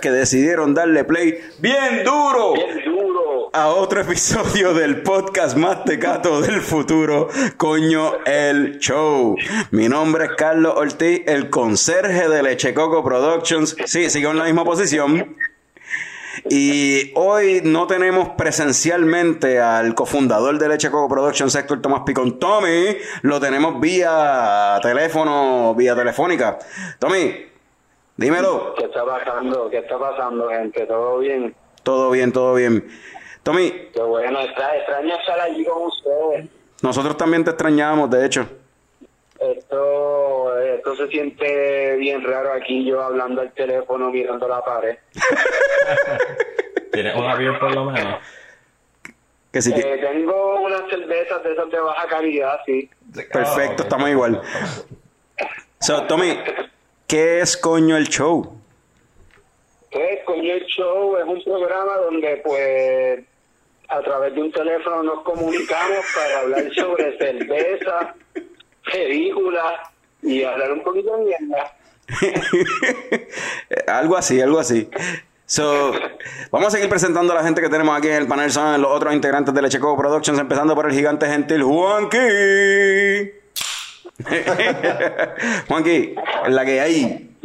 que 0.00 0.10
decidieron 0.10 0.72
darle 0.72 1.04
play 1.04 1.38
bien 1.58 2.02
duro 2.02 2.54
a 3.52 3.68
otro 3.68 4.00
episodio 4.00 4.72
del 4.72 5.02
podcast 5.02 5.54
más 5.54 5.84
tecato 5.84 6.40
del 6.40 6.62
futuro, 6.62 7.28
Coño 7.58 8.24
el 8.24 8.78
Show. 8.78 9.36
Mi 9.70 9.86
nombre 9.86 10.24
es 10.24 10.30
Carlos 10.38 10.72
Ortiz, 10.76 11.22
el 11.26 11.50
conserje 11.50 12.28
de 12.30 12.42
Leche 12.42 12.72
Coco 12.72 13.04
Productions. 13.04 13.76
Sí, 13.84 14.08
sigo 14.08 14.30
en 14.30 14.38
la 14.38 14.44
misma 14.44 14.64
posición. 14.64 15.36
Y 16.48 17.12
hoy 17.16 17.60
no 17.62 17.86
tenemos 17.86 18.30
presencialmente 18.30 19.60
al 19.60 19.94
cofundador 19.94 20.58
de 20.58 20.68
Leche 20.68 20.90
Coco 20.90 21.08
Productions, 21.12 21.54
Héctor 21.54 21.82
Tomás 21.82 22.02
Picón. 22.06 22.38
Tommy, 22.38 22.96
lo 23.22 23.38
tenemos 23.40 23.78
vía 23.78 24.78
teléfono, 24.80 25.74
vía 25.74 25.94
telefónica. 25.94 26.58
Tommy, 26.98 27.49
dímelo. 28.20 28.74
¿Qué 28.76 28.84
está 28.84 29.04
pasando? 29.04 29.70
¿Qué 29.70 29.78
está 29.78 29.98
pasando, 29.98 30.48
gente? 30.50 30.86
¿Todo 30.86 31.18
bien? 31.18 31.54
Todo 31.82 32.10
bien, 32.10 32.32
todo 32.32 32.54
bien. 32.54 32.86
Tommy, 33.42 33.70
Qué 33.94 34.02
bueno, 34.02 34.38
está 34.40 34.76
extraño 34.76 35.14
estar 35.16 35.40
allí 35.40 35.64
con 35.64 35.82
ustedes. 35.84 36.48
nosotros 36.82 37.16
también 37.16 37.42
te 37.42 37.50
extrañamos, 37.50 38.10
de 38.10 38.26
hecho. 38.26 38.46
Esto, 39.40 40.60
esto 40.60 40.96
se 40.96 41.08
siente 41.08 41.96
bien 41.96 42.22
raro 42.22 42.52
aquí, 42.52 42.84
yo 42.84 43.02
hablando 43.02 43.40
al 43.40 43.50
teléfono, 43.52 44.10
mirando 44.10 44.46
la 44.46 44.62
pared. 44.62 44.98
¿Tienes 46.92 47.16
un 47.16 47.24
avión 47.24 47.58
por 47.58 47.74
lo 47.74 47.86
menos? 47.86 48.20
Que 49.50 49.62
sí, 49.62 49.72
que- 49.72 49.80
Eh, 49.94 49.98
tengo 49.98 50.60
unas 50.60 50.82
cervezas 50.90 51.42
de 51.42 51.52
esas 51.52 51.70
de 51.70 51.80
baja 51.80 52.06
calidad, 52.08 52.60
sí. 52.66 52.90
perfecto, 53.32 53.84
estamos 53.84 54.10
igual. 54.10 54.42
So, 55.80 56.02
Tommy, 56.02 56.38
¿qué 57.10 57.40
es 57.40 57.56
coño 57.56 57.96
el 57.96 58.08
show? 58.08 58.56
Pues, 59.90 60.20
Coño 60.24 60.54
el 60.54 60.64
Show 60.66 61.16
es 61.16 61.24
un 61.24 61.42
programa 61.42 61.96
donde, 61.96 62.40
pues, 62.44 63.20
a 63.88 64.00
través 64.02 64.32
de 64.32 64.42
un 64.42 64.52
teléfono 64.52 65.02
nos 65.02 65.24
comunicamos 65.24 66.04
para 66.14 66.40
hablar 66.40 66.72
sobre 66.72 67.18
cerveza, 67.18 68.14
películas 68.92 69.80
y 70.22 70.44
hablar 70.44 70.70
un 70.70 70.84
poquito 70.84 71.16
de 71.16 71.24
mierda. 71.24 71.76
algo 73.88 74.16
así, 74.16 74.40
algo 74.40 74.60
así. 74.60 74.88
So, 75.46 75.92
vamos 76.52 76.68
a 76.68 76.70
seguir 76.70 76.88
presentando 76.88 77.32
a 77.32 77.36
la 77.36 77.42
gente 77.42 77.60
que 77.60 77.68
tenemos 77.68 77.98
aquí 77.98 78.06
en 78.06 78.14
el 78.14 78.28
panel. 78.28 78.52
Son 78.52 78.80
los 78.80 78.92
otros 78.92 79.12
integrantes 79.12 79.52
de 79.52 79.62
Leche 79.62 79.80
Coco 79.80 80.00
Productions, 80.00 80.38
empezando 80.38 80.76
por 80.76 80.86
el 80.86 80.92
gigante 80.92 81.26
gentil 81.26 81.64
Juanqui. 81.64 83.39
Juanqui, 85.68 86.14
la 86.48 86.64
que 86.64 86.80
hay. 86.80 87.36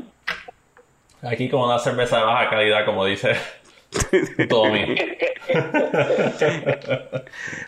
Aquí 1.22 1.50
como 1.50 1.66
una 1.66 1.80
cerveza 1.80 2.18
de 2.20 2.24
baja 2.24 2.50
calidad, 2.50 2.86
como 2.86 3.06
dice 3.06 3.36
Tommy. 4.50 4.96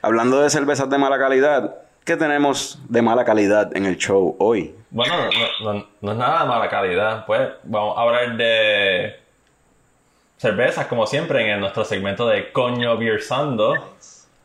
Hablando 0.01 0.41
de 0.41 0.49
cervezas 0.49 0.89
de 0.89 0.97
mala 0.97 1.17
calidad, 1.17 1.75
¿qué 2.05 2.15
tenemos 2.17 2.79
de 2.89 3.01
mala 3.01 3.25
calidad 3.25 3.75
en 3.75 3.85
el 3.85 3.97
show 3.97 4.35
hoy? 4.39 4.75
Bueno, 4.89 5.15
no, 5.61 5.73
no- 5.73 5.87
no 6.01 6.11
es 6.11 6.17
nada 6.17 6.41
de 6.43 6.47
mala 6.49 6.69
calidad. 6.69 7.25
Pues 7.25 7.49
vamos 7.63 7.97
a 7.97 8.01
hablar 8.01 8.37
de 8.37 9.15
cervezas, 10.37 10.85
como 10.87 11.05
siempre, 11.07 11.51
en 11.51 11.59
nuestro 11.59 11.83
segmento 11.83 12.27
de 12.27 12.51
Coño 12.51 12.97
Beersando. 12.97 13.73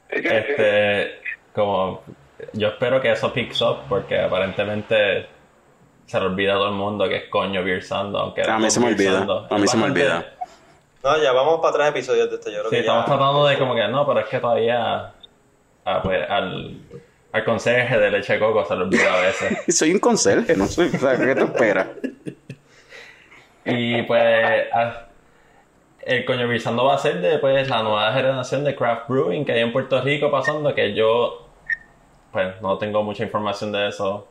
Este, 0.08 1.12
como 1.54 2.02
yo 2.52 2.68
espero 2.68 3.00
que 3.00 3.12
eso 3.12 3.32
picks 3.32 3.60
up, 3.62 3.78
porque 3.88 4.18
aparentemente 4.20 5.26
se 6.06 6.18
le 6.20 6.26
olvida 6.26 6.52
a 6.52 6.56
todo 6.56 6.68
el 6.68 6.74
mundo 6.74 7.08
que 7.08 7.16
es 7.16 7.24
Coño 7.28 7.62
Beersando. 7.64 8.18
Aunque 8.18 8.42
A 8.42 8.58
mí 8.58 8.70
se 8.70 8.80
me 8.80 8.86
olvida, 8.88 9.26
a 9.50 9.58
mí 9.58 9.66
se 9.68 9.76
me 9.76 9.84
olvida. 9.84 10.26
No, 11.02 11.20
ya 11.20 11.32
vamos 11.32 11.60
para 11.60 11.74
tres 11.74 11.88
episodios 11.88 12.28
de 12.30 12.36
esto. 12.36 12.50
Yo 12.50 12.58
creo 12.58 12.70
Sí, 12.70 12.76
que 12.76 12.80
estamos 12.80 13.02
ya. 13.06 13.12
tratando 13.12 13.46
de 13.46 13.58
como 13.58 13.74
que 13.74 13.88
no, 13.88 14.06
pero 14.06 14.20
es 14.20 14.26
que 14.26 14.38
todavía 14.38 15.12
ah, 15.84 16.00
pues, 16.02 16.30
al, 16.30 16.76
al 17.32 17.44
conserje 17.44 17.98
de 17.98 18.10
leche 18.10 18.34
de 18.34 18.38
coco 18.38 18.64
se 18.64 18.76
le 18.76 18.82
olvida 18.82 19.12
a 19.14 19.20
veces. 19.20 19.58
Soy 19.76 19.90
un 19.92 19.98
conserje, 19.98 20.56
no 20.56 20.66
soy. 20.66 20.88
O 20.94 20.98
sea, 20.98 21.16
¿qué 21.16 21.34
te 21.34 21.42
esperas? 21.42 21.86
Y 23.64 24.02
pues 24.02 24.66
ah, 24.72 25.06
el 26.02 26.24
coño 26.24 26.48
Birzando 26.48 26.84
va 26.84 26.94
a 26.94 26.98
ser 26.98 27.20
de 27.20 27.38
pues, 27.38 27.68
la 27.68 27.82
nueva 27.82 28.12
generación 28.12 28.64
de 28.64 28.74
craft 28.74 29.08
brewing 29.08 29.44
que 29.44 29.52
hay 29.52 29.60
en 29.60 29.72
Puerto 29.72 30.00
Rico 30.02 30.30
pasando, 30.30 30.74
que 30.74 30.94
yo 30.94 31.48
pues 32.32 32.60
no 32.62 32.78
tengo 32.78 33.02
mucha 33.02 33.24
información 33.24 33.70
de 33.72 33.88
eso. 33.88 34.26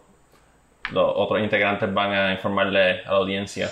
Los 0.91 1.13
otros 1.15 1.41
integrantes 1.41 1.93
van 1.93 2.11
a 2.11 2.33
informarle 2.33 3.01
a 3.01 3.11
la 3.11 3.17
audiencia. 3.17 3.69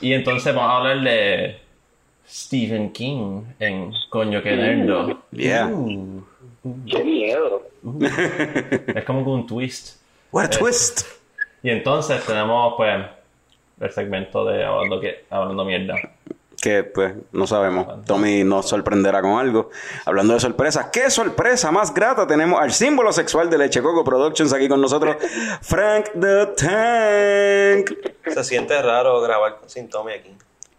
Y 0.00 0.12
entonces 0.14 0.54
vamos 0.54 0.70
a 0.70 0.76
hablar 0.78 1.00
de 1.00 1.58
Stephen 2.26 2.92
King 2.92 3.42
en 3.58 3.92
Coño 4.08 4.42
que 4.42 4.56
Nerdo. 4.56 5.22
Yeah. 5.32 5.66
Uh, 5.66 6.22
¡Qué 6.86 7.04
miedo! 7.04 7.62
es 8.94 9.04
como 9.04 9.24
que 9.24 9.30
un 9.30 9.46
twist. 9.46 10.00
What 10.30 10.44
a 10.44 10.50
twist. 10.50 11.02
Y 11.62 11.70
entonces 11.70 12.24
tenemos 12.24 12.74
pues 12.76 13.04
el 13.80 13.90
segmento 13.90 14.44
de 14.44 14.64
hablando, 14.64 15.00
que, 15.00 15.24
hablando 15.28 15.64
mierda. 15.64 15.94
Que 16.62 16.84
pues 16.84 17.12
no 17.32 17.48
sabemos. 17.48 18.04
Tommy 18.06 18.44
nos 18.44 18.68
sorprenderá 18.68 19.20
con 19.20 19.32
algo. 19.32 19.70
Hablando 20.04 20.34
de 20.34 20.38
sorpresas, 20.38 20.86
¿qué 20.92 21.10
sorpresa 21.10 21.72
más 21.72 21.92
grata? 21.92 22.24
Tenemos 22.24 22.60
al 22.60 22.70
símbolo 22.70 23.12
sexual 23.12 23.50
de 23.50 23.58
Leche 23.58 23.82
Coco 23.82 24.04
Productions 24.04 24.52
aquí 24.52 24.68
con 24.68 24.80
nosotros, 24.80 25.16
Frank 25.60 26.10
the 26.12 26.46
Tank. 26.54 27.90
Se 28.32 28.44
siente 28.44 28.80
raro 28.80 29.20
grabar 29.20 29.58
sin 29.66 29.88
Tommy 29.88 30.12
aquí. 30.12 30.36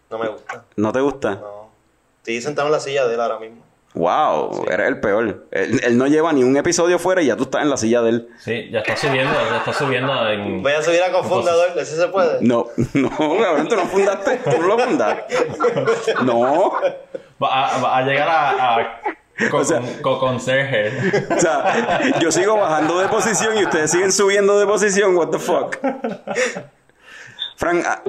No 0.10 0.18
me 0.18 0.30
gusta. 0.30 0.64
¿No 0.78 0.94
te 0.94 1.02
gusta? 1.02 1.32
No. 1.36 1.68
Estoy 2.20 2.42
sentado 2.42 2.70
en 2.70 2.72
la 2.72 2.80
silla 2.80 3.06
de 3.06 3.16
él 3.16 3.20
ahora 3.20 3.40
mismo. 3.40 3.63
Wow, 3.96 4.66
eres 4.72 4.88
el 4.88 5.00
peor. 5.00 5.46
Él, 5.52 5.80
él 5.84 5.98
no 5.98 6.08
lleva 6.08 6.34
ni 6.34 6.44
un 6.44 6.58
episodio 6.58 6.98
fuera 6.98 7.22
y 7.22 7.28
ya 7.28 7.36
tú 7.36 7.44
estás 7.44 7.62
en 7.62 7.70
la 7.70 7.78
silla 7.78 8.02
de 8.02 8.10
él. 8.10 8.28
Sí, 8.40 8.70
ya 8.72 8.80
está 8.80 8.98
subiendo, 8.98 9.32
ya 9.52 9.58
está 9.58 9.72
subiendo 9.74 10.30
en... 10.30 10.64
Voy 10.64 10.72
a 10.72 10.82
subir 10.82 11.02
a 11.04 11.12
confundador, 11.12 11.78
¿ese 11.78 11.98
se 11.98 12.08
puede? 12.08 12.40
No, 12.42 12.68
no, 12.94 13.10
cabrón, 13.10 13.68
tú 13.68 13.76
no 13.76 13.86
fundaste, 13.86 14.38
tú 14.50 14.62
no 14.62 14.68
lo 14.68 14.80
fundaste. 14.80 15.36
No. 16.24 16.74
Va 17.44 17.68
a, 17.76 17.78
va 17.82 17.98
a 17.98 18.02
llegar 18.04 18.28
a... 18.30 18.76
a 18.80 19.02
co- 19.52 19.58
O 19.58 19.64
sea- 19.64 19.82
co- 20.02 20.20
conserje. 20.20 20.92
O 21.36 21.40
sea, 21.40 22.02
yo 22.20 22.32
sigo 22.32 22.58
bajando 22.58 23.00
de 23.00 23.08
posición 23.10 23.58
y 23.58 23.64
ustedes 23.64 23.92
siguen 23.92 24.12
subiendo 24.12 24.60
de 24.60 24.66
posición. 24.66 25.16
What 25.16 25.28
the 25.30 25.40
fuck? 25.40 25.78
Frank, 27.56 27.86
ah, 27.88 28.04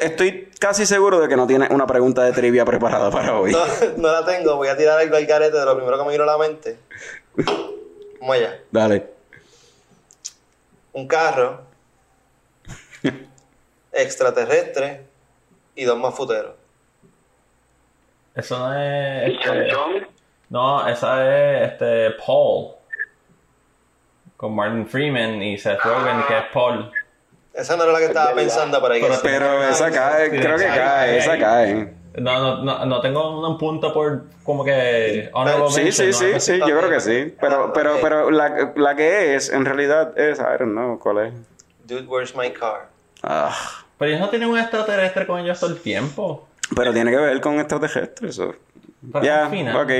estoy 0.00 0.50
casi 0.58 0.84
seguro 0.84 1.20
de 1.20 1.28
que 1.28 1.36
no 1.36 1.46
tienes 1.46 1.70
una 1.70 1.86
pregunta 1.86 2.22
de 2.22 2.32
trivia 2.32 2.64
preparada 2.64 3.10
para 3.10 3.38
hoy. 3.38 3.52
No, 3.52 3.64
no 3.96 4.12
la 4.12 4.24
tengo. 4.24 4.56
Voy 4.56 4.68
a 4.68 4.76
tirar 4.76 4.98
algo 4.98 5.16
al 5.16 5.26
carete 5.26 5.56
de 5.56 5.64
lo 5.64 5.76
primero 5.76 5.98
que 5.98 6.04
me 6.04 6.12
vino 6.12 6.24
a 6.24 6.26
la 6.26 6.38
mente. 6.38 6.78
Vamos 8.20 8.36
allá. 8.36 8.60
Dale. 8.70 9.10
Un 10.92 11.06
carro 11.06 11.62
extraterrestre 13.92 15.06
y 15.74 15.84
dos 15.84 15.98
más 15.98 16.14
futeros. 16.14 16.54
Eso 18.34 18.58
no 18.58 18.74
es... 18.78 19.28
¿Y 19.28 19.38
John 19.44 19.56
Este, 19.58 20.06
no, 20.50 20.86
esa 20.88 21.62
es 21.62 21.72
este 21.72 22.10
Paul. 22.24 22.74
Con 24.36 24.54
Martin 24.54 24.86
Freeman 24.86 25.42
y 25.42 25.58
Seth 25.58 25.80
Rogen, 25.80 26.22
que 26.26 26.38
es 26.38 26.44
Paul. 26.52 26.90
Esa 27.54 27.76
no 27.76 27.82
era 27.84 27.92
la 27.92 27.98
que 27.98 28.04
estaba 28.06 28.32
pensando 28.34 28.80
por 28.80 28.92
ahí. 28.92 29.00
Pero- 29.00 29.18
Pero 29.22 29.68
esa 29.68 29.90
cae, 29.90 30.30
creo 30.30 30.56
que 30.56 30.66
cae, 30.66 31.18
esa 31.18 31.38
cae. 31.38 31.94
No, 32.16 32.40
no, 32.40 32.64
no, 32.64 32.84
no 32.86 33.00
tengo 33.00 33.48
un 33.48 33.56
punto 33.56 33.92
por 33.92 34.24
como 34.42 34.64
que 34.64 35.30
Sí, 35.32 35.80
mention, 35.80 35.92
sí, 35.92 36.06
¿no? 36.06 36.12
sí, 36.12 36.40
sí, 36.40 36.58
yo 36.58 36.78
creo 36.78 36.90
que 36.90 37.00
sí. 37.00 37.34
Pero, 37.40 37.72
pero, 37.72 37.98
pero 38.02 38.30
la, 38.32 38.72
la 38.74 38.96
que 38.96 39.36
es, 39.36 39.48
en 39.50 39.64
realidad 39.64 40.18
es, 40.18 40.38
I 40.40 40.42
don't 40.58 40.72
know 40.72 40.98
cuál 40.98 41.26
es. 41.26 41.34
Dude, 41.84 42.06
where's 42.08 42.34
my 42.34 42.50
car? 42.52 42.88
Ah, 43.22 43.56
Pero 43.98 44.10
ellos 44.10 44.20
no 44.20 44.28
tienen 44.28 44.48
un 44.48 44.58
extraterrestre 44.58 45.26
con 45.26 45.38
ellos 45.40 45.60
todo 45.60 45.70
el 45.70 45.80
tiempo. 45.80 46.48
pero 46.74 46.92
tiene 46.92 47.10
que 47.12 47.16
ver 47.16 47.40
con 47.40 47.58
extraterrestres. 47.60 48.30
eso. 48.32 48.54
Pero 49.12 49.24
Ya, 49.24 49.44
al 49.44 49.50
final- 49.50 49.76
ok. 49.76 49.90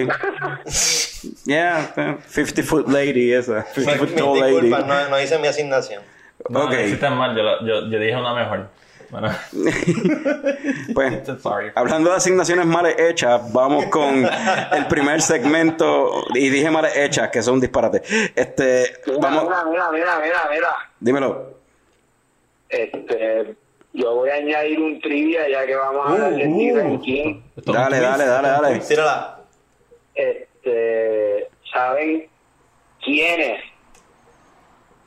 Yeah, 1.45 1.93
eh, 1.97 2.17
50 2.29 2.63
foot 2.63 2.89
lady 2.89 3.33
esa. 3.33 3.65
50 3.75 3.99
foot 3.99 4.15
tall 4.17 4.41
lady. 4.41 4.69
no, 4.71 5.09
no 5.09 5.21
hice 5.21 5.39
mi 5.39 5.47
asignación. 5.49 6.03
No, 6.49 6.65
Ok. 6.65 6.73
mal, 7.11 7.37
yo, 7.37 7.43
lo- 7.43 7.67
yo, 7.67 7.89
yo 7.91 7.99
dije 7.99 8.17
una 8.17 8.35
mejor. 8.35 8.69
Bueno, 9.11 9.29
Pues, 10.95 11.23
sorry. 11.43 11.73
hablando 11.75 12.11
de 12.11 12.17
asignaciones 12.17 12.65
mal 12.67 12.87
hechas, 12.87 13.53
vamos 13.53 13.87
con 13.87 14.25
el 14.73 14.87
primer 14.89 15.21
segmento. 15.21 16.25
Y 16.35 16.49
dije 16.49 16.71
mal 16.71 16.87
hechas, 16.95 17.29
que 17.31 17.43
son 17.43 17.55
un 17.55 17.61
disparate. 17.61 18.03
Este, 18.35 18.85
Mira, 19.07 19.19
vamos, 19.21 19.45
mira, 19.45 19.65
mira, 19.65 19.91
mira, 19.91 20.21
mira, 20.23 20.39
mira. 20.51 20.69
dímelo. 21.01 21.55
Este, 22.69 23.57
yo 23.93 24.15
voy 24.15 24.31
a 24.31 24.35
añadir 24.35 24.79
un 24.81 25.01
trivia 25.01 25.49
ya 25.49 25.67
que 25.67 25.75
vamos 25.75 26.07
a 26.07 26.13
hablar 26.13 26.33
de 26.35 26.47
Uh, 26.47 26.95
uh. 26.95 27.73
Dale, 27.73 28.01
dale, 28.01 28.25
dale, 28.27 28.49
dale. 28.49 28.79
Tírala. 28.79 29.41
Este, 30.15 31.49
¿saben 31.73 32.29
quiénes 33.05 33.61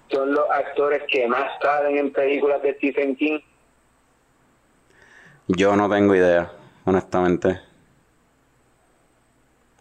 son 0.10 0.34
los 0.34 0.50
actores 0.50 1.04
que 1.10 1.28
más 1.28 1.52
salen 1.62 1.98
en 1.98 2.12
películas 2.12 2.62
de 2.62 2.74
Stephen 2.76 3.16
King? 3.16 3.40
Yo 5.48 5.76
no 5.76 5.90
tengo 5.90 6.16
idea, 6.16 6.52
honestamente. 6.86 7.60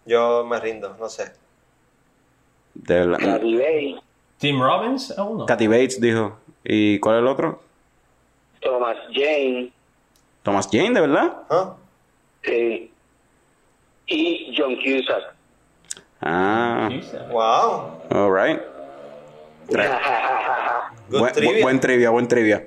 Yo 0.05 0.45
me 0.45 0.59
rindo, 0.59 0.97
no 0.99 1.09
sé. 1.09 1.33
Del, 2.75 3.17
Kathy 3.19 3.57
Bates, 3.57 4.03
Tim 4.39 4.61
Robbins 4.61 5.11
es 5.11 5.19
uno. 5.19 5.47
Kathy 5.47 5.67
Bates 5.67 6.01
dijo. 6.01 6.39
¿Y 6.65 6.99
cuál 7.01 7.17
es 7.17 7.23
el 7.23 7.29
otro? 7.29 7.63
Thomas 8.61 8.97
Jane 9.13 9.73
Thomas 10.43 10.69
Jane, 10.71 10.91
¿de 10.91 11.01
verdad? 11.01 11.33
¿Ah? 11.51 11.75
eh, 12.45 12.91
y 14.07 14.55
John 14.57 14.77
Cusack. 14.77 15.35
Ah. 16.21 16.89
Wow. 17.31 18.03
alright. 18.11 18.61
Good 18.61 18.72
Buen, 21.09 21.33
trivia. 21.33 21.63
buen 21.63 21.81
trivia, 21.81 22.11
buen 22.11 22.29
trivia. 22.29 22.67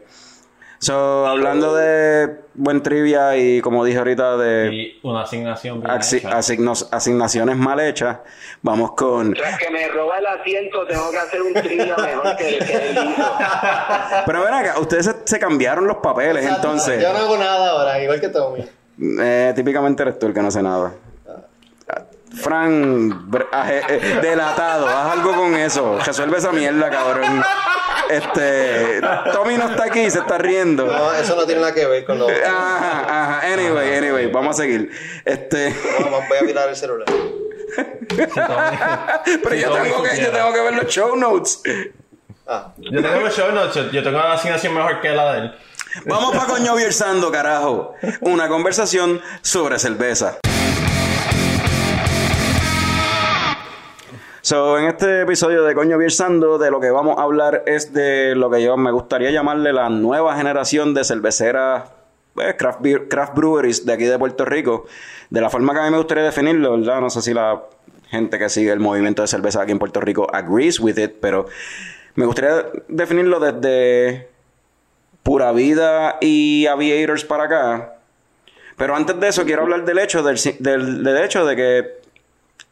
So, 0.77 1.25
hablando 1.25 1.73
de 1.73 2.35
buen 2.53 2.83
trivia 2.83 3.35
y 3.37 3.59
como 3.61 3.83
dije 3.83 3.97
ahorita 3.97 4.37
de 4.37 4.71
Y 4.73 4.99
una 5.03 5.21
asignación 5.21 5.79
bien 5.81 5.89
axi- 5.91 6.17
hecha. 6.17 6.29
asignos- 6.37 6.87
asignaciones 6.91 7.57
mal 7.57 7.79
hechas, 7.79 8.17
vamos 8.61 8.91
con... 8.91 9.33
Tras 9.33 9.57
que 9.57 9.71
me 9.71 9.87
roba 9.87 10.19
el 10.19 10.27
asiento, 10.27 10.85
tengo 10.85 11.09
que 11.09 11.17
hacer 11.17 11.41
un 11.41 11.53
trivia 11.53 11.95
mejor 11.97 12.35
que 12.35 12.57
el 12.57 12.65
que 12.65 12.91
hizo. 12.91 13.37
Pero 14.27 14.43
ven 14.43 14.53
acá, 14.53 14.79
ustedes 14.79 15.05
se, 15.05 15.15
se 15.23 15.39
cambiaron 15.39 15.87
los 15.87 15.97
papeles, 15.97 16.45
entonces... 16.45 17.01
Yo 17.01 17.13
no 17.13 17.19
hago 17.19 17.37
nada 17.37 17.71
ahora, 17.71 18.03
igual 18.03 18.19
que 18.21 18.29
Tommy. 18.29 18.63
Eh, 19.21 19.53
típicamente 19.55 20.03
eres 20.03 20.19
tú 20.19 20.27
el 20.27 20.33
que 20.33 20.41
no 20.41 20.49
hace 20.49 20.61
nada. 20.61 20.91
Fran, 22.41 23.29
ah, 23.51 23.71
eh, 23.73 23.81
eh, 23.87 24.19
delatado, 24.21 24.87
haz 24.87 25.13
algo 25.13 25.33
con 25.35 25.55
eso. 25.55 25.99
Resuelve 26.05 26.37
esa 26.37 26.51
mierda, 26.51 26.89
cabrón. 26.89 27.43
Este, 28.09 29.01
Tommy 29.33 29.57
no 29.57 29.69
está 29.69 29.85
aquí, 29.85 30.09
se 30.11 30.19
está 30.19 30.37
riendo. 30.37 30.85
No, 30.85 31.13
eso 31.13 31.35
no 31.35 31.45
tiene 31.45 31.61
nada 31.61 31.73
que 31.73 31.85
ver 31.85 32.05
con 32.05 32.19
lo. 32.19 32.27
Ajá, 32.29 33.05
ajá. 33.39 33.53
Anyway, 33.53 33.95
anyway, 33.95 34.27
vamos 34.31 34.59
a 34.59 34.63
seguir. 34.63 34.91
Este, 35.23 35.75
Vamos, 36.01 36.23
voy 36.29 36.37
a 36.37 36.41
mirar 36.43 36.69
el 36.69 36.75
celular. 36.75 37.07
pero 38.05 39.55
Si 39.55 39.61
yo 39.61 39.69
Tommy 39.69 39.89
tengo 39.89 40.03
que, 40.03 40.21
yo 40.21 40.31
tengo 40.31 40.53
que 40.53 40.61
ver 40.61 40.73
los 40.75 40.87
show 40.87 41.15
notes. 41.15 41.61
Ah, 42.47 42.73
Yo 42.77 43.01
tengo 43.01 43.19
los 43.21 43.35
show 43.35 43.51
notes, 43.51 43.91
yo- 43.91 44.03
tengo 44.03 44.17
una 44.17 44.33
asignación 44.33 44.73
mejor 44.75 45.01
que 45.01 45.09
la 45.09 45.33
de 45.33 45.39
él. 45.39 45.55
Vamos 46.05 46.35
para 46.35 46.45
Coño 46.47 46.75
Viersando, 46.75 47.31
carajo. 47.31 47.95
Una 48.21 48.47
conversación 48.49 49.21
sobre 49.41 49.79
cerveza. 49.79 50.37
So, 54.45 54.77
en 54.77 54.85
este 54.85 55.23
episodio 55.23 55.63
de 55.63 55.73
Coño 55.73 55.97
Viersando, 55.97 56.59
de 56.59 56.69
lo 56.69 56.79
que 56.79 56.91
vamos 56.91 57.17
a 57.17 57.23
hablar 57.23 57.63
es 57.65 57.93
de 57.93 58.35
lo 58.35 58.51
que 58.51 58.61
yo 58.61 58.77
me 58.77 58.91
gustaría 58.91 59.31
llamarle 59.31 59.73
la 59.73 59.89
nueva 59.89 60.37
generación 60.37 60.93
de 60.93 61.03
cerveceras, 61.03 61.89
pues, 62.35 62.53
craft, 62.53 62.85
craft 63.09 63.33
breweries 63.33 63.87
de 63.87 63.93
aquí 63.93 64.03
de 64.03 64.19
Puerto 64.19 64.45
Rico. 64.45 64.85
De 65.31 65.41
la 65.41 65.49
forma 65.49 65.73
que 65.73 65.79
a 65.79 65.85
mí 65.85 65.89
me 65.89 65.97
gustaría 65.97 66.23
definirlo, 66.23 66.77
¿verdad? 66.77 67.01
No 67.01 67.09
sé 67.09 67.23
si 67.23 67.33
la 67.33 67.63
gente 68.11 68.37
que 68.37 68.47
sigue 68.49 68.71
el 68.71 68.79
movimiento 68.79 69.23
de 69.23 69.27
cerveza 69.27 69.63
aquí 69.63 69.71
en 69.71 69.79
Puerto 69.79 69.99
Rico 69.99 70.27
agrees 70.31 70.79
with 70.79 70.99
it, 70.99 71.13
pero 71.19 71.47
me 72.13 72.27
gustaría 72.27 72.67
definirlo 72.87 73.39
desde 73.39 74.29
Pura 75.23 75.53
Vida 75.53 76.19
y 76.21 76.67
Aviators 76.67 77.25
para 77.25 77.45
acá. 77.45 77.95
Pero 78.77 78.95
antes 78.95 79.19
de 79.19 79.27
eso, 79.27 79.43
quiero 79.43 79.63
hablar 79.63 79.85
del 79.85 79.97
hecho, 79.97 80.21
del, 80.21 80.37
del, 80.59 81.03
del 81.03 81.17
hecho 81.23 81.47
de 81.47 81.55
que 81.55 82.04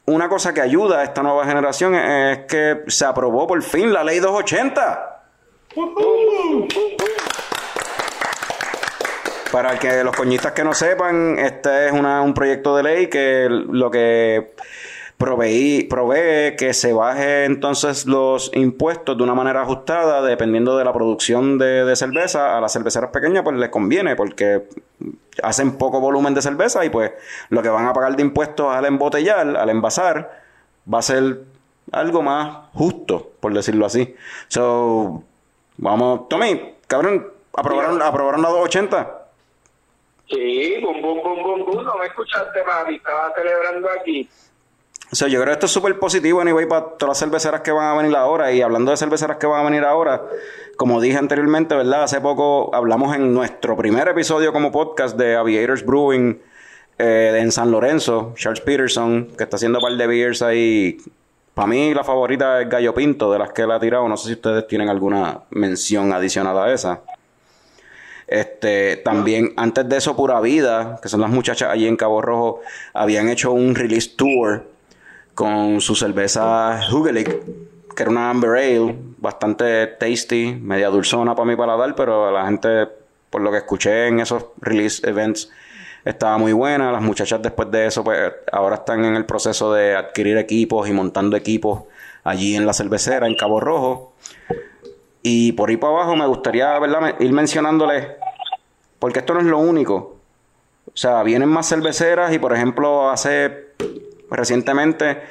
una 0.05 0.27
cosa 0.29 0.53
que 0.53 0.61
ayuda 0.61 0.99
a 0.99 1.03
esta 1.03 1.23
nueva 1.23 1.45
generación 1.45 1.95
es 1.95 2.39
que 2.45 2.83
se 2.87 3.05
aprobó 3.05 3.47
por 3.47 3.61
fin 3.63 3.93
la 3.93 4.03
ley 4.03 4.19
280. 4.19 5.09
Para 9.51 9.77
que 9.77 10.03
los 10.03 10.15
coñistas 10.15 10.51
que 10.53 10.63
no 10.63 10.73
sepan, 10.73 11.37
este 11.37 11.87
es 11.87 11.91
una- 11.91 12.21
un 12.23 12.33
proyecto 12.33 12.75
de 12.75 12.83
ley 12.83 13.07
que 13.07 13.47
lo 13.49 13.91
que 13.91 14.55
proveí, 15.23 15.83
provee 15.85 16.57
que 16.57 16.73
se 16.73 16.91
baje 16.91 17.45
entonces 17.45 18.05
los 18.05 18.51
impuestos 18.53 19.15
de 19.15 19.23
una 19.23 19.33
manera 19.33 19.61
ajustada 19.61 20.21
dependiendo 20.21 20.77
de 20.77 20.83
la 20.83 20.91
producción 20.91 21.57
de, 21.57 21.85
de 21.85 21.95
cerveza. 21.95 22.57
A 22.57 22.59
las 22.59 22.73
cerveceras 22.73 23.09
pequeñas 23.11 23.41
pues 23.41 23.55
les 23.55 23.69
conviene 23.69 24.17
porque 24.17 24.67
hacen 25.41 25.77
poco 25.77 26.01
volumen 26.01 26.33
de 26.33 26.41
cerveza 26.41 26.83
y 26.83 26.89
pues 26.89 27.13
lo 27.47 27.61
que 27.61 27.69
van 27.69 27.87
a 27.87 27.93
pagar 27.93 28.17
de 28.17 28.21
impuestos 28.21 28.75
al 28.75 28.83
embotellar, 28.83 29.55
al 29.55 29.69
envasar, 29.69 30.41
va 30.93 30.99
a 30.99 31.01
ser 31.01 31.39
algo 31.93 32.21
más 32.21 32.67
justo, 32.73 33.31
por 33.39 33.53
decirlo 33.53 33.85
así. 33.85 34.13
So, 34.49 35.23
vamos, 35.77 36.27
Tommy, 36.27 36.75
cabrón, 36.85 37.31
aprobaron, 37.55 38.01
aprobaron 38.01 38.41
la 38.41 38.49
280. 38.49 39.19
Sí, 40.27 40.81
bum, 40.81 41.01
bum, 41.01 41.23
bum, 41.23 41.43
bum, 41.43 41.65
bum. 41.65 41.83
No 41.85 41.97
me 41.97 42.07
escuchaste, 42.07 42.61
papi. 42.63 42.95
Estaba 42.95 43.33
celebrando 43.35 43.87
aquí. 43.89 44.27
O 45.13 45.15
sea, 45.15 45.27
yo 45.27 45.39
creo 45.39 45.51
que 45.51 45.53
esto 45.53 45.67
es 45.67 45.71
súper 45.71 45.99
positivo, 45.99 46.41
anyway, 46.41 46.67
para 46.67 46.97
todas 46.97 47.09
las 47.09 47.19
cerveceras 47.19 47.61
que 47.61 47.71
van 47.71 47.85
a 47.85 48.01
venir 48.01 48.15
ahora. 48.17 48.51
Y 48.51 48.63
hablando 48.63 48.89
de 48.89 48.97
cerveceras 48.97 49.37
que 49.37 49.45
van 49.45 49.61
a 49.61 49.69
venir 49.69 49.83
ahora, 49.83 50.23
como 50.75 50.99
dije 50.99 51.19
anteriormente, 51.19 51.75
¿verdad? 51.75 52.01
Hace 52.01 52.19
poco 52.19 52.73
hablamos 52.73 53.15
en 53.15 53.31
nuestro 53.31 53.77
primer 53.77 54.07
episodio 54.07 54.51
como 54.51 54.71
podcast 54.71 55.15
de 55.15 55.35
Aviators 55.35 55.85
Brewing 55.85 56.41
eh, 56.97 57.37
en 57.39 57.51
San 57.51 57.69
Lorenzo, 57.69 58.33
Charles 58.35 58.61
Peterson, 58.61 59.27
que 59.37 59.43
está 59.43 59.57
haciendo 59.57 59.77
un 59.77 59.83
par 59.83 59.95
de 59.95 60.07
beers 60.07 60.41
ahí. 60.41 60.97
Para 61.53 61.67
mí, 61.67 61.93
la 61.93 62.03
favorita 62.03 62.61
es 62.61 62.67
Gallo 62.67 62.95
Pinto, 62.95 63.31
de 63.31 63.37
las 63.37 63.51
que 63.51 63.61
él 63.61 63.71
ha 63.71 63.79
tirado. 63.79 64.09
No 64.09 64.17
sé 64.17 64.29
si 64.29 64.33
ustedes 64.33 64.67
tienen 64.67 64.89
alguna 64.89 65.41
mención 65.51 66.11
adicional 66.11 66.57
a 66.57 66.73
esa. 66.73 67.01
Este, 68.25 68.97
también, 68.97 69.53
antes 69.57 69.87
de 69.87 69.95
eso, 69.95 70.15
Pura 70.15 70.41
Vida, 70.41 70.99
que 71.03 71.07
son 71.07 71.21
las 71.21 71.29
muchachas 71.29 71.69
allí 71.69 71.85
en 71.85 71.97
Cabo 71.97 72.19
Rojo, 72.19 72.61
habían 72.95 73.29
hecho 73.29 73.51
un 73.51 73.75
release 73.75 74.09
tour 74.17 74.72
con 75.33 75.81
su 75.81 75.95
cerveza 75.95 76.79
Hugelic, 76.91 77.43
que 77.95 78.03
era 78.03 78.11
una 78.11 78.29
Amber 78.29 78.51
Ale, 78.51 78.95
bastante 79.17 79.87
tasty, 79.87 80.53
media 80.59 80.89
dulzona 80.89 81.35
para 81.35 81.45
mi 81.45 81.55
paladar, 81.55 81.95
pero 81.95 82.31
la 82.31 82.45
gente, 82.45 82.87
por 83.29 83.41
lo 83.41 83.51
que 83.51 83.57
escuché 83.57 84.07
en 84.07 84.19
esos 84.19 84.45
release 84.61 85.07
events, 85.07 85.49
estaba 86.05 86.37
muy 86.37 86.53
buena. 86.53 86.91
Las 86.91 87.01
muchachas 87.01 87.41
después 87.41 87.71
de 87.71 87.87
eso, 87.87 88.03
pues 88.03 88.19
ahora 88.51 88.75
están 88.75 89.05
en 89.05 89.15
el 89.15 89.25
proceso 89.25 89.73
de 89.73 89.95
adquirir 89.95 90.37
equipos 90.37 90.87
y 90.87 90.93
montando 90.93 91.37
equipos 91.37 91.83
allí 92.23 92.55
en 92.55 92.65
la 92.65 92.73
cervecera, 92.73 93.27
en 93.27 93.35
Cabo 93.35 93.59
Rojo. 93.59 94.13
Y 95.21 95.53
por 95.53 95.69
ahí 95.69 95.77
para 95.77 95.93
abajo 95.93 96.15
me 96.15 96.27
gustaría 96.27 96.77
¿verdad? 96.79 97.15
ir 97.19 97.31
mencionándoles, 97.31 98.07
porque 98.99 99.19
esto 99.19 99.33
no 99.33 99.39
es 99.39 99.45
lo 99.45 99.59
único. 99.59 100.17
O 100.87 100.97
sea, 100.97 101.23
vienen 101.23 101.49
más 101.49 101.69
cerveceras 101.69 102.33
y, 102.33 102.39
por 102.39 102.53
ejemplo, 102.53 103.09
hace 103.09 103.72
recientemente, 104.33 105.21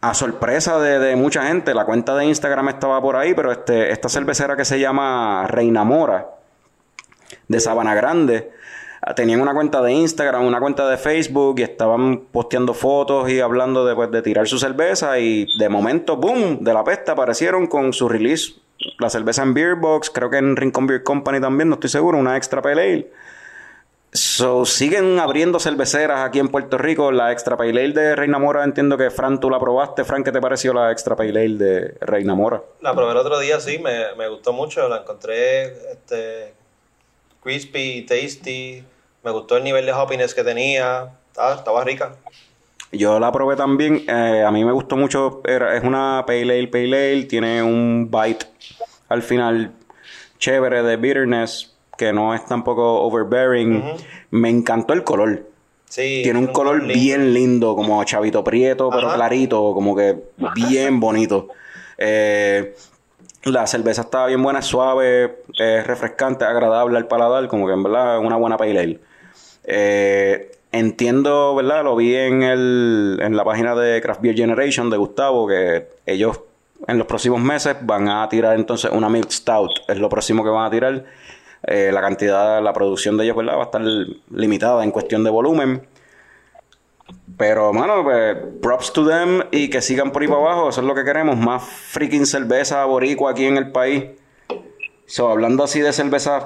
a 0.00 0.14
sorpresa 0.14 0.78
de, 0.78 1.16
mucha 1.16 1.46
gente, 1.46 1.74
la 1.74 1.84
cuenta 1.84 2.14
de 2.16 2.26
Instagram 2.26 2.68
estaba 2.68 3.00
por 3.00 3.16
ahí, 3.16 3.34
pero 3.34 3.50
este, 3.50 3.90
esta 3.90 4.08
cervecera 4.08 4.56
que 4.56 4.64
se 4.64 4.78
llama 4.78 5.46
Reina 5.48 5.84
Mora, 5.84 6.28
de 7.48 7.60
Sabana 7.60 7.94
Grande, 7.94 8.52
ah, 9.02 9.14
tenían 9.14 9.40
una 9.40 9.54
cuenta 9.54 9.82
de 9.82 9.92
Instagram, 9.92 10.44
una 10.44 10.60
cuenta 10.60 10.88
de 10.88 10.96
Facebook 10.96 11.58
y 11.58 11.62
estaban 11.62 12.26
posteando 12.30 12.72
fotos 12.74 13.28
y 13.30 13.40
hablando 13.40 13.84
de, 13.84 13.94
pues, 13.94 14.10
de 14.10 14.22
tirar 14.22 14.46
su 14.46 14.58
cerveza 14.58 15.18
y 15.18 15.46
de 15.58 15.68
momento, 15.68 16.16
boom, 16.16 16.62
de 16.62 16.72
la 16.72 16.84
pesta 16.84 17.12
aparecieron 17.12 17.66
con 17.66 17.92
su 17.92 18.08
release, 18.08 18.54
la 18.98 19.10
cerveza 19.10 19.42
en 19.42 19.54
Beer 19.54 19.74
Box, 19.74 20.10
creo 20.10 20.30
que 20.30 20.36
en 20.36 20.56
Rincon 20.56 20.86
Beer 20.86 21.02
Company 21.02 21.40
también, 21.40 21.68
no 21.68 21.74
estoy 21.74 21.90
seguro, 21.90 22.18
una 22.18 22.36
extra 22.36 22.62
pale 22.62 22.82
ale. 22.82 23.12
So, 24.16 24.64
siguen 24.64 25.18
abriendo 25.18 25.60
cerveceras 25.60 26.20
aquí 26.26 26.38
en 26.38 26.48
Puerto 26.48 26.78
Rico. 26.78 27.12
La 27.12 27.32
Extra 27.32 27.54
Pale 27.58 27.70
Ale 27.84 27.92
de 27.92 28.16
Reina 28.16 28.38
Mora, 28.38 28.64
entiendo 28.64 28.96
que 28.96 29.10
Fran, 29.10 29.38
tú 29.40 29.50
la 29.50 29.60
probaste. 29.60 30.04
Fran, 30.04 30.24
¿qué 30.24 30.32
te 30.32 30.40
pareció 30.40 30.72
la 30.72 30.90
Extra 30.90 31.14
Pale 31.16 31.38
Ale 31.38 31.58
de 31.58 31.94
Reina 32.00 32.34
Mora? 32.34 32.62
La 32.80 32.94
probé 32.94 33.12
el 33.12 33.18
otro 33.18 33.38
día, 33.38 33.60
sí, 33.60 33.78
me, 33.78 34.14
me 34.16 34.26
gustó 34.28 34.54
mucho. 34.54 34.88
La 34.88 34.98
encontré 35.02 35.64
este, 35.92 36.54
crispy, 37.42 38.06
tasty. 38.06 38.82
Me 39.22 39.30
gustó 39.32 39.58
el 39.58 39.64
nivel 39.64 39.84
de 39.84 39.92
hoppiness 39.92 40.34
que 40.34 40.42
tenía. 40.42 41.10
Estaba, 41.28 41.54
estaba 41.54 41.84
rica. 41.84 42.16
Yo 42.92 43.18
la 43.20 43.30
probé 43.30 43.54
también. 43.56 44.02
eh, 44.08 44.44
a 44.46 44.50
mí 44.50 44.64
me 44.64 44.72
gustó 44.72 44.96
mucho. 44.96 45.42
Era- 45.44 45.76
es 45.76 45.84
una 45.84 46.24
Pale 46.26 46.42
Ale, 46.58 46.68
Pale 46.68 47.12
Ale. 47.12 47.24
Tiene 47.24 47.62
un 47.62 48.10
bite 48.10 48.46
al 49.10 49.22
final 49.22 49.72
chévere 50.38 50.82
de 50.82 50.96
bitterness 50.96 51.75
que 51.96 52.12
no 52.12 52.34
es 52.34 52.44
tampoco 52.46 53.00
overbearing. 53.02 53.82
Me 54.30 54.50
encantó 54.50 54.92
el 54.94 55.04
color. 55.04 55.44
Sí, 55.88 56.20
Tiene 56.24 56.38
un 56.40 56.48
color 56.48 56.82
lindo. 56.82 56.94
bien 56.94 57.32
lindo, 57.32 57.76
como 57.76 58.02
chavito 58.04 58.42
prieto, 58.42 58.90
pero 58.90 59.06
Ajá. 59.08 59.16
clarito, 59.16 59.72
como 59.72 59.94
que 59.94 60.16
bien 60.54 60.98
bonito. 61.00 61.48
Eh, 61.96 62.74
la 63.44 63.66
cerveza 63.68 64.02
estaba 64.02 64.26
bien 64.26 64.42
buena, 64.42 64.60
suave, 64.62 65.38
es 65.58 65.86
refrescante, 65.86 66.44
agradable 66.44 66.98
al 66.98 67.06
paladar, 67.06 67.46
como 67.46 67.66
que 67.68 67.72
en 67.74 67.82
verdad 67.84 68.18
es 68.18 68.24
una 68.26 68.36
buena 68.36 68.56
pale 68.56 68.78
ale. 68.80 69.00
Eh, 69.64 70.50
entiendo, 70.72 71.54
¿verdad? 71.54 71.84
Lo 71.84 71.94
vi 71.96 72.14
en, 72.16 72.42
el, 72.42 73.18
en 73.22 73.36
la 73.36 73.44
página 73.44 73.74
de 73.76 74.00
Craft 74.02 74.20
Beer 74.20 74.34
Generation 74.34 74.90
de 74.90 74.96
Gustavo, 74.96 75.46
que 75.46 75.86
ellos 76.06 76.40
en 76.88 76.98
los 76.98 77.06
próximos 77.06 77.40
meses 77.40 77.76
van 77.82 78.08
a 78.08 78.28
tirar 78.28 78.56
entonces 78.56 78.90
una 78.92 79.08
Milk 79.08 79.30
Stout, 79.30 79.70
es 79.88 79.98
lo 79.98 80.08
próximo 80.08 80.42
que 80.44 80.50
van 80.50 80.66
a 80.66 80.70
tirar. 80.70 81.04
Eh, 81.66 81.90
la 81.92 82.00
cantidad, 82.00 82.62
la 82.62 82.72
producción 82.72 83.16
de 83.16 83.24
ellos, 83.24 83.36
¿verdad? 83.36 83.56
Va 83.56 83.62
a 83.62 83.64
estar 83.64 83.82
limitada 84.30 84.84
en 84.84 84.90
cuestión 84.92 85.24
de 85.24 85.30
volumen. 85.30 85.86
Pero, 87.36 87.72
mano, 87.72 88.02
pues, 88.02 88.36
props 88.62 88.92
to 88.92 89.06
them 89.06 89.42
y 89.50 89.68
que 89.68 89.82
sigan 89.82 90.10
por 90.12 90.22
ahí 90.22 90.28
para 90.28 90.40
abajo. 90.40 90.68
Eso 90.68 90.80
es 90.80 90.86
lo 90.86 90.94
que 90.94 91.04
queremos. 91.04 91.36
Más 91.36 91.62
freaking 91.64 92.24
cerveza 92.26 92.84
boricua 92.84 93.32
aquí 93.32 93.44
en 93.46 93.56
el 93.56 93.72
país. 93.72 94.04
So, 95.06 95.28
hablando 95.30 95.64
así 95.64 95.80
de 95.80 95.92
cervezas, 95.92 96.44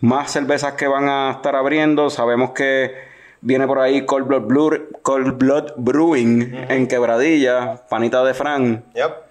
más 0.00 0.30
cervezas 0.30 0.74
que 0.74 0.86
van 0.86 1.08
a 1.08 1.30
estar 1.32 1.56
abriendo. 1.56 2.08
Sabemos 2.10 2.50
que 2.52 2.92
viene 3.40 3.66
por 3.66 3.78
ahí 3.80 4.04
Cold 4.06 4.26
Blood, 4.26 4.42
Blue- 4.42 4.86
Cold 5.02 5.38
Blood 5.38 5.72
Brewing 5.76 6.66
en 6.68 6.86
Quebradilla, 6.86 7.82
panita 7.88 8.22
de 8.24 8.34
Fran. 8.34 8.84
Yep. 8.94 9.27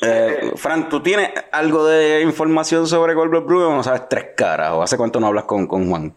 Eh, 0.00 0.52
Fran, 0.56 0.88
¿tú 0.88 1.00
tienes 1.02 1.30
algo 1.52 1.86
de 1.86 2.20
información 2.22 2.86
sobre 2.86 3.14
Cold 3.14 3.30
Blood 3.30 3.44
Brewing 3.44 3.66
o 3.66 3.74
no 3.76 3.82
sabes 3.84 4.08
tres 4.08 4.26
caras? 4.36 4.72
¿O 4.72 4.82
hace 4.82 4.96
cuánto 4.96 5.20
no 5.20 5.28
hablas 5.28 5.44
con, 5.44 5.66
con 5.66 5.88
Juan? 5.88 6.14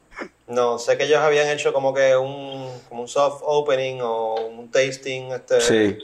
No, 0.47 0.79
sé 0.79 0.97
que 0.97 1.03
ellos 1.05 1.19
habían 1.19 1.47
hecho 1.49 1.73
como 1.73 1.93
que 1.93 2.15
un, 2.15 2.67
como 2.89 3.01
un 3.01 3.07
soft 3.07 3.41
opening 3.45 3.99
o 4.01 4.35
un 4.47 4.71
tasting 4.71 5.31
este, 5.31 5.61
Sí. 5.61 5.97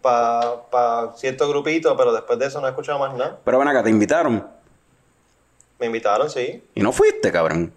para 0.00 1.12
cierto 1.16 1.48
grupito, 1.48 1.96
pero 1.96 2.12
después 2.12 2.38
de 2.38 2.46
eso 2.46 2.60
no 2.60 2.66
he 2.66 2.70
escuchado 2.70 2.98
más 2.98 3.14
nada. 3.14 3.38
Pero 3.44 3.58
ven 3.58 3.68
acá, 3.68 3.82
te 3.82 3.90
invitaron. 3.90 4.46
Me 5.78 5.86
invitaron, 5.86 6.28
sí. 6.30 6.62
Y 6.74 6.80
no 6.82 6.92
fuiste, 6.92 7.30
cabrón. 7.30 7.72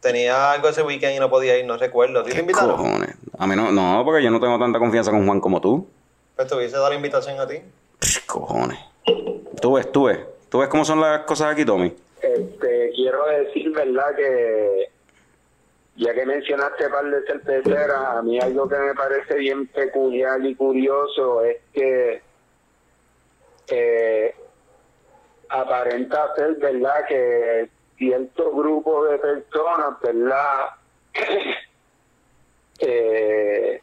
Tenía 0.00 0.52
algo 0.52 0.68
ese 0.68 0.82
weekend 0.82 1.16
y 1.16 1.18
no 1.18 1.28
podía 1.28 1.58
ir, 1.58 1.66
no 1.66 1.76
recuerdo. 1.76 2.20
¿A 2.20 2.22
ti 2.22 2.30
te 2.30 2.34
¿Qué 2.36 2.40
invitaron? 2.42 2.76
cojones? 2.76 3.16
A 3.38 3.46
mí 3.46 3.56
no, 3.56 3.72
no, 3.72 4.02
porque 4.04 4.22
yo 4.22 4.30
no 4.30 4.38
tengo 4.40 4.58
tanta 4.58 4.78
confianza 4.78 5.10
con 5.10 5.26
Juan 5.26 5.40
como 5.40 5.60
tú. 5.60 5.88
Pues 6.36 6.46
te 6.46 6.54
hubiese 6.54 6.76
dado 6.76 6.90
la 6.90 6.94
invitación 6.94 7.40
a 7.40 7.46
ti. 7.48 7.56
Cojones. 8.26 8.78
Tú 9.60 9.74
ves, 9.74 9.90
tú 9.92 10.04
ves. 10.04 10.18
¿Tú 10.48 10.58
ves 10.58 10.68
cómo 10.68 10.84
son 10.84 11.00
las 11.00 11.20
cosas 11.22 11.52
aquí, 11.52 11.64
Tommy? 11.64 11.94
Este, 12.20 12.92
quiero 12.94 13.26
decir, 13.26 13.70
¿verdad? 13.72 14.14
Que 14.16 14.90
ya 15.96 16.14
que 16.14 16.26
mencionaste 16.26 16.88
par 16.90 17.10
de 17.10 17.22
cerveceras, 17.26 18.16
a 18.16 18.22
mí 18.22 18.38
algo 18.38 18.68
que 18.68 18.76
me 18.76 18.94
parece 18.94 19.34
bien 19.36 19.66
peculiar 19.68 20.44
y 20.44 20.54
curioso 20.54 21.42
es 21.42 21.56
que 21.72 22.22
eh, 23.68 24.34
aparenta 25.48 26.34
ser, 26.36 26.56
¿verdad? 26.56 27.06
Que 27.08 27.68
cierto 27.96 28.52
grupo 28.52 29.06
de 29.06 29.18
personas, 29.18 30.00
¿verdad? 30.02 30.66
eh, 32.80 33.80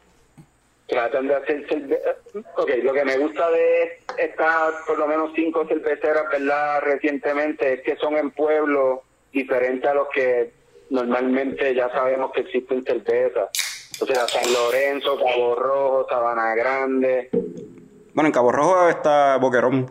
tratan 0.86 1.28
de 1.28 1.34
hacer 1.34 1.66
cerveza. 1.68 2.16
Ok, 2.56 2.70
lo 2.82 2.92
que 2.92 3.04
me 3.04 3.16
gusta 3.18 3.50
de 3.50 3.98
estas, 4.18 4.74
por 4.86 4.98
lo 4.98 5.06
menos 5.06 5.32
cinco 5.34 5.66
cerveceras, 5.66 6.24
¿verdad? 6.30 6.80
Recientemente 6.82 7.74
es 7.74 7.80
que 7.82 7.96
son 7.96 8.16
en 8.16 8.30
pueblos 8.30 9.00
diferentes 9.32 9.90
a 9.90 9.94
los 9.94 10.08
que 10.14 10.52
normalmente 10.90 11.74
ya 11.74 11.88
sabemos 11.90 12.32
que 12.32 12.42
existen 12.42 12.84
cervezas. 12.84 13.48
O 14.00 14.06
sea, 14.06 14.26
San 14.28 14.52
Lorenzo, 14.52 15.18
Cabo 15.18 15.54
Rojo, 15.54 16.06
Sabana 16.08 16.54
Grande. 16.54 17.30
Bueno, 18.12 18.28
en 18.28 18.32
Cabo 18.32 18.52
Rojo 18.52 18.88
está 18.88 19.36
Boquerón. 19.38 19.90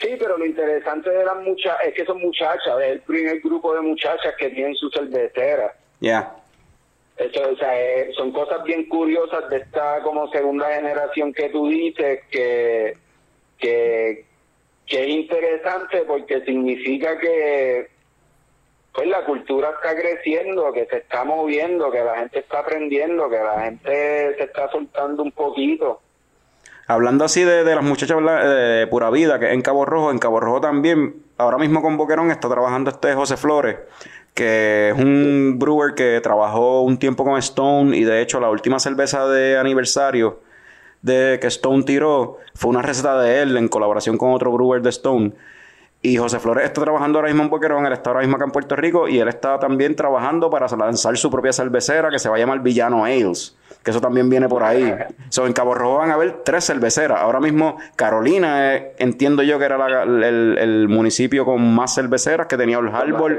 Sí, 0.00 0.14
pero 0.18 0.38
lo 0.38 0.46
interesante 0.46 1.10
de 1.10 1.24
las 1.24 1.36
muchachas 1.36 1.78
es 1.86 1.94
que 1.94 2.04
son 2.04 2.20
muchachas, 2.20 2.80
es 2.80 2.92
el 2.92 3.00
primer 3.00 3.40
grupo 3.40 3.74
de 3.74 3.80
muchachas 3.80 4.34
que 4.38 4.50
tienen 4.50 4.76
su 4.76 4.88
cervecera. 4.90 5.74
Ya. 6.00 6.36
Eso, 7.18 7.42
eh, 7.72 8.12
son 8.16 8.30
cosas 8.30 8.62
bien 8.62 8.88
curiosas 8.88 9.50
de 9.50 9.58
esta 9.58 10.00
como 10.02 10.30
segunda 10.30 10.72
generación 10.72 11.32
que 11.32 11.48
tú 11.48 11.68
dices 11.68 12.20
que, 12.30 12.96
que, 13.58 14.24
que 14.86 15.02
es 15.02 15.08
interesante 15.08 16.04
porque 16.06 16.44
significa 16.44 17.18
que 17.18 17.88
pues 18.94 19.08
la 19.08 19.24
cultura 19.24 19.70
está 19.70 19.94
creciendo, 19.94 20.72
que 20.72 20.86
se 20.86 20.98
está 20.98 21.24
moviendo, 21.24 21.90
que 21.90 22.02
la 22.02 22.18
gente 22.18 22.38
está 22.38 22.60
aprendiendo, 22.60 23.28
que 23.28 23.38
la 23.38 23.62
gente 23.62 24.34
se 24.36 24.44
está 24.44 24.70
soltando 24.70 25.22
un 25.24 25.32
poquito. 25.32 26.00
Hablando 26.86 27.24
así 27.24 27.44
de, 27.44 27.64
de 27.64 27.74
las 27.74 27.84
muchachas 27.84 28.16
¿verdad? 28.16 28.78
de 28.78 28.86
Pura 28.86 29.10
Vida, 29.10 29.38
que 29.38 29.52
en 29.52 29.60
Cabo 29.60 29.84
Rojo, 29.84 30.10
en 30.10 30.18
Cabo 30.18 30.40
Rojo 30.40 30.60
también, 30.60 31.22
ahora 31.36 31.58
mismo 31.58 31.82
con 31.82 31.96
Boquerón 31.96 32.30
está 32.30 32.48
trabajando 32.48 32.90
este 32.90 33.12
José 33.12 33.36
Flores, 33.36 33.76
que 34.38 34.90
es 34.90 34.94
un 34.96 35.56
brewer 35.58 35.94
que 35.94 36.20
trabajó 36.22 36.82
un 36.82 36.96
tiempo 36.96 37.24
con 37.24 37.36
Stone 37.38 37.96
y 37.96 38.04
de 38.04 38.22
hecho 38.22 38.38
la 38.38 38.48
última 38.48 38.78
cerveza 38.78 39.26
de 39.26 39.58
aniversario 39.58 40.38
de 41.02 41.38
que 41.40 41.48
Stone 41.48 41.82
tiró 41.82 42.36
fue 42.54 42.70
una 42.70 42.80
receta 42.82 43.20
de 43.20 43.42
él 43.42 43.56
en 43.56 43.66
colaboración 43.66 44.16
con 44.16 44.30
otro 44.32 44.52
brewer 44.52 44.80
de 44.80 44.90
Stone. 44.90 45.32
Y 46.02 46.16
José 46.16 46.38
Flores 46.38 46.64
está 46.66 46.82
trabajando 46.84 47.18
ahora 47.18 47.28
mismo 47.28 47.42
en 47.42 47.50
Boquerón, 47.50 47.84
él 47.84 47.92
está 47.92 48.10
ahora 48.10 48.20
mismo 48.20 48.36
acá 48.36 48.44
en 48.44 48.52
Puerto 48.52 48.76
Rico 48.76 49.08
y 49.08 49.18
él 49.18 49.26
está 49.26 49.58
también 49.58 49.96
trabajando 49.96 50.48
para 50.48 50.68
lanzar 50.76 51.16
su 51.16 51.28
propia 51.28 51.52
cervecera 51.52 52.08
que 52.08 52.20
se 52.20 52.28
va 52.28 52.36
a 52.36 52.38
llamar 52.38 52.60
Villano 52.60 53.04
Ales, 53.04 53.56
que 53.82 53.90
eso 53.90 54.00
también 54.00 54.30
viene 54.30 54.48
por 54.48 54.62
ahí. 54.62 54.94
So, 55.30 55.44
en 55.48 55.52
Cabo 55.52 55.74
Rojo 55.74 55.96
van 55.98 56.12
a 56.12 56.14
haber 56.14 56.42
tres 56.44 56.64
cerveceras. 56.66 57.18
Ahora 57.20 57.40
mismo 57.40 57.78
Carolina, 57.96 58.76
eh, 58.76 58.92
entiendo 58.98 59.42
yo 59.42 59.58
que 59.58 59.64
era 59.64 59.76
la- 59.76 60.04
el, 60.04 60.56
el 60.58 60.88
municipio 60.88 61.44
con 61.44 61.74
más 61.74 61.96
cerveceras 61.96 62.46
que 62.46 62.56
tenía 62.56 62.78
Old 62.78 62.94
Harbor 62.94 63.32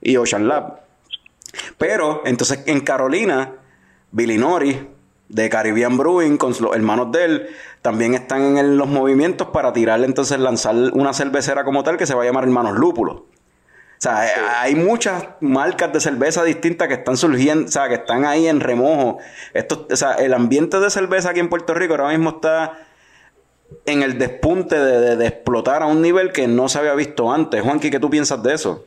y 0.00 0.16
Ocean 0.16 0.48
Lab. 0.48 0.80
Pero 1.78 2.22
entonces 2.24 2.60
en 2.66 2.80
Carolina, 2.80 3.52
Billy 4.10 4.38
Norris 4.38 4.76
de 5.28 5.48
Caribbean 5.50 5.96
Brewing 5.98 6.36
con 6.38 6.54
los 6.60 6.74
hermanos 6.74 7.12
de 7.12 7.24
él 7.24 7.48
también 7.82 8.14
están 8.14 8.56
en 8.58 8.76
los 8.78 8.88
movimientos 8.88 9.48
para 9.48 9.72
tirarle 9.72 10.06
entonces 10.06 10.38
lanzar 10.38 10.74
una 10.94 11.12
cervecera 11.12 11.64
como 11.64 11.82
tal 11.84 11.96
que 11.96 12.06
se 12.06 12.14
va 12.14 12.22
a 12.22 12.26
llamar 12.26 12.44
Hermanos 12.44 12.76
Lúpulo. 12.78 13.12
O 13.12 14.00
sea, 14.00 14.60
hay 14.62 14.76
muchas 14.76 15.24
marcas 15.40 15.92
de 15.92 16.00
cerveza 16.00 16.44
distintas 16.44 16.86
que 16.86 16.94
están 16.94 17.16
surgiendo, 17.16 17.66
o 17.66 17.68
sea, 17.68 17.88
que 17.88 17.94
están 17.96 18.24
ahí 18.24 18.46
en 18.46 18.60
remojo. 18.60 19.18
Esto, 19.54 19.88
o 19.90 19.96
sea, 19.96 20.12
el 20.12 20.32
ambiente 20.34 20.78
de 20.78 20.88
cerveza 20.88 21.30
aquí 21.30 21.40
en 21.40 21.48
Puerto 21.48 21.74
Rico 21.74 21.94
ahora 21.94 22.10
mismo 22.16 22.30
está 22.30 22.78
en 23.86 24.02
el 24.04 24.16
despunte 24.16 24.78
de, 24.78 25.00
de- 25.00 25.16
de 25.16 25.26
explotar 25.26 25.82
a 25.82 25.86
un 25.86 26.00
nivel 26.00 26.30
que 26.32 26.46
no 26.46 26.68
se 26.68 26.78
había 26.78 26.94
visto 26.94 27.32
antes. 27.32 27.60
Juanqui, 27.60 27.90
¿qué 27.90 27.98
tú 27.98 28.08
piensas 28.08 28.40
de 28.42 28.54
eso? 28.54 28.86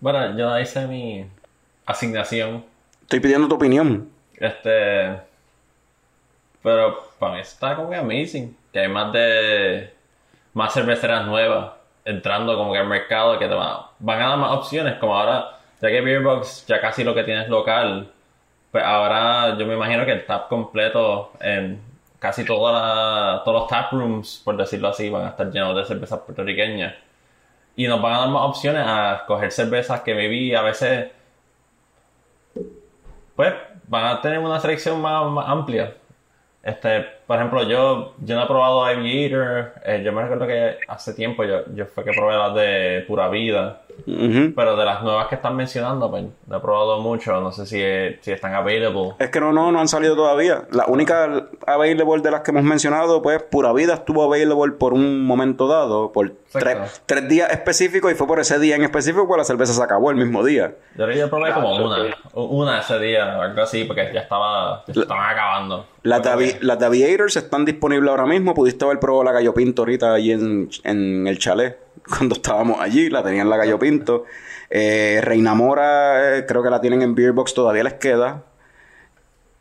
Bueno, 0.00 0.36
yo 0.36 0.58
hice 0.58 0.86
mi 0.86 1.26
asignación. 1.86 2.64
Estoy 3.02 3.20
pidiendo 3.20 3.48
tu 3.48 3.54
opinión. 3.54 4.08
Este. 4.36 5.20
Pero 6.62 7.10
para 7.18 7.34
mí 7.34 7.40
está 7.40 7.76
como 7.76 7.90
que 7.90 7.96
amazing. 7.96 8.56
Que 8.72 8.80
hay 8.80 8.88
más 8.88 9.12
de. 9.12 9.92
Más 10.54 10.72
cerveceras 10.72 11.26
nuevas 11.26 11.72
entrando 12.04 12.56
como 12.56 12.72
que 12.72 12.78
al 12.78 12.86
mercado 12.86 13.38
que 13.38 13.46
te 13.48 13.54
van, 13.54 13.78
van 13.98 14.22
a 14.22 14.28
dar 14.28 14.38
más 14.38 14.52
opciones. 14.52 14.94
Como 14.98 15.16
ahora, 15.16 15.58
ya 15.82 15.88
que 15.88 16.00
Beerbox 16.00 16.66
ya 16.66 16.80
casi 16.80 17.04
lo 17.04 17.14
que 17.14 17.24
tiene 17.24 17.42
es 17.42 17.48
local. 17.48 18.10
Pues 18.70 18.82
ahora 18.84 19.56
yo 19.58 19.66
me 19.66 19.74
imagino 19.74 20.04
que 20.06 20.12
el 20.12 20.26
tap 20.26 20.48
completo 20.48 21.32
en 21.40 21.80
casi 22.18 22.44
toda 22.44 22.72
la- 22.72 23.42
todos 23.44 23.60
los 23.62 23.68
tap 23.68 23.92
rooms, 23.92 24.40
por 24.44 24.56
decirlo 24.56 24.88
así, 24.88 25.08
van 25.10 25.26
a 25.26 25.28
estar 25.30 25.50
llenos 25.50 25.76
de 25.76 25.84
cervezas 25.84 26.20
puertorriqueñas. 26.20 26.94
Y 27.76 27.86
nos 27.86 28.00
van 28.00 28.14
a 28.14 28.18
dar 28.20 28.28
más 28.30 28.42
opciones 28.42 28.82
a 28.86 29.24
coger 29.26 29.52
cervezas 29.52 30.00
que 30.00 30.14
maybe 30.14 30.56
a 30.56 30.62
veces 30.62 31.10
pues 33.36 33.52
van 33.86 34.06
a 34.06 34.20
tener 34.20 34.38
una 34.38 34.58
selección 34.60 35.00
más, 35.00 35.30
más 35.30 35.46
amplia. 35.48 35.94
Este, 36.62 37.02
por 37.26 37.36
ejemplo, 37.36 37.62
yo, 37.62 38.14
yo 38.18 38.34
no 38.34 38.42
he 38.42 38.46
probado 38.46 38.84
Aviator. 38.84 39.74
eh, 39.84 40.02
yo 40.04 40.12
me 40.12 40.22
recuerdo 40.22 40.46
que 40.48 40.78
hace 40.88 41.14
tiempo 41.14 41.44
yo, 41.44 41.64
yo 41.74 41.86
fue 41.86 42.02
que 42.04 42.10
probé 42.12 42.34
las 42.34 42.54
de 42.54 43.04
Pura 43.06 43.28
Vida. 43.28 43.82
Pero 44.04 44.76
de 44.76 44.84
las 44.84 45.02
nuevas 45.02 45.26
que 45.28 45.36
están 45.36 45.56
mencionando, 45.56 46.10
pues 46.10 46.24
no 46.46 46.56
he 46.56 46.60
probado 46.60 47.00
mucho. 47.00 47.40
No 47.40 47.52
sé 47.52 47.66
si, 47.66 47.80
si 48.22 48.32
están 48.32 48.54
available. 48.54 49.14
Es 49.18 49.30
que 49.30 49.40
no, 49.40 49.52
no, 49.52 49.72
no 49.72 49.80
han 49.80 49.88
salido 49.88 50.14
todavía. 50.14 50.64
La 50.70 50.86
única 50.86 51.48
available 51.66 52.22
de 52.22 52.30
las 52.30 52.42
que 52.42 52.50
hemos 52.50 52.64
mencionado, 52.64 53.22
pues 53.22 53.42
Pura 53.42 53.72
Vida 53.72 53.94
estuvo 53.94 54.22
available 54.22 54.72
por 54.72 54.92
un 54.92 55.24
momento 55.24 55.66
dado, 55.66 56.12
por 56.12 56.32
tres, 56.52 57.02
tres 57.06 57.28
días 57.28 57.50
específicos, 57.50 58.12
y 58.12 58.14
fue 58.14 58.26
por 58.26 58.38
ese 58.40 58.58
día 58.58 58.76
en 58.76 58.84
específico 58.84 59.28
que 59.28 59.36
la 59.36 59.44
cerveza 59.44 59.72
se 59.72 59.82
acabó 59.82 60.10
el 60.10 60.16
mismo 60.16 60.44
día. 60.44 60.74
Yo 60.96 61.10
yo 61.10 61.30
probé 61.30 61.52
como 61.52 61.76
una. 61.76 62.14
Una 62.34 62.80
ese 62.80 62.98
día, 62.98 63.40
algo 63.42 63.62
así, 63.62 63.84
porque 63.84 64.10
ya 64.12 64.20
estaba, 64.20 64.84
ya 64.86 65.02
estaban 65.02 65.30
acabando. 65.30 65.86
Las 66.02 66.22
de, 66.22 66.58
las 66.60 66.78
de 66.78 66.86
Aviators 66.86 67.36
están 67.36 67.64
disponibles 67.64 68.10
ahora 68.10 68.26
mismo. 68.26 68.54
Pudiste 68.54 68.84
haber 68.84 69.00
probado 69.00 69.24
la 69.24 69.32
Gallo 69.32 69.54
Pinto 69.54 69.82
ahorita 69.82 70.14
allí 70.14 70.32
en, 70.32 70.68
en 70.84 71.26
el 71.26 71.38
chalet. 71.38 71.85
Cuando 72.08 72.34
estábamos 72.34 72.80
allí, 72.80 73.10
la 73.10 73.22
tenían 73.22 73.48
la 73.48 73.56
Gallo 73.56 73.78
Pinto. 73.78 74.24
Eh, 74.70 75.20
Reina 75.22 75.54
Mora, 75.54 76.38
eh, 76.38 76.46
creo 76.46 76.62
que 76.62 76.70
la 76.70 76.80
tienen 76.80 77.02
en 77.02 77.14
Beerbox, 77.14 77.54
todavía 77.54 77.84
les 77.84 77.94
queda. 77.94 78.42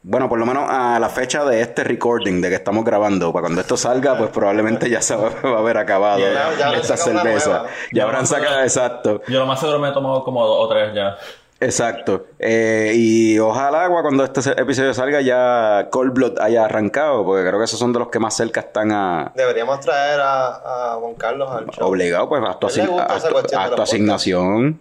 Bueno, 0.07 0.29
por 0.29 0.37
lo 0.37 0.45
menos 0.45 0.69
a 0.69 0.99
la 0.99 1.09
fecha 1.09 1.43
de 1.45 1.61
este 1.61 1.83
recording, 1.83 2.39
de 2.39 2.49
que 2.49 2.55
estamos 2.55 2.85
grabando, 2.85 3.33
para 3.33 3.41
cuando 3.43 3.61
esto 3.61 3.75
salga, 3.75 4.15
pues 4.15 4.29
probablemente 4.29 4.87
ya 4.87 5.01
se 5.01 5.15
va, 5.15 5.29
va 5.43 5.55
a 5.55 5.59
haber 5.59 5.77
acabado 5.77 6.19
Ya, 6.19 6.31
ya 6.31 6.45
habrán 6.45 6.75
esta 6.75 6.95
cerveza. 6.95 7.65
Ya 7.91 8.03
habrán 8.03 8.27
sacado, 8.27 8.61
exacto. 8.61 9.21
Yo 9.27 9.39
lo 9.39 9.47
más 9.47 9.59
seguro 9.59 9.79
me 9.79 9.89
he 9.89 9.93
tomado 9.93 10.23
como 10.23 10.45
dos 10.45 10.57
o 10.59 10.67
tres 10.69 10.93
ya. 10.93 11.17
Exacto. 11.59 12.25
Eh, 12.37 12.91
y 12.95 13.39
ojalá 13.39 13.85
agua 13.85 14.01
cuando 14.01 14.23
este 14.25 14.41
episodio 14.61 14.93
salga 14.93 15.21
ya 15.21 15.87
Cold 15.89 16.13
Blood 16.13 16.39
haya 16.39 16.65
arrancado, 16.65 17.23
porque 17.25 17.47
creo 17.47 17.57
que 17.59 17.65
esos 17.65 17.79
son 17.79 17.93
de 17.93 17.99
los 17.99 18.09
que 18.09 18.19
más 18.19 18.35
cerca 18.35 18.59
están 18.59 18.91
a 18.91 19.31
Deberíamos 19.35 19.79
traer 19.79 20.19
a, 20.19 20.93
a 20.93 20.95
Juan 20.95 21.15
Carlos 21.15 21.49
al 21.49 21.67
show. 21.69 21.87
obligado, 21.87 22.27
pues 22.27 22.41
a 22.43 22.59
tu, 22.59 22.67
A 22.67 22.69
asign- 22.69 22.87
tu- 22.87 23.57
a 23.57 23.69
de 23.75 23.81
asignación. 23.81 24.79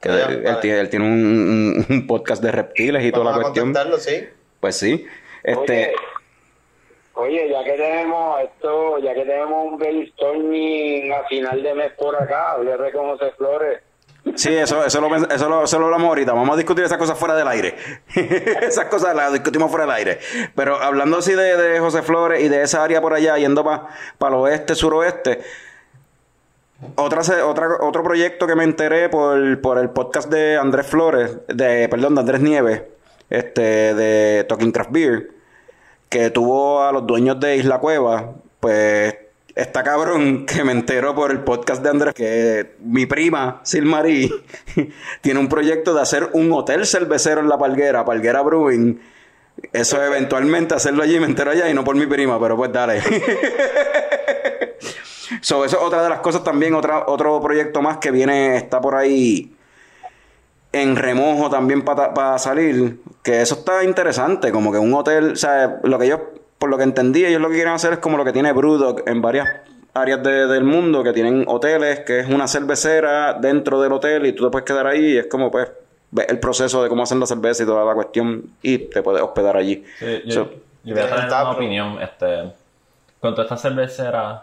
Que 0.00 0.08
Ya, 0.08 0.26
él, 0.26 0.42
vale. 0.42 0.58
tiene, 0.60 0.80
él 0.80 0.88
tiene 0.90 1.04
un, 1.06 1.12
un- 1.12 1.86
un 1.88 2.06
podcast 2.06 2.42
de 2.42 2.50
reptiles 2.52 3.04
y 3.04 3.12
toda 3.12 3.26
Vamos 3.30 3.40
la 3.42 3.48
a 3.48 3.52
cuestión. 3.52 4.00
sí. 4.00 4.28
Pues 4.60 4.76
sí. 4.76 5.06
Este, 5.44 5.94
Oye, 7.14 7.42
oye, 7.44 7.50
ya 7.50 7.62
que 7.62 7.72
tenemos 7.72 8.40
esto, 8.40 8.98
ya 8.98 9.14
que 9.14 9.22
tenemos 9.24 9.72
un 9.72 9.78
brainstorming 9.78 11.12
a 11.12 11.22
final 11.28 11.62
de 11.62 11.74
mes 11.74 11.92
por 11.92 12.20
acá, 12.20 12.52
hablé 12.52 12.76
con 12.92 13.06
José 13.16 13.30
Flores. 13.36 13.80
Sí, 14.34 14.52
eso, 14.52 14.84
eso, 14.84 15.00
lo, 15.00 15.14
eso, 15.14 15.48
lo, 15.48 15.64
eso 15.64 15.78
lo 15.78 15.86
hablamos 15.86 16.08
ahorita. 16.08 16.32
Vamos 16.32 16.54
a 16.54 16.56
discutir 16.56 16.84
esas 16.84 16.98
cosas 16.98 17.18
fuera 17.18 17.34
del 17.34 17.46
aire. 17.48 17.76
esas 18.14 18.86
cosas 18.86 19.14
las 19.14 19.32
discutimos 19.32 19.70
fuera 19.70 19.86
del 19.86 19.94
aire. 19.94 20.18
Pero 20.54 20.82
hablando 20.82 21.18
así 21.18 21.32
de, 21.32 21.56
de 21.56 21.78
José 21.78 22.02
Flores 22.02 22.42
y 22.42 22.48
de 22.48 22.62
esa 22.62 22.82
área 22.82 23.00
por 23.00 23.14
allá, 23.14 23.38
yendo 23.38 23.64
para 23.64 23.88
el 24.20 24.34
oeste, 24.34 24.74
suroeste. 24.74 25.42
Otra, 26.96 27.22
otra, 27.46 27.68
otro 27.80 28.02
proyecto 28.02 28.46
que 28.46 28.54
me 28.54 28.64
enteré 28.64 29.08
por, 29.08 29.60
por 29.60 29.78
el 29.78 29.90
podcast 29.90 30.28
de 30.28 30.56
Andrés 30.58 30.86
Flores, 30.86 31.38
de, 31.48 31.88
perdón, 31.88 32.14
de 32.16 32.20
Andrés 32.20 32.40
Nieves, 32.42 32.82
este, 33.30 33.94
de 33.94 34.44
Talking 34.44 34.72
Craft 34.72 34.90
Beer, 34.90 35.30
que 36.10 36.30
tuvo 36.30 36.82
a 36.82 36.92
los 36.92 37.06
dueños 37.06 37.40
de 37.40 37.56
Isla 37.56 37.78
Cueva, 37.78 38.32
pues 38.60 39.14
está 39.56 39.82
cabrón 39.82 40.44
que 40.44 40.62
me 40.62 40.72
entero 40.72 41.14
por 41.14 41.30
el 41.30 41.40
podcast 41.40 41.82
de 41.82 41.88
Andrés 41.88 42.14
que 42.14 42.76
mi 42.80 43.06
prima, 43.06 43.60
Silmarí, 43.64 44.30
tiene 45.22 45.40
un 45.40 45.48
proyecto 45.48 45.94
de 45.94 46.02
hacer 46.02 46.28
un 46.34 46.52
hotel 46.52 46.86
cervecero 46.86 47.40
en 47.40 47.48
la 47.48 47.56
Palguera, 47.56 48.04
Palguera 48.04 48.42
Brewing. 48.42 49.00
Eso 49.72 50.02
eventualmente 50.02 50.74
hacerlo 50.74 51.02
allí, 51.02 51.18
me 51.18 51.24
entero 51.24 51.50
allá 51.50 51.70
y 51.70 51.74
no 51.74 51.82
por 51.82 51.96
mi 51.96 52.06
prima, 52.06 52.38
pero 52.38 52.56
pues 52.56 52.70
dale. 52.70 53.00
so, 55.40 55.64
eso 55.64 55.78
es 55.78 55.82
otra 55.82 56.02
de 56.02 56.10
las 56.10 56.20
cosas 56.20 56.44
también, 56.44 56.74
otra, 56.74 57.04
otro 57.06 57.40
proyecto 57.40 57.80
más 57.80 57.96
que 57.96 58.10
viene, 58.10 58.58
está 58.58 58.82
por 58.82 58.94
ahí 58.94 59.56
en 60.72 60.96
remojo 60.96 61.48
también 61.48 61.82
para 61.82 62.38
salir, 62.38 63.00
que 63.22 63.40
eso 63.40 63.54
está 63.54 63.82
interesante, 63.82 64.52
como 64.52 64.70
que 64.70 64.76
un 64.76 64.92
hotel, 64.92 65.32
o 65.32 65.36
sea, 65.36 65.80
lo 65.82 65.98
que 65.98 66.08
yo, 66.08 66.20
por 66.58 66.70
lo 66.70 66.76
que 66.78 66.84
entendí, 66.84 67.24
ellos 67.24 67.40
lo 67.40 67.48
que 67.48 67.54
quieren 67.56 67.72
hacer 67.74 67.92
es 67.94 67.98
como 67.98 68.16
lo 68.16 68.24
que 68.24 68.32
tiene 68.32 68.52
Brewdog 68.52 69.02
en 69.06 69.20
varias 69.22 69.46
áreas 69.94 70.22
de- 70.22 70.46
del 70.46 70.64
mundo, 70.64 71.02
que 71.02 71.12
tienen 71.12 71.44
hoteles, 71.48 72.00
que 72.00 72.20
es 72.20 72.28
una 72.28 72.46
cervecera 72.48 73.34
dentro 73.34 73.80
del 73.80 73.92
hotel 73.92 74.26
y 74.26 74.32
tú 74.32 74.44
te 74.44 74.50
puedes 74.50 74.66
quedar 74.66 74.86
ahí 74.86 75.14
y 75.14 75.18
es 75.18 75.26
como 75.26 75.50
pues 75.50 75.70
ves 76.10 76.26
el 76.28 76.38
proceso 76.38 76.82
de 76.82 76.88
cómo 76.88 77.02
hacen 77.02 77.18
la 77.20 77.26
cerveza 77.26 77.62
y 77.62 77.66
toda 77.66 77.84
la 77.84 77.94
cuestión 77.94 78.42
y 78.62 78.78
te 78.78 79.02
puedes 79.02 79.22
hospedar 79.22 79.56
allí. 79.56 79.84
Sí, 79.98 80.22
yo, 80.26 80.32
So, 80.44 80.50
yo 80.84 80.94
voy 80.94 81.02
a 81.04 81.08
tener 81.08 81.26
una 81.26 81.50
opinión. 81.50 81.98
Este, 82.02 82.52
con 83.20 83.34
todas 83.34 83.46
estas 83.46 83.62
cerveceras, 83.62 84.40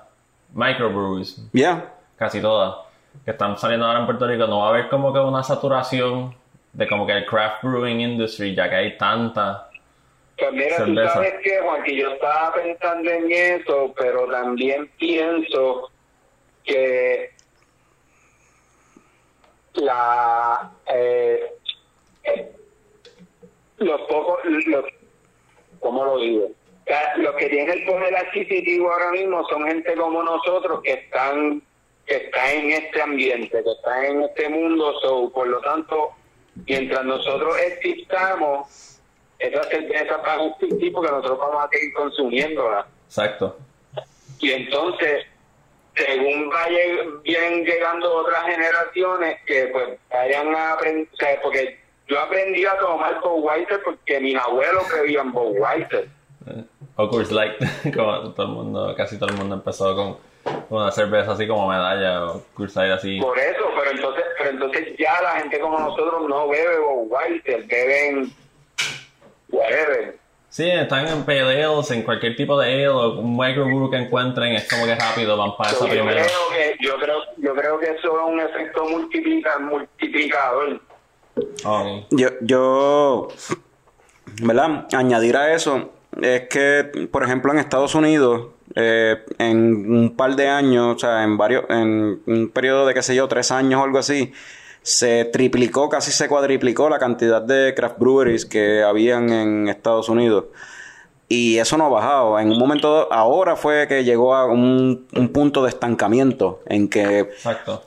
microbrews, 0.53 1.41
yeah. 1.53 1.85
casi 2.17 2.41
todas, 2.41 2.75
que 3.25 3.31
están 3.31 3.57
saliendo 3.57 3.85
ahora 3.85 3.99
en 3.99 4.05
Puerto 4.05 4.27
Rico, 4.27 4.47
no 4.47 4.59
va 4.59 4.67
a 4.67 4.69
haber 4.69 4.89
como 4.89 5.13
que 5.13 5.19
una 5.19 5.43
saturación 5.43 6.33
de 6.73 6.87
como 6.87 7.05
que 7.05 7.13
el 7.13 7.25
craft 7.25 7.63
brewing 7.63 8.01
industry, 8.01 8.55
ya 8.55 8.69
que 8.69 8.75
hay 8.75 8.97
tanta. 8.97 9.69
Pues 10.49 10.53
mira, 10.55 10.77
tú 10.77 10.85
Cerveza. 10.93 11.13
sabes 11.13 11.33
que, 11.41 11.59
Juan, 11.61 11.83
que 11.83 11.95
yo 11.95 12.11
estaba 12.13 12.53
pensando 12.53 13.09
en 13.09 13.31
eso, 13.31 13.93
pero 13.97 14.27
también 14.27 14.89
pienso 14.99 15.89
que 16.65 17.29
la 19.75 20.71
eh, 20.93 21.51
eh, 22.25 22.51
los 23.77 24.01
pocos 24.01 24.39
los 24.67 24.85
¿cómo 25.79 26.05
lo 26.05 26.17
digo? 26.19 26.49
Ca- 26.85 27.15
Los 27.17 27.35
que 27.35 27.47
tienen 27.49 27.79
el 27.79 27.85
poder 27.85 28.15
adquisitivo 28.15 28.91
ahora 28.91 29.11
mismo 29.11 29.47
son 29.49 29.65
gente 29.65 29.95
como 29.95 30.21
nosotros 30.23 30.81
que 30.83 30.93
están 30.93 31.61
que 32.05 32.15
están 32.17 32.49
en 32.49 32.71
este 32.71 33.01
ambiente, 33.01 33.63
que 33.63 33.71
están 33.71 34.03
en 34.05 34.21
este 34.23 34.49
mundo, 34.49 34.93
so, 34.99 35.31
por 35.31 35.47
lo 35.47 35.61
tanto, 35.61 36.11
mientras 36.67 37.05
nosotros 37.05 37.57
existamos, 37.59 38.92
esas 39.43 39.67
cervezas 39.67 40.21
van 40.23 40.39
a 40.39 40.45
existir 40.45 40.93
porque 40.93 41.11
nosotros 41.11 41.37
vamos 41.37 41.65
a 41.65 41.69
seguir 41.69 41.93
consumiéndolas. 41.93 42.85
Exacto. 43.07 43.57
Y 44.39 44.51
entonces, 44.51 45.25
según 45.95 46.49
vayan 46.49 47.21
llegando 47.23 48.15
otras 48.15 48.45
generaciones 48.45 49.37
que 49.45 49.67
pues 49.67 49.99
vayan 50.09 50.55
a 50.55 50.73
aprender, 50.73 51.07
o 51.13 51.15
sea, 51.17 51.41
porque 51.41 51.77
yo 52.07 52.19
aprendí 52.19 52.65
a 52.65 52.77
tomar 52.77 53.21
Budweiser 53.21 53.81
porque 53.83 54.19
mis 54.19 54.35
abuelos 54.35 54.83
bebían 54.93 55.31
Budweiser. 55.31 56.07
O 56.95 57.09
Coors 57.09 57.31
Light, 57.31 57.55
como 57.95 58.33
todo 58.33 58.45
el 58.45 58.51
mundo, 58.51 58.93
casi 58.95 59.17
todo 59.17 59.29
el 59.29 59.35
mundo 59.37 59.55
empezó 59.55 59.95
con 59.95 60.17
una 60.69 60.91
cerveza 60.91 61.31
así 61.31 61.47
como 61.47 61.67
medalla 61.67 62.25
o 62.27 62.43
Coors 62.53 62.75
Light 62.75 62.91
así. 62.91 63.19
Por 63.19 63.37
eso, 63.37 63.63
pero 63.77 63.91
entonces, 63.91 64.23
pero 64.37 64.49
entonces 64.51 64.97
ya 64.97 65.21
la 65.21 65.31
gente 65.31 65.59
como 65.59 65.79
nosotros 65.79 66.29
no 66.29 66.47
bebe 66.47 66.79
Budweiser, 66.79 67.63
beben 67.63 68.33
whatever. 69.53 70.17
Sí, 70.49 70.69
están 70.69 71.07
en 71.07 71.23
pale 71.23 71.63
ales, 71.63 71.89
en 71.91 72.03
cualquier 72.03 72.35
tipo 72.35 72.59
de 72.59 72.67
ale 72.71 72.87
o 72.89 73.19
un 73.19 73.35
microbrew 73.35 73.89
que 73.89 73.97
encuentren, 73.97 74.53
es 74.53 74.69
como 74.69 74.85
que 74.85 74.93
rápido 74.93 75.35
van 75.35 75.57
para 75.57 75.71
esa 75.71 75.79
So, 75.79 75.87
yo 75.87 75.93
primera. 75.93 76.21
creo 76.21 76.49
que 76.51 76.85
yo 76.85 76.99
creo 76.99 77.17
yo 77.37 77.55
creo 77.55 77.79
que 77.79 77.85
eso 77.91 78.19
es 78.19 78.25
un 78.27 78.39
efecto 78.39 78.85
multiplica, 78.85 79.57
multiplicador. 79.57 80.79
Yo, 82.11 82.29
yo, 82.41 83.27
¿verdad? 84.43 84.85
Añadir 84.93 85.37
a 85.37 85.53
eso 85.53 85.91
es 86.21 86.47
que, 86.49 87.07
por 87.11 87.23
ejemplo, 87.23 87.51
en 87.51 87.57
Estados 87.57 87.95
Unidos, 87.95 88.49
eh, 88.75 89.17
en 89.39 89.91
un 89.91 90.15
par 90.15 90.35
de 90.35 90.47
años, 90.47 90.95
o 90.95 90.99
sea, 90.99 91.23
en 91.23 91.37
varios, 91.37 91.63
en 91.69 92.21
un 92.27 92.51
periodo 92.53 92.85
de, 92.85 92.93
qué 92.93 93.01
sé 93.01 93.15
yo, 93.15 93.27
tres 93.27 93.51
años 93.51 93.81
o 93.81 93.83
algo 93.83 93.97
así, 93.97 94.31
se 94.83 95.25
triplicó, 95.25 95.89
casi 95.89 96.11
se 96.11 96.27
cuadriplicó 96.27 96.89
la 96.89 96.99
cantidad 96.99 97.41
de 97.41 97.73
craft 97.73 97.97
breweries 97.97 98.45
que 98.45 98.83
habían 98.83 99.29
en 99.31 99.69
Estados 99.69 100.09
Unidos. 100.09 100.45
Y 101.29 101.57
eso 101.57 101.77
no 101.77 101.85
ha 101.85 101.89
bajado. 101.89 102.37
En 102.37 102.51
un 102.51 102.59
momento, 102.59 103.11
ahora 103.11 103.55
fue 103.55 103.87
que 103.87 104.03
llegó 104.03 104.35
a 104.35 104.45
un, 104.45 105.07
un 105.15 105.29
punto 105.29 105.63
de 105.63 105.69
estancamiento 105.69 106.59
en 106.65 106.89
que 106.89 107.19
Exacto. 107.19 107.81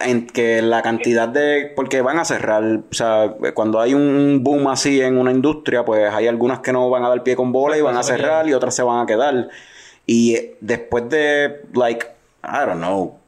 en 0.00 0.26
que 0.26 0.60
la 0.60 0.82
cantidad 0.82 1.28
de 1.28 1.72
porque 1.74 2.02
van 2.02 2.18
a 2.18 2.24
cerrar, 2.24 2.64
o 2.64 2.94
sea, 2.94 3.34
cuando 3.54 3.80
hay 3.80 3.94
un 3.94 4.40
boom 4.42 4.68
así 4.68 5.00
en 5.00 5.18
una 5.18 5.30
industria, 5.30 5.84
pues 5.84 6.12
hay 6.12 6.26
algunas 6.26 6.58
que 6.58 6.72
no 6.72 6.90
van 6.90 7.04
a 7.04 7.08
dar 7.08 7.22
pie 7.22 7.36
con 7.36 7.52
bola 7.52 7.78
y 7.78 7.80
van 7.80 7.96
a 7.96 8.02
cerrar 8.02 8.48
y 8.48 8.54
otras 8.54 8.74
se 8.74 8.82
van 8.82 9.00
a 9.00 9.06
quedar. 9.06 9.48
Y 10.04 10.36
después 10.60 11.08
de 11.08 11.62
like 11.74 12.06
I 12.42 12.66
don't 12.66 12.78
know, 12.78 13.21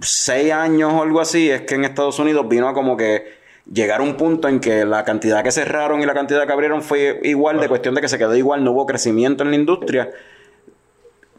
seis 0.00 0.52
años 0.52 0.92
o 0.92 1.02
algo 1.02 1.20
así, 1.20 1.50
es 1.50 1.62
que 1.62 1.74
en 1.74 1.84
Estados 1.84 2.18
Unidos 2.18 2.48
vino 2.48 2.68
a 2.68 2.74
como 2.74 2.96
que 2.96 3.38
llegar 3.70 4.00
a 4.00 4.02
un 4.02 4.16
punto 4.16 4.48
en 4.48 4.60
que 4.60 4.84
la 4.84 5.04
cantidad 5.04 5.42
que 5.42 5.50
cerraron 5.50 6.00
y 6.00 6.06
la 6.06 6.14
cantidad 6.14 6.46
que 6.46 6.52
abrieron 6.52 6.82
fue 6.82 7.20
igual, 7.24 7.60
de 7.60 7.68
cuestión 7.68 7.94
de 7.94 8.00
que 8.00 8.08
se 8.08 8.18
quedó 8.18 8.34
igual, 8.34 8.64
no 8.64 8.72
hubo 8.72 8.86
crecimiento 8.86 9.42
en 9.42 9.50
la 9.50 9.56
industria. 9.56 10.10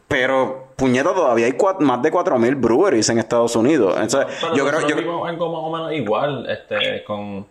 Pero, 0.07 0.69
puñeta, 0.75 1.13
todavía 1.13 1.45
hay 1.45 1.55
más 1.79 2.01
de 2.01 2.11
4.000 2.11 2.59
breweries 2.59 3.09
en 3.09 3.19
Estados 3.19 3.55
Unidos. 3.55 3.95
Entonces, 3.99 4.35
Pero 4.41 4.55
yo 4.55 4.67
creo, 4.67 4.87
yo, 4.87 4.95
vimos 4.95 5.27
algo 5.27 5.51
más 5.51 5.61
o 5.61 5.71
menos 5.71 5.93
igual, 5.93 6.49
este, 6.49 7.03
con 7.03 7.45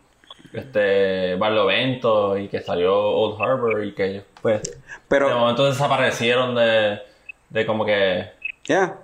este 0.53 1.37
Barlovento 1.37 2.37
y 2.37 2.49
que 2.49 2.61
salió 2.61 2.97
Old 2.97 3.41
Harbor 3.41 3.85
y 3.85 3.93
que 3.93 4.25
pues 4.41 4.63
de 4.63 4.79
pero, 5.07 5.39
momento 5.39 5.67
desaparecieron 5.67 6.55
de, 6.55 7.01
de 7.51 7.67
como 7.67 7.85
que 7.85 8.31
ya. 8.65 8.97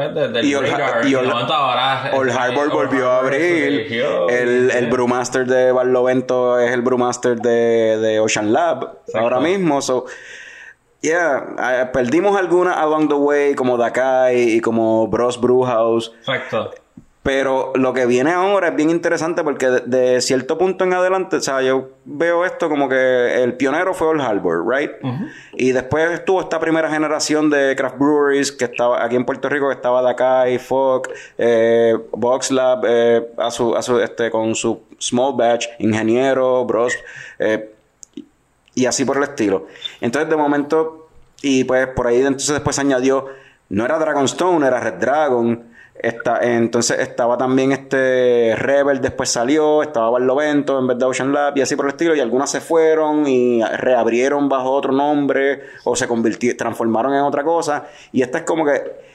Pues, 0.00 0.14
de- 0.14 0.28
del 0.28 0.44
Y 0.44 0.54
Old, 0.54 0.68
radar. 0.70 1.06
y 1.06 1.14
Old- 1.14 1.30
ahora. 1.52 2.10
Old 2.14 2.30
eh, 2.30 2.32
Harbor 2.38 2.64
Old 2.64 2.72
volvió 2.72 3.10
a 3.10 3.16
Harbor 3.18 3.32
abrir. 3.34 3.76
resurgió, 3.88 4.28
El, 4.28 4.70
el 4.70 4.86
Brewmaster 4.90 5.46
de 5.46 5.72
Barlovento 5.72 6.58
es 6.58 6.72
el 6.72 6.82
Brewmaster 6.82 7.40
de, 7.40 7.98
de 7.98 8.20
Ocean 8.20 8.52
Lab 8.52 8.98
ahora 9.14 9.40
mismo. 9.40 9.80
So, 9.82 10.06
yeah, 11.02 11.90
perdimos 11.92 12.36
algunas 12.38 12.76
along 12.76 13.08
the 13.08 13.14
way, 13.14 13.54
como 13.54 13.76
Dakai 13.76 14.56
y 14.56 14.60
como 14.60 15.06
Bros 15.08 15.40
Brewhouse. 15.40 16.12
Exacto. 16.20 16.72
Pero 17.22 17.72
lo 17.74 17.92
que 17.92 18.06
viene 18.06 18.32
ahora 18.32 18.68
es 18.68 18.76
bien 18.76 18.88
interesante 18.88 19.44
porque 19.44 19.66
de, 19.68 19.80
de 19.80 20.20
cierto 20.22 20.56
punto 20.56 20.84
en 20.84 20.94
adelante, 20.94 21.36
o 21.36 21.40
sea, 21.40 21.60
yo 21.60 21.90
veo 22.06 22.46
esto 22.46 22.70
como 22.70 22.88
que 22.88 23.42
el 23.42 23.58
pionero 23.58 23.92
fue 23.92 24.08
Old 24.08 24.22
Harbor, 24.22 24.66
right? 24.66 24.90
Y 25.52 25.72
después 25.72 26.10
estuvo 26.12 26.40
esta 26.40 26.58
primera 26.58 26.90
generación 26.90 27.50
de 27.50 27.76
craft 27.76 27.98
breweries 27.98 28.52
que 28.52 28.64
estaba 28.64 29.04
aquí 29.04 29.16
en 29.16 29.26
Puerto 29.26 29.50
Rico, 29.50 29.68
que 29.68 29.74
estaba 29.74 30.00
Dakai, 30.00 30.58
Fock, 30.58 31.10
eh, 31.36 31.94
Box 32.12 32.52
Lab, 32.52 32.84
eh, 32.86 33.28
a 33.36 33.50
su, 33.50 33.76
a 33.76 33.82
su, 33.82 34.00
este, 34.00 34.30
con 34.30 34.54
su 34.54 34.80
small 34.98 35.34
batch, 35.36 35.66
Ingeniero, 35.78 36.64
Bros, 36.64 36.94
eh, 37.38 37.74
y 38.74 38.86
así 38.86 39.04
por 39.04 39.18
el 39.18 39.24
estilo. 39.24 39.66
Entonces, 40.00 40.30
de 40.30 40.36
momento, 40.36 41.08
y 41.42 41.64
pues 41.64 41.86
por 41.88 42.06
ahí 42.06 42.22
entonces 42.22 42.54
después 42.54 42.76
se 42.76 42.80
añadió, 42.80 43.26
no 43.68 43.84
era 43.84 43.98
Dragonstone, 43.98 44.66
era 44.66 44.80
Red 44.80 44.94
Dragon. 44.94 45.69
Esta- 46.02 46.38
entonces 46.42 46.98
estaba 46.98 47.36
también 47.36 47.72
este 47.72 48.54
Rebel, 48.56 49.00
después 49.00 49.28
salió, 49.28 49.82
estaba 49.82 50.10
Barlovento 50.10 50.78
en 50.78 50.86
vez 50.86 50.98
de 50.98 51.04
Ocean 51.04 51.32
Lab 51.32 51.56
y 51.56 51.60
así 51.60 51.76
por 51.76 51.84
el 51.86 51.90
estilo. 51.90 52.14
Y 52.16 52.20
algunas 52.20 52.50
se 52.50 52.60
fueron 52.60 53.26
y 53.26 53.62
reabrieron 53.62 54.48
bajo 54.48 54.70
otro 54.70 54.92
nombre 54.92 55.60
o 55.84 55.94
se 55.96 56.08
convirtieron, 56.08 56.56
transformaron 56.56 57.14
en 57.14 57.20
otra 57.22 57.44
cosa. 57.44 57.84
Y 58.12 58.22
esta 58.22 58.38
es 58.38 58.44
como 58.44 58.64
que 58.64 59.10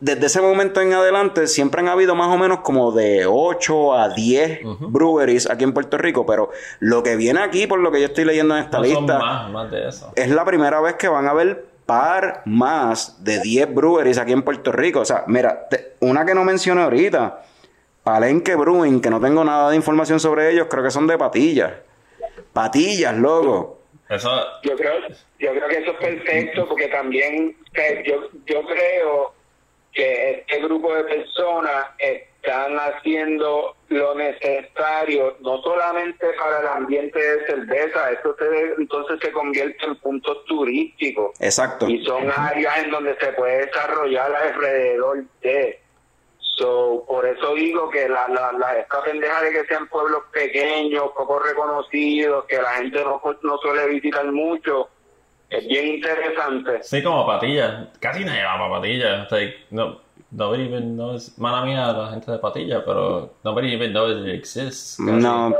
desde 0.00 0.26
ese 0.26 0.40
momento 0.40 0.80
en 0.80 0.92
adelante 0.92 1.46
siempre 1.46 1.80
han 1.80 1.88
habido 1.88 2.16
más 2.16 2.26
o 2.26 2.36
menos 2.36 2.58
como 2.60 2.90
de 2.90 3.24
8 3.24 3.94
a 3.94 4.08
10 4.08 4.60
breweries 4.80 5.48
aquí 5.48 5.62
en 5.64 5.72
Puerto 5.72 5.96
Rico, 5.96 6.26
pero 6.26 6.50
lo 6.80 7.02
que 7.04 7.14
viene 7.14 7.40
aquí, 7.40 7.68
por 7.68 7.78
lo 7.78 7.92
que 7.92 8.00
yo 8.00 8.06
estoy 8.06 8.24
leyendo 8.24 8.56
en 8.56 8.64
esta 8.64 8.78
No 8.78 8.84
lista, 8.84 9.18
más, 9.18 9.50
más 9.52 9.70
de 9.70 9.88
eso. 9.88 10.10
es 10.16 10.28
la 10.28 10.44
primera 10.44 10.80
vez 10.80 10.94
que 10.94 11.06
van 11.06 11.26
a 11.28 11.30
haber 11.30 11.66
par 11.86 12.42
más 12.44 13.22
de 13.24 13.40
10 13.40 13.74
breweries 13.74 14.18
aquí 14.18 14.32
en 14.32 14.42
Puerto 14.42 14.72
Rico. 14.72 15.00
O 15.00 15.04
sea, 15.04 15.24
mira, 15.26 15.68
te- 15.68 15.94
una 16.00 16.24
que 16.24 16.34
no 16.34 16.44
mencioné 16.44 16.82
ahorita, 16.82 17.42
Palenque 18.02 18.54
Brewing, 18.56 19.00
que 19.00 19.10
no 19.10 19.20
tengo 19.20 19.44
nada 19.44 19.70
de 19.70 19.76
información 19.76 20.18
sobre 20.20 20.50
ellos, 20.50 20.66
creo 20.70 20.82
que 20.84 20.90
son 20.90 21.06
de 21.06 21.18
patillas. 21.18 21.72
Patillas, 22.52 23.16
loco. 23.16 23.80
Eso. 24.08 24.30
Yo 24.62 24.76
creo, 24.76 24.92
yo 25.38 25.50
creo 25.52 25.68
que 25.68 25.78
eso 25.78 25.92
es 25.92 25.96
perfecto 25.98 26.68
porque 26.68 26.88
también 26.88 27.56
eh, 27.74 28.02
yo, 28.06 28.28
yo 28.46 28.62
creo 28.66 29.34
que 29.92 30.30
este 30.48 30.60
grupo 30.62 30.92
de 30.94 31.04
personas 31.04 31.86
están 32.42 32.76
haciendo 32.76 33.76
lo 33.88 34.14
necesario 34.16 35.36
no 35.40 35.62
solamente 35.62 36.26
para 36.38 36.60
el 36.60 36.66
ambiente 36.66 37.18
de 37.18 37.46
cerveza, 37.46 38.10
eso 38.10 38.34
se, 38.36 38.74
entonces 38.78 39.20
se 39.20 39.30
convierte 39.30 39.84
en 39.86 39.94
puntos 39.96 40.44
turísticos 40.46 41.30
Exacto. 41.40 41.88
y 41.88 42.04
son 42.04 42.30
áreas 42.30 42.78
en 42.78 42.90
donde 42.90 43.16
se 43.16 43.32
puede 43.34 43.66
desarrollar 43.66 44.34
alrededor 44.34 45.24
de 45.42 45.78
so 46.40 47.04
por 47.06 47.26
eso 47.26 47.54
digo 47.54 47.88
que 47.90 48.08
la, 48.08 48.26
la, 48.28 48.52
la 48.52 48.78
esta 48.78 49.02
pendeja 49.04 49.42
de 49.42 49.52
que 49.52 49.64
sean 49.66 49.86
pueblos 49.88 50.22
pequeños 50.32 51.10
poco 51.16 51.38
reconocidos 51.38 52.44
que 52.46 52.60
la 52.60 52.70
gente 52.74 53.04
no, 53.04 53.22
no 53.42 53.58
suele 53.58 53.86
visitar 53.86 54.24
mucho 54.32 54.88
es 55.48 55.66
bien 55.68 55.86
interesante 55.86 56.82
Sí, 56.82 57.02
como 57.02 57.26
patillas. 57.26 57.88
Casi 58.00 58.24
nadie 58.24 58.42
va 58.42 58.56
para 58.58 58.70
patillas. 58.70 59.30
Like, 59.30 59.66
no, 59.70 60.00
nobody 60.32 60.64
even 60.64 60.96
knows. 60.96 61.36
Mala 61.38 61.64
mía, 61.64 61.92
la 61.92 62.10
gente 62.10 62.32
de 62.32 62.38
patillas, 62.38 62.82
pero 62.86 63.30
nobody 63.44 63.74
even 63.74 63.92
knows 63.92 64.26
it 64.26 64.34
exists. 64.34 64.96
casi. 64.96 65.10
No, 65.10 65.54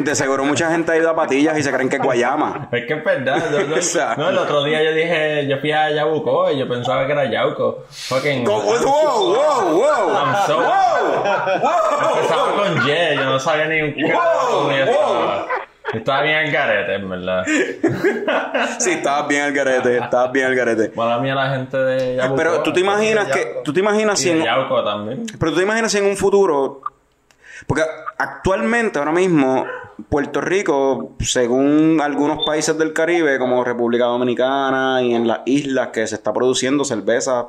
de 0.00 0.14
seguro 0.14 0.44
mucha 0.44 0.70
gente 0.70 0.92
ha 0.92 0.96
ido 0.96 1.10
a 1.10 1.14
patillas 1.14 1.58
y 1.58 1.62
se 1.62 1.70
creen 1.72 1.88
que 1.88 1.96
es 1.96 2.02
Guayama. 2.02 2.68
Es 2.72 2.86
que 2.86 2.94
es 2.94 3.04
verdad. 3.04 3.42
yo- 3.52 3.60
yo- 3.66 3.76
O 3.78 3.82
sea- 3.82 4.14
no, 4.16 4.28
el 4.30 4.38
otro 4.38 4.64
día 4.64 4.82
yo 4.82 4.92
dije, 4.92 5.46
yo 5.46 5.58
fui 5.58 5.72
a 5.72 5.90
Yabuco 5.90 6.50
y 6.50 6.58
yo 6.58 6.68
pensaba 6.68 7.06
que 7.06 7.12
era 7.12 7.30
Yauco. 7.30 7.84
Fucking. 7.90 8.44
Go- 8.44 8.62
wow, 8.62 8.74
wow, 8.82 9.76
wow, 9.76 10.14
I'm 10.14 10.46
so- 10.46 10.56
wow. 10.56 12.16
Empezaba 12.16 12.52
con 12.54 12.88
Y, 12.88 13.14
yo 13.16 13.24
no 13.24 13.38
sabía 13.38 13.66
ni 13.66 13.82
un 13.82 13.94
dónde 13.94 14.78
yo 14.78 15.46
estaba. 15.92 16.22
Bien 16.22 16.36
al 16.36 16.50
garete, 16.50 16.94
en 16.94 17.08
verdad. 17.08 17.44
Sí, 18.78 18.90
estabas 18.90 19.28
bien 19.28 19.42
al 19.42 19.52
garete, 19.52 19.98
estabas 19.98 20.32
bien 20.32 20.46
al 20.46 20.54
garete. 20.54 20.92
Mala 20.94 21.18
mía 21.18 21.34
la 21.34 21.50
gente 21.50 21.76
de 21.76 22.16
Yabuco. 22.16 22.36
Pero 22.36 22.62
tú 22.62 22.72
te 22.72 22.80
imaginas 22.80 23.28
que, 23.28 23.60
tú 23.64 23.72
te 23.72 23.80
imaginas 23.80 24.20
Y 24.20 24.22
si 24.24 24.28
de 24.30 24.38
en, 24.38 24.44
Yauco 24.44 24.82
también. 24.84 25.24
Pero 25.38 25.52
tú 25.52 25.58
te 25.58 25.62
imaginas 25.62 25.92
si 25.92 25.98
en 25.98 26.04
un 26.04 26.16
futuro. 26.16 26.80
Porque 27.66 27.82
actualmente, 28.18 28.98
ahora 28.98 29.12
mismo, 29.12 29.64
Puerto 30.08 30.40
Rico, 30.40 31.12
según 31.20 32.00
algunos 32.02 32.44
países 32.44 32.76
del 32.78 32.92
Caribe, 32.92 33.38
como 33.38 33.62
República 33.64 34.04
Dominicana 34.04 35.02
y 35.02 35.14
en 35.14 35.28
las 35.28 35.40
islas 35.46 35.88
que 35.88 36.06
se 36.06 36.16
está 36.16 36.32
produciendo 36.32 36.84
cerveza 36.84 37.48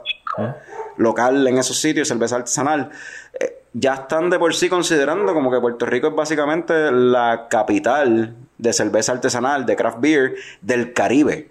local 0.98 1.48
en 1.48 1.58
esos 1.58 1.78
sitios, 1.80 2.08
cerveza 2.08 2.38
artesanal, 2.38 2.90
eh, 3.40 3.63
ya 3.74 3.94
están 3.96 4.30
de 4.30 4.38
por 4.40 4.54
sí 4.54 4.70
considerando 4.70 5.34
como 5.34 5.52
que 5.52 5.60
Puerto 5.60 5.86
Rico 5.86 6.08
es 6.08 6.16
básicamente 6.16 6.92
la 6.92 7.48
capital 7.50 8.36
de 8.58 8.74
cerveza 8.74 9.14
artesanal, 9.14 9.66
de 9.66 9.76
craft 9.76 9.98
beer 10.00 10.36
del 10.62 10.94
Caribe. 10.94 11.50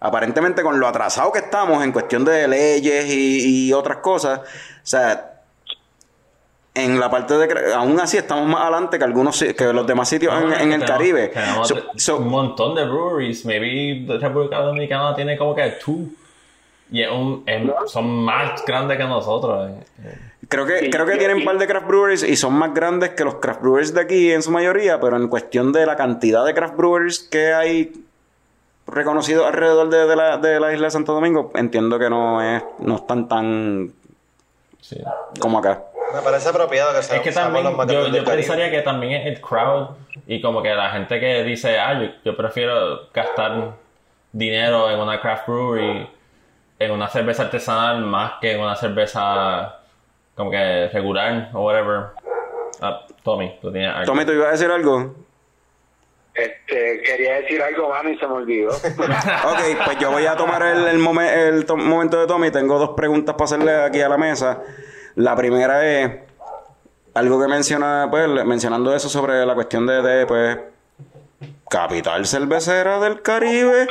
Aparentemente 0.00 0.62
con 0.62 0.78
lo 0.80 0.86
atrasado 0.88 1.32
que 1.32 1.40
estamos 1.40 1.82
en 1.84 1.92
cuestión 1.92 2.24
de 2.24 2.46
leyes 2.48 3.06
y, 3.12 3.68
y 3.68 3.72
otras 3.72 3.98
cosas, 3.98 4.40
o 4.40 4.44
sea, 4.82 5.32
en 6.74 7.00
la 7.00 7.10
parte 7.10 7.34
de... 7.38 7.74
Aún 7.74 7.98
así 8.00 8.18
estamos 8.18 8.46
más 8.46 8.60
adelante 8.62 8.98
que 8.98 9.04
algunos 9.04 9.42
que 9.56 9.72
los 9.72 9.86
demás 9.86 10.08
sitios 10.10 10.34
en, 10.34 10.52
en 10.52 10.72
el 10.72 10.80
Tenemos- 10.80 10.86
Caribe. 10.90 11.28
tenemos 11.28 11.68
So- 11.68 11.82
so- 11.96 12.16
un 12.18 12.28
montón 12.28 12.74
de 12.74 12.84
breweries. 12.84 13.46
Maybe 13.46 14.06
República 14.18 14.58
Dominicana 14.60 15.14
tiene 15.14 15.38
como 15.38 15.54
que 15.54 15.70
two. 15.82 16.08
Y 16.90 17.00
es 17.02 17.10
un, 17.10 17.42
es- 17.46 17.90
son 17.90 18.06
más 18.24 18.62
grandes 18.66 18.98
que 18.98 19.04
nosotros. 19.04 19.70
eh. 19.70 20.18
Creo 20.48 20.66
que, 20.66 20.78
Sí, 20.80 20.90
creo 20.90 21.06
que 21.06 21.16
tienen 21.16 21.38
un 21.38 21.44
par 21.44 21.58
de 21.58 21.66
craft 21.66 21.86
breweries 21.86 22.22
y 22.22 22.36
son 22.36 22.54
más 22.54 22.72
grandes 22.74 23.10
que 23.10 23.24
los 23.24 23.36
craft 23.36 23.60
breweries 23.62 23.94
de 23.94 24.00
aquí 24.00 24.32
en 24.32 24.42
su 24.42 24.50
mayoría, 24.50 25.00
pero 25.00 25.16
en 25.16 25.28
cuestión 25.28 25.72
de 25.72 25.86
la 25.86 25.96
cantidad 25.96 26.44
de 26.44 26.54
craft 26.54 26.76
breweries 26.76 27.20
que 27.20 27.52
hay 27.52 27.92
reconocidos 28.86 29.46
alrededor 29.46 29.88
de, 29.90 30.06
de 30.06 30.16
la, 30.16 30.36
de 30.38 30.60
la 30.60 30.72
isla 30.72 30.86
de 30.86 30.90
Santo 30.92 31.12
Domingo, 31.12 31.50
entiendo 31.54 31.98
que 31.98 32.08
no 32.08 32.40
es 32.42 32.62
no 32.78 32.96
están 32.96 33.28
tan 33.28 33.92
Sí. 34.80 35.02
como 35.40 35.58
acá. 35.58 35.82
Me 36.14 36.20
parece 36.22 36.48
apropiado 36.48 36.94
que 36.94 37.02
sean 37.02 37.16
Es 37.18 37.22
que 37.24 37.32
también, 37.32 37.64
los 37.64 37.86
yo, 37.88 38.06
yo 38.06 38.24
pensaría 38.24 38.70
que 38.70 38.82
también 38.82 39.20
es 39.22 39.26
el 39.26 39.40
crowd 39.40 39.88
y 40.28 40.40
como 40.40 40.62
que 40.62 40.72
la 40.74 40.90
gente 40.90 41.18
que 41.18 41.42
dice, 41.42 41.76
ah, 41.80 42.00
yo, 42.00 42.08
yo 42.24 42.36
prefiero 42.36 43.08
gastar 43.12 43.72
dinero 44.30 44.88
en 44.90 45.00
una 45.00 45.20
craft 45.20 45.48
brewery, 45.48 46.08
en 46.78 46.90
una 46.92 47.08
cerveza 47.08 47.44
artesanal 47.44 48.02
más 48.02 48.34
que 48.40 48.52
en 48.52 48.60
una 48.60 48.76
cerveza 48.76 49.75
como 50.36 50.50
que 50.50 50.88
regular 50.92 51.50
o 51.52 51.64
whatever. 51.64 52.06
Ah, 52.80 53.04
Tommy, 53.24 53.58
tú 53.60 53.72
tienes 53.72 53.90
algo. 53.92 54.04
Tommy, 54.04 54.24
¿tú 54.24 54.32
ibas 54.32 54.48
a 54.48 54.50
decir 54.52 54.70
algo? 54.70 55.14
este 56.34 57.00
quería 57.02 57.36
decir 57.36 57.62
algo 57.62 57.88
mami 57.88 58.10
y 58.10 58.18
se 58.18 58.26
me 58.26 58.34
olvidó 58.34 58.68
Ok, 58.74 59.60
pues 59.86 59.98
yo 59.98 60.10
voy 60.10 60.26
a 60.26 60.36
tomar 60.36 60.60
el, 60.64 60.86
el, 60.86 60.98
momen- 60.98 61.32
el 61.32 61.64
to- 61.64 61.78
momento 61.78 62.20
de 62.20 62.26
Tommy. 62.26 62.50
Tengo 62.50 62.78
dos 62.78 62.90
preguntas 62.90 63.34
para 63.36 63.44
hacerle 63.46 63.74
aquí 63.82 64.02
a 64.02 64.08
la 64.10 64.18
mesa. 64.18 64.60
La 65.14 65.34
primera 65.34 65.82
es 65.86 66.10
algo 67.14 67.40
que 67.40 67.48
menciona, 67.48 68.08
pues, 68.10 68.28
mencionando 68.44 68.94
eso 68.94 69.08
sobre 69.08 69.46
la 69.46 69.54
cuestión 69.54 69.86
de, 69.86 70.02
de, 70.02 70.26
pues, 70.26 70.58
capital 71.70 72.26
cervecera 72.26 73.00
del 73.00 73.22
Caribe. 73.22 73.86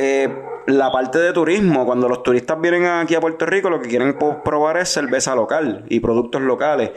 Eh, 0.00 0.32
la 0.66 0.92
parte 0.92 1.18
de 1.18 1.32
turismo, 1.32 1.84
cuando 1.84 2.08
los 2.08 2.22
turistas 2.22 2.60
vienen 2.60 2.84
aquí 2.86 3.14
a 3.16 3.20
Puerto 3.20 3.46
Rico, 3.46 3.68
lo 3.68 3.80
que 3.80 3.88
quieren 3.88 4.16
probar 4.44 4.76
es 4.76 4.90
cerveza 4.90 5.34
local 5.34 5.84
y 5.88 5.98
productos 5.98 6.40
locales. 6.42 6.90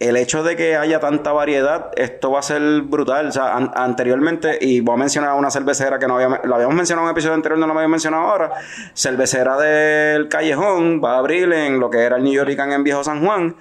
El 0.00 0.16
hecho 0.16 0.42
de 0.42 0.56
que 0.56 0.74
haya 0.76 0.98
tanta 0.98 1.30
variedad, 1.30 1.90
esto 1.96 2.32
va 2.32 2.40
a 2.40 2.42
ser 2.42 2.60
brutal. 2.82 3.28
O 3.28 3.32
sea, 3.32 3.54
an- 3.54 3.70
anteriormente, 3.74 4.58
y 4.60 4.80
voy 4.80 4.94
a 4.94 4.98
mencionar 4.98 5.34
una 5.34 5.50
cervecera 5.50 5.98
que 5.98 6.08
no 6.08 6.16
había, 6.16 6.40
la 6.42 6.56
habíamos 6.56 6.74
mencionado 6.74 7.06
en 7.06 7.10
un 7.10 7.12
episodio 7.12 7.34
anterior, 7.34 7.58
no 7.58 7.66
la 7.66 7.72
habíamos 7.74 7.90
mencionado 7.92 8.24
ahora. 8.24 8.50
Cervecera 8.94 9.56
del 9.58 10.28
Callejón 10.28 11.00
va 11.04 11.12
a 11.14 11.18
abrir 11.18 11.52
en 11.52 11.78
lo 11.78 11.88
que 11.88 11.98
era 12.00 12.16
el 12.16 12.24
New 12.24 12.32
Yorkican 12.32 12.72
en 12.72 12.82
Viejo 12.82 13.04
San 13.04 13.24
Juan 13.24 13.54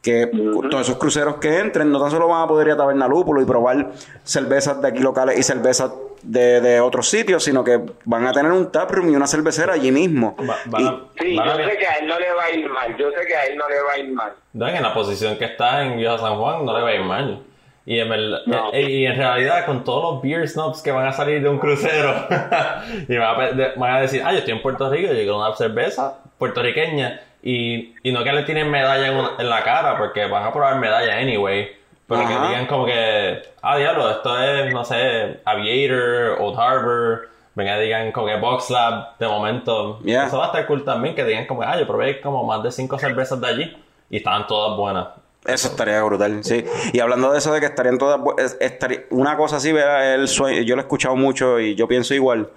que 0.00 0.30
todos 0.70 0.80
esos 0.86 0.96
cruceros 0.96 1.36
que 1.36 1.58
entren 1.58 1.92
no 1.92 2.00
tan 2.00 2.10
solo 2.10 2.26
van 2.28 2.42
a 2.44 2.46
poder 2.46 2.68
ir 2.68 2.72
a 2.72 2.76
Taberna 2.78 3.06
Lúpulo 3.06 3.42
y 3.42 3.44
probar 3.44 3.90
cervezas 4.24 4.80
de 4.80 4.88
aquí 4.88 5.00
locales 5.00 5.38
y 5.38 5.42
cervezas 5.42 5.90
de, 6.22 6.60
de 6.60 6.80
otros 6.80 7.08
sitios, 7.08 7.42
sino 7.44 7.62
que 7.64 7.80
van 8.04 8.26
a 8.26 8.32
tener 8.32 8.52
un 8.52 8.70
taproom 8.72 9.10
y 9.12 9.16
una 9.16 9.26
cervecera 9.26 9.74
allí 9.74 9.90
mismo. 9.92 10.36
Va- 10.38 10.80
Y- 10.80 10.84
sí 11.22 11.36
yo 11.36 11.54
sé 11.56 11.76
que 11.78 11.86
a 11.86 11.94
él 11.98 12.06
no 12.08 12.18
le 12.18 12.32
va 12.32 12.44
a 12.44 12.50
ir 12.50 12.68
mal 12.68 12.96
yo 12.96 13.10
sé 13.10 13.26
que 13.26 13.34
a 13.36 13.44
él 13.46 13.56
no 13.58 13.68
le 13.68 13.80
va 13.82 13.92
a 13.92 13.98
ir 13.98 14.08
mal 14.12 14.32
No, 14.52 14.68
en 14.68 14.82
la 14.82 14.92
posición 14.94 15.36
que 15.36 15.44
está 15.46 15.84
en 15.84 15.96
Viejo 15.96 16.18
San 16.18 16.36
Juan 16.38 16.64
no 16.64 16.76
le 16.76 16.82
va 16.82 16.88
a 16.90 16.94
ir 16.94 17.00
mal. 17.02 17.42
Y 17.86 17.98
en, 17.98 18.08
verdad- 18.08 18.40
No. 18.46 18.70
eh, 18.72 18.82
y 18.82 19.06
en 19.06 19.16
realidad, 19.16 19.64
con 19.66 19.82
todos 19.84 20.14
los 20.14 20.22
beer 20.22 20.46
snobs 20.48 20.82
que 20.82 20.92
van 20.92 21.06
a 21.06 21.12
salir 21.12 21.42
de 21.42 21.48
un 21.48 21.58
crucero 21.58 22.26
y 23.08 23.16
van 23.16 23.34
a, 23.34 23.36
pe- 23.38 23.54
de- 23.54 23.72
van 23.76 23.94
a 23.96 24.00
decir, 24.02 24.22
ah, 24.24 24.32
yo 24.32 24.38
estoy 24.38 24.52
en 24.54 24.62
Puerto 24.62 24.88
Rico, 24.90 25.08
yo 25.08 25.14
quiero 25.14 25.38
una 25.38 25.54
cerveza 25.56 26.18
puertorriqueña 26.38 27.20
Y, 27.42 27.94
y 28.02 28.12
no 28.12 28.22
que 28.22 28.32
le 28.32 28.42
tienen 28.42 28.70
medalla 28.70 29.06
en, 29.08 29.16
una- 29.16 29.30
en 29.38 29.48
la 29.48 29.62
cara, 29.64 29.96
porque 29.96 30.26
van 30.26 30.44
a 30.44 30.52
probar 30.52 30.76
medalla 30.76 31.16
anyway. 31.16 31.70
Pero 32.10 32.22
Ajá. 32.22 32.28
que 32.42 32.48
digan 32.48 32.66
como 32.66 32.86
que, 32.86 33.40
ah, 33.62 33.76
diablo, 33.76 34.10
esto 34.10 34.36
es, 34.42 34.72
no 34.74 34.84
sé, 34.84 35.38
Aviator, 35.44 36.38
Old 36.40 36.58
Harbor. 36.58 37.28
Venga, 37.54 37.78
digan 37.78 38.10
como 38.10 38.26
que 38.26 38.34
Box 38.36 38.68
Lab, 38.70 39.16
de 39.18 39.28
momento. 39.28 40.00
Yeah. 40.00 40.26
Eso 40.26 40.38
va 40.38 40.44
a 40.44 40.46
estar 40.48 40.66
cool 40.66 40.84
también, 40.84 41.14
que 41.14 41.22
digan 41.24 41.46
como, 41.46 41.62
ah, 41.62 41.78
yo 41.78 41.86
probé 41.86 42.20
como 42.20 42.44
más 42.44 42.64
de 42.64 42.72
cinco 42.72 42.98
cervezas 42.98 43.40
de 43.40 43.46
allí. 43.46 43.76
Y 44.10 44.16
estaban 44.16 44.44
todas 44.48 44.76
buenas. 44.76 45.06
Eso 45.46 45.68
estaría 45.68 46.02
brutal, 46.02 46.42
sí. 46.42 46.64
Y 46.92 46.98
hablando 46.98 47.30
de 47.30 47.38
eso 47.38 47.52
de 47.52 47.60
que 47.60 47.66
estarían 47.66 47.96
todas... 47.96 48.20
estaría- 48.58 49.04
una 49.10 49.36
cosa 49.36 49.56
así, 49.58 49.70
¿verdad? 49.72 50.14
El 50.14 50.26
sueño, 50.26 50.62
yo 50.62 50.74
lo 50.74 50.82
he 50.82 50.84
escuchado 50.84 51.14
mucho 51.14 51.60
y 51.60 51.76
yo 51.76 51.86
pienso 51.86 52.12
igual. 52.12 52.48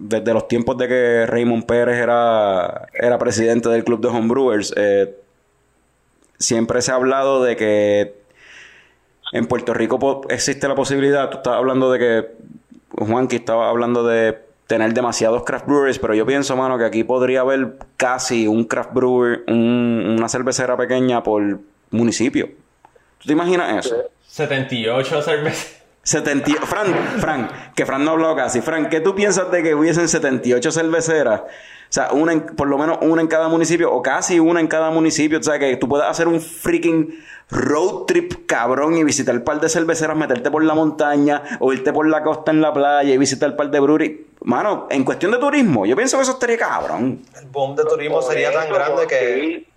Desde 0.00 0.34
los 0.34 0.48
tiempos 0.48 0.76
de 0.76 0.88
que 0.88 1.26
Raymond 1.26 1.66
Pérez 1.66 1.98
era, 1.98 2.88
era 2.92 3.16
presidente 3.16 3.68
del 3.68 3.84
club 3.84 4.00
de 4.00 4.08
homebrewers, 4.08 4.74
eh, 4.76 5.14
siempre 6.38 6.82
se 6.82 6.90
ha 6.90 6.96
hablado 6.96 7.44
de 7.44 7.54
que 7.56 8.25
en 9.32 9.46
Puerto 9.46 9.74
Rico 9.74 9.98
po- 9.98 10.22
existe 10.28 10.68
la 10.68 10.74
posibilidad, 10.74 11.28
tú 11.30 11.38
estabas 11.38 11.58
hablando 11.58 11.90
de 11.90 11.98
que 11.98 12.26
Juanqui 13.04 13.36
estaba 13.36 13.68
hablando 13.68 14.04
de 14.06 14.38
tener 14.66 14.92
demasiados 14.94 15.44
craft 15.44 15.66
breweries, 15.66 15.98
pero 15.98 16.14
yo 16.14 16.26
pienso, 16.26 16.56
mano, 16.56 16.76
que 16.78 16.84
aquí 16.84 17.04
podría 17.04 17.40
haber 17.42 17.74
casi 17.96 18.46
un 18.48 18.64
craft 18.64 18.92
brewer, 18.92 19.44
un- 19.48 20.16
una 20.18 20.28
cervecera 20.28 20.76
pequeña 20.76 21.22
por 21.22 21.60
municipio. 21.90 22.46
¿Tú 23.18 23.26
te 23.26 23.32
imaginas 23.32 23.86
eso? 23.86 23.96
78 24.26 25.22
cervezas. 25.22 25.76
70, 26.02 26.50
y- 26.50 26.54
Fran, 26.54 26.86
Fran, 27.18 27.48
que 27.74 27.84
Fran 27.86 28.04
no 28.04 28.12
habló 28.12 28.34
casi. 28.36 28.60
Fran, 28.60 28.88
¿qué 28.88 29.00
tú 29.00 29.14
piensas 29.14 29.50
de 29.50 29.62
que 29.62 29.74
hubiesen 29.74 30.08
78 30.08 30.70
cerveceras? 30.70 31.42
O 31.88 31.92
sea, 31.96 32.10
una 32.12 32.32
en- 32.32 32.46
por 32.46 32.68
lo 32.68 32.78
menos 32.78 32.98
una 33.00 33.22
en 33.22 33.28
cada 33.28 33.48
municipio 33.48 33.92
o 33.92 34.02
casi 34.02 34.40
una 34.40 34.60
en 34.60 34.66
cada 34.68 34.90
municipio. 34.90 35.38
O 35.38 35.42
sea, 35.42 35.58
que 35.58 35.76
tú 35.76 35.88
puedas 35.88 36.10
hacer 36.10 36.28
un 36.28 36.40
freaking 36.40 37.24
road 37.48 38.06
trip 38.06 38.46
cabrón 38.46 38.96
y 38.96 39.04
visitar 39.04 39.34
un 39.36 39.42
par 39.44 39.60
de 39.60 39.68
cerveceras, 39.68 40.16
meterte 40.16 40.50
por 40.50 40.64
la 40.64 40.74
montaña 40.74 41.42
o 41.60 41.72
irte 41.72 41.92
por 41.92 42.06
la 42.08 42.22
costa 42.24 42.50
en 42.50 42.60
la 42.60 42.72
playa 42.72 43.14
y 43.14 43.18
visitar 43.18 43.50
un 43.50 43.56
par 43.56 43.70
de 43.70 43.78
breweries. 43.80 44.20
Mano, 44.42 44.86
en 44.90 45.04
cuestión 45.04 45.30
de 45.32 45.38
turismo, 45.38 45.86
yo 45.86 45.94
pienso 45.96 46.16
que 46.18 46.22
eso 46.24 46.32
estaría 46.32 46.58
cabrón. 46.58 47.22
El 47.40 47.46
boom 47.46 47.74
de 47.76 47.84
turismo 47.84 48.16
Por 48.20 48.24
sería 48.32 48.52
tan 48.52 48.68
grande 48.72 49.06
que. 49.06 49.40
sí. 49.40 49.68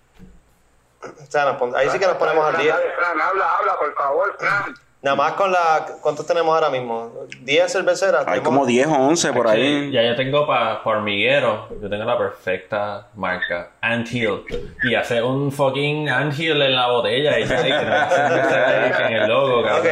O 1.01 1.31
sea, 1.31 1.45
nos 1.45 1.57
pon- 1.57 1.75
ahí 1.75 1.89
sí 1.89 1.97
que 1.99 2.05
nos 2.07 2.17
ponemos 2.17 2.43
al 2.53 2.61
día. 2.61 2.75
Fran, 2.97 3.21
habla, 3.21 3.55
habla, 3.57 3.77
por 3.79 3.93
favor, 3.95 4.35
Fran. 4.37 4.73
Nada 5.01 5.15
más 5.15 5.31
con 5.33 5.49
la. 5.49 5.85
¿Cuántos 6.01 6.27
tenemos 6.27 6.53
ahora 6.53 6.69
mismo? 6.69 7.25
¿10 7.45 7.69
cerveceras? 7.69 8.27
Hay 8.27 8.41
como 8.41 8.65
10 8.65 8.87
o 8.87 8.95
11 8.95 9.31
por 9.31 9.47
ahí. 9.47 9.91
Ya 9.91 10.03
yo 10.03 10.15
tengo 10.17 10.45
para 10.45 10.81
hormiguero, 10.83 11.69
yo 11.81 11.89
tengo 11.89 12.03
la 12.03 12.17
perfecta 12.17 13.07
marca, 13.15 13.71
Anthill. 13.79 14.43
Y 14.83 14.95
hace 14.95 15.21
un 15.23 15.53
fucking 15.53 16.09
Anthill 16.09 16.61
en 16.61 16.75
la 16.75 16.87
botella 16.87 17.39
y 17.39 17.45
ya, 17.45 17.61
que 17.63 19.03
en 19.05 19.13
el 19.13 19.27
logo, 19.29 19.63
cabrón. 19.63 19.79
Ok. 19.79 19.91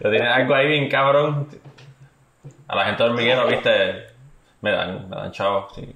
Yo 0.00 0.10
tiene 0.10 0.26
algo 0.26 0.54
ahí 0.54 0.68
bien 0.68 0.88
cabrón. 0.88 1.48
A 2.68 2.76
la 2.76 2.84
gente 2.86 3.02
de 3.02 3.08
hormiguero, 3.10 3.46
viste, 3.46 4.06
me 4.62 4.72
dan, 4.72 5.08
me 5.08 5.16
dan 5.16 5.32
chavos, 5.32 5.74
sí. 5.74 5.94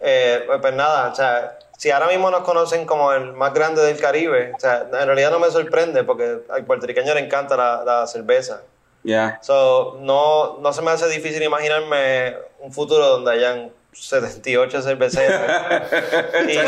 Eh, 0.00 0.42
pues, 0.44 0.58
pues 0.60 0.74
nada, 0.74 1.10
o 1.10 1.14
sea, 1.14 1.58
si 1.78 1.92
ahora 1.92 2.08
mismo 2.08 2.28
nos 2.28 2.40
conocen 2.40 2.84
como 2.84 3.12
el 3.12 3.34
más 3.34 3.54
grande 3.54 3.82
del 3.82 4.00
Caribe, 4.00 4.52
o 4.56 4.58
sea, 4.58 4.88
en 4.92 5.06
realidad 5.06 5.30
no 5.30 5.38
me 5.38 5.48
sorprende 5.48 6.02
porque 6.02 6.40
al 6.48 6.64
puertorriqueño 6.64 7.14
le 7.14 7.20
encanta 7.20 7.56
la, 7.56 7.84
la 7.84 8.06
cerveza. 8.08 8.62
Ya. 9.04 9.38
So, 9.42 9.96
no, 10.00 10.58
no 10.58 10.72
se 10.72 10.82
me 10.82 10.90
hace 10.90 11.08
difícil 11.08 11.40
imaginarme 11.40 12.34
un 12.58 12.72
futuro 12.72 13.06
donde 13.06 13.30
hayan 13.30 13.70
78 13.92 14.82
cerveceras. 14.82 15.86
y, 16.48 16.52
sí, 16.52 16.58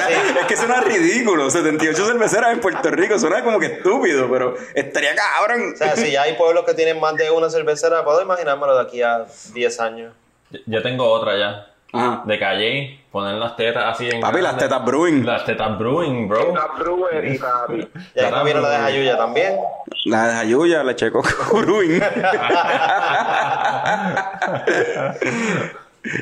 Es 0.40 0.46
que 0.46 0.56
suena 0.56 0.80
ridículo. 0.80 1.50
78 1.50 2.06
cerveceras 2.06 2.52
en 2.52 2.60
Puerto 2.60 2.88
Rico. 2.92 3.18
Suena 3.18 3.42
como 3.42 3.58
que 3.58 3.66
estúpido, 3.66 4.30
pero 4.30 4.54
estaría 4.74 5.16
cabrón. 5.16 5.72
o 5.74 5.76
sea, 5.76 5.96
si 5.96 6.12
ya 6.12 6.22
hay 6.22 6.34
pueblos 6.34 6.64
que 6.64 6.74
tienen 6.74 7.00
más 7.00 7.16
de 7.16 7.32
una 7.32 7.50
cervecera, 7.50 8.04
puedo 8.04 8.22
imaginármelo 8.22 8.76
de 8.76 8.82
aquí 8.82 9.02
a 9.02 9.26
10 9.52 9.80
años. 9.80 10.14
Yo 10.66 10.82
tengo 10.82 11.10
otra 11.10 11.36
ya. 11.36 11.69
Ajá. 11.92 12.22
De 12.24 12.38
Calle, 12.38 13.00
poner 13.10 13.34
las 13.34 13.56
tetas 13.56 13.84
así 13.94 14.08
en. 14.08 14.20
Papi, 14.20 14.40
las 14.40 14.54
grande. 14.54 14.64
tetas 14.64 14.84
brewing. 14.84 15.24
Las 15.26 15.44
tetas 15.44 15.78
brewing, 15.78 16.28
bro. 16.28 16.52
Una 16.52 16.66
brewery, 16.78 17.38
papi. 17.38 17.88
Y 18.14 18.20
ahí 18.20 18.44
vino 18.44 18.60
la 18.60 18.70
de 18.70 18.76
Jayuya 18.78 19.16
también. 19.16 19.56
La 20.04 20.28
de 20.28 20.34
Jayuya, 20.34 20.82
la 20.84 20.94
Checo 20.96 21.22
Brewing. 21.52 22.00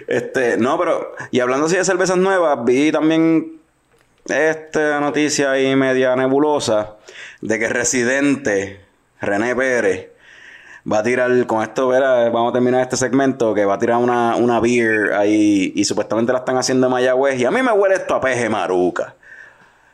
este, 0.07 0.57
no, 0.57 0.79
pero, 0.79 1.15
y 1.31 1.41
hablando 1.41 1.67
así 1.67 1.77
de 1.77 1.85
cervezas 1.85 2.17
nuevas, 2.17 2.59
vi 2.65 2.91
también 2.93 3.59
esta 4.27 5.01
noticia 5.01 5.53
ahí 5.53 5.75
media 5.77 6.15
nebulosa 6.17 6.97
de 7.41 7.59
que 7.59 7.69
Residente, 7.69 8.81
René 9.21 9.55
Pérez, 9.55 10.09
va 10.91 10.99
a 10.99 11.03
tirar, 11.03 11.47
con 11.47 11.63
esto, 11.63 11.89
verá, 11.89 12.31
vamos 12.31 12.51
a 12.51 12.53
terminar 12.55 12.81
este 12.81 12.97
segmento, 12.97 13.55
que 13.55 13.65
va 13.65 13.75
a 13.75 13.79
tirar 13.79 13.99
una, 13.99 14.37
una 14.37 14.61
beer 14.61 15.13
ahí 15.13 15.73
y 15.75 15.85
supuestamente 15.85 16.33
la 16.33 16.39
están 16.41 16.57
haciendo 16.57 16.87
en 16.87 16.93
Mayagüez 16.93 17.39
y 17.41 17.45
a 17.45 17.51
mí 17.51 17.63
me 17.63 17.73
huele 17.73 17.97
esto 17.97 18.15
a 18.15 18.21
peje 18.21 18.49
maruca. 18.49 19.15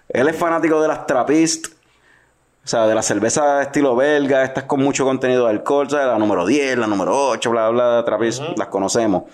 Él 0.08 0.28
es 0.28 0.36
fanático 0.36 0.80
de 0.80 0.88
las 0.88 1.06
Trappist, 1.06 1.66
o 1.66 2.66
sea, 2.66 2.86
de 2.86 2.94
la 2.94 3.02
cerveza 3.02 3.62
estilo 3.62 3.96
belga, 3.96 4.44
estas 4.44 4.64
con 4.64 4.80
mucho 4.80 5.04
contenido 5.04 5.44
de 5.44 5.50
alcohol, 5.50 5.90
¿sabes? 5.90 6.06
La 6.06 6.18
número 6.18 6.46
10, 6.46 6.78
la 6.78 6.86
número 6.86 7.28
8, 7.28 7.50
bla, 7.50 7.68
bla, 7.70 7.90
bla, 7.90 8.04
Trappist, 8.04 8.42
las 8.56 8.68
conocemos. 8.68 9.24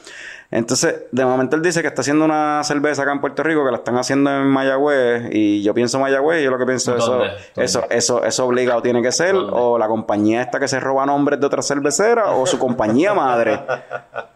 Entonces, 0.52 1.04
de 1.12 1.24
momento 1.24 1.54
él 1.54 1.62
dice 1.62 1.80
que 1.80 1.86
está 1.86 2.00
haciendo 2.00 2.24
una 2.24 2.62
cerveza 2.64 3.02
acá 3.02 3.12
en 3.12 3.20
Puerto 3.20 3.44
Rico, 3.44 3.64
que 3.64 3.70
la 3.70 3.76
están 3.78 3.96
haciendo 3.96 4.30
en 4.30 4.48
Mayagüez, 4.48 5.28
y 5.30 5.62
yo 5.62 5.72
pienso 5.74 6.00
Mayagüez, 6.00 6.40
y 6.40 6.44
yo 6.44 6.50
lo 6.50 6.58
que 6.58 6.66
pienso 6.66 6.96
eso, 6.96 7.12
¿Dónde? 7.12 7.28
¿Dónde? 7.28 7.64
eso, 7.64 7.84
eso, 7.88 8.24
eso 8.24 8.46
obligado 8.46 8.82
tiene 8.82 9.00
que 9.00 9.12
ser, 9.12 9.34
¿Dónde? 9.34 9.52
o 9.54 9.78
la 9.78 9.86
compañía 9.86 10.42
esta 10.42 10.58
que 10.58 10.66
se 10.66 10.80
roba 10.80 11.06
nombres 11.06 11.38
de 11.38 11.46
otra 11.46 11.62
cervecera, 11.62 12.32
o 12.32 12.46
su 12.46 12.58
compañía 12.58 13.14
madre. 13.14 13.60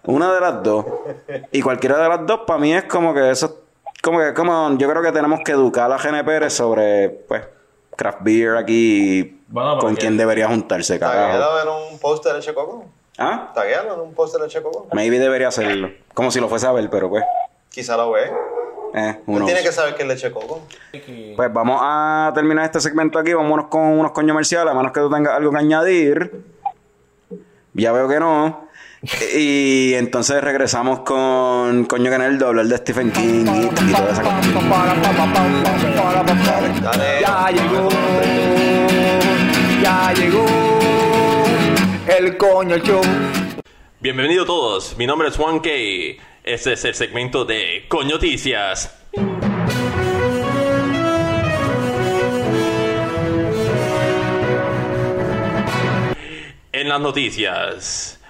Una 0.05 0.33
de 0.33 0.41
las 0.41 0.63
dos. 0.63 0.87
Y 1.51 1.63
cualquiera 1.63 1.99
de 1.99 2.09
las 2.09 2.25
dos, 2.25 2.41
para 2.47 2.61
mí 2.61 2.73
es 2.73 2.85
como 2.85 3.13
que 3.13 3.31
eso, 3.31 3.63
como 4.01 4.21
que, 4.21 4.35
como, 4.35 4.77
yo 4.79 4.89
creo 4.89 5.03
que 5.03 5.11
tenemos 5.11 5.41
que 5.45 5.51
educar 5.51 5.91
a 5.91 5.99
Gene 5.99 6.23
Pérez 6.23 6.53
sobre, 6.53 7.09
pues, 7.09 7.43
craft 7.97 8.19
beer 8.21 8.57
aquí, 8.57 9.19
y 9.19 9.41
Bueno, 9.49 9.79
con 9.79 9.97
quién 9.97 10.17
debería 10.17 10.47
juntarse, 10.47 10.97
carajo. 11.01 11.39
Taguéalo 11.41 11.63
en 11.63 11.93
un 11.93 11.99
póster. 11.99 12.37
¿Ah? 13.19 13.53
Taguéalo 13.55 13.95
en 13.95 14.01
un 14.01 14.15
póster 14.15 14.41
de 14.41 14.47
Leche 14.49 14.63
Coco. 14.63 14.89
Maybe 14.93 15.19
debería 15.19 15.49
hacerlo. 15.49 15.91
Como 16.15 16.31
si 16.31 16.41
lo 16.41 16.49
fuese 16.49 16.67
a 16.67 16.73
ver, 16.73 16.89
pero 16.91 17.09
pues, 17.09 17.25
Quizá 17.71 17.97
lo 17.97 18.11
ve. 18.13 18.23
eh, 18.95 19.09
Él 19.11 19.23
uno. 19.27 19.45
tiene 19.47 19.63
que 19.63 19.73
saber 19.73 19.95
que 19.95 20.03
es 20.03 20.09
Leche 20.09 20.31
Coco. 20.33 20.63
Pues 21.37 21.53
vamos 21.53 21.81
a 21.83 22.33
terminar 22.35 22.65
este 22.65 22.81
segmento 22.81 23.19
aquí. 23.19 23.33
Vámonos 23.33 23.67
con 23.67 23.83
unos 23.83 24.13
coños 24.13 24.33
comerciales, 24.33 24.73
a 24.73 24.75
menos 24.77 24.93
que 24.93 25.01
tú 25.01 25.11
tengas 25.11 25.35
algo 25.35 25.51
que 25.53 25.59
añadir. 25.59 26.45
Ya 27.75 27.93
veo 27.93 28.09
que 28.09 28.19
no. 28.21 28.65
Y 29.37 29.93
entonces 29.95 30.43
regresamos 30.43 31.01
con 31.01 31.85
Coño 31.85 32.09
que 32.09 32.17
en 32.17 32.23
el 32.23 32.39
doble, 32.39 32.63
el 32.63 32.69
de 32.71 32.79
Stephen 32.79 33.11
King 33.13 33.45
y, 33.47 33.91
y 33.91 33.93
toda 33.95 34.11
esa 34.13 34.23
cosa. 34.23 34.41
Ya 37.21 37.51
llegó, 37.51 37.89
ya 39.83 40.13
llegó 40.15 40.47
el 42.09 42.37
coño 42.37 42.77
show. 42.79 43.03
Bienvenidos 44.01 44.47
todos, 44.47 44.97
mi 44.99 45.07
nombre 45.07 45.29
es 45.29 45.37
Juan 45.37 45.61
K. 45.61 45.71
Este 46.45 46.75
es 46.75 46.85
el 46.85 46.95
segmento 46.95 47.45
de 47.45 47.87
Coñoticias. 47.89 49.01
En 56.73 56.89
las 56.89 57.01
noticias, 57.01 58.21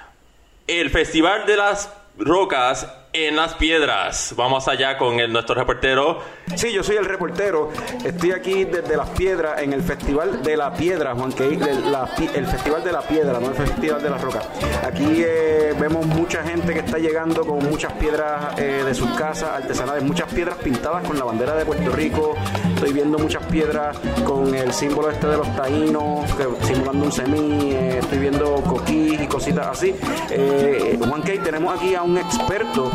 el 0.66 0.90
Festival 0.90 1.46
de 1.46 1.56
las 1.56 1.92
Rocas 2.16 2.88
en 3.14 3.36
las 3.36 3.54
Piedras. 3.54 4.34
Vamos 4.36 4.66
allá 4.68 4.98
con 4.98 5.16
nuestro 5.32 5.54
reportero. 5.54 6.18
Sí, 6.56 6.72
yo 6.72 6.82
soy 6.82 6.96
el 6.96 7.04
reportero. 7.04 7.70
Estoy 8.04 8.32
aquí 8.32 8.64
desde 8.64 8.96
Las 8.96 9.08
Piedras 9.10 9.62
en 9.62 9.72
el 9.72 9.82
Festival 9.82 10.42
de 10.42 10.56
la 10.56 10.74
Piedra, 10.74 11.14
Juan 11.14 11.32
que 11.32 11.44
el 11.44 12.46
Festival 12.46 12.82
de 12.84 12.92
la 12.92 13.00
Piedra, 13.02 13.38
no 13.40 13.48
el 13.48 13.54
Festival 13.54 14.02
de 14.02 14.10
la 14.10 14.18
Roca. 14.18 14.42
Aquí 14.84 15.06
eh, 15.24 15.72
vemos 15.78 16.04
mucha 16.06 16.42
gente 16.42 16.72
que 16.74 16.80
está 16.80 16.98
llegando 16.98 17.46
con 17.46 17.58
muchas 17.70 17.92
piedras 17.94 18.58
eh, 18.58 18.82
de 18.84 18.94
sus 18.94 19.08
casas 19.12 19.50
artesanales, 19.62 20.02
muchas 20.02 20.30
piedras 20.32 20.56
pintadas 20.58 21.06
con 21.06 21.16
la 21.18 21.24
bandera 21.24 21.54
de 21.54 21.64
Puerto 21.64 21.90
Rico. 21.92 22.34
Estoy 22.74 22.92
viendo 22.92 23.18
muchas 23.18 23.44
piedras 23.46 23.96
con 24.24 24.52
el 24.54 24.72
símbolo 24.72 25.10
este 25.10 25.28
de 25.28 25.36
los 25.36 25.56
taínos, 25.56 26.30
que- 26.34 26.66
simulando 26.66 27.04
un 27.06 27.12
semí. 27.12 27.72
eh, 27.72 27.98
estoy 28.00 28.18
viendo 28.18 28.54
coquís 28.62 29.20
y 29.20 29.26
cositas 29.28 29.68
así. 29.68 29.94
Eh, 30.30 30.98
Juan 30.98 31.22
Key, 31.22 31.38
tenemos 31.38 31.78
aquí 31.78 31.94
a 31.94 32.02
un 32.02 32.18
experto 32.18 32.90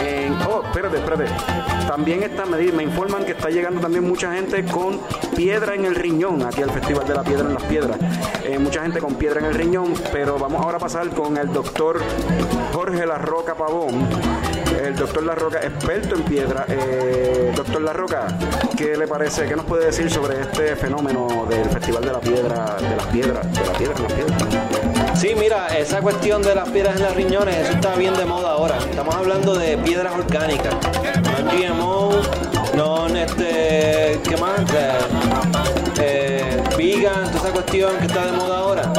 en... 0.00 0.34
Oh, 0.42 0.62
espérate, 0.64 0.96
espérate. 0.98 1.26
También 1.86 2.22
está, 2.22 2.44
me, 2.46 2.58
me 2.72 2.82
informan 2.82 3.24
que 3.24 3.32
está 3.32 3.50
llegando 3.50 3.80
también 3.80 4.04
mucha 4.04 4.32
gente 4.32 4.64
con 4.64 5.00
piedra 5.36 5.74
en 5.74 5.84
el 5.84 5.94
riñón, 5.94 6.42
aquí 6.42 6.62
al 6.62 6.70
Festival 6.70 7.06
de 7.06 7.14
la 7.14 7.22
Piedra 7.22 7.46
en 7.46 7.54
las 7.54 7.62
Piedras. 7.64 7.98
Eh, 8.44 8.58
mucha 8.58 8.82
gente 8.82 9.00
con 9.00 9.14
piedra 9.14 9.40
en 9.40 9.46
el 9.46 9.54
riñón, 9.54 9.94
pero 10.12 10.38
vamos 10.38 10.62
ahora 10.62 10.76
a 10.76 10.80
pasar 10.80 11.08
con 11.10 11.36
el 11.36 11.52
doctor 11.52 12.00
Jorge 12.72 13.06
La 13.06 13.18
Roca 13.18 13.54
Pavón. 13.54 14.08
el 14.82 14.96
doctor 14.96 15.22
La 15.22 15.34
Roca, 15.34 15.60
experto 15.60 16.14
en 16.14 16.22
piedra. 16.22 16.66
Eh, 16.68 17.52
doctor 17.54 17.80
La 17.80 17.92
Roca, 17.92 18.26
¿qué 18.76 18.96
le 18.96 19.06
parece? 19.06 19.46
¿Qué 19.46 19.56
nos 19.56 19.64
puede 19.64 19.86
decir 19.86 20.10
sobre 20.10 20.40
este 20.40 20.76
fenómeno 20.76 21.46
del 21.48 21.68
Festival 21.70 22.04
de 22.04 22.12
la 22.12 22.20
Piedra, 22.20 22.76
de 22.76 22.96
las 22.96 23.06
piedras, 23.06 23.52
de 23.52 23.64
la 23.64 23.72
piedra, 23.72 23.94
de 23.94 24.02
las 24.02 24.12
piedras? 24.12 24.63
Sí, 25.16 25.34
mira, 25.38 25.68
esa 25.68 26.00
cuestión 26.00 26.42
de 26.42 26.54
las 26.54 26.68
piedras 26.68 26.96
en 26.96 27.02
los 27.04 27.14
riñones, 27.14 27.56
eso 27.56 27.72
está 27.72 27.94
bien 27.94 28.14
de 28.14 28.24
moda 28.24 28.52
ahora. 28.52 28.78
Estamos 28.78 29.14
hablando 29.14 29.54
de 29.54 29.78
piedras 29.78 30.12
orgánicas, 30.14 30.74
no 30.74 31.74
GMO, 31.74 32.10
no 32.74 33.06
este, 33.06 34.20
¿qué 34.28 34.36
más? 34.36 34.60
Eh, 34.60 34.98
eh, 36.00 36.62
vegan, 36.76 37.24
toda 37.30 37.36
esa 37.38 37.52
cuestión 37.52 37.96
que 37.98 38.06
está 38.06 38.26
de 38.26 38.32
moda 38.32 38.58
ahora. 38.58 38.92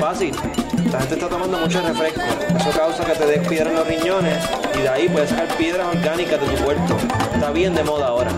Fácil. 0.00 0.34
La 0.90 1.00
gente 1.00 1.14
está 1.14 1.28
tomando 1.28 1.58
mucho 1.58 1.80
refresco. 1.82 2.20
Eso 2.56 2.70
causa 2.70 3.04
que 3.04 3.12
te 3.14 3.26
des 3.26 3.48
piedras 3.48 3.70
en 3.70 3.78
los 3.80 3.86
riñones 3.88 4.38
y 4.78 4.82
de 4.82 4.88
ahí 4.88 5.08
puedes 5.08 5.30
sacar 5.30 5.48
piedras 5.56 5.88
orgánicas 5.88 6.40
de 6.40 6.46
tu 6.46 6.64
cuerpo. 6.64 6.96
Está 7.34 7.50
bien 7.50 7.74
de 7.74 7.82
moda 7.82 8.06
ahora. 8.06 8.30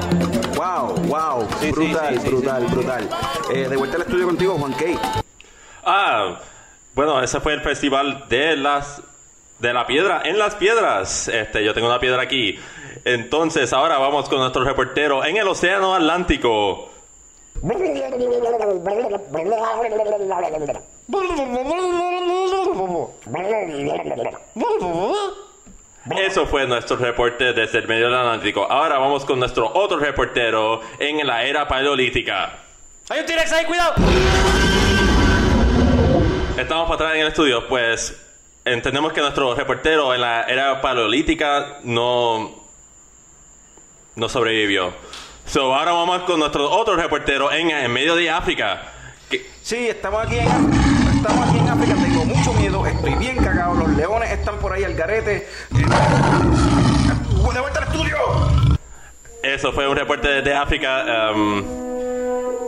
Wow, 0.56 0.94
wow, 1.06 1.46
Sí, 1.60 1.70
brutal, 1.70 2.14
sí, 2.14 2.20
sí, 2.22 2.28
brutal, 2.28 2.64
sí. 2.66 2.74
brutal. 2.74 3.08
Eh, 3.52 3.68
de 3.68 3.76
vuelta 3.76 3.96
al 3.96 4.02
estudio 4.02 4.26
contigo, 4.26 4.56
Juan 4.58 4.72
Key. 4.72 4.98
Ah, 5.84 6.38
bueno, 6.96 7.22
ese 7.22 7.40
fue 7.40 7.52
el 7.52 7.60
festival 7.60 8.24
de 8.30 8.56
las 8.56 9.02
de 9.58 9.72
la 9.74 9.86
piedra 9.86 10.22
en 10.24 10.38
las 10.38 10.54
piedras. 10.54 11.28
Este, 11.28 11.62
yo 11.62 11.74
tengo 11.74 11.88
una 11.88 12.00
piedra 12.00 12.22
aquí. 12.22 12.58
Entonces, 13.04 13.74
ahora 13.74 13.98
vamos 13.98 14.30
con 14.30 14.38
nuestro 14.38 14.64
reportero 14.64 15.22
en 15.22 15.36
el 15.36 15.46
Océano 15.46 15.94
Atlántico. 15.94 16.90
Eso 26.16 26.46
fue 26.46 26.66
nuestro 26.66 26.96
reporte 26.96 27.52
desde 27.52 27.78
el 27.78 27.88
medio 27.88 28.06
Atlántico. 28.06 28.66
Ahora 28.70 28.98
vamos 28.98 29.26
con 29.26 29.38
nuestro 29.38 29.70
otro 29.74 29.98
reportero 29.98 30.80
en 30.98 31.26
la 31.26 31.44
era 31.44 31.68
paleolítica. 31.68 32.58
¡Hay 33.10 33.20
un 33.20 33.26
T-Rex 33.26 33.52
ahí, 33.52 33.66
cuidado! 33.66 33.94
Estamos 36.56 36.84
para 36.84 36.94
atrás 36.94 37.14
en 37.14 37.20
el 37.22 37.28
estudio, 37.28 37.68
pues 37.68 38.16
entendemos 38.64 39.12
que 39.12 39.20
nuestro 39.20 39.54
reportero 39.54 40.14
en 40.14 40.20
la 40.22 40.42
era 40.44 40.80
paleolítica 40.80 41.78
no, 41.84 42.64
no 44.14 44.28
sobrevivió. 44.28 44.92
So, 45.44 45.74
ahora 45.74 45.92
vamos 45.92 46.22
con 46.22 46.40
nuestro 46.40 46.68
otro 46.70 46.96
reportero 46.96 47.52
en, 47.52 47.70
en 47.70 47.92
medio 47.92 48.14
de 48.16 48.30
África. 48.30 48.92
que- 49.30 49.46
Sí, 49.62 49.88
estamos 49.88 50.24
aquí 50.26 50.38
en 50.38 50.46
estamos 50.46 51.48
aquí 51.48 51.58
en 51.58 51.68
África, 51.68 51.94
tengo 51.94 52.24
mucho 52.24 52.52
miedo, 52.54 52.86
estoy 52.86 53.14
bien 53.16 53.36
cagado, 53.36 53.74
los 53.74 53.88
leones 53.90 54.30
están 54.30 54.58
por 54.58 54.72
ahí 54.72 54.84
al 54.84 54.94
garete. 54.94 55.36
Eh, 55.36 55.84
¡De 57.54 57.60
vuelta 57.60 57.80
al 57.80 57.84
estudio! 57.88 58.16
eso 59.42 59.72
fue 59.72 59.88
un 59.88 59.96
reporte 59.96 60.28
desde 60.28 60.54
África. 60.54 61.30
um, 61.34 61.64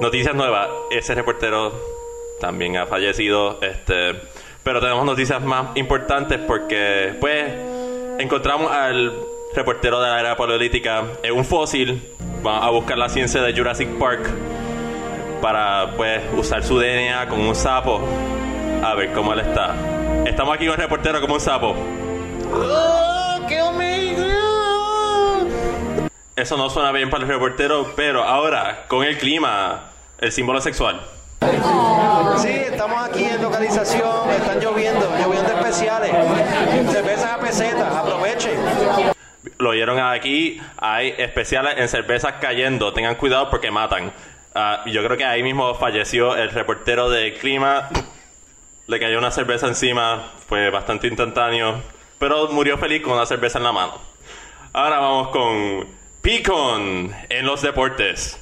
noticias 0.00 0.34
nuevas. 0.34 0.68
Ese 0.90 1.14
reportero 1.14 1.72
también 2.40 2.76
ha 2.76 2.86
fallecido. 2.86 3.58
Este, 3.62 4.20
pero 4.62 4.80
tenemos 4.80 5.04
noticias 5.04 5.42
más 5.42 5.76
importantes 5.76 6.38
porque, 6.38 7.14
pues, 7.20 7.52
encontramos 8.18 8.70
al 8.70 9.12
reportero 9.54 10.00
de 10.00 10.08
la 10.08 10.20
era 10.20 10.36
paleolítica 10.36 11.04
en 11.22 11.34
un 11.34 11.44
fósil. 11.44 12.02
Vamos 12.42 12.64
a 12.64 12.70
buscar 12.70 12.98
la 12.98 13.08
ciencia 13.08 13.42
de 13.42 13.56
Jurassic 13.56 13.88
Park 13.98 14.28
para, 15.40 15.92
pues, 15.96 16.22
usar 16.36 16.62
su 16.62 16.78
DNA 16.78 17.28
con 17.28 17.40
un 17.40 17.54
sapo. 17.54 18.00
A 18.82 18.94
ver 18.94 19.12
cómo 19.12 19.32
él 19.32 19.40
está. 19.40 19.74
Estamos 20.24 20.54
aquí 20.54 20.66
con 20.66 20.74
el 20.74 20.80
reportero 20.82 21.20
como 21.20 21.34
un 21.34 21.40
sapo. 21.40 21.74
Eso 26.36 26.56
no 26.56 26.70
suena 26.70 26.92
bien 26.92 27.10
para 27.10 27.24
el 27.24 27.28
reportero, 27.28 27.92
pero 27.96 28.22
ahora, 28.22 28.84
con 28.86 29.02
el 29.02 29.18
clima, 29.18 29.90
el 30.20 30.30
símbolo 30.30 30.60
sexual. 30.60 31.00
Sí, 31.40 32.48
estamos 32.48 33.08
aquí 33.08 33.24
en 33.24 33.42
localización, 33.42 34.30
están 34.30 34.60
lloviendo, 34.60 35.08
lloviendo 35.18 35.48
especiales. 35.48 36.10
Cervezas 36.90 37.32
a 37.32 37.38
pesetas, 37.38 37.94
aprovechen. 37.94 38.58
Lo 39.58 39.70
oyeron 39.70 39.98
aquí, 39.98 40.60
hay 40.76 41.14
especiales 41.16 41.74
en 41.78 41.88
cervezas 41.88 42.34
cayendo, 42.40 42.92
tengan 42.92 43.14
cuidado 43.14 43.50
porque 43.50 43.70
matan. 43.70 44.12
Ah, 44.54 44.82
yo 44.86 45.04
creo 45.04 45.16
que 45.16 45.24
ahí 45.24 45.42
mismo 45.42 45.74
falleció 45.74 46.36
el 46.36 46.50
reportero 46.50 47.10
de 47.10 47.34
clima, 47.34 47.88
le 48.86 48.98
cayó 48.98 49.18
una 49.18 49.30
cerveza 49.30 49.66
encima, 49.66 50.32
fue 50.48 50.70
bastante 50.70 51.06
instantáneo, 51.06 51.80
pero 52.18 52.48
murió 52.48 52.78
feliz 52.78 53.02
con 53.02 53.12
una 53.12 53.26
cerveza 53.26 53.58
en 53.58 53.64
la 53.64 53.72
mano. 53.72 53.94
Ahora 54.72 54.98
vamos 54.98 55.28
con 55.28 55.86
Picon 56.22 57.14
en 57.28 57.46
los 57.46 57.62
deportes. 57.62 58.38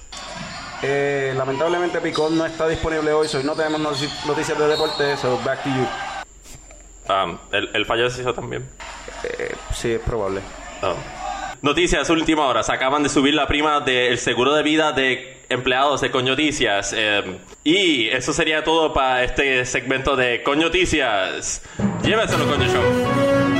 Eh, 0.82 1.32
lamentablemente 1.36 2.00
Picón 2.00 2.36
no 2.36 2.44
está 2.44 2.68
disponible 2.68 3.12
hoy, 3.12 3.28
so 3.28 3.42
no 3.42 3.54
tenemos 3.54 3.80
noticias 4.26 4.58
de 4.58 4.68
deporte, 4.68 5.16
so 5.16 5.38
back 5.44 5.62
to 5.62 5.70
you. 5.70 5.86
Ah, 7.08 7.36
el, 7.52 7.70
el 7.74 7.86
falleció 7.86 8.34
también. 8.34 8.68
Eh, 9.24 9.54
sí, 9.74 9.92
es 9.92 10.00
probable. 10.00 10.40
Oh. 10.82 10.94
Noticias, 11.62 12.10
última 12.10 12.46
hora. 12.46 12.62
Se 12.62 12.72
acaban 12.72 13.02
de 13.02 13.08
subir 13.08 13.34
la 13.34 13.46
prima 13.46 13.80
del 13.80 14.18
seguro 14.18 14.54
de 14.54 14.62
vida 14.62 14.92
de 14.92 15.42
empleados 15.48 16.00
de 16.00 16.10
Coñoticias. 16.10 16.92
Eh, 16.96 17.38
y 17.64 18.08
eso 18.08 18.32
sería 18.32 18.62
todo 18.62 18.92
para 18.92 19.24
este 19.24 19.64
segmento 19.64 20.16
de 20.16 20.42
Coñoticias. 20.42 21.62
Lléveselo, 22.02 22.46
Coño 22.46 22.66
Show. 22.66 23.55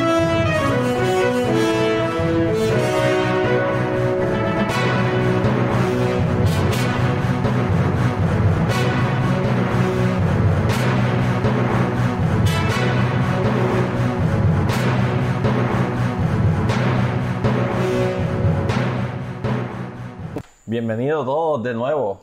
Bienvenidos 20.78 21.24
todos 21.24 21.62
de 21.62 21.72
nuevo 21.72 22.20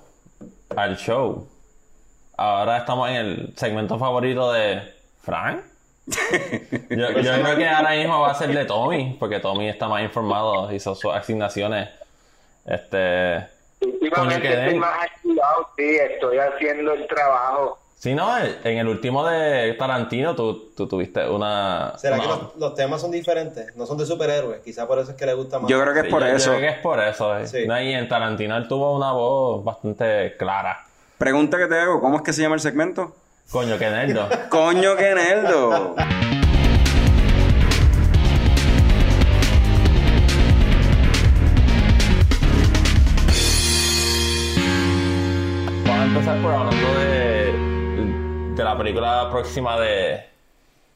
al 0.78 0.96
show. 0.96 1.50
Ahora 2.38 2.78
estamos 2.78 3.10
en 3.10 3.16
el 3.16 3.58
segmento 3.58 3.98
favorito 3.98 4.52
de 4.52 4.94
Frank. 5.24 5.64
Yo, 6.92 7.10
yo 7.20 7.32
creo 7.42 7.58
que 7.58 7.68
ahora 7.68 7.96
mismo 7.96 8.22
va 8.22 8.30
a 8.30 8.36
ser 8.36 8.54
de 8.54 8.64
Tommy, 8.66 9.18
porque 9.20 9.40
Tommy 9.40 9.70
está 9.70 9.88
más 9.88 10.04
informado, 10.04 10.72
hizo 10.72 10.94
sus 10.94 11.12
asignaciones. 11.12 11.90
Este. 12.64 13.44
Últimamente 13.82 14.54
estoy 14.54 14.78
más 14.78 15.04
activado, 15.04 15.70
sí, 15.76 15.96
estoy 15.96 16.38
haciendo 16.38 16.94
el 16.94 17.08
trabajo. 17.08 17.80
Sí, 18.04 18.14
no, 18.14 18.38
en 18.38 18.78
el 18.80 18.86
último 18.90 19.26
de 19.26 19.76
Tarantino 19.80 20.36
tú, 20.36 20.72
tú 20.76 20.90
tuviste 20.90 21.26
una. 21.26 21.94
¿Será 21.98 22.20
que 22.20 22.28
los, 22.28 22.54
los 22.58 22.76
temas 22.76 23.00
son 23.00 23.12
diferentes? 23.12 23.74
No 23.78 23.86
son 23.86 23.98
de 23.98 24.06
superhéroes, 24.06 24.60
quizá 24.60 24.86
por 24.86 25.00
eso 25.00 25.12
es 25.12 25.16
que 25.16 25.26
le 25.26 25.34
gusta 25.34 25.58
más. 25.60 25.70
Yo 25.72 25.80
creo 25.82 25.94
que 25.94 26.00
es 26.02 26.06
Sí, 26.08 26.12
por 26.12 26.22
yo- 26.22 26.28
yo 26.28 26.36
eso. 26.36 26.50
creo 26.50 26.60
que 26.60 26.68
es 26.68 26.80
por 26.80 27.00
eso. 27.00 27.38
eh. 27.38 27.48
Sí. 27.48 27.66
No, 27.66 27.82
y 27.82 27.94
en 27.94 28.10
Tarantino 28.10 28.58
él 28.58 28.68
tuvo 28.68 28.94
una 28.94 29.14
voz 29.14 29.64
bastante 29.64 30.36
clara. 30.36 30.86
Pregunta 31.18 31.58
que 31.58 31.68
te 31.68 31.80
hago, 31.80 32.02
¿cómo 32.02 32.18
es 32.18 32.24
que 32.24 32.34
se 32.34 32.42
llama 32.42 32.56
el 32.56 32.62
segmento? 32.62 33.16
Coño, 33.50 33.78
qué 33.78 33.90
nerdo. 33.90 34.28
Coño, 34.50 34.98
que 34.98 35.16
nerdo. 35.16 35.96
Vamos 45.86 46.00
a 46.00 46.06
empezar 46.06 46.42
por 46.42 46.52
hablando 46.54 47.00
de 47.00 47.03
la 48.74 48.78
película 48.78 49.28
próxima 49.32 49.80
de 49.80 50.24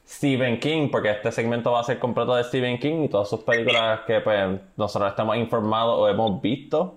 Stephen 0.06 0.58
King, 0.58 0.88
porque 0.90 1.10
este 1.10 1.30
segmento 1.32 1.70
va 1.72 1.80
a 1.80 1.84
ser 1.84 1.98
completo 1.98 2.34
de 2.34 2.42
Stephen 2.44 2.78
King 2.78 3.04
y 3.04 3.08
todas 3.08 3.28
sus 3.28 3.40
películas 3.40 4.00
que 4.06 4.20
pues, 4.20 4.60
nosotros 4.76 5.10
estamos 5.10 5.36
informados 5.36 5.98
o 6.00 6.08
hemos 6.08 6.40
visto. 6.42 6.96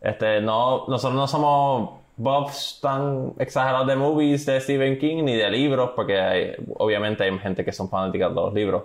Este, 0.00 0.40
no, 0.40 0.84
nosotros 0.88 1.14
no 1.14 1.26
somos 1.26 2.00
buffs 2.16 2.78
tan 2.82 3.32
exagerados 3.38 3.86
de 3.86 3.96
movies 3.96 4.46
de 4.46 4.60
Stephen 4.60 4.98
King 4.98 5.24
ni 5.24 5.34
de 5.34 5.50
libros, 5.50 5.90
porque 5.96 6.20
hay- 6.20 6.54
obviamente 6.76 7.24
hay 7.24 7.36
gente 7.38 7.64
que 7.64 7.72
son 7.72 7.88
fanáticas 7.88 8.28
de 8.28 8.34
los 8.34 8.52
libros. 8.54 8.82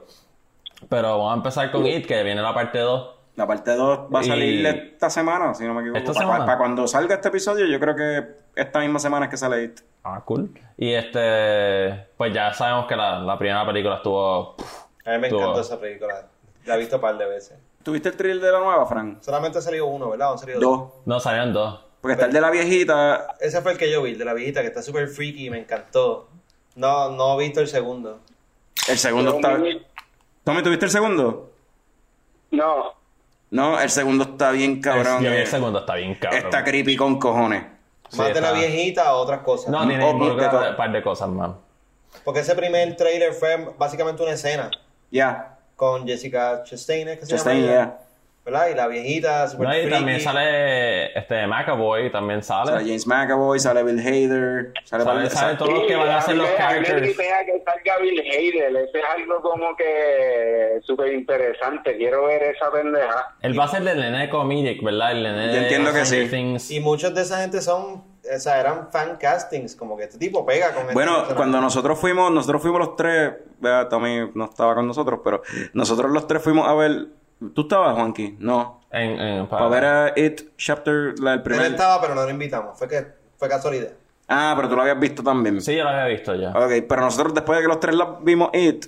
Pero 0.89 1.10
vamos 1.18 1.32
a 1.34 1.36
empezar 1.38 1.72
con 1.72 1.86
It, 1.86 2.06
que 2.08 2.24
viene 2.24 2.41
la 2.41 2.54
parte 2.54 2.80
2. 2.80 3.10
La 3.36 3.45
parte 3.45 3.76
2 3.76 4.00
va 4.14 4.20
a 4.20 4.24
Y- 4.24 4.28
salir 4.28 4.66
esta 4.66 5.10
semana, 5.10 5.54
si 5.54 5.64
no 5.66 5.74
me 5.74 5.82
equivoco. 5.82 6.00
¿Esta 6.00 6.14
Para, 6.26 6.45
para 6.45 6.58
cuando 6.58 6.88
salga 6.88 7.16
este 7.16 7.28
episodio, 7.28 7.66
yo 7.68 7.80
creo 7.80 7.95
que 7.95 8.24
esta 8.56 8.80
misma 8.80 8.98
semana 9.00 9.26
es 9.26 9.32
que 9.32 9.38
sale 9.38 9.64
It. 9.66 9.80
Ah, 10.10 10.22
cool. 10.26 10.49
Y 10.78 10.93
este, 10.93 12.08
pues 12.16 12.34
ya 12.34 12.53
sabemos 12.53 12.88
que 12.88 12.95
la, 12.95 13.20
la 13.20 13.38
primera 13.38 13.66
película 13.66 13.95
estuvo... 13.97 14.55
A 15.05 15.12
mí 15.12 15.18
me 15.20 15.28
Estuvo- 15.28 15.41
encantó 15.41 15.62
esa 15.62 15.80
película. 15.80 16.28
La 16.66 16.76
he 16.76 16.80
visto 16.80 16.95
un 16.95 17.01
par 17.01 17.18
de 17.18 17.26
veces. 17.26 17.58
¿Tuviste 17.84 18.10
el 18.10 18.16
thrill 18.18 18.39
de 18.41 18.51
la 18.51 18.60
nueva, 18.60 18.86
Fran? 18.86 19.18
Solamente 19.22 19.58
ha 19.58 19.62
salido 19.62 19.86
uno, 19.88 20.10
¿verdad? 20.10 20.30
¿O 20.30 20.32
han 20.34 20.38
salido 20.39 20.60
dos? 20.60 20.80
Dos. 20.80 20.91
No, 21.05 21.20
salieron 21.20 21.53
dos. 21.53 21.80
Porque 22.01 22.14
está 22.14 22.26
el 22.26 22.34
de 22.34 22.41
la 22.41 22.51
viejita. 22.51 23.36
Ese 23.39 23.62
fue 23.62 23.72
el 23.74 23.78
que 23.78 23.91
yo 23.91 24.01
vi, 24.03 24.12
el 24.12 24.18
de 24.18 24.26
la 24.26 24.34
viejita, 24.34 24.62
que 24.62 24.68
está 24.68 24.82
súper 24.82 25.08
freaky 25.08 25.47
y 25.47 25.49
me 25.49 25.60
encantó. 25.60 26.28
No, 26.76 27.10
no 27.12 27.39
he 27.39 27.45
visto 27.45 27.60
el 27.62 27.68
segundo. 27.68 28.20
El 28.88 28.97
segundo 28.97 29.36
está. 29.36 29.58
¿Tommy, 30.43 30.64
tuviste 30.64 30.86
el 30.86 30.91
segundo? 30.91 31.51
No, 32.51 32.93
No, 33.51 33.80
el 33.80 33.89
segundo 33.89 34.24
está 34.26 34.51
bien 34.51 34.82
cabrón. 34.82 35.24
Yo 35.24 35.30
vi 35.32 35.38
eh, 35.38 35.41
el 35.41 35.47
segundo, 35.47 35.80
está 35.80 35.95
bien 35.95 36.16
cabrón. 36.16 36.41
Está 36.43 36.64
creepy 36.64 36.95
con 36.95 37.18
cojones. 37.20 37.64
Sí, 38.10 38.18
Más 38.18 38.34
de 38.34 38.41
la 38.41 38.47
está- 38.47 38.60
viejita 38.60 39.16
o 39.16 39.20
otras 39.20 39.41
cosas. 39.41 39.70
No, 39.70 39.86
tiene 39.88 40.03
un 40.12 40.76
par 40.78 40.91
de 40.91 41.01
cosas 41.03 41.30
más. 41.30 41.51
Porque 42.24 42.39
ese 42.39 42.55
primer 42.55 42.95
trailer 42.95 43.34
fue 43.34 43.74
básicamente 43.78 44.24
una 44.24 44.32
escena 44.34 44.72
Ya. 45.12 45.58
con 45.76 46.08
Jessica 46.08 46.64
Chastain, 46.64 47.08
¿es 47.10 47.20
que 47.20 47.26
se 47.26 47.32
Chastain, 47.36 47.62
llama 47.62 47.74
ella? 47.74 47.97
¿Verdad? 48.48 48.70
Y 48.72 48.76
la 48.76 48.88
viejita, 48.88 49.45
super 49.50 49.68
No, 49.68 49.74
y 49.76 49.80
freaky. 49.82 49.93
también 49.93 50.22
sale 50.22 51.20
este 51.20 51.45
McAvoy, 51.48 52.10
también 52.10 52.41
sale. 52.41 52.72
Sale 52.72 52.86
James 52.86 53.06
McAvoy, 53.06 53.60
sale 53.60 53.84
Bill 53.84 54.00
Hader, 54.00 54.72
sale, 54.86 55.04
Sale- 55.04 55.20
par- 55.20 55.30
sale 55.30 55.58
todos 55.58 55.74
los 55.74 55.84
que 55.86 55.95
van 55.98 56.10
a 56.10 56.26
mí 56.26 56.34
los 56.34 56.50
characters. 56.52 57.08
que 57.08 57.14
salga 57.66 57.98
Bill 58.02 58.20
Hader, 58.22 58.76
eso 58.78 58.98
es 58.98 59.04
algo 59.18 59.41
como 59.41 59.76
que 59.76 60.80
súper 60.84 61.12
interesante, 61.14 61.98
quiero 61.98 62.26
ver 62.28 62.41
esa 62.43 62.72
pendeja. 62.72 63.36
Él 63.41 63.60
va 63.60 63.66
a 63.66 63.68
ser 63.68 63.86
el 63.86 64.00
nene 64.00 64.18
de 64.20 64.30
comedic, 64.30 64.82
¿verdad? 64.82 65.12
El 65.12 65.24
nene 65.24 65.48
Yo 65.48 65.52
de 65.54 65.58
entiendo 65.64 65.91
que 65.91 66.06
sí. 66.06 66.28
Things. 66.30 66.72
Y 66.72 66.80
muchos 66.80 67.14
de 67.14 67.24
esa 67.24 67.41
gente 67.41 67.60
son, 67.60 67.95
o 68.34 68.39
sea, 68.39 68.62
eran 68.62 68.89
fan 68.93 69.18
castings, 69.18 69.76
como 69.76 69.98
que 69.98 70.04
este 70.06 70.18
tipo 70.18 70.45
pega 70.45 70.70
con 70.72 70.84
este 70.84 70.93
Bueno, 70.93 71.12
personaje. 71.16 71.36
cuando 71.36 71.60
nosotros 71.60 72.00
fuimos, 72.00 72.32
nosotros 72.32 72.62
fuimos 72.62 72.80
los 72.80 72.95
tres, 72.95 73.34
¿verdad? 73.60 73.89
Tommy 73.89 74.32
no 74.36 74.45
estaba 74.45 74.74
con 74.74 74.88
nosotros, 74.88 75.20
pero 75.22 75.41
nosotros 75.74 76.10
los 76.12 76.26
tres 76.28 76.41
fuimos 76.41 76.66
a 76.66 76.74
ver. 76.74 77.08
¿Tú 77.54 77.62
estabas, 77.62 77.96
Juanqui? 77.96 78.36
No. 78.40 78.82
En, 78.92 79.20
en- 79.20 79.48
Para 79.48 79.68
ver 79.68 79.86
a 79.86 80.14
It 80.16 80.42
Chapter, 80.58 81.20
la, 81.20 81.34
el 81.34 81.38
Él 81.40 81.44
primer. 81.44 81.72
estaba, 81.72 82.02
pero 82.02 82.16
no 82.16 82.24
lo 82.24 82.30
invitamos. 82.30 82.78
Fue 82.78 82.88
que 82.88 83.06
fue 83.38 83.48
casualidad. 83.48 83.90
Ah, 84.28 84.54
pero 84.56 84.70
tú 84.70 84.76
lo 84.76 84.82
habías 84.82 85.00
visto 85.00 85.24
también. 85.24 85.62
Sí, 85.62 85.76
yo 85.76 85.84
lo 85.84 85.90
había 85.90 86.06
visto 86.06 86.36
ya. 86.36 86.50
Ok, 86.50 86.86
pero 86.90 87.02
nosotros 87.02 87.34
después 87.34 87.58
de 87.58 87.64
que 87.64 87.68
los 87.68 87.80
tres 87.80 87.96
la 87.96 88.18
vimos 88.22 88.50
It, 88.54 88.88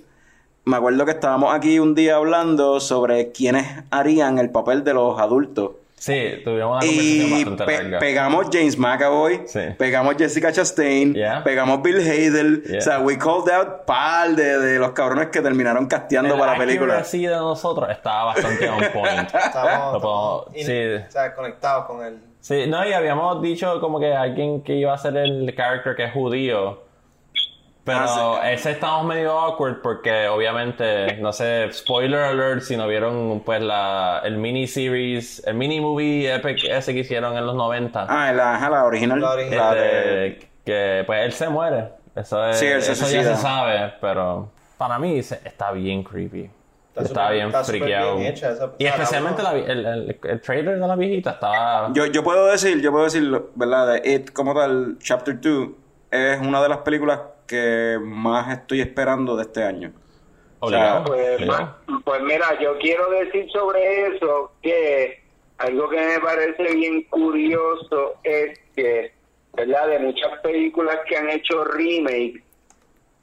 me 0.66 0.78
acuerdo 0.78 1.06
que 1.06 1.12
estábamos 1.12 1.54
aquí 1.54 1.80
un 1.80 1.96
día 1.96 2.16
hablando 2.18 2.80
sobre 2.80 3.32
quiénes 3.32 3.84
harían 3.92 4.38
el 4.40 4.50
papel 4.50 4.84
de 4.84 4.94
los 4.94 5.20
adultos. 5.20 5.72
Sí, 6.00 6.42
tuvimos 6.46 6.72
una 6.72 6.80
conversación 6.80 7.28
Y 7.28 7.32
bastante 7.44 7.66
pe- 7.66 7.78
larga. 7.84 8.00
pegamos 8.00 8.48
James 8.54 8.78
McAvoy, 8.78 9.42
Sí. 9.46 9.60
pegamos 9.78 10.16
Jessica 10.18 10.52
Chastain, 10.52 11.14
Yeah. 11.14 11.44
pegamos 11.44 11.82
Bill 11.82 12.00
Hader. 12.00 12.64
Yeah. 12.64 12.78
O 12.78 12.82
sea, 12.82 13.00
we 13.00 13.18
called 13.18 13.50
out 13.52 13.86
par 13.86 14.30
de, 14.30 14.60
de 14.60 14.80
los 14.80 14.92
cabrones 14.92 15.28
que 15.28 15.42
terminaron 15.42 15.88
casteando 15.88 16.38
para 16.38 16.54
la 16.54 16.58
película. 16.58 16.94
accuracy 16.94 17.26
de 17.28 17.36
nosotros 17.36 17.90
estaba 17.92 18.26
bastante 18.34 18.70
on 18.70 18.80
point. 18.94 19.30
Estábamos, 19.36 20.46
sí. 20.56 20.94
o 21.08 21.12
sea, 21.12 21.36
conectados 21.36 21.86
con 21.86 22.04
él. 22.06 22.18
Sí, 22.40 22.66
no, 22.68 22.88
y 22.88 22.94
habíamos 22.94 23.42
dicho 23.42 23.82
como 23.82 24.00
que 24.00 24.14
alguien 24.14 24.64
que 24.64 24.76
iba 24.76 24.94
a 24.94 24.98
ser 24.98 25.18
el 25.18 25.54
character 25.56 25.96
que 25.96 26.06
es 26.06 26.14
judío. 26.14 26.88
Pero 27.84 28.00
Ah, 28.02 28.42
sí. 28.44 28.50
ese 28.52 28.72
estamos 28.72 29.06
medio 29.06 29.32
awkward 29.40 29.82
porque 29.82 30.28
obviamente, 30.28 31.18
no 31.22 31.34
sé, 31.34 31.72
spoiler 31.72 32.20
alert 32.20 32.62
si 32.62 32.78
no 32.78 32.88
vieron 32.88 33.42
pues 33.46 33.62
la, 33.62 34.22
el 34.24 34.38
mini 34.38 34.68
series, 34.68 35.42
el 35.48 35.56
mini 35.56 35.80
movie 35.82 36.32
epic 36.34 36.64
ese 36.66 36.94
que 36.94 37.00
hicieron 37.00 37.36
en 37.38 37.46
los 37.48 37.56
90. 37.56 38.06
Ah, 38.08 38.32
la, 38.34 38.70
la 38.70 38.86
original. 38.86 39.20
La 39.20 39.32
original. 39.32 39.78
Este, 39.78 40.50
que 40.66 41.04
pues 41.08 41.26
él 41.26 41.32
se 41.34 41.50
muere. 41.50 41.90
Eso, 42.16 42.46
es, 42.48 42.60
Sí, 42.60 42.66
él 42.68 42.82
se 42.82 42.92
eso 42.92 43.10
ya 43.10 43.24
se 43.24 43.36
sabe, 43.38 43.94
pero 44.02 44.52
para 44.78 45.00
mí 45.00 45.18
está 45.20 45.72
bien 45.72 46.04
creepy. 46.04 46.50
Está, 46.96 47.08
súper- 47.08 47.32
bien 47.34 47.48
está 47.48 47.64
friqueado. 47.64 48.16
bien 48.18 48.34
hecha 48.34 48.52
esa- 48.52 48.72
y 48.78 48.86
especialmente 48.86 49.42
la 49.42 49.54
el, 49.54 49.86
el, 49.86 50.20
el 50.22 50.42
trailer 50.42 50.80
de 50.80 50.86
la 50.88 50.96
viejita 50.98 51.32
estaba... 51.32 51.92
Yo, 51.94 52.06
yo 52.08 52.24
puedo 52.24 52.46
decir, 52.48 52.82
yo 52.82 52.92
puedo 52.92 53.06
decir, 53.06 53.24
¿verdad? 53.56 53.94
De 53.94 54.12
It 54.14 54.32
como 54.34 54.54
tal, 54.54 54.98
Chapter 55.00 55.40
2, 55.40 55.70
es 56.12 56.40
una 56.42 56.62
de 56.62 56.68
las 56.70 56.80
películas 56.80 57.20
que 57.50 57.98
más 58.02 58.52
estoy 58.58 58.80
esperando 58.82 59.36
de 59.36 59.42
este 59.44 59.64
año. 59.64 59.92
obligado, 60.62 61.06
Pues, 61.06 61.36
obligado. 61.38 61.76
ma- 61.88 62.02
pues 62.06 62.22
mira, 62.22 62.60
yo 62.62 62.78
quiero 62.80 63.10
decir 63.12 63.50
sobre 63.52 64.08
eso 64.08 64.52
que 64.62 65.22
algo 65.58 65.90
que 65.90 66.00
me 66.00 66.20
parece 66.20 66.76
bien 66.76 67.04
curioso 67.04 68.16
es 68.24 68.60
que, 68.76 69.12
¿verdad? 69.54 69.88
De 69.88 70.00
muchas 70.00 70.38
películas 70.42 70.98
que 71.08 71.18
han 71.18 71.30
hecho 71.30 71.64
remake, 71.64 72.44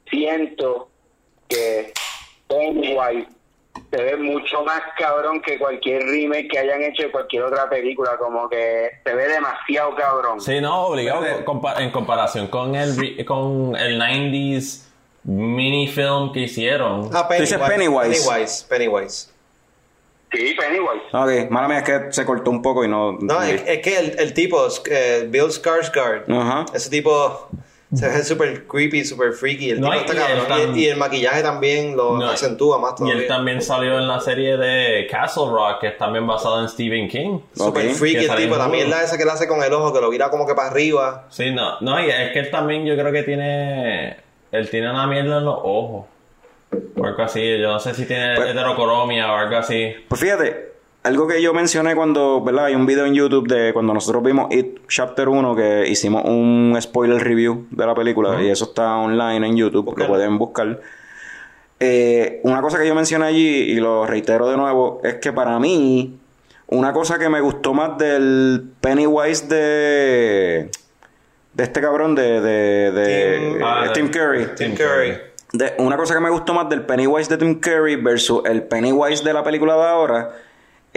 siento 0.09 0.89
que 1.47 1.93
Pennywise 2.47 3.27
se 3.91 4.01
ve 4.03 4.17
mucho 4.17 4.63
más 4.63 4.81
cabrón 4.97 5.41
que 5.41 5.57
cualquier 5.57 6.03
remake 6.03 6.49
que 6.49 6.59
hayan 6.59 6.83
hecho 6.83 7.03
de 7.03 7.11
cualquier 7.11 7.43
otra 7.43 7.69
película, 7.69 8.17
como 8.17 8.49
que 8.49 8.89
se 9.03 9.13
ve 9.15 9.27
demasiado 9.27 9.95
cabrón. 9.95 10.41
Sí, 10.41 10.59
no, 10.59 10.87
obligado 10.87 11.21
compa- 11.45 11.79
en 11.79 11.91
comparación 11.91 12.47
con 12.47 12.75
el, 12.75 13.25
con 13.25 13.75
el 13.77 13.99
90s 13.99 14.83
mini 15.23 15.87
film 15.87 16.31
que 16.33 16.41
hicieron. 16.41 17.09
Ah, 17.13 17.27
Pennywise. 17.27 17.57
Pennywise. 17.57 18.65
Pennywise. 18.69 19.29
Sí, 20.31 20.55
Pennywise. 20.59 21.05
Ok, 21.13 21.49
mala 21.49 21.67
mía 21.69 21.77
es 21.79 21.83
que 21.85 22.11
se 22.11 22.25
cortó 22.25 22.51
un 22.51 22.61
poco 22.61 22.83
y 22.83 22.89
no... 22.89 23.13
No, 23.13 23.41
es, 23.43 23.63
es 23.65 23.79
que 23.79 23.97
el, 23.97 24.19
el 24.19 24.33
tipo, 24.33 24.67
eh, 24.91 25.25
Bill 25.29 25.45
Skarsgård, 25.49 26.23
Ajá. 26.29 26.65
ese 26.73 26.89
tipo 26.89 27.47
se 27.93 28.07
ve 28.07 28.23
súper 28.23 28.67
creepy, 28.67 29.05
súper 29.05 29.31
freaky. 29.33 29.71
El 29.71 29.81
No, 29.81 29.91
tipo 29.91 30.01
y- 30.01 30.05
está 30.05 30.13
y 30.13 30.17
cabrón. 30.47 30.77
Y, 30.77 30.79
y 30.81 30.87
el 30.87 30.97
maquillaje 30.97 31.41
también 31.41 31.95
lo 31.95 32.17
No, 32.17 32.29
acentúa 32.29 32.77
más 32.79 32.93
Y 32.93 32.95
todavía. 32.97 33.21
él 33.21 33.27
también 33.27 33.61
salió 33.61 33.97
en 33.97 34.07
la 34.07 34.19
serie 34.19 34.57
de 34.57 35.07
Castle 35.09 35.45
Rock, 35.51 35.79
que 35.81 35.87
es 35.87 35.97
también 35.97 36.27
basada 36.27 36.61
en 36.61 36.69
Stephen 36.69 37.07
King. 37.07 37.39
Súper 37.55 37.89
freaky 37.91 38.25
el 38.25 38.35
tipo. 38.35 38.55
en 38.55 38.89
La 38.89 39.03
esa 39.03 39.17
que 39.17 39.23
le 39.25 39.31
hace 39.31 39.47
con 39.47 39.63
el 39.63 39.71
ojo, 39.71 39.93
que 39.93 40.01
lo 40.01 40.09
vira 40.09 40.29
como 40.29 40.45
que 40.45 40.53
para 40.53 40.69
arriba. 40.69 41.25
Sí, 41.29 41.51
no, 41.51 41.79
no, 41.81 41.99
y 42.05 42.09
es 42.09 42.31
que 42.31 42.39
él 42.39 42.51
también 42.51 42.85
yo 42.85 42.95
creo 42.95 43.11
que 43.13 43.23
tiene, 43.23 44.17
él 44.51 44.69
tiene 44.69 44.89
una 44.89 45.07
mierda 45.07 45.37
en 45.37 45.45
los 45.45 45.57
ojos. 45.63 46.05
O 46.97 47.05
algo 47.05 47.23
así, 47.23 47.57
yo 47.59 47.69
no 47.71 47.79
sé 47.79 47.93
si 47.93 48.05
tiene 48.05 48.35
Pues- 48.35 48.49
heterocromia 48.49 49.31
o 49.31 49.35
algo 49.37 49.55
así. 49.55 49.95
Pues 50.09 50.19
fíjate, 50.19 50.66
algo 51.07 51.27
que 51.27 51.41
yo 51.41 51.53
mencioné 51.53 51.95
cuando, 51.95 52.41
¿verdad? 52.43 52.65
Hay 52.65 52.75
un 52.75 52.85
video 52.85 53.05
en 53.05 53.13
YouTube 53.13 53.47
de 53.47 53.73
cuando 53.73 53.93
nosotros 53.93 54.23
vimos 54.23 54.53
It 54.53 54.79
Chapter 54.87 55.29
1 55.29 55.55
que 55.55 55.87
hicimos 55.87 56.23
un 56.25 56.77
spoiler 56.81 57.21
review 57.23 57.65
de 57.71 57.85
la 57.85 57.95
película 57.95 58.41
y 58.41 58.49
eso 58.49 58.65
está 58.65 58.95
online 58.97 59.47
en 59.47 59.55
YouTube, 59.57 59.85
lo 59.85 59.91
Búscalo. 59.91 60.07
pueden 60.09 60.37
buscar. 60.37 60.79
Eh, 61.79 62.39
una 62.43 62.61
cosa 62.61 62.79
que 62.79 62.87
yo 62.87 62.95
mencioné 62.95 63.25
allí 63.25 63.47
y 63.47 63.75
lo 63.75 64.05
reitero 64.05 64.49
de 64.49 64.57
nuevo 64.57 64.99
es 65.03 65.15
que 65.15 65.31
para 65.31 65.57
mí 65.59 66.17
una 66.67 66.91
cosa 66.91 67.19
que 67.19 67.29
me 67.29 67.39
gustó 67.39 67.73
más 67.73 67.97
del 67.97 68.71
Pennywise 68.81 69.47
de 69.47 70.69
de 71.53 71.63
este 71.63 71.81
cabrón 71.81 72.15
de 72.15 72.41
de, 72.41 72.91
de 72.91 73.37
Tim- 73.53 73.63
Ah, 73.63 73.81
eh, 73.83 73.87
de- 73.87 73.93
Tim 73.93 74.09
Curry. 74.09 74.47
Tim 74.55 74.75
Curry. 74.75 75.17
De- 75.53 75.73
una 75.77 75.95
cosa 75.97 76.13
que 76.15 76.19
me 76.19 76.29
gustó 76.29 76.53
más 76.53 76.67
del 76.67 76.81
Pennywise 76.81 77.29
de 77.29 77.37
Tim 77.37 77.59
Curry 77.59 77.95
versus 77.95 78.41
el 78.45 78.63
Pennywise 78.63 79.23
de 79.23 79.33
la 79.33 79.43
película 79.43 79.75
de 79.75 79.83
ahora 79.83 80.31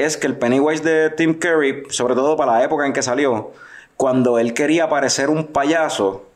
es 0.04 0.16
que 0.16 0.26
el 0.26 0.36
Pennywise 0.36 0.82
de 0.82 1.10
Tim 1.10 1.34
Curry, 1.38 1.84
sobre 1.90 2.14
todo 2.14 2.36
para 2.36 2.52
la 2.52 2.64
época 2.64 2.86
en 2.86 2.92
que 2.92 3.02
salió, 3.02 3.52
cuando 3.96 4.38
él 4.38 4.54
quería 4.54 4.88
parecer 4.88 5.30
un 5.30 5.48
payaso, 5.48 6.29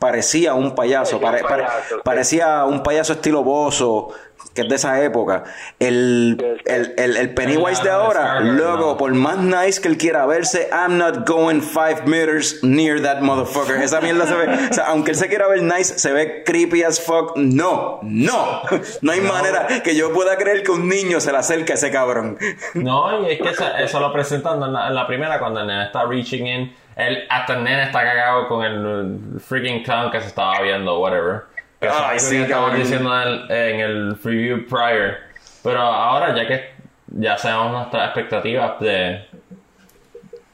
parecía 0.00 0.54
un 0.54 0.74
payaso, 0.74 1.20
Parecía 1.20 1.44
un 1.46 1.48
pare- 1.48 1.62
pare- 1.62 1.62
payaso, 1.70 1.94
sí. 1.94 2.00
parecía 2.02 2.64
un 2.64 2.82
payaso 2.82 3.12
estilo 3.12 3.44
bozo, 3.44 4.08
que 4.54 4.62
es 4.62 4.68
de 4.68 4.74
esa 4.74 5.00
época. 5.04 5.44
El, 5.78 6.60
el, 6.64 6.94
el, 6.96 7.16
el 7.16 7.34
Pennywise 7.34 7.82
de 7.84 7.90
ahora, 7.90 8.40
luego, 8.40 8.96
por 8.96 9.12
más 9.14 9.36
nice 9.38 9.80
que 9.80 9.86
él 9.86 9.96
quiera 9.96 10.26
verse, 10.26 10.68
I'm 10.72 10.98
not 10.98 11.28
going 11.28 11.60
five 11.60 12.06
meters 12.06 12.64
near 12.64 13.00
that 13.02 13.20
motherfucker. 13.20 13.76
Esa 13.80 14.00
mierda 14.00 14.26
se 14.26 14.34
ve, 14.34 14.48
o 14.70 14.74
sea, 14.74 14.86
aunque 14.86 15.12
él 15.12 15.16
se 15.16 15.28
quiera 15.28 15.46
ver 15.46 15.62
nice, 15.62 15.98
se 15.98 16.12
ve 16.12 16.42
creepy 16.44 16.82
as 16.82 17.00
fuck. 17.00 17.36
No, 17.36 18.00
no, 18.02 18.62
no 19.02 19.12
hay 19.12 19.20
manera 19.20 19.68
que 19.84 19.94
yo 19.94 20.12
pueda 20.12 20.36
creer 20.36 20.64
que 20.64 20.72
un 20.72 20.88
niño 20.88 21.20
se 21.20 21.30
le 21.30 21.38
acerque 21.38 21.72
a 21.72 21.74
ese 21.76 21.92
cabrón. 21.92 22.36
No, 22.74 23.22
y 23.28 23.32
es 23.32 23.40
que 23.42 23.50
eso, 23.50 23.64
eso 23.78 24.00
lo 24.00 24.12
presentan 24.12 24.60
en 24.62 24.72
la, 24.72 24.88
en 24.88 24.94
la 24.96 25.06
primera 25.06 25.38
cuando 25.38 25.60
el 25.60 25.66
nene 25.68 25.84
está 25.84 26.04
reaching 26.06 26.46
in. 26.46 26.76
Él, 26.96 27.24
hasta 27.28 27.54
el 27.54 27.64
nene 27.64 27.84
está 27.84 28.02
cagado 28.02 28.48
con 28.48 28.64
el 28.64 29.40
freaking 29.40 29.82
clown 29.82 30.10
que 30.10 30.20
se 30.20 30.28
estaba 30.28 30.60
viendo, 30.60 30.98
whatever. 30.98 31.42
Que 31.80 31.88
algo 31.88 32.18
sí, 32.18 32.36
que 32.36 32.42
estaban 32.42 32.70
cabrón. 32.70 32.82
diciendo 32.82 33.22
en 33.22 33.28
el, 33.28 33.50
en 33.50 33.80
el 33.80 34.16
preview 34.16 34.66
prior. 34.66 35.18
Pero 35.62 35.80
ahora, 35.80 36.34
ya 36.34 36.46
que 36.46 36.70
ya 37.06 37.38
sabemos 37.38 37.72
nuestras 37.72 38.06
expectativas 38.06 38.78
de, 38.80 39.24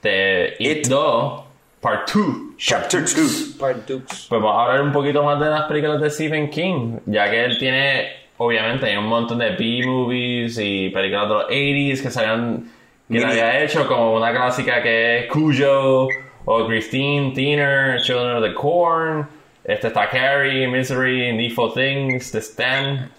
de 0.03 0.57
It, 0.59 0.87
It. 0.87 0.89
2, 0.89 1.43
Part 1.80 2.11
2. 2.12 2.24
Chapter 2.59 3.01
2. 3.03 3.57
Part 3.59 3.87
Dukes. 3.87 4.26
Pues 4.28 4.41
vamos 4.41 4.57
a 4.57 4.62
hablar 4.64 4.82
un 4.82 4.93
poquito 4.93 5.22
más 5.22 5.39
de 5.39 5.47
las 5.47 5.62
películas 5.64 6.01
de 6.01 6.11
Stephen 6.11 6.49
King, 6.51 6.99
ya 7.07 7.30
que 7.30 7.45
él 7.45 7.59
tiene, 7.59 8.09
obviamente, 8.39 8.87
hay 8.87 8.97
un 8.97 9.07
montón 9.07 9.39
de 9.39 9.51
B-movies 9.51 10.59
y 10.61 10.89
películas 10.91 11.28
de 11.28 11.34
los 11.34 11.45
80s 11.49 12.03
que 12.03 12.11
salían, 12.11 12.70
que 13.11 13.18
él 13.18 13.24
había 13.24 13.62
hecho, 13.62 13.87
como 13.87 14.14
una 14.16 14.32
clásica 14.32 14.82
que 14.82 15.20
es 15.20 15.26
Cujo, 15.26 16.09
o 16.47 16.66
Christine, 16.66 17.32
Thinner, 17.34 18.01
Children 18.01 18.36
of 18.36 18.42
the 18.42 18.55
Corn, 18.55 19.28
este 19.64 19.88
está 19.88 20.09
Carrie, 20.09 20.66
Misery, 20.66 21.32
Needful 21.32 21.74
Things, 21.74 22.32
The 22.32 22.40
Stand. 22.40 23.11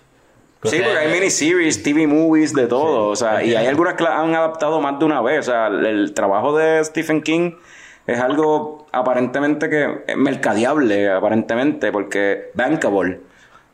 Sí, 0.64 0.80
porque 0.84 0.98
hay 0.98 1.12
miniseries, 1.12 1.84
TV 1.84 2.08
movies, 2.08 2.54
de 2.54 2.66
todo. 2.68 3.10
o 3.10 3.16
sea, 3.16 3.44
y 3.44 3.54
hay 3.54 3.68
algunas 3.68 3.94
que 3.94 4.04
la 4.04 4.20
han 4.20 4.34
adaptado 4.34 4.82
más 4.82 4.98
de 4.98 5.06
una 5.06 5.22
vez. 5.22 5.40
O 5.40 5.52
sea, 5.52 5.68
el, 5.68 5.86
el 5.86 6.14
trabajo 6.14 6.58
de 6.58 6.84
Stephen 6.84 7.22
King 7.22 7.52
es 8.08 8.20
algo 8.20 8.88
aparentemente 8.92 9.70
que 9.70 10.00
es 10.08 10.18
mercadeable, 10.18 11.12
aparentemente, 11.12 11.92
porque 11.92 12.50
bankable. 12.54 13.20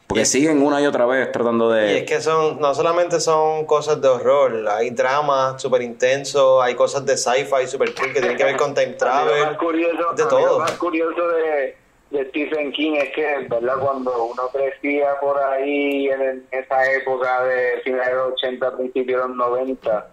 Porque 0.08 0.26
siguen 0.26 0.62
una 0.62 0.82
y 0.82 0.86
otra 0.86 1.06
vez 1.06 1.32
tratando 1.32 1.74
Y 1.76 1.80
de... 1.80 1.98
es 2.00 2.04
que 2.04 2.22
son, 2.22 2.60
no 2.60 2.76
solamente 2.76 3.20
son 3.20 3.66
cosas 3.66 4.02
de 4.02 4.08
horror, 4.08 4.68
hay 4.70 4.90
drama 4.92 5.58
súper 5.58 5.82
intenso, 5.82 6.62
hay 6.62 6.76
cosas 6.76 7.06
de 7.06 7.18
sci-fi 7.18 7.68
súper 7.68 7.94
cool 7.96 8.14
que 8.14 8.20
tienen 8.20 8.38
que 8.38 8.44
ver 8.44 8.58
con 8.58 8.74
time 8.76 8.94
travel, 8.94 9.46
más 9.46 9.58
curioso, 9.58 10.14
de 10.16 10.24
mí 10.24 10.30
lo 10.32 10.38
todo. 10.38 10.60
más 10.60 10.72
curioso 10.74 11.28
de, 11.30 11.78
de 12.12 12.30
Stephen 12.30 12.72
King 12.74 12.94
es 12.96 13.10
que, 13.16 13.48
¿verdad? 13.50 13.80
Cuando 13.80 14.26
uno 14.26 14.44
crecía 14.52 15.20
por 15.20 15.38
ahí 15.42 16.08
en 16.10 16.46
esa 16.52 16.92
época 16.92 17.44
de 17.46 17.82
finales 17.84 18.10
de 18.10 18.16
los 18.16 18.34
80, 18.34 18.78
principios 18.78 19.22
de 19.22 19.28
los 19.30 19.38
90, 19.38 20.08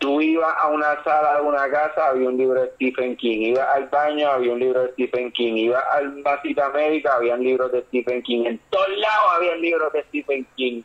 tú 0.00 0.20
ibas 0.20 0.52
a 0.60 0.66
una 0.68 1.00
sala 1.04 1.36
de 1.36 1.42
una 1.42 1.70
casa, 1.70 2.08
había 2.08 2.28
un 2.28 2.36
libro 2.36 2.60
de 2.60 2.70
Stephen 2.70 3.16
King, 3.16 3.38
ibas 3.52 3.68
al 3.74 3.86
baño, 3.88 4.28
había 4.28 4.52
un 4.52 4.58
libro 4.58 4.82
de 4.82 4.92
Stephen 4.94 5.30
King, 5.30 5.52
ibas 5.54 5.84
a 5.92 6.00
una 6.00 6.40
cita 6.42 6.68
médica, 6.70 7.14
había 7.14 7.36
libros 7.36 7.70
de 7.70 7.82
Stephen 7.82 8.22
King, 8.22 8.44
en 8.46 8.60
todos 8.70 8.88
lados 8.96 9.26
había 9.36 9.54
libros 9.56 9.92
de 9.92 10.02
Stephen 10.04 10.46
King. 10.56 10.82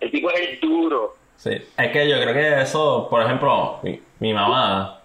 El 0.00 0.10
tipo 0.10 0.30
es 0.30 0.40
el 0.48 0.60
duro. 0.60 1.14
Sí, 1.36 1.50
es 1.50 1.92
que 1.92 2.08
yo 2.08 2.16
creo 2.20 2.32
que 2.32 2.62
eso, 2.62 3.08
por 3.10 3.22
ejemplo, 3.22 3.78
mi, 3.82 4.00
mi 4.20 4.32
mamá, 4.32 5.00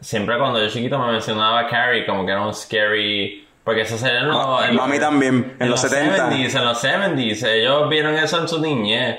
siempre 0.00 0.36
cuando 0.38 0.58
yo 0.60 0.68
chiquito 0.68 0.98
me 0.98 1.12
mencionaba 1.12 1.60
a 1.60 1.66
Carrie 1.68 2.04
como 2.06 2.24
que 2.26 2.32
era 2.32 2.40
un 2.42 2.52
scary. 2.54 3.42
Porque 3.62 3.80
eso 3.82 3.98
se 3.98 4.08
en 4.08 4.28
los. 4.28 4.36
Ma- 4.46 4.68
en- 4.68 4.76
mami 4.76 4.98
también, 5.00 5.56
en 5.58 5.68
los 5.70 5.80
70. 5.80 6.30
70s, 6.30 6.54
en 6.56 6.64
los 6.64 6.84
70s. 6.84 7.48
Ellos 7.48 7.88
vieron 7.88 8.14
eso 8.14 8.40
en 8.40 8.46
su 8.48 8.60
niñez. 8.60 9.18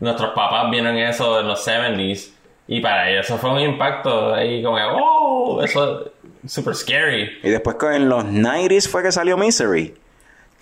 Nuestros 0.00 0.30
papás 0.30 0.70
vieron 0.70 0.96
eso 0.96 1.38
en 1.40 1.46
los 1.48 1.66
70s. 1.68 2.32
Y 2.72 2.80
para 2.80 3.10
ellos 3.10 3.26
eso 3.26 3.36
fue 3.36 3.50
un 3.50 3.60
impacto 3.60 4.32
ahí 4.32 4.62
como 4.62 4.78
oh, 4.78 5.62
eso 5.62 6.06
es 6.42 6.50
super 6.50 6.74
scary. 6.74 7.38
Y 7.42 7.50
después 7.50 7.76
en 7.92 8.08
los 8.08 8.24
90s 8.24 8.88
fue 8.88 9.02
que 9.02 9.12
salió 9.12 9.36
Misery. 9.36 9.92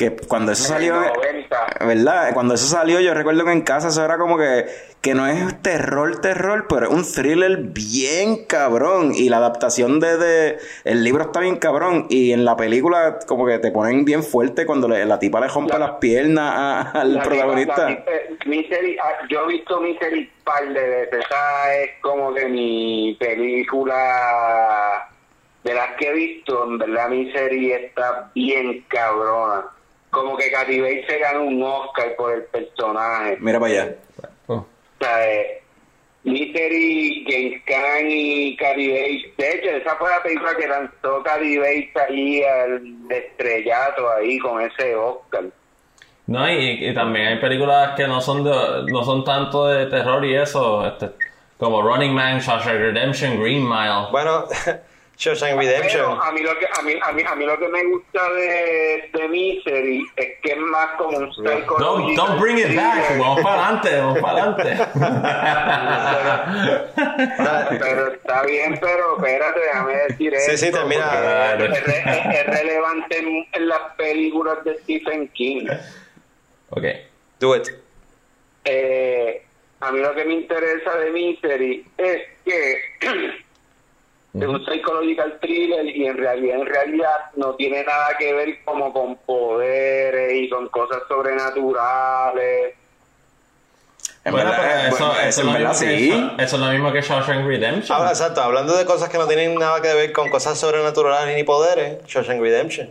Que 0.01 0.17
cuando 0.17 0.53
eso 0.53 0.65
salió... 0.65 0.95
En 0.97 1.03
los 1.09 1.17
90. 1.19 1.67
¿Verdad? 1.87 2.31
Cuando 2.33 2.55
eso 2.55 2.65
salió, 2.67 3.01
yo 3.01 3.13
recuerdo 3.13 3.45
que 3.45 3.53
en 3.53 3.61
casa 3.61 3.89
eso 3.89 4.03
era 4.03 4.17
como 4.17 4.39
que, 4.39 4.65
que 5.03 5.13
no 5.15 5.27
es 5.27 5.61
terror, 5.61 6.23
terror, 6.23 6.65
pero 6.71 6.87
es 6.89 6.93
un 6.95 7.05
thriller 7.05 7.59
bien 7.59 8.47
cabrón. 8.47 9.13
Y 9.15 9.29
la 9.29 9.37
adaptación 9.37 10.01
de, 10.01 10.17
de- 10.17 10.59
el 10.85 11.05
libro 11.05 11.25
está 11.25 11.41
bien 11.41 11.57
cabrón. 11.57 12.07
Y 12.09 12.33
en 12.33 12.47
la 12.47 12.57
película, 12.57 13.19
como 13.27 13.45
que 13.47 13.59
te 13.59 13.71
ponen 13.73 14.07
bien 14.07 14.23
fuerte 14.23 14.65
cuando 14.65 14.89
le- 14.89 15.05
la 15.05 15.19
tipa 15.19 15.39
le 15.39 15.49
rompe 15.49 15.75
La- 15.75 15.79
las 15.81 15.91
piernas 15.99 16.51
a- 16.57 16.81
al 17.01 17.15
La 17.17 17.23
protagonista. 17.23 17.75
tipa- 17.89 17.89
la 17.89 17.97
tipa- 18.29 18.47
Misery, 18.47 18.97
ah, 18.99 19.27
yo 19.29 19.45
he 19.45 19.49
visto 19.49 19.81
Misery 19.83 20.31
par 20.43 20.67
de 20.67 20.81
veces. 20.89 21.19
Esa 21.27 21.75
es 21.75 21.91
como 22.01 22.33
que 22.33 22.47
mi 22.49 23.19
película 23.21 25.07
de 25.63 25.75
las 25.75 25.91
que 25.99 26.09
he 26.09 26.13
visto. 26.15 26.65
En 26.65 26.79
verdad, 26.79 27.11
Misery 27.11 27.73
está 27.73 28.31
bien 28.35 28.83
cabrona. 28.89 29.67
Como 30.11 30.37
que 30.37 30.51
Katy 30.51 30.81
Bates 30.81 31.07
se 31.07 31.19
ganó 31.19 31.43
un 31.45 31.63
Oscar 31.63 32.15
por 32.17 32.35
el 32.35 32.45
personaje. 32.45 33.37
Mira 33.41 33.61
para 33.61 33.73
allá. 33.73 33.95
Oh. 34.47 34.55
O 34.55 34.67
sea, 35.01 35.33
eh, 35.33 35.63
Misery, 36.25 37.25
James 37.29 37.63
Caan 37.67 38.07
y 38.09 38.57
Katy 38.57 38.89
Bates. 38.89 39.37
De 39.39 39.55
hecho, 39.55 39.71
esa 39.71 39.97
fue 39.97 40.11
la 40.11 40.23
película 40.23 40.55
que 40.57 40.69
lanzó 40.69 41.23
Katy 41.23 41.59
Bates 41.59 41.97
ahí 42.09 42.43
al 42.43 42.83
estrellato 43.09 44.11
ahí 44.13 44.39
con 44.39 44.61
ese 44.61 44.95
Oscar. 44.97 45.45
No, 46.27 46.49
y, 46.49 46.89
y 46.89 46.95
también 46.95 47.27
hay 47.27 47.41
películas 47.41 47.97
que 47.97 48.07
no 48.07 48.21
son 48.21 48.45
de, 48.45 48.53
no 48.93 49.03
son 49.03 49.25
tanto 49.25 49.67
de 49.67 49.87
terror 49.87 50.25
y 50.25 50.37
eso, 50.37 50.87
este, 50.87 51.11
como 51.59 51.83
Running 51.83 52.13
Man, 52.13 52.39
Shawshank 52.39 52.79
Redemption, 52.79 53.41
Green 53.41 53.69
Mile. 53.69 54.11
Bueno, 54.13 54.45
Shawshank 55.21 55.59
Redemption. 55.59 56.17
Pero 56.19 56.23
a 56.23 56.33
mí 56.33 56.41
lo 56.41 56.59
que 56.59 56.67
a 56.67 56.81
mí, 56.83 56.95
a 57.03 57.13
mí, 57.13 57.23
a 57.27 57.35
mí 57.35 57.45
lo 57.45 57.59
que 57.59 57.69
me 57.69 57.85
gusta 57.85 58.33
de, 58.33 59.11
de 59.13 59.29
Misery 59.29 60.03
es 60.17 60.29
que 60.43 60.53
es 60.53 60.57
más 60.57 60.93
como 60.97 61.19
un 61.19 61.31
Don't, 61.79 62.17
don't 62.17 62.41
bring 62.41 62.57
it 62.59 62.75
back, 62.75 63.19
vamos 63.19 63.43
para 63.43 63.67
adelante, 63.67 63.97
vamos 63.99 64.19
para 64.19 64.45
adelante. 64.45 64.87
pero 67.79 68.13
está 68.15 68.43
bien, 68.45 68.79
pero 68.81 69.17
espérate, 69.17 69.61
déjame 69.61 69.93
decir 70.09 70.33
Sí, 70.39 70.51
esto, 70.53 70.67
sí, 70.67 70.73
termina. 70.73 71.55
Es, 71.55 71.87
es- 71.87 72.07
es 72.41 72.47
relevante 72.47 73.19
en, 73.19 73.47
en 73.53 73.69
las 73.69 73.81
películas 73.99 74.65
de 74.65 74.79
Stephen 74.79 75.29
King. 75.29 75.67
ok. 76.71 76.85
Do 77.39 77.57
it. 77.57 77.69
Eh, 78.65 79.43
a 79.81 79.93
mí 79.93 80.01
lo 80.01 80.15
que 80.15 80.25
me 80.25 80.33
interesa 80.35 80.95
de 80.97 81.11
Misery 81.11 81.87
es 81.99 82.23
que 82.45 82.81
es 84.35 84.47
un 84.47 84.65
psychological 84.65 85.39
thriller 85.41 85.85
y 85.87 86.07
en 86.07 86.17
realidad 86.17 86.61
en 86.61 86.67
realidad 86.67 87.17
no 87.37 87.55
tiene 87.57 87.83
nada 87.85 88.17
que 88.19 88.33
ver 88.33 88.63
como 88.65 88.93
con 88.93 89.17
poderes 89.17 90.33
y 90.35 90.49
con 90.49 90.69
cosas 90.69 91.03
sobrenaturales 91.09 92.75
En 94.25 94.33
Bueno, 94.33 94.51
verdad, 94.51 94.63
pero 94.87 94.95
eso, 94.97 95.07
bueno, 95.07 95.21
eso, 95.21 95.23
en 95.23 95.29
es 95.29 95.45
lo 95.47 95.53
verdad 95.53 95.71
mismo 95.71 95.87
que, 95.87 95.99
sí. 95.99 96.31
eso 96.39 96.57
es 96.57 96.63
lo 96.63 96.69
mismo 96.73 96.93
que 96.93 97.01
Shawshank 97.03 97.47
Redemption. 97.47 97.97
Ahora, 97.99 98.11
exacto, 98.11 98.43
hablando 98.43 98.77
de 98.77 98.85
cosas 98.85 99.09
que 99.09 99.19
no 99.19 99.27
tienen 99.27 99.55
nada 99.57 99.81
que 99.81 99.93
ver 99.95 100.13
con 100.13 100.29
cosas 100.31 100.59
sobrenaturales 100.59 101.35
ni 101.37 101.43
poderes, 101.45 102.05
Shawshank 102.07 102.41
Redemption. 102.41 102.91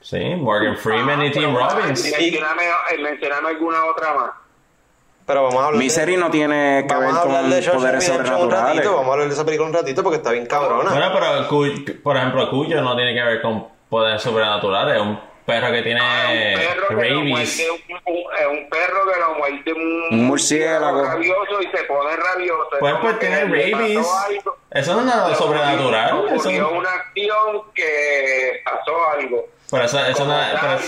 Sí, 0.00 0.18
Morgan 0.36 0.76
Freeman 0.76 1.22
y 1.22 1.28
Ah, 1.28 1.32
Tim 1.32 1.54
Robbins. 1.56 2.02
mencioname, 2.02 2.64
mencioname 3.00 3.48
alguna 3.50 3.84
otra 3.86 4.14
más 4.14 4.30
Pero 5.32 5.44
vamos 5.44 5.62
a 5.62 5.66
hablar 5.68 5.78
Misery 5.82 6.16
no 6.18 6.30
tiene 6.30 6.84
que 6.86 6.94
ver 6.94 7.02
vamos 7.04 7.18
a 7.18 7.22
hablar 7.22 7.40
con 7.42 7.50
de 7.50 7.62
poderes 7.70 8.04
sobrenaturales. 8.04 8.76
ratito, 8.76 8.92
vamos 8.96 9.08
a 9.08 9.12
hablar 9.12 9.28
de 9.28 9.32
esa 9.34 9.44
película 9.46 9.68
un 9.70 9.74
ratito 9.74 10.02
porque 10.02 10.16
está 10.18 10.30
bien 10.32 10.44
cabrona. 10.44 10.90
Bueno, 10.90 11.10
pero 11.14 11.48
por 12.02 12.16
ejemplo, 12.18 12.50
Cuyo 12.50 12.82
no 12.82 12.94
tiene 12.96 13.14
que 13.14 13.22
ver 13.22 13.40
con 13.40 13.66
poderes 13.88 14.20
sobrenaturales. 14.20 14.96
Es 14.96 15.00
un 15.00 15.18
perro 15.46 15.72
que 15.72 15.82
tiene 15.82 16.00
Ah, 16.02 16.28
un 16.30 16.58
perro 16.60 16.88
que 16.88 16.94
lo 16.94 17.00
rabies. 17.20 17.28
muerde 17.30 17.70
un, 17.70 18.14
un- 18.14 18.58
un 18.58 18.68
perro 18.68 19.00
que 19.12 19.20
lo 19.20 19.34
muerde 19.38 19.72
un, 19.72 20.02
Un 20.20 20.26
murciélago. 20.26 21.02
rabioso 21.04 21.62
y 21.62 21.66
se 21.76 21.84
pone 21.84 22.14
rabioso 22.16 22.68
Es 22.74 22.78
Pues, 22.80 22.94
pues 23.00 23.18
tiene 23.18 23.40
rabies. 23.44 24.06
Eso 24.70 24.92
no 24.94 25.00
es 25.00 25.06
nada 25.06 25.34
sobrenatural. 25.34 26.24
Eso, 26.26 26.34
ocurrió 26.36 26.70
una 26.72 26.90
acción 26.90 27.62
que 27.74 28.60
pasó 28.64 29.08
algo 29.18 29.46
pero 29.70 29.84
eso, 29.84 29.98
eso 30.04 30.18
Como 30.18 30.32
no, 30.34 30.38
pero 30.60 30.78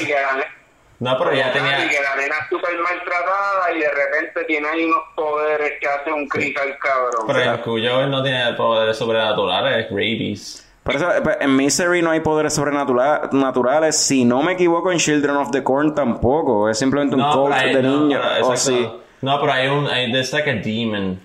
No, 1.01 1.19
pero 1.19 1.35
ya 1.35 1.51
como 1.53 1.65
tenía. 1.65 1.79
Gaby, 1.79 1.89
que 1.91 2.03
la 2.03 2.17
nena 2.17 2.35
es 2.43 2.49
súper 2.49 2.79
maltratada 2.79 3.73
y 3.75 3.81
de 3.81 3.91
repente 3.91 4.45
tiene 4.47 4.69
ahí 4.69 4.85
unos 4.85 5.03
poderes 5.17 5.73
que 5.81 5.87
hace 5.89 6.13
un 6.13 6.29
clic 6.29 6.59
al 6.61 6.79
cabrón 6.79 7.27
Pero 7.27 7.41
en 7.43 7.61
Cuyo 7.63 8.07
no 8.07 8.23
tiene 8.23 8.53
poderes 8.55 8.97
sobrenaturales, 8.97 9.85
es 9.87 9.91
rabies. 9.91 10.61
Por 10.85 10.97
eso, 10.97 11.11
eh, 11.11 11.23
en 11.41 11.57
Misery 11.57 12.03
no 12.03 12.11
hay 12.11 12.21
poderes 12.21 12.55
sobrenaturales. 12.55 13.33
naturales. 13.33 13.97
Si 13.99 14.25
no 14.25 14.43
me 14.43 14.53
equivoco, 14.53 14.93
en 14.93 14.99
Children 14.99 15.37
of 15.37 15.51
the 15.51 15.63
Corn 15.65 15.95
tampoco. 15.95 16.69
Es 16.69 16.79
simplemente 16.79 17.15
un 17.17 17.23
No, 17.23 17.33
cult 17.33 17.55
pero 17.55 17.67
hay, 17.69 17.75
de 17.75 17.83
no, 17.83 18.01
niños. 18.01 18.23
pero, 18.35 18.47
Oh, 18.49 18.57
sí. 18.57 18.89
no, 19.23 19.41
pero 19.41 19.53
hay 19.53 19.69
un. 19.69 19.87
Hay, 19.89 20.13
there's 20.13 20.33
like 20.33 20.49
a 20.49 20.55
demon. 20.55 21.21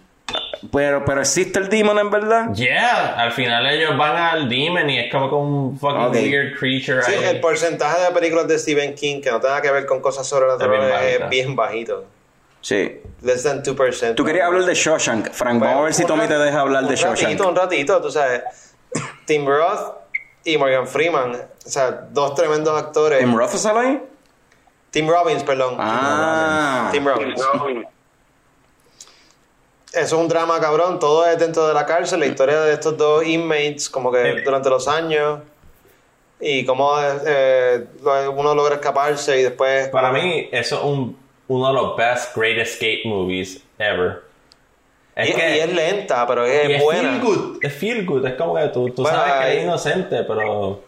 Pero, 0.71 1.05
pero 1.05 1.21
existe 1.21 1.57
el 1.59 1.69
demon 1.69 1.97
en 1.99 2.09
verdad. 2.09 2.53
Yeah, 2.53 3.15
al 3.19 3.31
final 3.31 3.65
ellos 3.67 3.97
van 3.97 4.15
al 4.15 4.49
demon 4.49 4.89
y 4.89 4.99
es 4.99 5.11
como 5.11 5.29
que 5.29 5.35
un 5.35 5.79
fucking 5.79 6.11
weird 6.11 6.57
creature 6.59 7.01
Sí, 7.03 7.13
ahí. 7.13 7.23
el 7.35 7.39
porcentaje 7.39 8.01
de 8.01 8.11
películas 8.11 8.47
de 8.47 8.59
Stephen 8.59 8.93
King 8.95 9.21
que 9.21 9.31
no 9.31 9.39
tenga 9.39 9.61
que 9.61 9.71
ver 9.71 9.85
con 9.85 10.01
cosas 10.01 10.27
sobrenaturales 10.27 10.93
Es 10.93 11.07
bien 11.17 11.23
es 11.23 11.29
bien 11.29 11.55
bajito. 11.55 12.05
Sí. 12.61 13.01
Less 13.21 13.43
than 13.43 13.63
2%. 13.63 14.15
Tú 14.15 14.25
querías 14.25 14.45
hablar 14.45 14.63
de 14.65 14.73
Shawshank, 14.73 15.31
Frank. 15.31 15.61
Vamos 15.61 15.77
a 15.77 15.81
ver 15.83 15.93
si 15.93 16.03
Tommy 16.05 16.27
te 16.27 16.37
deja 16.37 16.59
hablar 16.59 16.83
de 16.83 16.89
Un 16.89 16.95
ratito, 17.01 17.15
Shawshank. 17.23 17.47
un 17.47 17.55
ratito, 17.55 18.01
tú 18.01 18.11
sabes. 18.11 18.41
Tim 19.25 19.45
Roth 19.47 19.95
y 20.43 20.57
Morgan 20.57 20.87
Freeman, 20.87 21.35
o 21.35 21.69
sea, 21.69 21.91
dos 22.11 22.35
tremendos 22.35 22.77
actores. 22.77 23.19
¿Tim 23.19 23.33
Roth 23.35 23.51
sale 23.51 23.79
ahí? 23.79 24.03
Tim 24.91 25.07
Robbins, 25.07 25.43
perdón. 25.43 25.75
Ah. 25.77 26.89
Tim 26.91 27.05
Robbins. 27.07 27.39
Robin. 27.53 27.85
Eso 29.91 30.01
es 30.03 30.13
un 30.13 30.27
drama 30.27 30.59
cabrón, 30.59 30.99
todo 30.99 31.25
es 31.25 31.39
dentro 31.39 31.67
de 31.67 31.73
la 31.73 31.85
cárcel, 31.85 32.19
la 32.19 32.27
historia 32.27 32.61
de 32.61 32.73
estos 32.73 32.95
dos 32.95 33.25
inmates, 33.25 33.89
como 33.89 34.11
que 34.11 34.41
durante 34.43 34.69
los 34.69 34.87
años, 34.87 35.39
y 36.39 36.63
cómo 36.63 36.93
eh, 37.25 37.85
uno 38.35 38.53
logra 38.53 38.75
escaparse 38.75 39.39
y 39.39 39.43
después... 39.43 39.89
Para 39.89 40.11
mí, 40.11 40.47
eso 40.51 40.77
es 40.77 40.83
un, 40.83 41.17
uno 41.47 41.67
de 41.67 41.73
los 41.73 41.97
best 41.97 42.35
Great 42.37 42.59
Escape 42.59 43.01
movies 43.05 43.63
ever. 43.79 44.21
Es 45.15 45.29
y, 45.29 45.33
que 45.33 45.57
y 45.57 45.59
es 45.59 45.73
lenta, 45.73 46.25
pero 46.27 46.45
es, 46.45 46.69
y 46.69 46.73
es 46.73 46.83
buena. 46.83 47.01
feel 47.09 47.21
good. 47.21 47.57
Es 47.61 47.73
feel 47.73 48.05
good. 48.05 48.25
Es 48.25 48.33
como 48.35 48.55
que 48.55 48.67
tú, 48.69 48.89
tú 48.91 49.01
Bueno, 49.01 49.17
sabes 49.17 49.33
que 49.33 49.57
es 49.57 49.63
inocente, 49.63 50.23
pero. 50.23 50.81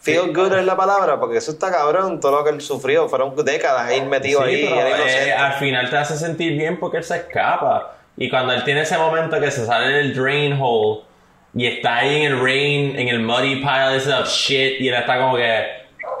Feel 0.00 0.32
good 0.32 0.54
es 0.54 0.64
la 0.64 0.76
palabra, 0.76 1.18
porque 1.18 1.38
eso 1.38 1.50
está 1.50 1.70
cabrón, 1.70 2.20
todo 2.20 2.32
lo 2.38 2.44
que 2.44 2.50
él 2.50 2.60
sufrió, 2.60 3.08
fueron 3.08 3.34
décadas 3.44 3.88
ahí 3.88 4.00
metido 4.00 4.44
Sí, 4.44 4.48
ahí, 4.48 4.68
pero, 4.72 5.04
eh, 5.04 5.32
al 5.32 5.54
final 5.54 5.90
te 5.90 5.96
hace 5.96 6.16
sentir 6.16 6.56
bien 6.56 6.78
porque 6.78 6.98
él 6.98 7.04
se 7.04 7.16
escapa. 7.16 7.97
Y 8.18 8.28
cuando 8.28 8.52
él 8.52 8.64
tiene 8.64 8.82
ese 8.82 8.98
momento 8.98 9.40
que 9.40 9.50
se 9.50 9.64
sale 9.64 9.88
del 9.94 10.14
drain 10.14 10.58
hole 10.60 11.02
y 11.54 11.66
está 11.66 11.98
ahí 11.98 12.16
en 12.24 12.32
el 12.32 12.40
rain, 12.42 12.98
en 12.98 13.08
el 13.08 13.20
muddy 13.20 13.56
pile 13.56 13.96
ese 13.96 14.12
of 14.12 14.28
shit, 14.28 14.80
y 14.80 14.88
él 14.88 14.94
está 14.94 15.18
como 15.18 15.36
que 15.36 15.64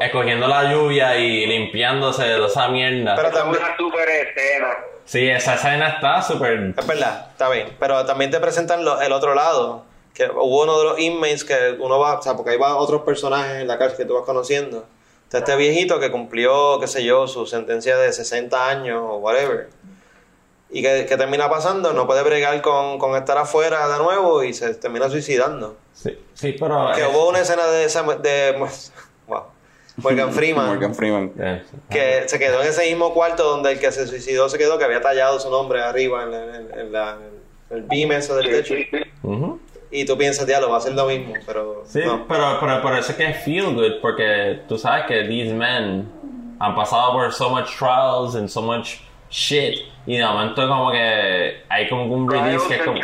escogiendo 0.00 0.46
la 0.46 0.72
lluvia 0.72 1.16
y 1.16 1.44
limpiándose 1.46 2.22
de 2.24 2.46
esa 2.46 2.68
mierda. 2.68 3.14
Pero 3.16 3.30
también, 3.30 3.62
una 3.62 3.76
super 3.76 4.08
escena 4.08 4.68
sí, 5.04 5.28
esa 5.28 5.54
escena 5.54 5.88
está 5.88 6.22
súper. 6.22 6.74
es 6.76 6.86
verdad, 6.86 7.26
está 7.32 7.48
bien, 7.50 7.68
pero 7.80 8.04
también 8.06 8.30
te 8.30 8.38
presentan 8.40 8.84
lo- 8.84 9.00
el 9.00 9.10
otro 9.12 9.34
lado, 9.34 9.84
que 10.14 10.26
hubo 10.26 10.62
uno 10.62 10.78
de 10.78 10.84
los 10.84 10.98
inmates 11.00 11.44
que 11.44 11.76
uno 11.78 11.98
va, 11.98 12.18
o 12.18 12.22
sea, 12.22 12.34
porque 12.34 12.50
ahí 12.52 12.56
van 12.58 12.72
otros 12.76 13.02
personajes 13.02 13.60
en 13.62 13.66
la 13.68 13.76
cárcel 13.78 13.98
que 13.98 14.04
tú 14.04 14.14
vas 14.14 14.24
conociendo, 14.24 14.86
Está 15.24 15.38
este 15.38 15.56
viejito 15.56 16.00
que 16.00 16.10
cumplió, 16.10 16.78
qué 16.80 16.86
sé 16.86 17.04
yo, 17.04 17.26
su 17.26 17.44
sentencia 17.46 17.98
de 17.98 18.12
60 18.14 18.66
años 18.68 18.98
o 19.02 19.16
whatever. 19.18 19.68
Y 20.70 20.82
que, 20.82 21.06
que 21.06 21.16
termina 21.16 21.48
pasando, 21.48 21.92
no 21.94 22.06
puede 22.06 22.22
bregar 22.22 22.60
con, 22.60 22.98
con 22.98 23.16
estar 23.16 23.38
afuera 23.38 23.88
de 23.88 23.98
nuevo 23.98 24.44
y 24.44 24.52
se 24.52 24.74
termina 24.74 25.08
suicidando. 25.08 25.76
Sí, 25.94 26.18
sí, 26.34 26.54
pero... 26.60 26.90
Que 26.94 27.02
eh, 27.02 27.06
hubo 27.10 27.28
una 27.30 27.38
escena 27.40 27.66
de, 27.66 27.84
esa- 27.84 28.02
de 28.02 28.52
wow, 29.26 29.44
Morgan 29.96 30.32
Freeman. 30.32 30.66
Morgan 30.66 30.94
Freeman. 30.94 31.32
que 31.88 32.24
se 32.28 32.38
quedó 32.38 32.60
en 32.62 32.68
ese 32.68 32.86
mismo 32.88 33.14
cuarto 33.14 33.44
donde 33.44 33.72
el 33.72 33.78
que 33.78 33.90
se 33.92 34.06
suicidó 34.06 34.48
se 34.50 34.58
quedó, 34.58 34.76
que 34.78 34.84
había 34.84 35.00
tallado 35.00 35.40
su 35.40 35.50
nombre 35.50 35.82
arriba 35.82 36.24
en, 36.24 36.30
la- 36.32 36.44
en- 36.56 36.78
en 36.78 36.92
la- 36.92 37.16
en 37.70 37.76
el 37.78 37.82
beam 37.84 38.12
ese 38.12 38.34
del 38.34 38.50
techo. 38.50 38.74
sí. 38.74 38.86
ujú. 39.22 39.60
Y 39.90 40.04
tú 40.04 40.18
piensas, 40.18 40.46
diablo, 40.46 40.68
va 40.68 40.76
a 40.76 40.80
ser 40.82 40.92
lo 40.92 41.06
mismo, 41.06 41.32
pero 41.46 41.82
Sí, 41.86 42.00
no. 42.04 42.28
pero, 42.28 42.58
pero 42.60 42.82
por 42.82 42.92
eso 42.92 43.12
es 43.12 43.16
que 43.16 43.24
es 43.30 43.42
feel 43.42 43.74
good, 43.74 44.02
porque 44.02 44.60
tú 44.68 44.76
sabes 44.76 45.06
que 45.06 45.22
these 45.24 45.54
men 45.54 46.12
han 46.60 46.74
pasado 46.74 47.12
por 47.12 47.32
so 47.32 47.48
much 47.48 47.70
trials 47.78 48.34
and 48.36 48.50
so 48.50 48.60
much 48.60 48.96
shit, 49.30 49.78
y 50.06 50.16
de 50.16 50.24
momento 50.24 50.66
como 50.66 50.90
que 50.90 51.62
hay 51.68 51.88
como 51.88 52.04
un 52.04 52.30
release 52.30 52.66
que 52.66 52.76
es 52.76 52.82
como... 52.82 52.98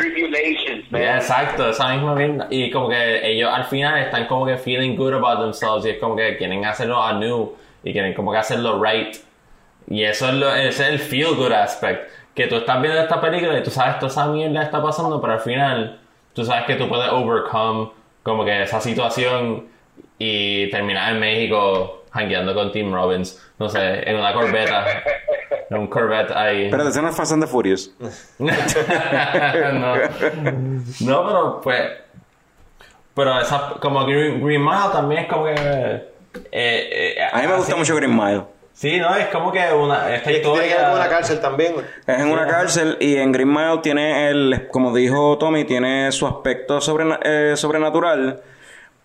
Yeah, 0.91 1.17
exacto, 1.17 1.69
esa 1.69 1.93
misma 1.93 2.15
mierda. 2.15 2.47
Y 2.49 2.71
como 2.71 2.89
que 2.89 3.31
ellos 3.31 3.51
al 3.53 3.65
final 3.65 3.99
están 3.99 4.25
como 4.25 4.45
que 4.45 4.57
feeling 4.57 4.95
good 4.95 5.13
about 5.13 5.39
themselves 5.39 5.85
y 5.85 5.91
es 5.91 5.99
como 5.99 6.15
que 6.15 6.35
quieren 6.37 6.65
hacerlo 6.65 7.01
anew 7.03 7.55
y 7.83 7.91
quieren 7.91 8.13
como 8.15 8.31
que 8.31 8.39
hacerlo 8.39 8.83
right. 8.83 9.17
Y 9.87 10.03
eso 10.03 10.29
es, 10.29 10.33
lo, 10.33 10.53
ese 10.55 10.83
es 10.83 10.89
el 10.89 10.99
feel 10.99 11.35
good 11.35 11.51
aspect. 11.51 12.09
Que 12.33 12.47
tú 12.47 12.55
estás 12.55 12.81
viendo 12.81 12.99
esta 12.99 13.21
película 13.21 13.57
y 13.57 13.61
tú 13.61 13.69
sabes 13.69 13.99
toda 13.99 14.11
esa 14.11 14.25
mierda 14.25 14.63
está 14.63 14.81
pasando, 14.81 15.21
pero 15.21 15.33
al 15.33 15.41
final 15.41 15.99
tú 16.33 16.43
sabes 16.43 16.65
que 16.65 16.75
tú 16.75 16.89
puedes 16.89 17.09
overcome 17.11 17.89
como 18.23 18.43
que 18.43 18.63
esa 18.63 18.81
situación 18.81 19.67
y 20.17 20.71
terminar 20.71 21.13
en 21.13 21.19
México 21.19 22.04
hangueando 22.15 22.53
con 22.53 22.71
Tim 22.71 22.93
Robbins. 22.93 23.41
No 23.59 23.69
sé, 23.69 24.09
en 24.09 24.15
una 24.17 24.33
corbeta. 24.33 24.85
En 25.69 25.77
un 25.77 25.87
Corvette 25.87 26.31
ahí. 26.31 26.69
Pero 26.69 26.87
eso 26.87 27.01
no 27.01 27.09
es 27.09 27.15
Fast 27.15 27.31
and 27.31 27.43
the 27.43 27.47
Furious. 27.49 27.91
no. 28.39 29.95
no, 31.01 31.25
pero 31.27 31.61
pues. 31.63 31.81
Pero 33.15 33.39
esa, 33.39 33.73
como 33.81 34.05
Green, 34.05 34.43
Green 34.45 34.63
Mile 34.63 34.89
también 34.91 35.21
es 35.23 35.27
como 35.29 35.45
que. 35.45 35.53
eh, 35.53 36.05
eh, 36.51 37.15
A 37.31 37.41
mí 37.41 37.47
me 37.47 37.55
gusta 37.55 37.71
así- 37.71 37.79
mucho 37.79 37.95
Green 37.95 38.15
Mile. 38.15 38.43
Sí, 38.73 38.99
no, 38.99 39.15
es 39.15 39.27
como 39.27 39.51
que 39.53 39.71
una. 39.73 40.13
Esta 40.13 40.29
que 40.31 40.33
ver 40.33 40.43
con 40.43 40.51
una 40.51 40.65
historia. 40.65 41.09
cárcel 41.09 41.39
también. 41.39 41.75
Es 42.05 42.19
en 42.19 42.29
una 42.29 42.45
cárcel 42.45 42.97
y 42.99 43.15
en 43.15 43.31
Green 43.31 43.51
Mile 43.51 43.79
tiene 43.81 44.29
el, 44.29 44.67
como 44.69 44.93
dijo 44.93 45.37
Tommy, 45.37 45.63
tiene 45.63 46.11
su 46.11 46.27
aspecto 46.27 46.79
eh, 47.23 47.53
sobrenatural, 47.55 48.41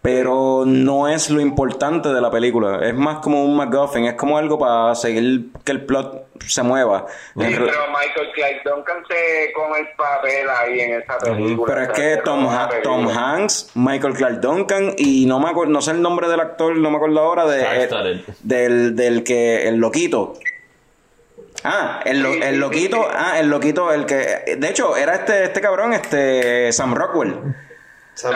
pero 0.03 0.64
no 0.66 1.09
es 1.09 1.28
lo 1.30 1.40
importante 1.40 2.09
de 2.09 2.20
la 2.20 2.30
película. 2.30 2.80
Es 2.86 2.94
más 2.94 3.18
como 3.18 3.44
un 3.44 3.57
MacGuffin, 3.57 4.07
es 4.07 4.14
como 4.14 4.38
algo 4.38 4.59
para 4.59 4.94
seguir 4.94 5.51
que 5.64 5.72
el 5.72 5.84
plot 5.84 6.26
se 6.46 6.62
mueva. 6.62 7.05
Sí, 7.09 7.14
pero 7.36 7.66
Michael 7.66 8.32
Clark 8.34 8.62
Duncan 8.64 9.03
se 9.07 9.53
come 9.53 9.80
el 9.80 9.88
papel 9.96 10.48
ahí 10.48 10.80
en 10.80 11.03
esa 11.03 11.18
película. 11.18 11.74
Pero 11.74 11.82
es 11.86 11.88
que 11.90 12.22
Tom, 12.24 12.48
Ha- 12.48 12.70
Tom. 12.82 13.09
Hanks, 13.09 13.72
Michael 13.74 14.14
Clark 14.14 14.40
Duncan 14.40 14.94
y 14.96 15.26
no 15.26 15.38
me 15.38 15.51
acuerdo, 15.51 15.70
no 15.72 15.82
sé 15.82 15.90
el 15.90 16.01
nombre 16.01 16.28
del 16.28 16.40
actor, 16.40 16.74
no 16.76 16.90
me 16.90 16.96
acuerdo 16.96 17.20
ahora 17.20 17.44
de 17.46 17.61
Star-studded. 17.61 18.20
del, 18.42 18.96
del 18.96 19.22
que 19.22 19.68
el 19.68 19.76
loquito. 19.76 20.32
Ah, 21.62 22.01
el, 22.07 22.22
lo- 22.22 22.32
el 22.32 22.59
loquito, 22.59 23.07
ah, 23.12 23.38
el 23.38 23.51
loquito, 23.51 23.92
el 23.92 24.07
que 24.07 24.57
de 24.57 24.68
hecho 24.70 24.96
era 24.96 25.14
este 25.16 25.44
este 25.44 25.61
cabrón, 25.61 25.92
este 25.92 26.72
Sam 26.72 26.94
Rockwell. 26.94 27.34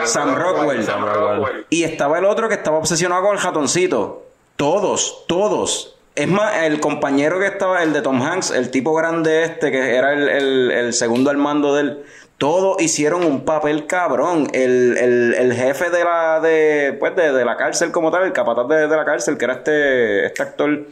Sam 0.05 0.35
Rockwell. 0.35 0.83
Sam 0.83 1.05
Rockwell. 1.05 1.65
Y 1.69 1.83
estaba 1.83 2.17
el 2.19 2.25
otro 2.25 2.47
que 2.49 2.55
estaba 2.55 2.77
obsesionado 2.77 3.21
con 3.23 3.35
el 3.35 3.41
ratoncito. 3.41 4.25
Todos, 4.55 5.25
todos. 5.27 5.97
Es 6.15 6.27
más, 6.29 6.63
el 6.63 6.79
compañero 6.79 7.39
que 7.39 7.47
estaba, 7.47 7.83
el 7.83 7.91
de 7.91 8.01
Tom 8.01 8.21
Hanks, 8.21 8.51
el 8.51 8.71
tipo 8.71 8.93
grande 8.93 9.43
este, 9.43 9.69
que 9.71 9.95
era 9.95 10.13
el, 10.13 10.29
el- 10.29 10.71
el 10.71 10.93
segundo 10.93 11.29
al 11.29 11.37
mando 11.37 11.75
de 11.75 11.81
él, 11.81 12.03
todos 12.37 12.81
hicieron 12.81 13.25
un 13.25 13.43
papel 13.43 13.85
cabrón. 13.85 14.47
El, 14.53 14.97
el- 14.97 15.33
el 15.33 15.53
jefe 15.53 15.89
de 15.89 16.03
la, 16.05 16.39
de, 16.39 16.95
pues 16.99 17.15
de, 17.17 17.33
de 17.33 17.43
la 17.45 17.57
cárcel 17.57 17.91
como 17.91 18.11
tal, 18.11 18.23
el 18.23 18.31
capataz 18.31 18.67
de, 18.69 18.87
de 18.87 18.95
la 18.95 19.03
cárcel, 19.03 19.37
que 19.37 19.43
era 19.45 19.55
este, 19.55 20.25
este 20.27 20.41
actor 20.41 20.85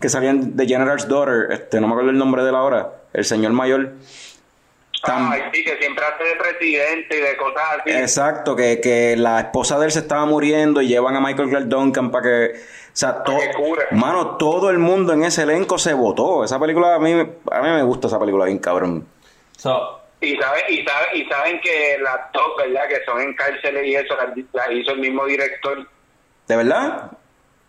que 0.00 0.08
salía 0.08 0.30
en 0.30 0.56
The 0.56 0.66
General's 0.66 1.06
Daughter, 1.08 1.48
este, 1.52 1.78
no 1.78 1.86
me 1.86 1.92
acuerdo 1.92 2.10
el 2.10 2.16
nombre 2.18 2.42
de 2.42 2.48
él 2.48 2.54
ahora, 2.56 2.90
el 3.12 3.26
señor 3.26 3.52
mayor. 3.52 3.90
Tam- 5.02 5.30
Ay, 5.32 5.42
sí, 5.52 5.64
que 5.64 5.76
siempre 5.78 6.04
hace 6.04 6.24
de 6.24 6.34
presidente 6.36 7.16
y 7.16 7.20
de 7.20 7.36
cosas 7.36 7.62
así. 7.80 7.90
Exacto, 7.90 8.54
que, 8.54 8.80
que 8.80 9.16
la 9.16 9.40
esposa 9.40 9.78
de 9.78 9.86
él 9.86 9.92
se 9.92 10.00
estaba 10.00 10.26
muriendo 10.26 10.82
y 10.82 10.88
llevan 10.88 11.16
a 11.16 11.20
Michael 11.20 11.48
Clark 11.48 11.66
Duncan 11.66 12.10
para 12.10 12.22
que. 12.22 12.50
O 12.54 12.96
sea, 13.00 13.22
to- 13.22 13.38
que 13.38 13.52
cure. 13.54 13.86
mano, 13.92 14.36
todo 14.36 14.68
el 14.70 14.78
mundo 14.78 15.12
en 15.12 15.22
ese 15.24 15.42
elenco 15.44 15.78
se 15.78 15.94
votó. 15.94 16.44
Esa 16.44 16.58
película, 16.60 16.96
a 16.96 16.98
mí, 16.98 17.12
a 17.12 17.62
mí 17.62 17.68
me 17.70 17.82
gusta 17.82 18.08
esa 18.08 18.18
película 18.18 18.44
bien 18.46 18.58
cabrón. 18.58 19.06
So, 19.56 20.00
Y, 20.20 20.36
sabe, 20.36 20.60
y, 20.68 20.84
sabe, 20.84 21.06
y 21.16 21.24
saben 21.26 21.60
que 21.62 21.96
las 22.02 22.30
dos, 22.34 22.52
¿verdad? 22.58 22.86
Que 22.88 23.02
son 23.06 23.20
en 23.22 23.32
cárceles 23.34 23.86
y 23.86 23.94
eso, 23.94 24.14
las 24.16 24.36
las 24.52 24.70
hizo 24.72 24.90
el 24.90 24.98
mismo 24.98 25.24
director. 25.24 25.86
¿De 26.46 26.56
verdad? 26.56 27.10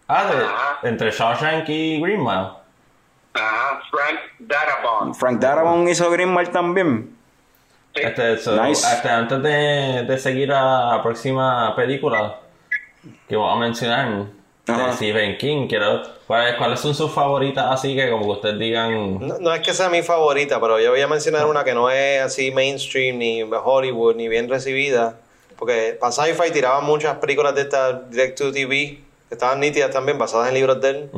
ah, 0.10 0.26
de- 0.26 0.44
Ajá. 0.44 0.80
entre 0.84 1.12
Shawshank 1.12 1.70
y 1.70 2.02
Green 2.02 2.20
Mile. 2.20 2.50
Ajá, 3.34 3.80
Frank 3.90 4.20
Darabont. 4.40 5.16
Frank 5.16 5.40
Darabont 5.40 5.88
hizo 5.88 6.10
Green 6.12 6.34
Mile 6.34 6.48
también. 6.48 7.16
Sí. 7.96 8.02
Este, 8.04 8.38
so, 8.38 8.62
Nice. 8.64 8.86
este, 8.94 9.10
antes 9.10 9.42
de, 9.44 10.04
de 10.08 10.18
seguir 10.18 10.52
a 10.54 10.96
la 10.96 11.04
próxima 11.04 11.76
película 11.76 12.38
que 13.28 13.36
voy 13.36 13.52
a 13.52 13.56
mencionar 13.58 14.26
Ajá. 14.68 14.88
de 14.88 14.94
Stephen 14.94 15.38
King, 15.38 15.68
quiero, 15.68 16.02
¿cuáles, 16.28 16.56
¿cuáles 16.56 16.80
son 16.80 16.94
sus 16.96 17.12
favoritas? 17.12 17.66
Así 17.70 17.96
que 17.96 18.10
como 18.10 18.24
que 18.26 18.32
ustedes 18.32 18.60
digan, 18.60 19.20
No, 19.20 19.38
no 19.40 19.54
es 19.54 19.62
que 19.62 19.74
sea 19.74 19.90
mi 19.90 20.04
favorita, 20.04 20.62
pero 20.62 20.80
yo 20.80 20.92
voy 20.92 21.02
a 21.02 21.08
mencionar 21.08 21.46
una 21.48 21.64
que 21.66 21.74
no 21.74 21.90
es 21.90 22.22
así 22.22 22.52
mainstream, 22.52 23.18
ni 23.18 23.42
Hollywood, 23.44 24.16
ni 24.16 24.28
bien 24.30 24.48
recibida. 24.50 25.16
Porque 25.58 25.98
para 26.00 26.12
Sci-Fi 26.12 26.52
tiraban 26.52 26.86
muchas 26.86 27.18
películas 27.18 27.54
de 27.56 27.62
esta 27.62 27.94
Direct 27.94 28.38
to 28.38 28.52
TV, 28.52 29.00
que 29.28 29.36
estaban 29.36 29.60
nítidas 29.60 29.92
también, 29.92 30.18
basadas 30.18 30.48
en 30.48 30.54
libros 30.56 30.80
de 30.82 30.90
él. 30.90 31.10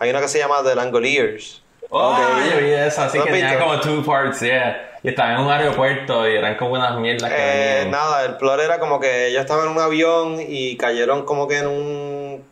Hay 0.00 0.10
una 0.10 0.20
que 0.20 0.28
se 0.28 0.38
llama 0.38 0.56
The 0.64 0.74
Langoliers. 0.74 1.62
oh, 1.90 2.10
Ok. 2.12 2.18
yo 2.54 2.60
vi 2.60 2.70
esa, 2.72 3.06
así 3.06 3.18
¿Lo 3.18 3.24
que 3.24 3.30
tenía 3.32 3.58
como 3.58 3.78
two 3.80 4.02
parts, 4.04 4.40
yeah. 4.40 4.87
Y 5.02 5.08
estaban 5.08 5.36
en 5.36 5.40
un 5.46 5.50
aeropuerto 5.52 6.28
y 6.28 6.36
eran 6.36 6.56
como 6.56 6.72
unas 6.72 6.98
mierdas 6.98 7.30
que 7.30 7.82
Eh, 7.82 7.86
nada, 7.88 8.24
el 8.24 8.36
plot 8.36 8.60
era 8.60 8.78
como 8.78 8.98
que 8.98 9.28
ellos 9.28 9.40
estaban 9.40 9.66
en 9.66 9.72
un 9.72 9.78
avión 9.78 10.38
y 10.46 10.76
cayeron 10.76 11.24
como 11.24 11.46
que 11.46 11.58
en 11.58 11.66
un 11.66 12.44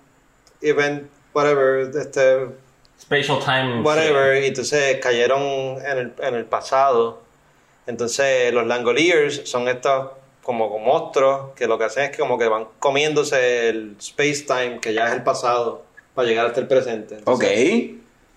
event, 0.63 1.09
whatever, 1.35 1.91
este, 1.97 2.47
Spatial 3.01 3.39
time. 3.45 3.83
whatever, 3.83 4.43
y 4.43 4.47
entonces 4.47 4.99
cayeron 5.01 5.43
en 5.43 5.99
el, 5.99 6.13
en 6.23 6.35
el 6.35 6.45
pasado. 6.45 7.23
Entonces 7.87 8.53
los 8.53 8.67
Langoliers 8.67 9.49
son 9.49 9.69
estos 9.69 10.09
como, 10.43 10.79
monstruos 10.79 11.53
que 11.57 11.67
lo 11.67 11.77
que 11.77 11.85
hacen 11.85 12.05
es 12.05 12.11
que 12.11 12.19
como 12.19 12.39
que 12.39 12.47
van 12.47 12.67
comiéndose 12.79 13.69
el 13.69 13.97
space-time 13.99 14.79
que 14.81 14.95
ya 14.95 15.09
es 15.09 15.15
el 15.15 15.25
pasado 15.25 15.85
para 16.15 16.29
llegar 16.29 16.47
hasta 16.47 16.61
el 16.61 16.69
presente. 16.69 17.19
Ok. 17.25 17.45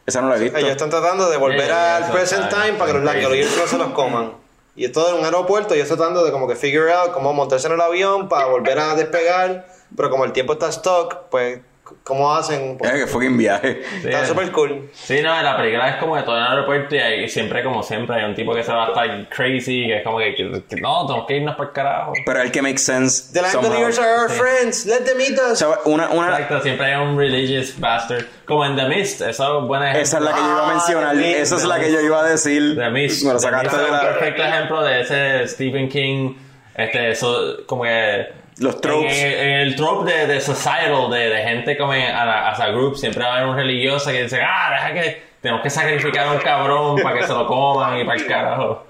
Entonces, 0.10 0.16
Esa 0.16 0.22
no 0.22 0.30
la 0.30 0.38
he 0.38 0.40
visto. 0.40 0.58
Ellos 0.58 0.72
están 0.72 0.90
tratando 0.90 1.30
de 1.30 1.38
volver 1.38 1.66
Yeah, 1.68 1.98
al 1.98 2.12
present 2.12 2.44
está- 2.46 2.64
time 2.64 2.74
para 2.78 2.92
que 2.92 2.98
los 3.00 3.04
crazy. 3.10 3.22
Langoliers 3.22 3.58
no 3.58 3.68
se 3.68 3.78
los 3.78 3.92
coman. 3.92 4.34
Y 4.76 4.86
es 4.86 4.92
todo 4.92 5.10
en 5.12 5.20
un 5.20 5.26
aeropuerto 5.26 5.74
y 5.76 5.78
ellos 5.78 5.88
tratando 5.90 6.24
de 6.24 6.32
como 6.32 6.48
que 6.48 6.56
figure 6.56 6.92
out 6.94 7.12
cómo 7.12 7.34
montarse 7.34 7.68
en 7.68 7.74
el 7.74 7.82
avión 7.82 8.30
para 8.30 8.46
volver 8.46 8.80
a 8.80 8.96
despegar. 8.96 9.68
Pero 9.96 10.10
como 10.10 10.24
el 10.26 10.32
tiempo 10.32 10.54
está 10.54 10.72
stuck, 10.72 11.16
pues, 11.30 11.60
¿cómo 12.04 12.34
hacen? 12.34 12.78
Pues, 12.78 12.92
Eh, 12.94 12.98
que 13.00 13.08
fucking 13.08 13.38
viaje. 13.38 13.82
Sí, 14.02 14.08
está 14.08 14.24
eh. 14.24 14.26
súper 14.26 14.52
cool. 14.52 14.90
Sí, 14.94 15.22
no, 15.22 15.42
la 15.42 15.58
película 15.58 15.90
es 15.90 15.96
como 15.98 16.16
que 16.16 16.24
todo 16.24 16.38
en 16.38 16.44
el 16.44 16.50
aeropuerto 16.52 16.96
y 16.96 17.00
hay, 17.00 17.30
siempre, 17.30 17.64
como 17.64 17.84
siempre, 17.84 18.16
hay 18.18 18.24
un 18.26 18.36
tipo 18.36 18.54
que 18.54 18.64
se 18.64 18.72
va 18.72 18.86
a 18.86 18.88
estar 18.90 19.30
crazy, 19.30 19.88
que 19.88 19.98
es 19.98 20.04
como 20.04 20.18
que, 20.20 20.36
que- 20.36 20.64
que 20.70 20.76
no, 20.82 21.06
tenemos 21.06 21.28
que 21.28 21.36
irnos 21.38 21.56
por 21.56 21.68
el 21.68 21.72
carajo. 21.74 22.14
Pero 22.26 22.42
el 22.42 22.52
que 22.52 22.62
makes 22.62 22.80
sense. 22.80 23.34
The. 23.34 23.42
Langoliers 23.42 24.00
are 24.00 24.12
our 24.22 24.30
Sí. 24.30 24.38
friends, 24.40 24.86
let 24.86 25.02
them 25.06 25.20
eat 25.20 25.38
us. 25.52 25.60
sea, 25.60 25.70
una, 25.86 26.10
una, 26.10 26.30
Exacto, 26.32 26.62
siempre 26.62 26.86
hay 26.94 27.02
un 27.02 27.18
religious 27.18 27.80
bastard. 27.80 28.26
Como 28.46 28.66
en 28.66 28.76
The 28.76 28.86
Mist, 28.88 29.22
eso 29.22 29.60
es 29.62 29.68
buena 29.68 29.92
esa 29.98 30.18
es 30.18 30.24
la 30.24 30.32
que 30.34 30.40
yo 30.42 30.48
iba 30.48 30.60
a 30.62 30.66
Ah, 30.70 30.74
mencionar. 30.74 31.16
Esa 31.18 31.56
es 31.58 31.66
la 31.66 31.80
que 31.80 31.92
yo 31.92 32.00
iba 32.02 32.20
a 32.20 32.24
decir. 32.28 32.76
The 32.76 32.90
Mist. 32.90 33.24
Me 33.24 33.34
lo 33.34 33.40
The 33.40 33.44
sacaste 33.44 33.68
Mist 33.68 33.78
de 33.78 33.84
es 33.84 33.90
un 33.92 33.96
la. 33.98 34.02
perfecto 34.02 34.44
ejemplo 34.44 34.84
de 34.84 35.02
ese 35.02 35.48
Stephen 35.48 35.90
King, 35.90 36.34
este, 36.76 37.12
eso, 37.12 37.58
como 37.68 37.84
que... 37.84 38.28
Los 38.60 38.82
tropes. 38.82 39.14
En, 39.18 39.32
en 39.32 39.60
el 39.62 39.76
trope 39.76 40.12
de, 40.12 40.28
de 40.28 40.42
societal, 40.42 41.10
de, 41.12 41.30
de 41.30 41.44
gente 41.44 41.78
como 41.78 41.94
en- 41.94 42.12
a 42.14 42.26
la, 42.26 42.50
a 42.50 42.70
group, 42.72 42.96
siempre 42.98 43.24
va 43.24 43.34
a 43.34 43.38
haber 43.38 43.50
un 43.50 43.56
religioso 43.56 44.12
que 44.12 44.24
dice, 44.24 44.42
ah, 44.42 44.70
deja 44.72 44.94
que 45.02 45.24
tenemos 45.42 45.64
que 45.64 45.70
sacrificar 45.70 46.28
a 46.28 46.32
un 46.34 46.40
cabrón 46.40 46.98
para 47.02 47.18
que 47.20 47.24
se 47.26 47.34
lo 47.34 47.48
coman 47.48 48.00
y 48.00 48.04
para 48.04 48.20
el 48.20 48.28
carajo. 48.28 48.86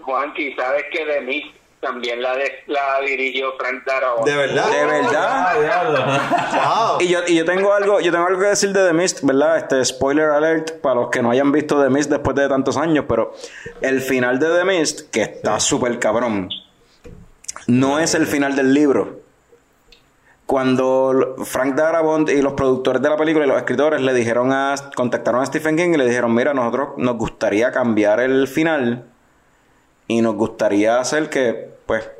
Juanqui, 0.00 0.54
¿sabes 0.54 0.84
que 0.92 1.04
de 1.06 1.20
mí 1.22 1.50
también 1.80 2.20
la, 2.22 2.34
de, 2.36 2.62
la 2.66 3.00
dirigió 3.00 3.54
Frank 3.58 3.84
Darabont? 3.86 4.26
De 4.26 4.36
verdad. 4.36 4.66
De 4.70 4.84
verdad. 4.86 5.46
Ah, 5.46 5.54
diablo. 5.58 6.04
Wow. 6.04 7.00
Y 7.00 7.08
yo, 7.08 7.20
y 7.26 7.36
yo 7.36 7.44
tengo 7.44 7.72
algo, 7.72 8.00
yo 8.00 8.12
tengo 8.12 8.26
algo 8.26 8.40
que 8.40 8.46
decir 8.48 8.70
de 8.72 8.86
The 8.86 8.92
Mist, 8.92 9.20
¿verdad? 9.22 9.56
Este 9.58 9.82
spoiler 9.84 10.30
alert 10.30 10.80
para 10.82 10.96
los 10.96 11.10
que 11.10 11.22
no 11.22 11.30
hayan 11.30 11.52
visto 11.52 11.82
The 11.82 11.88
Mist 11.90 12.10
después 12.10 12.36
de 12.36 12.48
tantos 12.48 12.76
años, 12.76 13.04
pero 13.08 13.34
el 13.80 14.00
final 14.02 14.38
de 14.38 14.48
The 14.58 14.64
Mist, 14.64 15.10
que 15.10 15.22
está 15.22 15.58
súper 15.60 15.98
cabrón, 15.98 16.50
no 17.66 17.98
es 17.98 18.14
el 18.14 18.26
final 18.26 18.56
del 18.56 18.72
libro. 18.74 19.22
cuando 20.46 21.36
Frank 21.44 21.74
Darabont 21.74 22.28
y 22.28 22.42
los 22.42 22.52
productores 22.52 23.00
de 23.00 23.08
la 23.08 23.16
película 23.16 23.46
y 23.46 23.48
los 23.48 23.56
escritores 23.56 24.02
le 24.02 24.12
dijeron 24.12 24.52
a 24.52 24.74
contactaron 24.94 25.40
a 25.40 25.46
Stephen 25.46 25.74
King 25.74 25.92
y 25.94 25.96
le 25.96 26.04
dijeron, 26.06 26.34
"Mira, 26.34 26.52
nosotros 26.52 26.90
nos 26.98 27.16
gustaría 27.16 27.72
cambiar 27.72 28.20
el 28.20 28.46
final 28.46 29.04
y 30.06 30.20
nos 30.20 30.34
gustaría 30.34 31.00
hacer 31.00 31.30
que 31.30 31.70
pues 31.86 32.10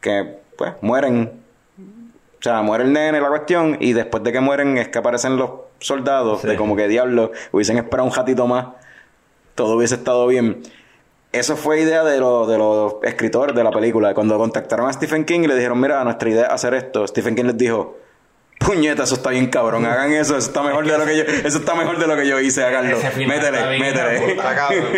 que 0.00 0.38
pues 0.56 0.72
mueren 0.80 1.42
o 1.78 2.42
sea, 2.42 2.62
muere 2.62 2.84
el 2.84 2.92
nene, 2.94 3.20
la 3.20 3.28
cuestión, 3.28 3.76
y 3.80 3.92
después 3.92 4.22
de 4.22 4.32
que 4.32 4.40
mueren 4.40 4.78
es 4.78 4.88
que 4.88 4.98
aparecen 4.98 5.36
los 5.36 5.50
soldados, 5.80 6.40
Sí. 6.42 6.48
de 6.48 6.56
como 6.56 6.76
que 6.76 6.86
diablo, 6.88 7.32
hubiesen 7.52 7.76
esperado 7.76 8.08
un 8.08 8.14
ratito 8.14 8.46
más, 8.46 8.68
todo 9.54 9.76
hubiese 9.76 9.96
estado 9.96 10.26
bien. 10.28 10.62
Eso 11.36 11.56
fue 11.56 11.80
idea 11.80 12.02
de, 12.02 12.18
los 12.18 12.48
de 12.48 12.58
los 12.58 12.94
escritores 13.02 13.54
de 13.54 13.62
la 13.62 13.70
película. 13.70 14.14
Cuando 14.14 14.38
contactaron 14.38 14.88
a 14.88 14.92
Stephen 14.92 15.24
King 15.24 15.40
y 15.40 15.46
le 15.46 15.54
dijeron, 15.54 15.80
mira, 15.80 16.02
nuestra 16.04 16.28
idea 16.28 16.46
es 16.46 16.50
hacer 16.50 16.74
esto, 16.74 17.06
Stephen 17.06 17.36
King 17.36 17.44
les 17.44 17.58
dijo, 17.58 17.98
puñeta, 18.58 19.04
eso 19.04 19.14
está 19.16 19.30
bien 19.30 19.46
cabrón, 19.48 19.84
hagan 19.84 20.12
eso, 20.12 20.36
eso 20.36 20.48
está 20.48 20.62
mejor 20.62 20.86
de 20.86 20.98
lo 20.98 21.04
que 21.04 21.16
yo, 21.16 21.22
eso 21.24 21.58
está 21.58 21.74
mejor 21.74 21.98
de 21.98 22.06
lo 22.06 22.16
que 22.16 22.26
yo 22.26 22.40
hice, 22.40 22.64
háganlo. 22.64 22.98
Métele, 23.16 23.78
métele. 23.78 24.36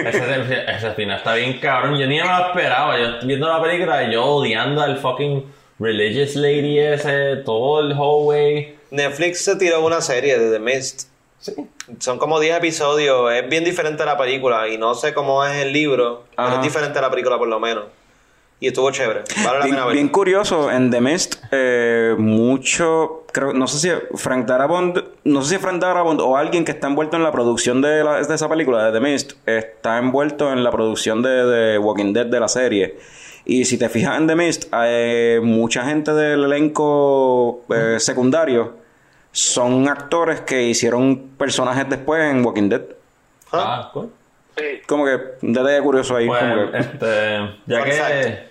Ese, 0.09 0.71
ese 0.71 0.91
final 0.93 1.19
está 1.19 1.35
bien 1.35 1.59
cabrón. 1.59 1.99
Yo 1.99 2.07
ni 2.07 2.21
me 2.21 2.25
lo 2.25 2.49
esperaba. 2.49 2.99
Yo 2.99 3.27
viendo 3.27 3.49
la 3.49 3.63
película 3.63 4.05
y 4.05 4.13
yo 4.13 4.25
odiando 4.25 4.81
al 4.83 4.99
fucking 4.99 5.45
religious 5.79 6.37
lady 6.37 6.79
ese, 6.79 7.37
todo 7.45 7.81
el 7.81 7.93
hallway. 7.93 8.77
Netflix 8.91 9.45
se 9.45 9.57
tiró 9.57 9.85
una 9.85 10.01
serie 10.01 10.39
de 10.39 10.51
The 10.51 10.59
Mist. 10.59 11.09
Sí. 11.41 11.55
Son 12.01 12.19
como 12.19 12.41
10 12.41 12.59
episodios. 12.59 13.33
Es 13.33 13.49
bien 13.49 13.65
diferente 13.65 14.03
a 14.03 14.07
la 14.07 14.17
película. 14.19 14.69
Y 14.69 14.77
no 14.79 14.95
sé 14.95 15.15
cómo 15.15 15.45
es 15.45 15.57
el 15.57 15.73
libro. 15.73 16.25
Pero 16.37 16.55
es 16.57 16.63
diferente 16.63 16.99
a 16.99 17.03
la 17.03 17.11
película, 17.11 17.39
por 17.39 17.49
lo 17.49 17.61
menos. 17.61 17.85
Y 18.61 18.67
estuvo 18.67 18.91
chévere. 18.91 19.23
Vale 19.45 19.59
la 19.61 19.65
Bien, 19.67 19.71
pena 19.77 19.77
verlo. 19.87 19.93
bien 19.93 20.09
curioso, 20.09 20.69
en 20.73 20.91
The 20.91 21.01
Mist, 21.01 21.37
eh, 21.53 22.17
mucho, 22.19 23.25
creo, 23.33 23.53
no 23.53 23.69
sé 23.69 23.79
si 23.79 24.17
Frank 24.17 24.47
Darabont, 24.47 24.99
no 25.23 25.43
sé 25.43 25.55
si 25.55 25.61
Frank 25.63 25.81
Darabont 25.81 26.21
o 26.21 26.37
alguien 26.37 26.65
que 26.65 26.73
está 26.73 26.89
envuelto 26.89 27.17
en 27.17 27.23
la 27.23 27.31
producción 27.31 27.81
de, 27.83 28.03
la- 28.03 28.21
de 28.21 28.35
esa 28.35 28.49
película, 28.49 28.85
de 28.91 28.99
The 28.99 29.01
Mist, 29.01 29.33
está 29.47 29.99
envuelto 29.99 30.53
en 30.53 30.65
la 30.65 30.73
producción 30.73 31.23
de, 31.23 31.47
de 31.47 31.79
Walking 31.79 32.13
Dead 32.13 32.27
de 32.27 32.41
la 32.41 32.49
serie. 32.49 32.99
Y 33.45 33.65
si 33.65 33.79
te 33.79 33.89
fijas 33.89 34.19
en 34.19 34.27
The 34.27 34.35
Mist, 34.35 34.65
eh, 34.75 35.39
mucha 35.41 35.85
gente 35.85 36.13
del 36.13 36.43
elenco 36.43 37.63
eh, 37.73 37.97
secundario 38.01 38.73
son 39.33 39.89
actores 39.89 40.41
que 40.41 40.63
hicieron 40.65 41.31
personajes 41.39 41.89
después 41.89 42.23
en 42.31 42.45
Walking 42.45 42.69
Dead. 42.69 42.83
Ah, 43.53 43.91
cool. 43.93 44.11
Sí. 44.57 44.65
Como 44.87 45.05
que 45.05 45.19
un 45.43 45.53
detalle 45.53 45.81
curioso 45.83 46.17
ahí. 46.17 46.27
Pues, 46.27 46.41
como 46.43 46.71
que- 46.73 46.79
este, 46.79 47.51
ya 47.67 47.85
que 47.85 48.49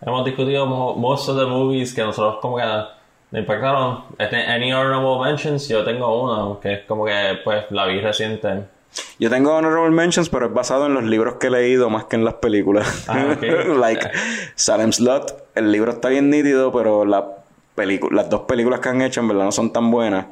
hemos 0.00 0.24
discutido 0.24 0.66
mo- 0.66 0.94
most 0.96 1.28
of 1.28 1.38
the 1.38 1.46
movies 1.46 1.94
que 1.94 2.02
nosotros 2.02 2.38
como 2.40 2.56
que 2.56 2.64
nos 2.64 2.88
impactaron, 3.32 4.04
este, 4.18 4.36
any 4.46 4.72
honorable 4.72 5.18
mentions, 5.30 5.68
yo 5.68 5.84
tengo 5.84 6.22
uno 6.22 6.58
que 6.60 6.72
es 6.74 6.80
como 6.86 7.04
que 7.04 7.38
pues 7.44 7.64
la 7.70 7.86
vi 7.86 8.00
reciente. 8.00 8.64
Yo 9.18 9.30
tengo 9.30 9.54
honorable 9.56 9.90
mentions, 9.90 10.28
pero 10.28 10.46
es 10.46 10.52
basado 10.52 10.84
en 10.86 10.92
los 10.94 11.04
libros 11.04 11.36
que 11.36 11.46
he 11.46 11.50
leído 11.50 11.88
más 11.88 12.04
que 12.04 12.16
en 12.16 12.24
las 12.26 12.34
películas. 12.34 13.06
Ah, 13.08 13.24
ok. 13.36 13.42
like 13.78 14.10
Salem 14.54 14.92
Slot. 14.92 15.44
El 15.54 15.70
libro 15.72 15.92
está 15.92 16.08
bien 16.10 16.28
nítido, 16.28 16.72
pero 16.72 17.04
la 17.06 17.26
las 18.10 18.28
dos 18.30 18.42
películas 18.42 18.80
que 18.80 18.88
han 18.88 19.02
hecho 19.02 19.20
en 19.20 19.28
verdad 19.28 19.44
no 19.44 19.52
son 19.52 19.72
tan 19.72 19.90
buenas. 19.90 20.26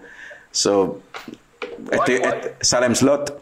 So, 0.51 1.01
estoy- 1.91 2.17
este- 2.17 2.55
Salem 2.61 2.95
Slot. 2.95 3.41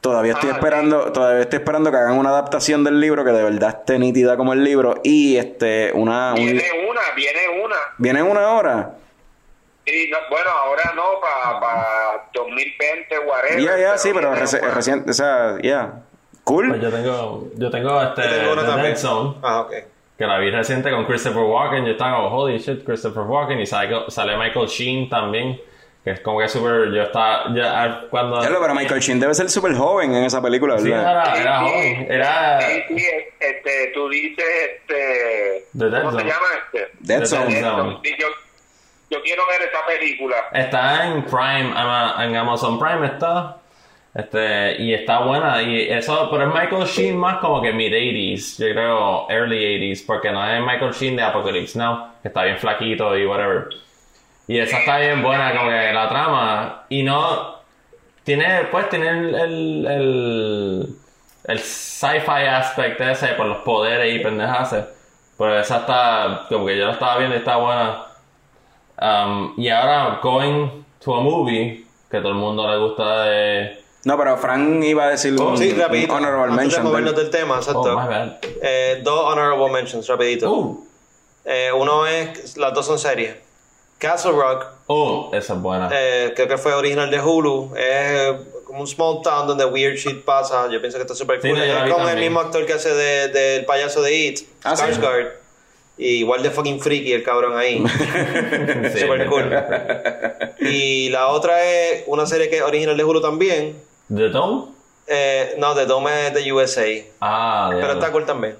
Todavía 0.00 0.34
estoy 0.34 0.50
Ah, 0.50 0.54
esperando, 0.54 1.12
todavía 1.12 1.42
estoy 1.42 1.58
esperando 1.58 1.90
que 1.90 1.96
hagan 1.96 2.16
una 2.18 2.30
adaptación 2.30 2.84
del 2.84 3.00
libro 3.00 3.24
que 3.24 3.32
de 3.32 3.42
verdad 3.42 3.70
esté 3.80 3.98
nítida 3.98 4.36
como 4.36 4.52
el 4.52 4.62
libro 4.62 5.00
y 5.02 5.36
este 5.36 5.90
una 5.92 6.30
un- 6.34 6.36
Viene 6.36 6.62
una, 6.88 7.00
viene 7.16 7.40
una. 7.64 7.76
viene 7.98 8.22
una 8.22 8.48
hora. 8.52 8.94
Y 9.84 10.08
no- 10.10 10.18
bueno, 10.30 10.50
ahora 10.50 10.92
no, 10.94 11.02
para 11.20 12.28
2020, 12.32 13.18
whatever. 13.26 13.60
Ya, 13.60 13.76
ya, 13.78 13.98
sí, 13.98 14.10
pero 14.14 14.32
reci- 14.34 14.62
una. 14.62 14.70
reciente, 14.74 15.10
o 15.10 15.14
sea, 15.14 15.56
ya. 15.62 16.02
Cool. 16.44 16.68
Pues 16.68 16.80
yo 16.80 16.90
tengo, 16.90 17.48
yo 17.56 17.70
tengo 17.70 18.02
este 18.02 18.22
Yo 18.22 18.28
tengo 18.30 18.60
The 18.60 18.66
también. 18.66 18.96
Zone, 18.96 19.36
Ah, 19.42 19.60
ok. 19.62 19.72
Que 20.18 20.26
la 20.26 20.36
vi 20.38 20.50
reciente 20.50 20.90
con 20.90 21.04
Christopher 21.04 21.44
Walken, 21.44 21.84
yo 21.84 21.92
estaba 21.92 22.16
como, 22.16 22.36
holy 22.36 22.58
shit, 22.58 22.84
Christopher 22.84 23.22
Walken, 23.22 23.60
y 23.60 23.66
sale, 23.66 23.96
sale 24.08 24.36
Michael 24.36 24.66
Sheen 24.66 25.08
también, 25.08 25.60
que 26.02 26.10
es 26.10 26.20
como 26.20 26.40
que 26.40 26.48
súper, 26.48 26.90
yo 26.92 27.02
estaba, 27.02 27.44
ya, 27.54 28.00
cuando... 28.10 28.42
Ya 28.42 28.50
lo, 28.50 28.60
pero 28.60 28.74
Michael 28.74 29.00
Sheen 29.00 29.20
debe 29.20 29.32
ser 29.32 29.48
súper 29.48 29.74
joven 29.76 30.12
en 30.12 30.24
esa 30.24 30.42
película, 30.42 30.76
Sí, 30.78 30.90
¿verdad? 30.90 31.12
era, 31.12 31.40
era 31.40 31.60
joven, 31.60 32.06
era... 32.10 32.60
Sí, 32.60 32.82
sí, 32.88 33.06
este, 33.38 33.92
tú 33.94 34.08
dices, 34.08 34.44
este, 34.80 35.64
The 35.78 35.88
Dead 35.88 36.02
¿cómo 36.02 36.18
se 36.18 36.24
llama 36.24 36.46
este? 36.64 36.88
Dead 36.98 37.20
The 37.20 37.26
Zone. 37.26 37.44
Dead 37.44 37.54
Dead 37.54 37.70
Zone. 37.70 37.82
Zone. 37.82 37.98
Sí, 38.02 38.16
yo, 38.18 38.26
yo 39.10 39.22
quiero 39.22 39.42
ver 39.46 39.68
esa 39.68 39.86
película. 39.86 40.36
Está 40.52 41.06
en 41.06 41.22
Prime, 41.26 41.70
en 42.24 42.36
Amazon 42.36 42.78
Prime 42.80 43.06
está. 43.06 43.58
Este, 44.14 44.82
y 44.82 44.94
está 44.94 45.20
buena. 45.20 45.62
Y 45.62 45.90
eso, 45.90 46.28
pero 46.30 46.48
es 46.48 46.54
Michael 46.54 46.86
Sheen 46.86 47.16
más 47.16 47.38
como 47.38 47.60
que 47.60 47.72
mid 47.72 47.92
80s, 47.92 48.58
yo 48.58 48.72
creo 48.72 49.30
early 49.30 49.92
80s, 49.92 50.06
porque 50.06 50.32
no 50.32 50.44
es 50.44 50.60
Michael 50.60 50.92
Sheen 50.92 51.16
de 51.16 51.22
Apocalypse 51.22 51.78
Now, 51.78 52.08
que 52.22 52.28
está 52.28 52.44
bien 52.44 52.58
flaquito 52.58 53.16
y 53.16 53.26
whatever. 53.26 53.68
Y 54.48 54.58
esa 54.58 54.78
está 54.78 54.98
bien 54.98 55.22
buena, 55.22 55.54
como 55.54 55.70
que 55.70 55.92
la 55.92 56.08
trama. 56.08 56.84
Y 56.88 57.02
no. 57.02 57.58
Tiene, 58.24 58.64
pues, 58.70 58.88
tiene 58.88 59.08
el. 59.10 59.34
el, 59.86 60.88
el, 61.44 61.58
sci-fi 61.58 62.46
aspect 62.46 63.00
ese 63.00 63.28
por 63.28 63.46
los 63.46 63.58
poderes 63.58 64.14
y 64.14 64.18
pendejas. 64.20 64.74
Pero 65.36 65.58
esa 65.58 65.78
está. 65.78 66.46
Como 66.48 66.66
que 66.66 66.78
yo 66.78 66.86
la 66.86 66.92
estaba 66.92 67.18
viendo 67.18 67.36
y 67.36 67.38
está 67.40 67.56
buena. 67.56 68.04
Um, 69.00 69.54
y 69.58 69.68
ahora, 69.68 70.18
going 70.22 70.84
to 71.00 71.14
a 71.14 71.20
movie, 71.20 71.86
que 72.10 72.18
todo 72.18 72.30
el 72.30 72.34
mundo 72.34 72.68
le 72.70 72.78
gusta 72.78 73.24
de. 73.24 73.87
No, 74.04 74.16
pero 74.16 74.36
Frank 74.38 74.82
iba 74.84 75.04
a 75.04 75.10
decir 75.10 75.32
un, 75.40 75.58
Sí, 75.58 75.72
rapidito. 75.72 76.12
un 76.14 76.18
honorable 76.24 76.52
Antes 76.52 76.56
de 76.56 76.62
mention. 76.64 76.84
movernos 76.84 77.14
del- 77.16 77.24
del 77.24 77.30
tema, 77.40 77.56
exacto. 77.56 77.80
Oh, 77.80 78.00
my 78.00 78.06
bad. 78.08 78.36
Eh, 78.62 79.00
dos 79.02 79.24
honorable 79.32 79.70
mentions, 79.70 80.06
rapidito. 80.06 80.50
Uh, 80.52 80.84
Eh, 81.50 81.70
uno 81.72 82.06
es, 82.06 82.56
las 82.58 82.74
dos 82.74 82.84
son 82.86 82.98
series. 82.98 83.34
Castle 83.98 84.32
Rock, 84.32 84.66
oh, 84.86 85.30
esa 85.32 85.54
es 85.54 85.60
buena. 85.62 85.88
eh, 85.92 86.32
creo 86.36 86.46
que 86.46 86.58
fue 86.58 86.74
original 86.74 87.10
de 87.10 87.18
Hulu. 87.20 87.72
Es 87.74 88.34
como 88.64 88.80
un 88.80 88.86
small 88.86 89.22
town 89.22 89.46
donde 89.48 89.64
weird 89.64 89.96
shit 89.96 90.24
pasa. 90.24 90.68
Yo 90.70 90.78
pienso 90.80 90.98
que 90.98 91.02
está 91.02 91.14
súper 91.14 91.40
Sí, 91.42 91.48
cool. 91.48 91.60
es 91.62 91.92
con 91.92 92.06
el 92.08 92.18
mismo 92.18 92.40
actor 92.40 92.64
que 92.66 92.74
hace 92.74 92.90
de- 92.94 93.28
del 93.28 93.64
payaso 93.64 94.02
de 94.02 94.14
It, 94.14 94.40
Ah, 94.62 94.76
¿sí? 94.76 94.82
Skarsgård. 94.84 95.30
Y 95.96 96.06
igual 96.18 96.42
de 96.44 96.50
fucking 96.50 96.80
freaky 96.80 97.12
el 97.14 97.22
cabrón 97.24 97.56
ahí. 97.56 97.82
Sí, 98.94 99.00
Super 99.00 99.26
cool. 99.26 99.50
y 100.60 101.08
la 101.08 101.28
otra 101.28 101.64
es 101.64 102.04
una 102.06 102.26
serie 102.26 102.48
que 102.50 102.56
es 102.58 102.62
original 102.62 102.96
de 102.96 103.04
Hulu 103.04 103.20
también. 103.20 103.87
¿The 104.08 104.28
Dome? 104.28 104.72
Eh, 105.06 105.54
no, 105.58 105.74
The 105.74 105.86
Dome 105.86 106.26
es 106.28 106.34
de 106.34 106.52
USA. 106.52 106.86
Ah, 107.20 107.70
Pero 107.72 107.92
está 107.94 108.12
cool 108.12 108.26
también. 108.26 108.56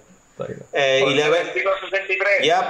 Eh, 0.73 1.05
y 1.07 1.13
Eleven, 1.13 1.47
65-63. 1.49 2.43
Yep. 2.43 2.65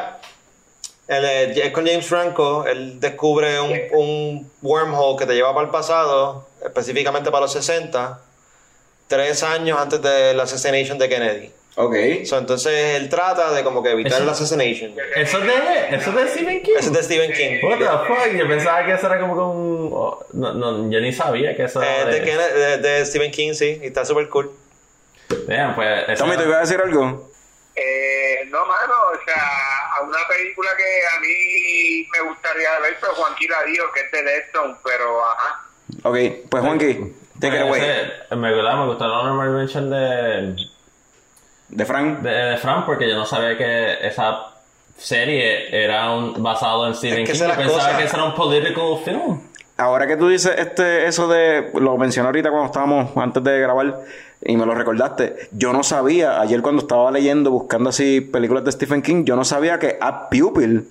Él, 1.08 1.24
eh, 1.24 1.66
es 1.66 1.72
con 1.72 1.86
James 1.86 2.06
Franco, 2.06 2.66
él 2.66 3.00
descubre 3.00 3.60
un, 3.60 3.78
un 3.92 4.52
wormhole 4.62 5.18
que 5.18 5.26
te 5.26 5.34
lleva 5.34 5.54
para 5.54 5.64
el 5.66 5.70
pasado, 5.70 6.46
específicamente 6.62 7.30
para 7.30 7.42
los 7.42 7.52
60, 7.52 8.20
tres 9.06 9.42
años 9.42 9.78
antes 9.80 10.02
del 10.02 10.38
assassination 10.38 10.98
de 10.98 11.08
Kennedy. 11.08 11.52
Ok. 11.80 11.94
So, 12.24 12.38
entonces 12.38 12.96
él 13.00 13.08
trata 13.08 13.52
de 13.52 13.62
como 13.62 13.82
que 13.84 13.90
evitar 13.90 14.14
Eso- 14.14 14.22
el 14.24 14.28
assassination. 14.30 14.94
¿Eso 15.14 15.38
es 15.38 15.44
de, 15.46 15.96
eso 15.96 16.10
es 16.10 16.16
de 16.16 16.28
Stephen 16.28 16.62
King? 16.62 16.72
Ese 16.76 16.86
es 16.88 16.92
de 16.92 17.02
Stephen 17.04 17.32
King. 17.32 17.58
What 17.64 17.78
the 17.78 17.84
fuck? 18.08 18.36
Yo 18.36 18.48
pensaba 18.48 18.84
que 18.84 18.92
eso 18.94 19.06
era 19.06 19.20
como 19.20 19.36
con 19.36 19.44
un... 19.56 19.90
oh, 19.92 20.26
no, 20.32 20.54
no, 20.54 20.90
yo 20.90 21.00
ni 21.00 21.12
sabía 21.12 21.54
que 21.54 21.64
eso 21.64 21.80
Eh, 21.80 21.86
era 22.00 22.10
de, 22.10 22.20
de... 22.20 22.26
Kennedy- 22.26 22.52
de- 22.52 22.78
de 22.78 23.06
Stephen 23.06 23.30
King, 23.30 23.52
sí, 23.54 23.78
y 23.80 23.86
está 23.86 24.04
súper 24.04 24.28
cool. 24.28 24.50
Damn, 25.46 25.74
pues... 25.76 26.08
eso 26.08 26.24
Tommy, 26.24 26.36
¿te 26.36 26.42
ibas 26.44 26.56
a 26.56 26.60
decir 26.62 26.80
algo? 26.80 27.30
Eh, 27.76 28.44
no, 28.48 28.66
mano, 28.66 28.94
o 29.12 29.24
sea, 29.24 29.96
a 29.98 30.02
una 30.02 30.18
película 30.28 30.70
que 30.76 31.16
a 31.16 31.20
mí 31.20 32.08
me 32.12 32.28
gustaría 32.28 32.76
ver, 32.80 32.96
pero 33.00 33.12
Juanqui 33.14 33.46
la 33.46 33.62
dijo 33.62 33.84
que 33.94 34.00
es 34.00 34.10
de 34.10 34.22
Dead 34.24 34.42
Zone, 34.52 34.74
pero 34.84 35.24
ajá. 35.24 35.60
Ok, 36.02 36.16
pues 36.50 36.64
Juanqui, 36.64 36.94
take 37.40 37.56
it 37.56 37.62
pues, 37.68 37.82
away. 37.82 37.82
ese- 37.82 38.12
gustó- 38.30 38.36
me 38.36 38.86
gustó 38.86 39.06
la 39.06 39.18
honorable 39.20 39.58
mention 39.58 39.90
de, 39.90 40.56
De 41.68 41.84
Frank. 41.84 42.20
de, 42.20 42.30
de 42.30 42.56
Frank 42.56 42.86
porque 42.86 43.08
yo 43.08 43.16
no 43.16 43.26
sabía 43.26 43.56
que 43.56 44.06
esa 44.06 44.46
serie 44.96 45.84
era 45.84 46.10
un, 46.12 46.42
basado 46.42 46.86
en 46.86 46.94
Stephen 46.94 47.20
Es 47.20 47.30
que 47.30 47.32
King. 47.32 47.44
Yo 47.44 47.56
pensaba 47.56 47.84
cosa. 47.84 47.96
que 47.96 48.04
eso 48.04 48.16
era 48.16 48.24
un 48.24 48.34
political 48.34 48.98
film. 49.04 49.40
Ahora 49.76 50.06
que 50.08 50.16
tú 50.16 50.28
dices 50.28 50.54
este, 50.58 51.06
eso 51.06 51.28
de, 51.28 51.70
lo 51.74 51.96
mencioné 51.96 52.26
ahorita 52.26 52.50
cuando 52.50 52.66
estábamos 52.66 53.16
antes 53.16 53.44
de 53.44 53.60
grabar 53.60 54.00
y 54.44 54.56
me 54.56 54.66
lo 54.66 54.74
recordaste, 54.74 55.36
yo 55.52 55.72
no 55.72 55.84
sabía, 55.84 56.40
ayer 56.40 56.62
cuando 56.62 56.82
estaba 56.82 57.10
leyendo, 57.12 57.52
buscando 57.52 57.90
así 57.90 58.20
películas 58.20 58.64
de 58.64 58.72
Stephen 58.72 59.02
King, 59.02 59.24
yo 59.24 59.36
no 59.36 59.44
sabía 59.44 59.78
que 59.78 59.96
A 60.00 60.28
Pupil 60.28 60.88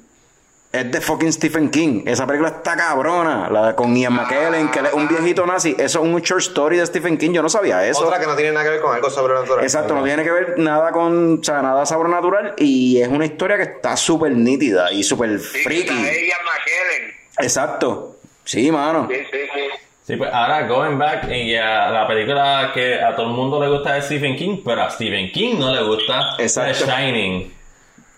es 0.72 0.92
de 0.92 1.02
fucking 1.02 1.32
Stephen 1.34 1.70
King. 1.70 2.04
Esa 2.06 2.28
película 2.28 2.50
está 2.50 2.76
cabrona. 2.76 3.50
La 3.50 3.76
con 3.76 3.96
Ian 3.96 4.14
McKellen, 4.14 4.70
que 4.70 4.80
es 4.80 4.94
un 4.94 5.08
viejito 5.08 5.46
nazi. 5.46 5.72
Eso 5.78 6.00
es 6.00 6.06
un 6.06 6.20
short 6.22 6.42
story 6.42 6.78
de 6.78 6.86
Stephen 6.86 7.18
King. 7.18 7.32
Yo 7.32 7.42
no 7.42 7.50
sabía 7.50 7.86
eso. 7.88 8.06
Otra 8.06 8.20
que 8.20 8.26
no 8.28 8.36
tiene 8.36 8.52
nada 8.52 8.66
que 8.66 8.72
ver 8.72 8.82
con 8.82 8.94
algo 8.96 9.10
sobrenatural. 9.10 9.64
Exacto, 9.64 9.96
no 9.96 10.04
tiene 10.04 10.24
que 10.24 10.32
ver 10.32 10.60
nada 10.60 10.92
con, 10.92 11.40
o 11.40 11.44
sea, 11.44 11.62
nada 11.62 11.86
sobrenatural 11.86 12.54
y 12.58 13.02
es 13.02 13.08
una 13.08 13.26
historia 13.26 13.56
que 13.58 13.64
está 13.64 13.96
súper 13.98 14.34
nítida 14.34 14.92
y 14.92 15.04
súper 15.04 15.40
Sí, 15.40 15.60
freaky. 15.64 15.82
está 15.90 16.12
ella 16.12 16.36
McKellen. 16.44 17.14
Exacto. 17.40 18.18
Sí, 18.44 18.72
mano. 18.72 19.08
Sí, 19.10 19.18
sí, 19.32 19.38
sí. 19.54 19.62
Sí, 20.06 20.16
pues 20.16 20.32
ahora 20.34 20.66
going 20.68 20.98
back 20.98 21.28
y 21.30 21.54
a 21.56 21.90
la 21.90 22.08
película 22.08 22.72
que 22.74 22.96
a 23.02 23.14
todo 23.14 23.26
el 23.28 23.34
mundo 23.34 23.60
le 23.62 23.68
gusta 23.68 23.94
de 23.96 24.02
Stephen 24.02 24.38
King, 24.38 24.60
pero 24.64 24.84
a 24.84 24.90
Stephen 24.90 25.30
King 25.34 25.56
no 25.60 25.74
le 25.74 25.82
gusta 25.84 26.36
Exacto. 26.40 26.86
The 26.86 26.92
Shining. 26.92 27.57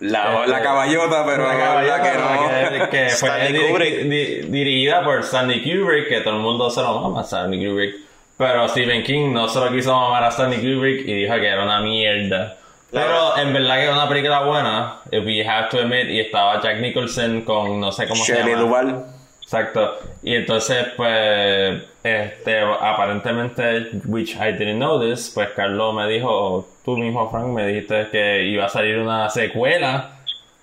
La, 0.02 0.46
la 0.48 0.62
caballota, 0.62 1.26
pero 1.26 1.44
La 1.46 1.54
la 1.54 1.60
caballota, 1.60 2.02
que 2.02 2.18
no. 2.18 2.90
que, 2.90 2.90
que 2.90 3.10
fue 3.10 3.30
Kubrick. 3.70 3.96
di- 4.04 4.42
dirigida 4.50 5.04
por 5.04 5.20
Stanley 5.20 5.62
Kubrick, 5.62 6.08
que 6.08 6.22
todo 6.22 6.36
el 6.36 6.42
mundo 6.42 6.70
se 6.70 6.82
lo 6.82 7.00
mama 7.02 7.20
a 7.20 7.24
Stanley 7.24 7.66
Kubrick. 7.68 7.96
Pero 8.38 8.68
Stephen 8.70 9.04
King 9.04 9.34
no 9.34 9.50
se 9.50 9.60
lo 9.60 9.70
quiso 9.72 9.94
mamar 9.94 10.24
a 10.24 10.30
Stanley 10.30 10.60
Kubrick 10.60 11.06
y 11.06 11.14
dijo 11.24 11.34
que 11.36 11.48
era 11.48 11.64
una 11.64 11.82
mierda. 11.82 12.56
Pero 12.92 13.38
en 13.38 13.52
verdad 13.54 13.76
que 13.76 13.84
era 13.84 13.94
una 13.94 14.08
película 14.08 14.40
buena, 14.44 14.94
if 15.12 15.26
we 15.26 15.46
have 15.46 15.68
to 15.70 15.80
admit, 15.80 16.08
y 16.10 16.22
estaba 16.22 16.62
Jack 16.62 16.80
Nicholson 16.80 17.42
con 17.42 17.80
no 17.80 17.92
sé 17.92 18.08
cómo 18.08 18.24
se 18.24 18.34
Shelley 18.34 18.54
llama. 18.56 18.62
Duvall. 18.64 19.06
Exacto. 19.52 19.96
Y 20.22 20.36
entonces, 20.36 20.90
pues, 20.96 21.82
este, 22.04 22.60
aparentemente, 22.62 23.90
which 24.06 24.36
I 24.36 24.52
didn't 24.52 24.78
know 24.78 25.02
this, 25.02 25.32
pues 25.34 25.50
Carlos 25.56 25.96
me 25.96 26.08
dijo, 26.08 26.68
tú 26.86 26.96
mismo, 26.96 27.32
Frank, 27.32 27.48
me 27.48 27.66
dijiste 27.66 28.10
que 28.12 28.44
iba 28.44 28.66
a 28.66 28.70
salir 28.70 29.00
una 29.00 29.28
secuela 29.32 30.20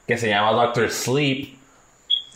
que 0.06 0.16
se 0.16 0.28
llama 0.28 0.52
Doctor 0.52 0.88
Sleep. 0.88 1.56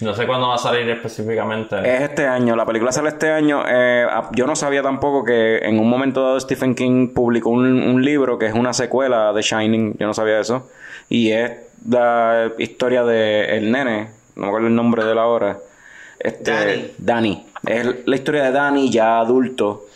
No 0.01 0.13
sé 0.13 0.27
cuándo 0.27 0.49
va 0.49 0.57
a 0.57 0.59
salir 0.59 0.91
específicamente. 0.91 1.77
Es 1.85 2.01
este 2.01 2.27
año, 2.27 2.57
la 2.57 2.67
película 2.67 2.91
sale 2.91 3.11
este 3.11 3.31
año. 3.31 3.63
Eh, 3.69 4.09
yo 4.33 4.45
no 4.49 4.57
sabía 4.57 4.83
tampoco 4.83 5.23
que 5.23 5.59
en 5.59 5.79
un 5.79 5.89
momento 5.89 6.21
dado 6.21 6.41
Stephen 6.41 6.75
King 6.75 7.15
publicó 7.15 7.51
un, 7.51 7.81
un 7.81 8.05
libro 8.05 8.41
que 8.41 8.47
es 8.47 8.55
una 8.55 8.73
secuela 8.73 9.33
de 9.33 9.43
Shining. 9.43 9.99
Yo 10.01 10.07
no 10.09 10.15
sabía 10.15 10.41
eso. 10.41 10.69
Y 11.09 11.31
es 11.31 11.53
la 11.89 12.51
historia 12.59 13.05
de 13.05 13.57
el 13.57 13.71
nene, 13.71 14.09
no 14.35 14.43
me 14.43 14.49
acuerdo 14.49 14.67
el 14.67 14.75
nombre 14.75 15.05
de 15.05 15.15
la 15.15 15.27
hora. 15.27 15.59
Este, 16.21 16.51
Danny. 16.53 16.93
Danny. 16.99 17.47
Es 17.67 17.87
la 18.07 18.15
historia 18.17 18.45
de 18.45 18.53
Danny 18.53 18.91
ya 18.91 19.19
adulto. 19.21 19.87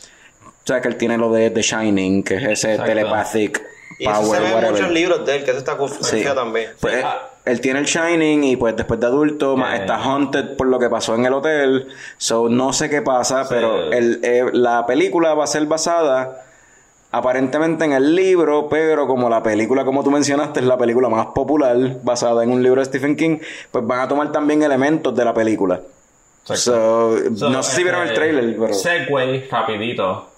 O 0.45 0.67
sea, 0.67 0.81
que 0.81 0.89
él 0.89 0.97
tiene 0.97 1.19
lo 1.19 1.31
de 1.31 1.51
The 1.51 1.61
Shining, 1.63 2.23
que 2.23 2.37
es 2.37 2.43
ese 2.45 2.71
Exacto. 2.73 2.85
telepathic 2.93 3.63
Y 3.99 4.05
eso 4.09 4.23
power, 4.23 4.43
se 4.43 4.53
ve 4.55 4.59
en 4.67 4.73
muchos 4.73 4.91
libros 4.91 5.27
de 5.27 5.37
él, 5.37 5.45
que 5.45 5.51
eso 5.51 5.59
está 5.59 5.73
Sí. 5.73 5.79
confiado 5.79 6.35
también. 6.43 6.71
Pues, 6.81 7.05
ah. 7.05 7.29
él 7.45 7.61
tiene 7.61 7.81
el 7.81 7.85
Shining 7.85 8.43
y 8.45 8.57
pues 8.57 8.75
después 8.75 8.99
de 8.99 9.07
adulto 9.07 9.57
Eh. 9.59 9.77
está 9.77 9.97
haunted 9.97 10.57
por 10.57 10.67
lo 10.69 10.79
que 10.79 10.89
pasó 10.89 11.15
en 11.15 11.27
el 11.27 11.35
hotel. 11.35 11.87
So 12.17 12.49
no 12.49 12.73
sé 12.73 12.89
qué 12.89 13.03
pasa, 13.03 13.47
pero 13.49 13.93
el, 13.93 14.21
eh, 14.25 14.47
la 14.53 14.87
película 14.87 15.35
va 15.35 15.45
a 15.45 15.47
ser 15.47 15.67
basada 15.67 16.41
aparentemente 17.11 17.85
en 17.85 17.93
el 17.93 18.17
libro, 18.17 18.69
pero 18.69 19.07
como 19.07 19.29
la 19.29 19.43
película, 19.43 19.85
como 19.85 20.03
tú 20.03 20.11
mencionaste, 20.11 20.61
es 20.61 20.67
la 20.67 20.77
película 20.79 21.09
más 21.09 21.27
popular 21.27 21.77
basada 22.03 22.43
en 22.43 22.51
un 22.51 22.63
libro 22.63 22.81
de 22.81 22.87
Stephen 22.87 23.15
King, 23.15 23.39
pues 23.71 23.87
van 23.87 24.01
a 24.01 24.09
tomar 24.09 24.33
también 24.33 24.63
elementos 24.63 25.15
de 25.15 25.25
la 25.25 25.33
película. 25.35 25.81
So, 26.45 26.57
So, 26.57 27.51
no 27.51 27.63
sé 27.63 27.77
si 27.77 27.83
vieron 27.83 28.03
el 28.03 28.09
este, 28.09 28.21
trailer, 28.21 28.57
pero... 28.59 28.75
Segway, 28.75 29.49
rapidito. 29.49 30.31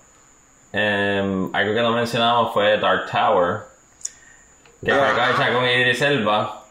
Em, 0.73 1.51
algo 1.55 1.75
que 1.75 1.81
no 1.83 1.91
mencionamos 1.93 2.53
fue 2.53 2.79
Dark 2.79 3.11
Tower. 3.11 3.63
Que 4.85 4.93
fue 4.93 5.11
hecha 5.11 5.53
con 5.53 5.65
Idris 5.65 6.03
Elba. 6.03 6.65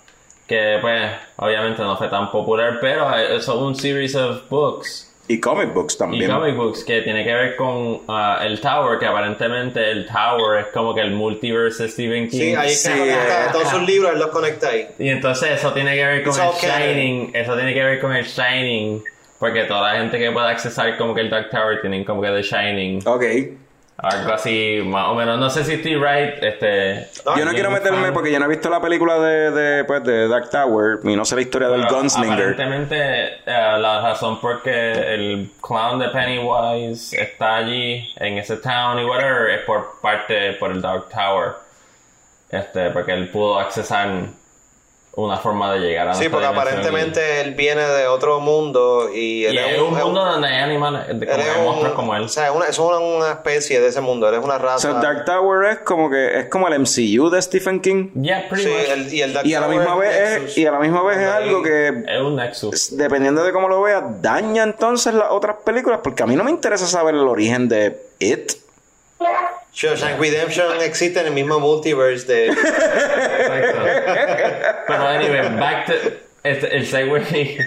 Que 0.47 0.77
pues, 0.79 1.11
obviamente 1.37 1.81
no 1.81 1.97
fue 1.97 2.07
tan 2.07 2.31
popular, 2.31 2.77
pero 2.79 3.13
es 3.17 3.47
un 3.47 3.75
series 3.75 4.15
of 4.15 4.47
books. 4.47 5.11
Y 5.27 5.39
comic 5.39 5.73
books 5.73 5.95
Y 5.95 5.97
también. 5.97 6.31
comic 6.31 6.55
books 6.55 6.83
que 6.83 7.01
tiene 7.01 7.23
que 7.23 7.33
ver 7.33 7.55
con 7.55 8.03
ah, 8.07 8.41
el 8.43 8.61
Tower, 8.61 8.99
que 8.99 9.07
aparentemente 9.07 9.89
el 9.89 10.05
Tower 10.05 10.59
es 10.59 10.67
como 10.67 10.93
que 10.93 11.01
el 11.01 11.11
multiverse 11.11 11.83
de 11.83 11.89
Stephen 11.89 12.29
King. 12.29 12.37
Sí, 12.37 12.55
ahí 12.55 12.69
Sí, 12.69 12.91
eh, 12.93 13.17
todos 13.51 13.69
sus 13.69 13.81
libros, 13.81 14.13
él 14.13 14.19
los 14.19 14.29
conecta 14.29 14.69
ahí. 14.69 14.87
Y 14.99 15.09
entonces 15.09 15.49
eso 15.49 15.73
tiene 15.73 15.95
que 15.95 16.05
ver 16.05 16.23
con 16.23 16.33
It's 16.33 16.63
el. 16.63 16.69
Shining. 16.69 17.31
Eso 17.33 17.55
tiene 17.55 17.73
que 17.73 17.83
ver 17.83 17.99
con 17.99 18.15
el 18.15 18.23
Shining. 18.25 19.03
Porque 19.39 19.63
toda 19.65 19.93
la 19.93 19.99
gente 19.99 20.17
que 20.17 20.31
pueda 20.31 20.49
accesar 20.49 20.97
como 20.97 21.13
que 21.13 21.21
el 21.21 21.29
Dark 21.29 21.49
Tower 21.49 21.81
tienen 21.81 22.03
como 22.05 22.21
que 22.21 22.29
The 22.29 22.41
Shining. 22.41 23.01
Ok. 23.05 23.23
Algo 23.97 24.33
así, 24.33 24.81
más 24.85 25.07
o 25.07 25.15
menos. 25.15 25.39
No 25.39 25.49
sé 25.49 25.63
si 25.63 25.73
estoy 25.73 25.95
right. 25.95 26.43
Este, 26.43 27.07
Yo 27.37 27.45
no 27.45 27.51
quiero 27.51 27.71
meterme 27.71 28.11
porque 28.11 28.29
yo 28.29 28.39
no 28.39 28.45
he 28.45 28.49
visto 28.49 28.69
la 28.69 28.81
película 28.81 29.17
de, 29.19 29.51
de, 29.51 29.83
pues, 29.85 30.03
de 30.03 30.27
Dark 30.27 30.49
Tower 30.49 30.99
y 31.03 31.15
no 31.15 31.23
sé 31.23 31.35
la 31.35 31.41
historia 31.41 31.69
del 31.69 31.85
Gunslinger. 31.85 32.33
Aparentemente, 32.33 33.35
eh, 33.45 33.77
la 33.79 34.01
razón 34.01 34.41
por 34.41 34.61
que 34.61 34.91
el 35.13 35.49
clown 35.61 35.99
de 35.99 36.09
Pennywise 36.09 37.13
está 37.17 37.57
allí, 37.57 38.05
en 38.17 38.37
ese 38.37 38.57
town 38.57 38.99
y 38.99 39.05
whatever, 39.05 39.49
es 39.51 39.61
por 39.61 39.99
parte, 40.01 40.53
por 40.53 40.71
el 40.71 40.81
Dark 40.81 41.07
Tower. 41.09 41.53
Este, 42.51 42.89
porque 42.89 43.13
él 43.13 43.29
pudo 43.29 43.59
accesar 43.59 44.09
una 45.17 45.37
forma 45.37 45.71
de 45.73 45.79
llegar 45.79 46.09
a 46.09 46.13
Sí, 46.13 46.27
porque 46.27 46.45
aparentemente 46.45 47.39
él 47.41 47.53
viene 47.55 47.81
de 47.87 48.05
otro 48.07 48.41
mundo 48.41 49.09
y 49.13 49.43
Y, 49.43 49.45
él 49.45 49.53
y 49.55 49.57
es 49.59 49.65
es 49.75 49.79
un 49.79 49.93
mundo 49.97 50.25
donde 50.25 50.47
hay 50.49 50.61
animales, 50.63 51.07
de- 51.07 51.25
como 51.25 51.37
que 51.43 51.61
monstruos 51.63 51.89
un- 51.91 51.95
como 51.95 52.15
él. 52.17 52.23
O 52.23 52.27
sea, 52.27 52.47
es 52.47 52.51
una, 52.53 52.65
es 52.65 52.77
una, 52.79 52.97
una 52.99 53.31
especie 53.31 53.79
de 53.79 53.87
ese 53.87 54.01
mundo, 54.01 54.27
él 54.27 54.35
es 54.35 54.43
una 54.43 54.55
O 54.55 54.59
raza. 54.59 54.91
sea, 54.91 54.99
Dark 54.99 55.23
Tower 55.23 55.71
es 55.71 55.79
como 55.79 56.09
que 56.09 56.39
es 56.39 56.45
como 56.49 56.67
el 56.67 56.73
MCU 56.79 57.29
de 57.29 57.41
Stephen 57.41 57.79
King 57.79 58.09
Yeah, 58.21 58.49
pretty 58.49 58.65
Sí, 58.65 58.69
much. 58.71 58.89
el- 58.89 59.13
y 59.13 59.21
el 59.21 59.33
Dark 59.33 59.47
y 59.47 59.53
a 59.53 59.61
la 59.61 59.67
misma 59.69 59.95
vez 59.95 60.31
Nexus. 60.31 60.49
es, 60.51 60.57
y 60.57 60.65
a 60.67 60.71
la 60.71 60.79
misma 60.79 61.03
vez 61.03 61.17
es 61.19 61.29
algo 61.29 61.63
que 61.63 61.87
Es 62.07 62.21
un 62.21 62.35
Nexus. 62.35 62.97
dependiendo 62.97 63.43
de 63.45 63.53
cómo 63.53 63.69
lo 63.69 63.81
veas 63.81 64.03
daña 64.21 64.63
entonces 64.63 65.13
las 65.13 65.31
otras 65.31 65.55
películas 65.65 66.01
porque 66.03 66.23
a 66.23 66.25
mí 66.25 66.35
no 66.35 66.43
me 66.43 66.51
interesa 66.51 66.85
saber 66.87 67.15
el 67.15 67.27
origen 67.27 67.69
de 67.69 67.97
It. 68.19 68.51
Shawshank 69.73 70.19
Redemption 70.19 70.67
existe 70.81 71.19
en 71.19 71.27
el 71.27 71.33
mismo 71.33 71.59
multiverse 71.59 72.25
de... 72.31 72.47
Pero 74.97 75.07
anyway, 75.07 75.41
back 75.59 75.87
to 75.87 76.25
este, 76.45 76.77
el 76.77 76.85
segue. 76.85 77.57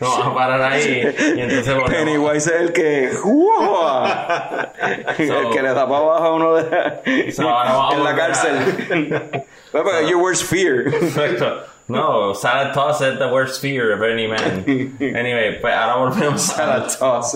No, 0.00 0.08
vamos 0.10 0.26
a 0.26 0.34
parar 0.34 0.62
ahí. 0.72 1.02
Y 1.36 1.40
entonces 1.40 1.74
volvemos. 1.74 1.90
Pennywise 1.90 2.46
es 2.46 2.60
el 2.60 2.72
que 2.72 3.10
¡Uah! 3.24 4.72
el 5.18 5.50
que 5.50 5.62
le 5.62 5.74
da 5.74 5.88
para 5.88 5.98
abajo 5.98 6.24
a 6.24 6.34
uno 6.34 6.54
de 6.54 7.32
So, 7.32 7.48
a 7.48 7.90
en 7.94 8.04
la 8.04 8.14
cárcel. 8.14 9.44
But 9.72 10.08
your 10.08 10.22
worst 10.22 10.44
fear. 10.44 10.86
Exacto. 10.86 11.64
No, 11.88 12.34
Sad 12.34 12.74
Toss 12.74 13.00
is 13.00 13.18
the 13.18 13.28
worst 13.28 13.60
fear 13.60 13.92
of 13.92 14.02
any 14.02 14.26
man. 14.26 14.64
Anyway, 15.00 15.58
pues 15.60 15.74
ahora 15.74 15.96
volvemos 15.96 16.56
a, 16.58 16.86
Toss 16.86 17.34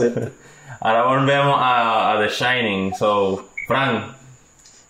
ahora 0.80 1.04
volvemos 1.04 1.56
a, 1.58 2.12
a 2.12 2.18
The 2.20 2.28
Shining. 2.28 2.94
So, 2.94 3.48
Frank, 3.66 4.14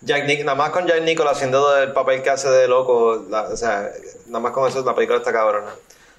Jack 0.05 0.25
Nic- 0.25 0.43
nada 0.43 0.55
más 0.55 0.71
con 0.71 0.85
Jack 0.85 1.01
Nicholson 1.01 1.33
haciendo 1.35 1.77
el 1.77 1.93
papel 1.93 2.21
que 2.21 2.29
hace 2.29 2.49
de 2.49 2.67
loco, 2.67 3.25
la- 3.29 3.43
o 3.43 3.55
sea, 3.57 3.89
nada 4.27 4.39
más 4.39 4.51
con 4.51 4.67
eso 4.67 4.83
la 4.83 4.93
película 4.95 5.19
está 5.19 5.31
cabrona. 5.31 5.71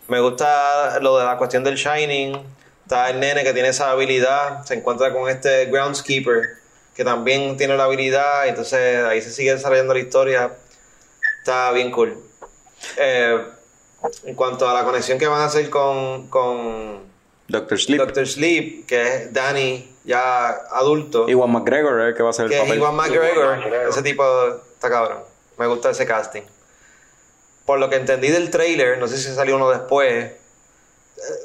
Me 0.08 0.20
gusta 0.20 0.98
lo 1.00 1.18
de 1.18 1.24
la 1.24 1.36
cuestión 1.36 1.64
del 1.64 1.76
Shining, 1.76 2.36
está 2.82 3.10
el 3.10 3.20
nene 3.20 3.42
que 3.44 3.52
tiene 3.52 3.68
esa 3.68 3.90
habilidad, 3.90 4.62
se 4.64 4.74
encuentra 4.74 5.12
con 5.12 5.28
este 5.28 5.66
groundskeeper 5.66 6.42
que 6.94 7.04
también 7.04 7.56
tiene 7.56 7.76
la 7.76 7.84
habilidad, 7.84 8.46
entonces 8.46 9.04
ahí 9.04 9.20
se 9.20 9.30
sigue 9.30 9.52
desarrollando 9.54 9.94
la 9.94 10.00
historia, 10.00 10.52
está 11.40 11.72
bien 11.72 11.90
cool. 11.90 12.16
Eh, 12.96 13.38
en 14.24 14.34
cuanto 14.34 14.68
a 14.68 14.74
la 14.74 14.84
conexión 14.84 15.18
que 15.18 15.26
van 15.26 15.40
a 15.40 15.46
hacer 15.46 15.70
con, 15.70 16.28
con 16.28 17.02
Doctor 17.48 17.78
Sleep. 17.78 17.98
Doctor 17.98 18.26
Sleep, 18.26 18.86
que 18.86 19.02
es 19.02 19.32
Danny 19.32 19.93
ya 20.04 20.48
adulto 20.70 21.28
Iwan 21.28 21.50
McGregor 21.50 22.00
el 22.00 22.14
que 22.14 22.22
va 22.22 22.30
a 22.30 22.32
ser 22.32 22.52
el 22.52 22.58
papel. 22.58 22.78
Iwan 22.78 22.94
McGregor, 22.94 23.58
ese 23.88 24.02
tipo 24.02 24.24
está 24.74 24.90
cabrón. 24.90 25.18
Me 25.58 25.66
gusta 25.66 25.90
ese 25.90 26.06
casting. 26.06 26.42
Por 27.64 27.78
lo 27.78 27.88
que 27.88 27.96
entendí 27.96 28.28
del 28.28 28.50
trailer, 28.50 28.98
no 28.98 29.08
sé 29.08 29.16
si 29.16 29.34
salió 29.34 29.56
uno 29.56 29.70
después, 29.70 30.12
eh, 30.24 30.36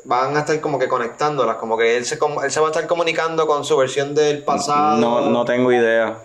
van 0.03 0.36
a 0.36 0.41
estar 0.41 0.60
como 0.60 0.78
que 0.78 0.88
conectándolas, 0.89 1.55
como 1.55 1.78
que 1.78 1.95
él 1.95 2.05
se, 2.05 2.16
él 2.43 2.51
se 2.51 2.60
va 2.60 2.68
a 2.68 2.72
estar 2.72 2.88
comunicando 2.88 3.47
con 3.47 3.64
su 3.64 3.78
versión 3.78 4.14
del 4.16 4.43
pasado. 4.43 4.97
No, 4.97 5.22
no 5.30 5.45
tengo 5.45 5.72
idea. 5.72 6.18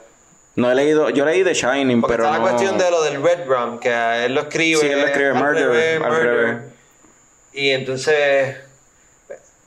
No 0.56 0.70
he 0.70 0.74
leído, 0.74 1.10
yo 1.10 1.24
leí 1.24 1.44
The 1.44 1.54
Shining, 1.54 2.00
Porque 2.00 2.16
pero 2.16 2.24
está 2.26 2.38
no. 2.38 2.44
la 2.44 2.50
cuestión 2.50 2.78
de 2.78 2.90
lo 2.90 3.02
del 3.02 3.22
Red 3.22 3.46
Rum, 3.46 3.78
que 3.78 4.24
él 4.24 4.34
lo 4.34 4.42
escribe. 4.42 4.80
Sí, 4.80 4.86
él 4.86 5.00
lo 5.00 5.06
escribe 5.06 5.28
al 5.30 5.34
murder, 5.34 5.68
revés, 5.68 6.00
al 6.02 6.10
murder. 6.12 6.26
revés. 6.36 6.62
Y 7.52 7.70
entonces 7.70 8.56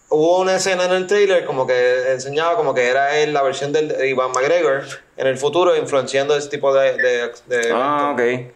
hubo 0.10 0.40
una 0.40 0.56
escena 0.56 0.86
en 0.86 0.92
el 0.92 1.08
trailer 1.08 1.46
como 1.46 1.68
que 1.68 2.12
enseñaba 2.12 2.56
como 2.56 2.74
que 2.74 2.88
era 2.90 3.18
él 3.18 3.34
la 3.34 3.42
versión 3.44 3.74
del 3.74 3.90
de 3.90 4.10
Ivan 4.10 4.32
McGregor 4.32 4.84
en 5.18 5.28
el 5.28 5.38
futuro 5.38 5.76
influenciando 5.76 6.36
ese 6.36 6.50
tipo 6.50 6.74
de, 6.74 6.94
de, 6.98 7.32
de 7.48 7.72
Ah, 7.74 8.14
eventos. 8.16 8.48
ok. 8.50 8.54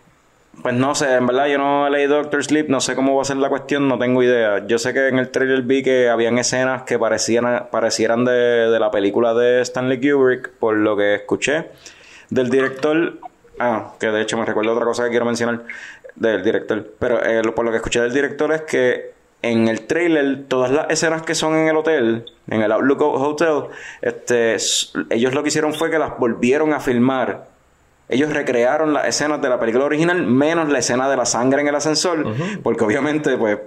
Pues 0.64 0.76
no 0.76 0.94
sé, 0.96 1.14
en 1.14 1.26
verdad 1.28 1.48
yo 1.48 1.58
no 1.58 1.88
he 1.88 1.90
leído 1.90 2.18
Doctor 2.18 2.44
Sleep, 2.44 2.68
no 2.68 2.82
sé 2.82 2.94
cómo 2.94 3.16
va 3.16 3.22
a 3.22 3.26
ser 3.26 3.38
la 3.38 3.48
cuestión, 3.50 3.88
no 3.88 3.98
tengo 3.98 4.22
idea. 4.22 4.66
Yo 4.68 4.78
sé 4.80 4.94
que 4.94 5.08
en 5.08 5.18
el 5.18 5.30
trailer 5.30 5.62
vi 5.62 5.82
que 5.82 6.10
habían 6.10 6.38
escenas 6.38 6.84
que 6.84 7.00
parecían, 7.00 7.68
parecieran 7.72 8.26
de, 8.26 8.34
de 8.34 8.80
la 8.80 8.92
película 8.92 9.34
de 9.34 9.62
Stanley 9.62 10.00
Kubrick, 10.02 10.50
por 10.60 10.76
lo 10.76 10.98
que 10.98 11.16
escuché 11.16 11.70
del 12.30 12.50
director. 12.50 13.14
Ah, 13.60 13.94
que 13.98 14.08
de 14.08 14.22
hecho 14.22 14.38
me 14.38 14.46
recuerda 14.46 14.74
otra 14.74 14.86
cosa 14.86 15.06
que 15.06 15.10
quiero 15.12 15.26
mencionar 15.26 15.62
del 16.16 16.44
director. 16.44 16.86
Pero 17.00 17.26
eh, 17.26 17.42
por 17.56 17.64
lo 17.64 17.72
que 17.72 17.78
escuché 17.78 18.02
del 18.02 18.14
director 18.14 18.52
es 18.52 18.62
que 18.64 19.11
en 19.44 19.68
el 19.68 19.88
trailer, 19.88 20.44
todas 20.48 20.70
las 20.72 20.90
escenas 20.90 21.24
que 21.24 21.34
son 21.36 21.56
en 21.56 21.68
el 21.68 21.76
hotel, 21.76 22.26
en 22.48 22.62
el 22.62 22.72
Outlook 22.72 23.02
Hotel, 23.02 23.64
este, 24.02 24.58
ellos 25.10 25.34
lo 25.34 25.42
que 25.42 25.50
hicieron 25.50 25.74
fue 25.74 25.90
que 25.90 25.98
las 26.00 26.18
volvieron 26.20 26.74
a 26.74 26.80
filmar. 26.80 27.48
Ellos 28.10 28.32
recrearon 28.34 28.94
las 28.94 29.08
escenas 29.08 29.42
de 29.42 29.50
la 29.50 29.60
película 29.60 29.86
original, 29.86 30.22
menos 30.24 30.70
la 30.70 30.80
escena 30.80 31.10
de 31.10 31.16
la 31.18 31.26
sangre 31.26 31.62
en 31.62 31.68
el 31.70 31.76
ascensor, 31.76 32.26
porque 32.62 32.84
obviamente, 32.84 33.38
pues, 33.38 33.58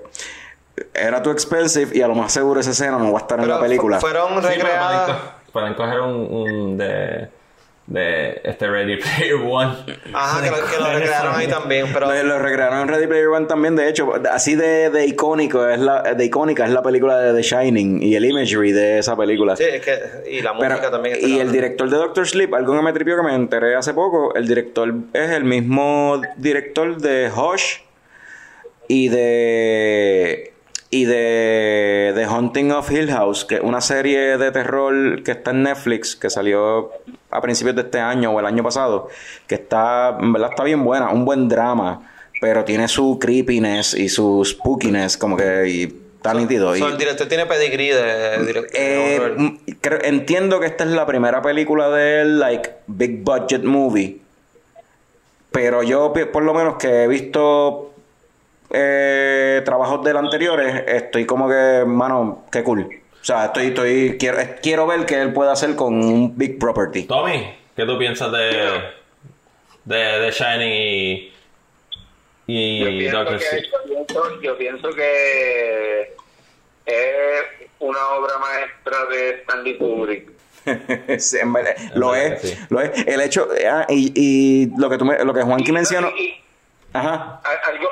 era 0.92 1.22
too 1.22 1.30
expensive 1.32 1.96
y 1.96 2.02
a 2.02 2.08
lo 2.08 2.14
más 2.14 2.32
seguro 2.32 2.60
esa 2.60 2.70
escena 2.72 2.98
no 2.98 3.10
va 3.12 3.18
a 3.20 3.22
estar 3.22 3.40
en 3.40 3.48
la 3.48 3.60
película. 3.60 3.98
fu- 4.00 4.06
fueron 4.06 4.42
Sí, 4.42 4.48
recreadas. 4.48 5.10
co- 5.10 5.50
pueden 5.52 5.74
coger 5.74 6.00
un, 6.00 6.32
un 6.32 6.76
de, 6.76 7.28
de 7.86 8.40
este 8.44 8.66
Ready 8.66 8.96
Player 8.96 9.34
One. 9.34 9.74
Ajá, 10.14 10.42
que 10.42 10.50
lo, 10.50 10.56
que 10.56 10.78
lo 10.78 10.90
recrearon 10.98 11.34
ahí 11.36 11.46
también. 11.48 11.86
Pero 11.92 12.06
Lo, 12.06 12.22
lo 12.22 12.38
recrearon 12.38 12.80
en 12.80 12.88
Ready 12.88 13.06
Player 13.06 13.28
One 13.28 13.46
también, 13.46 13.76
de 13.76 13.90
hecho, 13.90 14.10
así 14.32 14.54
de, 14.54 14.88
de 14.88 15.04
icónico 15.06 15.68
es 15.68 15.78
la, 15.78 16.02
de 16.14 16.24
icónica 16.24 16.64
es 16.64 16.70
la 16.70 16.82
película 16.82 17.18
de 17.18 17.34
The 17.34 17.42
Shining 17.42 18.02
y 18.02 18.16
el 18.16 18.24
imagery 18.24 18.72
de 18.72 18.98
esa 19.00 19.14
película. 19.16 19.54
sí, 19.56 19.64
es 19.64 19.82
que. 19.82 19.98
Y 20.30 20.40
la 20.40 20.56
Pero- 20.58 20.70
música 20.76 20.90
también. 20.90 21.18
y 21.20 21.38
el 21.40 21.52
director 21.52 21.90
de 21.90 21.96
Doctor 21.98 22.26
Sleep, 22.26 22.54
algo 22.54 22.74
que 22.74 22.82
me 22.82 22.92
tripió 22.94 23.16
que 23.16 23.22
me 23.22 23.34
enteré 23.34 23.74
hace 23.76 23.92
poco, 23.92 24.34
el 24.34 24.48
director 24.48 24.94
es 25.12 25.30
el 25.30 25.44
mismo 25.44 26.22
director 26.38 26.96
de 26.96 27.30
Hush 27.30 27.80
y 28.88 29.08
de 29.08 30.53
y 30.94 31.04
de 31.06 32.12
The 32.14 32.24
Haunting 32.26 32.70
of 32.70 32.88
Hill 32.90 33.10
House, 33.10 33.44
que 33.44 33.56
es 33.56 33.60
una 33.62 33.80
serie 33.80 34.38
de 34.38 34.52
terror 34.52 35.22
que 35.24 35.32
está 35.32 35.50
en 35.50 35.64
Netflix, 35.64 36.14
que 36.14 36.30
salió 36.30 36.92
a 37.30 37.40
principios 37.40 37.74
de 37.74 37.82
este 37.82 37.98
año 37.98 38.30
o 38.30 38.38
el 38.38 38.46
año 38.46 38.62
pasado, 38.62 39.08
que 39.48 39.56
está, 39.56 40.16
en 40.20 40.32
verdad 40.32 40.50
está 40.50 40.62
bien 40.62 40.84
buena, 40.84 41.10
un 41.10 41.24
buen 41.24 41.48
drama, 41.48 42.08
pero 42.40 42.64
tiene 42.64 42.86
su 42.86 43.18
creepiness 43.18 43.94
y 43.94 44.08
su 44.08 44.44
spookiness, 44.44 45.16
como 45.16 45.36
que 45.36 45.68
y 45.68 45.82
está 46.16 46.32
nítido. 46.32 46.72
el 46.74 46.96
director 46.96 47.26
tiene 47.26 47.46
pedigrí 47.46 47.88
de 47.88 48.44
director. 48.46 48.70
eh, 48.80 49.34
mm, 49.36 49.48
creo- 49.80 49.98
entiendo 50.04 50.60
que 50.60 50.66
esta 50.66 50.84
es 50.84 50.90
la 50.90 51.06
primera 51.06 51.42
película 51.42 51.88
de 51.90 52.20
él, 52.22 52.38
like, 52.38 52.70
big 52.86 53.24
budget 53.24 53.64
movie. 53.64 54.18
Pero 55.50 55.82
yo, 55.82 56.12
por 56.32 56.42
lo 56.44 56.54
menos 56.54 56.76
que 56.76 57.04
he 57.04 57.08
visto 57.08 57.93
eh, 58.74 59.62
trabajos 59.64 60.02
de 60.04 60.10
él 60.10 60.16
anteriores, 60.16 60.82
estoy 60.86 61.24
como 61.24 61.48
que, 61.48 61.84
mano, 61.86 62.44
qué 62.50 62.62
cool. 62.64 62.82
O 62.82 63.24
sea, 63.24 63.46
estoy, 63.46 63.66
estoy, 63.68 64.16
quiero, 64.18 64.38
eh, 64.40 64.56
quiero 64.62 64.86
ver 64.86 65.06
qué 65.06 65.20
él 65.22 65.32
puede 65.32 65.50
hacer 65.50 65.74
con 65.76 65.94
un 66.04 66.36
big 66.36 66.58
property. 66.58 67.04
Tommy, 67.04 67.54
¿qué 67.76 67.84
tú 67.86 67.96
piensas 67.96 68.30
de, 68.32 68.82
de, 69.84 69.96
de 69.96 70.30
Shining 70.30 71.32
y, 72.46 72.78
Yo 72.80 72.88
y 72.90 72.98
pienso, 72.98 73.18
Doctor 73.24 73.38
que, 73.38 73.62
yo, 73.62 73.84
pienso, 73.86 74.40
yo 74.42 74.58
pienso 74.58 74.88
que 74.90 76.14
es 76.84 77.42
una 77.78 78.08
obra 78.10 78.34
maestra 78.38 79.06
de 79.10 79.30
Stanley 79.40 79.78
Kubrick. 79.78 80.30
Sí, 81.18 81.36
lo 81.94 82.14
es, 82.14 82.40
sí. 82.40 82.58
lo 82.70 82.80
es. 82.80 83.06
El 83.06 83.20
hecho, 83.20 83.46
ah, 83.70 83.84
y, 83.88 84.12
y 84.14 84.70
lo 84.78 84.88
que 84.88 84.96
tú 84.96 85.04
me, 85.04 85.22
lo 85.22 85.34
que 85.34 85.42
Juanqui 85.42 85.72
mencionó, 85.72 86.08
Y- 86.16 86.22
y- 86.22 86.43
ajá, 86.94 87.40
algo, 87.66 87.88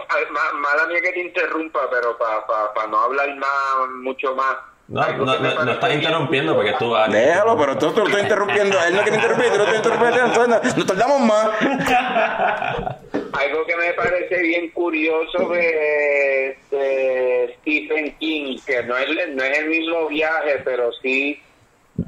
mala 0.55 0.87
mía 0.87 1.01
que 1.03 1.13
te 1.13 1.21
interrumpa, 1.21 1.81
pero 1.91 2.17
para 2.17 2.47
pa, 2.47 2.73
pa 2.73 2.87
no 2.87 2.99
hablar 3.01 3.35
más, 3.37 3.89
mucho 4.03 4.35
más. 4.35 4.57
No, 4.89 5.07
no, 5.13 5.65
no, 5.65 5.73
estás 5.73 5.95
interrumpiendo 5.95 6.55
porque 6.55 6.75
tú 6.79 6.91
vas. 6.91 7.11
Déjalo, 7.11 7.57
pero 7.57 7.79
tú, 7.79 7.93
tú 7.93 8.01
lo 8.01 8.07
estás 8.09 8.23
interrumpiendo. 8.25 8.77
Él 8.85 8.95
no 8.97 9.03
quiere 9.03 9.17
interrumpir, 9.17 9.51
tú 9.51 9.57
lo 9.59 9.65
estás 9.65 9.77
interrumpiendo. 9.77 10.25
Entonces 10.27 10.49
no- 10.49 10.77
nos 10.79 10.87
tardamos 10.87 11.21
más. 11.21 11.51
Algo 13.33 13.65
que 13.65 13.77
me 13.77 13.93
parece 13.95 14.43
bien 14.43 14.69
curioso 14.71 15.49
de, 15.49 16.59
de 16.71 17.57
Stephen 17.61 18.15
King, 18.19 18.59
que 18.67 18.83
no 18.83 18.97
es, 18.99 19.09
no 19.35 19.43
es 19.43 19.59
el 19.59 19.69
mismo 19.69 20.09
viaje, 20.09 20.61
pero 20.65 20.93
sí 21.01 21.41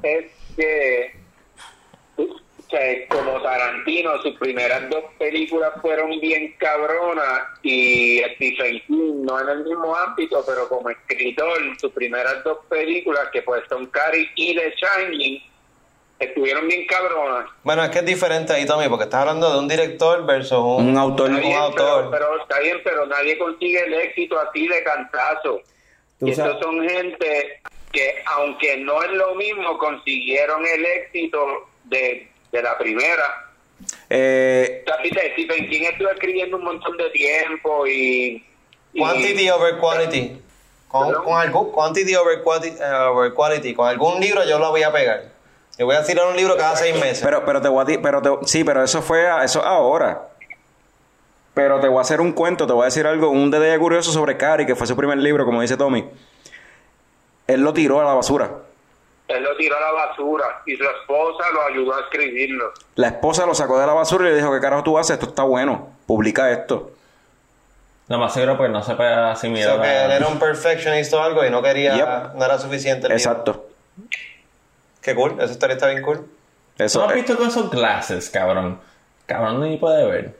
es 0.02 0.26
que, 0.54 1.16
o 2.66 2.70
sea, 2.70 3.08
como 3.08 3.42
Tarantino, 3.42 4.20
sus 4.22 4.36
primeras 4.38 4.88
dos 4.88 5.04
películas 5.18 5.72
fueron 5.82 6.18
bien 6.20 6.54
cabronas 6.58 7.42
y 7.62 8.20
Stephen 8.34 8.82
King 8.86 9.24
no 9.24 9.40
en 9.40 9.48
el 9.48 9.64
mismo 9.64 9.94
ámbito, 9.94 10.42
pero 10.46 10.68
como 10.68 10.90
escritor, 10.90 11.58
sus 11.78 11.92
primeras 11.92 12.42
dos 12.44 12.58
películas, 12.68 13.28
que 13.32 13.42
pues 13.42 13.62
son 13.68 13.86
Carrie 13.86 14.30
y 14.36 14.54
The 14.54 14.74
Shining, 14.76 15.42
estuvieron 16.18 16.66
bien 16.68 16.86
cabronas. 16.86 17.50
Bueno, 17.62 17.84
es 17.84 17.90
que 17.90 17.98
es 17.98 18.06
diferente 18.06 18.52
ahí, 18.52 18.66
Tommy, 18.66 18.88
porque 18.88 19.04
estás 19.04 19.20
hablando 19.20 19.52
de 19.52 19.58
un 19.58 19.68
director 19.68 20.24
versus 20.24 20.58
un, 20.58 20.88
Un 20.88 20.98
autor. 20.98 21.30
Está 21.30 21.42
un 21.42 21.48
bien, 21.48 21.58
autor. 21.58 22.10
Pero, 22.10 22.26
pero 22.28 22.42
está 22.42 22.58
bien, 22.60 22.78
pero 22.82 23.06
nadie 23.06 23.38
consigue 23.38 23.84
el 23.84 23.94
éxito 23.94 24.38
así 24.40 24.66
de 24.66 24.82
cantazo. 24.82 25.60
Y 26.20 26.30
estos 26.30 26.58
son 26.60 26.88
gente 26.88 27.60
que, 27.92 28.22
aunque 28.26 28.78
no 28.78 29.02
es 29.02 29.10
lo 29.12 29.34
mismo, 29.34 29.76
consiguieron 29.78 30.64
el 30.66 30.86
éxito 30.86 31.68
de, 31.84 32.28
de 32.54 32.62
la 32.62 32.78
primera. 32.78 33.46
Eh, 34.08 34.84
Stephen 35.32 35.68
King 35.68 35.82
estuvo 35.90 36.08
escribiendo 36.10 36.56
un 36.56 36.64
montón 36.64 36.96
de 36.96 37.10
tiempo 37.10 37.86
y... 37.86 38.44
y- 38.92 38.98
Quantity 39.00 39.50
over 39.50 39.76
quality. 39.78 40.40
Con, 40.88 41.08
¿Perdón? 41.08 41.24
con 41.24 41.40
algún 41.40 41.72
quantity 41.72 42.14
over 42.14 42.40
quality, 42.42 42.76
eh, 42.80 42.94
over 43.10 43.34
quality. 43.34 43.74
Con 43.74 43.88
algún 43.88 44.20
libro 44.20 44.44
yo 44.44 44.58
lo 44.60 44.70
voy 44.70 44.84
a 44.84 44.92
pegar. 44.92 45.24
Yo 45.76 45.86
voy 45.86 45.96
a 45.96 46.04
tirar 46.04 46.28
un 46.28 46.36
libro 46.36 46.56
cada 46.56 46.76
seis 46.76 46.94
meses. 46.94 47.20
pero, 47.24 47.44
pero 47.44 47.60
te 47.60 47.68
voy 47.68 47.82
a 47.82 47.86
ti- 47.86 47.98
pero 47.98 48.22
te- 48.22 48.46
sí, 48.46 48.62
pero 48.62 48.84
eso 48.84 49.02
fue, 49.02 49.28
a- 49.28 49.42
eso 49.42 49.62
ahora. 49.64 50.28
Pero 51.52 51.80
te 51.80 51.88
voy 51.88 51.98
a 51.98 52.02
hacer 52.02 52.20
un 52.20 52.32
cuento, 52.32 52.66
te 52.66 52.72
voy 52.72 52.82
a 52.82 52.84
decir 52.86 53.06
algo, 53.06 53.30
un 53.30 53.50
detalle 53.50 53.78
curioso 53.78 54.12
sobre 54.12 54.36
Cari, 54.36 54.66
que 54.66 54.76
fue 54.76 54.86
su 54.86 54.96
primer 54.96 55.18
libro, 55.18 55.44
como 55.44 55.60
dice 55.62 55.76
Tommy. 55.76 56.04
Él 57.48 57.60
lo 57.62 57.72
tiró 57.72 58.00
a 58.00 58.04
la 58.04 58.14
basura. 58.14 58.50
Él 59.28 59.42
lo 59.42 59.56
tiró 59.56 59.76
a 59.76 59.80
la 59.80 59.92
basura 59.92 60.62
y 60.66 60.76
su 60.76 60.84
esposa 60.84 61.44
lo 61.52 61.62
ayudó 61.66 61.94
a 61.96 62.00
escribirlo. 62.00 62.72
La 62.96 63.08
esposa 63.08 63.46
lo 63.46 63.54
sacó 63.54 63.78
de 63.80 63.86
la 63.86 63.94
basura 63.94 64.26
y 64.28 64.30
le 64.32 64.36
dijo, 64.36 64.52
¿qué 64.52 64.60
carajo 64.60 64.82
tú 64.82 64.98
haces? 64.98 65.14
Esto 65.14 65.26
está 65.26 65.42
bueno, 65.44 65.88
publica 66.06 66.50
esto. 66.50 66.90
No 68.08 68.18
más 68.18 68.34
seguro 68.34 68.58
porque 68.58 68.70
no 68.70 68.82
se 68.82 68.94
puede 68.96 69.14
O 69.14 69.24
asimilar. 69.28 69.76
sea, 69.76 69.82
que 69.82 70.04
él 70.04 70.10
era 70.10 70.26
un 70.28 70.38
perfectionist 70.38 71.12
o 71.14 71.22
algo 71.22 71.42
y 71.44 71.48
no 71.50 71.62
quería, 71.62 71.94
Yep. 71.96 72.34
no 72.34 72.44
era 72.44 72.58
suficiente. 72.58 73.06
el. 73.06 73.12
Exacto. 73.14 73.66
Qué 75.00 75.14
cool, 75.14 75.36
esa 75.40 75.52
historia 75.52 75.74
está 75.74 75.86
bien 75.88 76.02
cool. 76.02 76.18
¿Tú 76.76 76.84
Eso, 76.84 77.02
has 77.04 77.12
eh, 77.12 77.14
visto 77.14 77.36
con 77.36 77.48
esos 77.48 77.70
glasses, 77.70 78.28
cabrón? 78.30 78.78
Cabrón, 79.26 79.60
ni 79.62 79.76
puede 79.78 80.04
ver. 80.10 80.38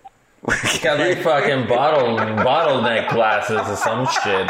He's 0.63 0.79
got 0.83 0.99
like 0.99 1.23
fucking 1.23 1.67
bottle, 1.67 2.17
bottleneck 2.19 3.09
glasses 3.09 3.61
or 3.67 3.77
some 3.77 4.07
shit. 4.07 4.47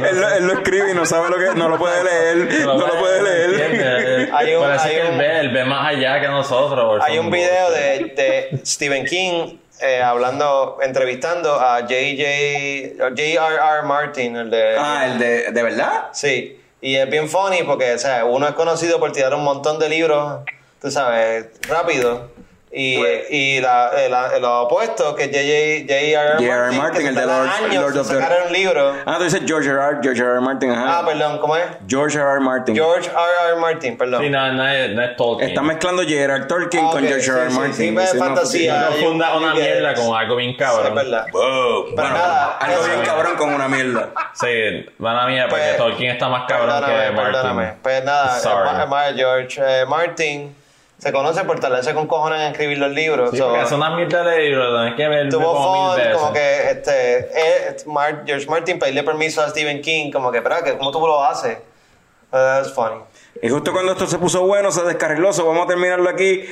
él, 0.00 0.20
lo- 0.20 0.28
él 0.36 0.46
lo 0.46 0.52
escribe 0.54 0.90
y 0.90 0.94
no 0.94 1.06
sabe 1.06 1.30
lo 1.30 1.38
que, 1.38 1.58
no 1.58 1.68
lo 1.70 1.78
puede 1.78 2.04
leer, 2.04 2.66
no 2.66 2.76
lo 2.76 2.98
puede 2.98 3.22
leer. 3.22 4.30
Hay 4.34 4.54
un- 4.54 4.62
Parece 4.62 4.88
hay 4.88 4.94
que 4.96 5.00
él 5.00 5.12
un- 5.12 5.18
ve, 5.18 5.40
él 5.40 5.50
ve 5.52 5.64
más 5.64 5.88
allá 5.88 6.20
que 6.20 6.28
nosotros. 6.28 7.02
Hay 7.02 7.18
un 7.18 7.30
video 7.30 7.70
de, 7.70 8.12
de 8.14 8.60
Stephen 8.66 9.06
King 9.06 9.56
eh, 9.80 10.02
hablando, 10.02 10.78
entrevistando 10.82 11.54
a 11.58 11.80
J.J. 11.80 12.98
J.R.R. 13.10 13.82
Martin, 13.84 14.36
el 14.36 14.50
de... 14.50 14.76
Ah, 14.78 15.06
el 15.06 15.18
de, 15.18 15.50
¿de 15.50 15.62
verdad? 15.62 16.08
Sí, 16.12 16.60
y 16.80 16.96
es 16.96 17.08
bien 17.10 17.28
funny 17.28 17.62
porque, 17.64 17.94
o 17.94 17.98
sea, 17.98 18.24
uno 18.26 18.46
es 18.46 18.54
conocido 18.54 19.00
por 19.00 19.12
tirar 19.12 19.34
un 19.34 19.44
montón 19.44 19.78
de 19.78 19.88
libros, 19.88 20.42
tú 20.80 20.90
sabes, 20.90 21.46
rápido. 21.68 22.30
Y, 22.74 22.96
Pues- 22.96 23.30
y 23.30 23.60
la, 23.60 23.90
el- 23.90 24.40
lo 24.40 24.62
opuesto, 24.62 25.14
que. 25.14 25.26
J.R.R. 25.26 26.32
J.R.R. 26.38 26.72
Martin, 26.72 26.78
Martin, 26.78 26.96
que 26.96 27.02
se 27.02 27.08
el 27.10 27.14
de 27.14 27.26
Lord- 27.26 27.48
años 27.48 27.82
Lord 27.82 27.96
of 27.98 28.08
the- 28.08 28.46
un 28.46 28.52
libro. 28.52 28.94
Ah, 29.04 29.16
tú 29.18 29.24
dices 29.24 29.42
George 29.46 29.68
R. 29.68 29.78
R. 29.78 29.98
George 30.02 30.22
R. 30.22 30.30
R. 30.32 30.40
Martin, 30.40 30.70
ajá. 30.70 30.98
Ah, 31.00 31.06
perdón, 31.06 31.38
¿cómo 31.38 31.54
es? 31.56 31.64
George 31.86 32.16
R. 32.18 32.26
R. 32.30 32.40
Martin. 32.40 32.74
George 32.74 33.10
R.R. 33.10 33.60
Martin, 33.60 33.98
perdón. 33.98 34.22
Sí, 34.22 34.30
no, 34.30 34.52
no 34.52 34.66
es, 34.68 34.90
no 34.90 35.02
es 35.02 35.16
Tolkien. 35.16 35.48
Está 35.50 35.60
mezclando 35.60 36.02
Gerard 36.02 36.46
Tolkien 36.46 36.86
Ah, 36.86 36.90
con 36.92 37.02
ok, 37.04 37.08
George 37.10 37.30
R. 37.30 37.40
R. 37.42 37.50
sí, 37.50 37.52
sí, 37.52 37.58
Martin. 37.60 37.74
sí, 37.74 37.92
pues, 37.92 38.10
Sí, 38.10 38.16
no, 38.18 38.24
fantasía. 38.24 38.80
No 38.80 38.92
funda 38.92 39.36
un- 39.36 39.44
una 39.44 39.54
mierda 39.54 39.94
con 39.94 40.16
algo 40.16 40.36
bien 40.36 40.50
Sí, 40.52 40.56
cabrón. 40.56 40.86
es 40.86 40.94
verdad. 40.94 41.26
Wow. 41.30 41.84
Bueno, 41.94 42.10
nada, 42.10 42.56
algo 42.58 42.82
bien 42.84 43.00
cabrón 43.04 43.36
con 43.36 43.52
una 43.52 43.68
mierda. 43.68 44.08
Sí, 44.32 44.86
mala 44.98 45.26
mía, 45.26 45.46
porque 45.50 45.62
Pues, 45.64 45.76
Tolkien 45.76 46.10
está 46.12 46.28
más 46.30 46.44
cabrón 46.48 46.84
que 46.86 46.90
Martin. 46.90 47.16
perdóname. 47.16 47.72
Pues 47.82 48.02
nada. 48.02 48.40
Ma- 48.64 48.86
Ma- 48.86 49.12
George 49.14 49.60
eh, 49.62 49.84
Martin 49.86 50.56
se 51.02 51.10
conoce 51.12 51.42
por 51.42 51.58
tardarse 51.58 51.94
con 51.94 52.06
cojones 52.06 52.40
en 52.40 52.52
escribir 52.52 52.78
los 52.78 52.92
libros. 52.92 53.30
Sí, 53.32 53.36
so, 53.38 53.48
porque 53.48 53.62
es 53.64 53.72
una 53.72 53.90
mierda 53.96 54.22
de 54.22 54.38
libro, 54.38 54.72
tenés 54.78 54.94
que 54.94 55.08
ver 55.08 55.28
tuvo 55.28 55.52
como 55.52 55.72
mil 55.72 55.88
fun, 55.90 55.96
veces. 55.96 56.14
como 56.16 56.32
que 56.32 56.70
este, 56.70 57.18
eh, 57.18 57.76
Mar- 57.86 58.22
George 58.24 58.46
Martin 58.46 58.78
pedirle 58.78 59.02
permiso 59.02 59.42
a 59.42 59.48
Stephen 59.48 59.80
King, 59.82 60.12
como 60.12 60.30
que, 60.30 60.38
espera, 60.38 60.62
que 60.62 60.78
¿cómo 60.78 60.92
tú 60.92 61.00
lo 61.04 61.24
haces? 61.24 61.58
Uh, 62.30 62.36
that's 62.36 62.72
funny. 62.72 63.00
Y 63.42 63.48
justo 63.48 63.72
cuando 63.72 63.92
esto 63.92 64.06
se 64.06 64.16
puso 64.18 64.46
bueno, 64.46 64.70
se 64.70 64.84
descarriló. 64.84 65.32
so 65.32 65.44
vamos 65.44 65.64
a 65.64 65.68
terminarlo 65.68 66.08
aquí. 66.08 66.44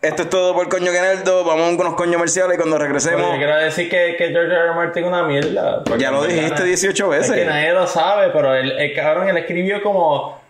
Esto 0.00 0.22
es 0.22 0.30
todo 0.30 0.54
por 0.54 0.68
Coño 0.70 0.90
Geneldo. 0.92 1.44
Vamos 1.44 1.76
con 1.76 1.80
unos 1.86 1.94
coños 1.96 2.14
comerciales 2.16 2.54
y 2.54 2.56
cuando 2.58 2.78
regresemos. 2.78 3.30
yo 3.32 3.36
quiero 3.36 3.56
decir 3.56 3.90
que, 3.90 4.14
que 4.16 4.28
George 4.28 4.52
R. 4.54 4.64
R. 4.68 4.74
Martin 4.74 5.04
es 5.04 5.08
una 5.08 5.22
mierda. 5.24 5.82
Ya 5.98 6.10
lo 6.10 6.24
dijiste 6.24 6.60
na- 6.60 6.64
18 6.64 7.08
veces. 7.08 7.30
Es 7.30 7.36
que 7.36 7.44
nadie 7.44 7.72
lo 7.72 7.86
sabe, 7.86 8.30
pero 8.30 8.54
el, 8.54 8.72
el 8.72 8.94
cabrón 8.94 9.28
él 9.28 9.36
escribió 9.36 9.82
como 9.82 10.40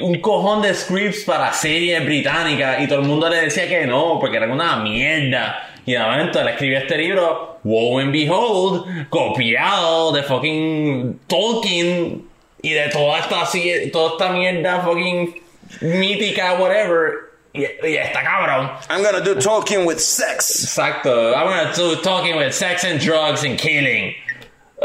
un 0.00 0.20
cojón 0.20 0.62
de 0.62 0.74
scripts 0.74 1.24
para 1.24 1.52
series 1.52 2.04
británicas 2.04 2.80
y 2.80 2.88
todo 2.88 3.00
el 3.00 3.06
mundo 3.06 3.28
le 3.28 3.42
decía 3.42 3.68
que 3.68 3.86
no, 3.86 4.18
porque 4.18 4.38
era 4.38 4.50
una 4.50 4.76
mierda. 4.76 5.68
Y 5.84 5.92
de 5.92 5.98
momento 5.98 6.40
él 6.40 6.48
escribió 6.48 6.78
este 6.78 6.96
libro 6.96 7.58
Woe 7.64 8.02
and 8.02 8.12
behold, 8.12 9.08
copiado 9.10 10.12
de 10.12 10.22
fucking 10.22 11.20
Tolkien 11.26 12.24
y 12.62 12.70
de 12.70 12.88
toda 12.88 13.18
esta, 13.18 13.48
toda 13.92 14.12
esta 14.12 14.28
mierda 14.32 14.80
fucking 14.80 15.42
mítica, 15.80 16.54
whatever. 16.54 17.32
Y, 17.54 17.60
y 17.60 17.96
está 17.96 18.22
cabrón. 18.22 18.70
I'm 18.88 19.02
gonna 19.02 19.20
do 19.20 19.34
talking 19.34 19.84
with 19.84 19.98
sex. 19.98 20.64
Exacto. 20.64 21.34
I'm 21.34 21.48
gonna 21.48 21.74
do 21.74 22.00
talking 22.00 22.36
with 22.36 22.54
sex 22.54 22.82
and 22.84 22.98
drugs 22.98 23.44
and 23.44 23.58
killing. 23.58 24.14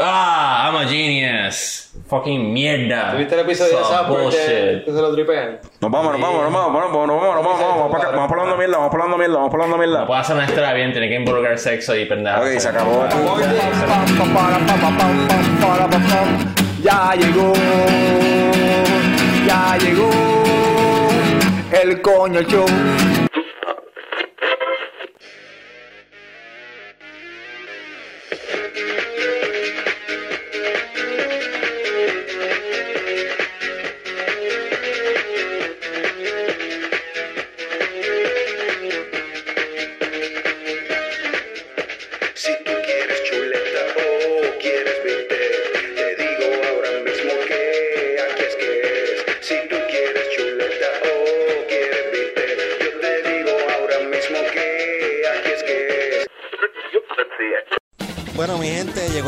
Ah, 0.00 0.68
I'm 0.70 0.76
a 0.76 0.88
genius. 0.88 1.90
Fucking 2.08 2.52
mierda. 2.52 3.10
¿Tuviste 3.12 3.34
el 3.34 3.40
episodio 3.40 3.78
de 3.78 3.84
Zapper 3.84 4.16
que, 4.16 4.22
bullshit. 4.22 4.84
que 4.84 4.92
se 4.92 5.00
lo 5.02 5.12
tripean? 5.12 5.58
Nos 5.80 5.90
vamos, 5.90 6.12
nos 6.12 6.20
vamos, 6.20 6.42
nos 6.44 6.52
vamos, 6.52 6.72
nos 6.72 6.92
vamos, 6.92 7.06
nos 7.08 7.20
vamos, 7.20 7.34
nos 7.34 7.44
vamos, 7.44 7.60
vamos, 7.90 7.94
acá, 7.96 8.10
vamos 8.16 8.30
hablando 8.30 8.56
mierda, 8.56 8.76
vamos 8.78 8.92
hablando 8.94 9.18
mierda, 9.18 9.36
vamos 9.36 9.52
hablando 9.54 9.76
No 9.76 9.82
mierda. 9.82 10.06
puede 10.06 10.20
hacer 10.20 10.36
una 10.36 10.44
historia 10.44 10.72
bien, 10.74 10.92
tiene 10.92 11.08
que 11.08 11.14
involucrar 11.16 11.58
sexo 11.58 11.96
y 11.96 12.04
pendejo. 12.04 12.40
Ok, 12.40 12.46
se 12.58 12.68
acabó. 12.68 13.04
Ya 16.82 17.14
llegó, 17.18 17.52
ya 19.46 19.76
llegó 19.78 20.10
el 21.82 22.00
coño 22.00 22.42
show. 22.42 22.66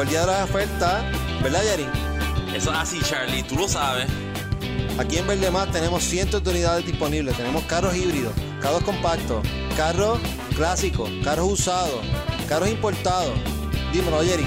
Día 0.08 0.20
de 0.20 0.26
las 0.26 0.48
ofertas, 0.48 1.04
¿verdad, 1.42 1.62
Yari? 1.64 1.86
Eso 2.54 2.70
es 2.72 2.78
así, 2.78 3.00
Charlie, 3.02 3.42
tú 3.42 3.56
lo 3.56 3.68
sabes. 3.68 4.06
Aquí 4.98 5.18
en 5.18 5.26
Verde 5.26 5.50
Más 5.50 5.70
tenemos 5.70 6.02
cientos 6.02 6.42
de 6.44 6.50
unidades 6.50 6.84
disponibles. 6.84 7.36
Tenemos 7.36 7.64
carros 7.64 7.96
híbridos, 7.96 8.32
carros 8.60 8.82
compactos, 8.82 9.46
carros 9.76 10.18
clásicos, 10.56 11.10
carros 11.24 11.52
usados, 11.52 12.04
carros 12.48 12.68
importados. 12.68 13.32
Dímelo, 13.92 14.22
Jerry. 14.22 14.46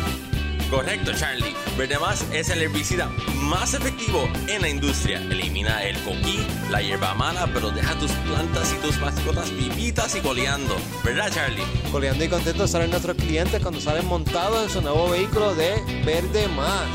Correcto, 0.70 1.12
Charlie. 1.14 1.56
Verde 1.78 1.98
Más 1.98 2.26
es 2.32 2.50
el 2.50 2.62
herbicida 2.62 3.10
más 3.44 3.74
efectivo 3.74 4.28
en 4.48 4.62
la 4.62 4.70
industria. 4.70 5.20
Elimina 5.20 5.84
el 5.84 5.98
coquí, 6.04 6.46
la 6.70 6.82
hierba 6.82 7.14
mala, 7.14 7.48
pero 7.54 7.70
deja 7.70 7.94
tus 8.00 8.12
plantas 8.12 8.74
y 8.74 8.78
tus 8.78 9.00
mascotas 9.00 9.52
vivitas 9.52 10.16
y 10.16 10.22
goleando. 10.22 10.76
¿Verdad, 11.04 11.30
Charlie? 11.32 11.64
Coleando 11.94 12.24
y 12.24 12.28
contentos 12.28 12.72
salen 12.72 12.90
nuestros 12.90 13.16
clientes 13.16 13.62
cuando 13.62 13.80
salen 13.80 14.08
montados 14.08 14.64
en 14.64 14.70
su 14.72 14.82
nuevo 14.82 15.12
vehículo 15.12 15.54
de 15.54 15.76
Verde 16.04 16.48
Más. 16.48 16.90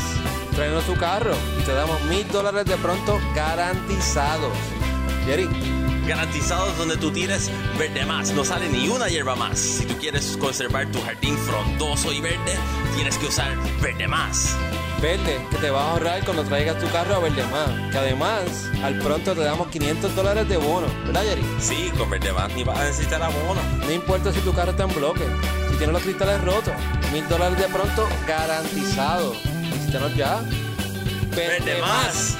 Tráenos 0.56 0.84
tu 0.86 0.96
carro 0.96 1.36
y 1.56 1.62
te 1.62 1.72
damos 1.72 2.02
mil 2.06 2.26
dólares 2.32 2.64
de 2.64 2.76
pronto 2.78 3.16
garantizados. 3.32 4.52
Jerry, 5.24 5.48
Garantizados 6.08 6.76
donde 6.78 6.96
tú 6.96 7.12
tires 7.12 7.48
verde 7.78 8.06
más, 8.06 8.32
no 8.32 8.42
sale 8.42 8.68
ni 8.70 8.88
una 8.88 9.08
hierba 9.08 9.36
más. 9.36 9.58
Si 9.58 9.84
tú 9.84 9.94
quieres 9.98 10.36
conservar 10.38 10.90
tu 10.90 11.00
jardín 11.02 11.36
frondoso 11.36 12.12
y 12.12 12.20
verde, 12.20 12.56
tienes 12.96 13.18
que 13.18 13.26
usar 13.26 13.56
verde 13.80 14.08
más. 14.08 14.56
Verde, 15.00 15.40
que 15.50 15.56
te 15.58 15.70
vas 15.70 15.82
a 15.82 15.90
ahorrar 15.92 16.24
cuando 16.24 16.44
traigas 16.44 16.78
tu 16.78 16.88
carro 16.90 17.16
a 17.16 17.18
Verde 17.18 17.44
Más. 17.46 17.90
Que 17.90 17.98
además, 17.98 18.70
al 18.82 18.98
pronto 18.98 19.34
te 19.34 19.40
damos 19.40 19.68
500 19.68 20.14
dólares 20.14 20.48
de 20.48 20.56
bono. 20.56 20.86
¿Verdad, 21.06 21.22
Jerry? 21.22 21.42
Sí, 21.60 21.90
con 21.96 22.10
verde 22.10 22.32
más 22.32 22.52
ni 22.54 22.64
vas 22.64 22.78
a 22.78 22.84
necesitar 22.84 23.22
abono. 23.22 23.60
No 23.84 23.92
importa 23.92 24.32
si 24.32 24.40
tu 24.40 24.52
carro 24.52 24.72
está 24.72 24.84
en 24.84 24.94
bloque, 24.94 25.24
si 25.70 25.76
tiene 25.76 25.92
los 25.92 26.02
cristales 26.02 26.40
rotos, 26.42 26.74
mil 27.12 27.26
dólares 27.28 27.58
de 27.58 27.68
pronto 27.68 28.08
garantizado. 28.26 29.34
Visítanos 29.72 30.14
ya. 30.16 30.40
Verde 31.34 31.80
más. 31.80 32.36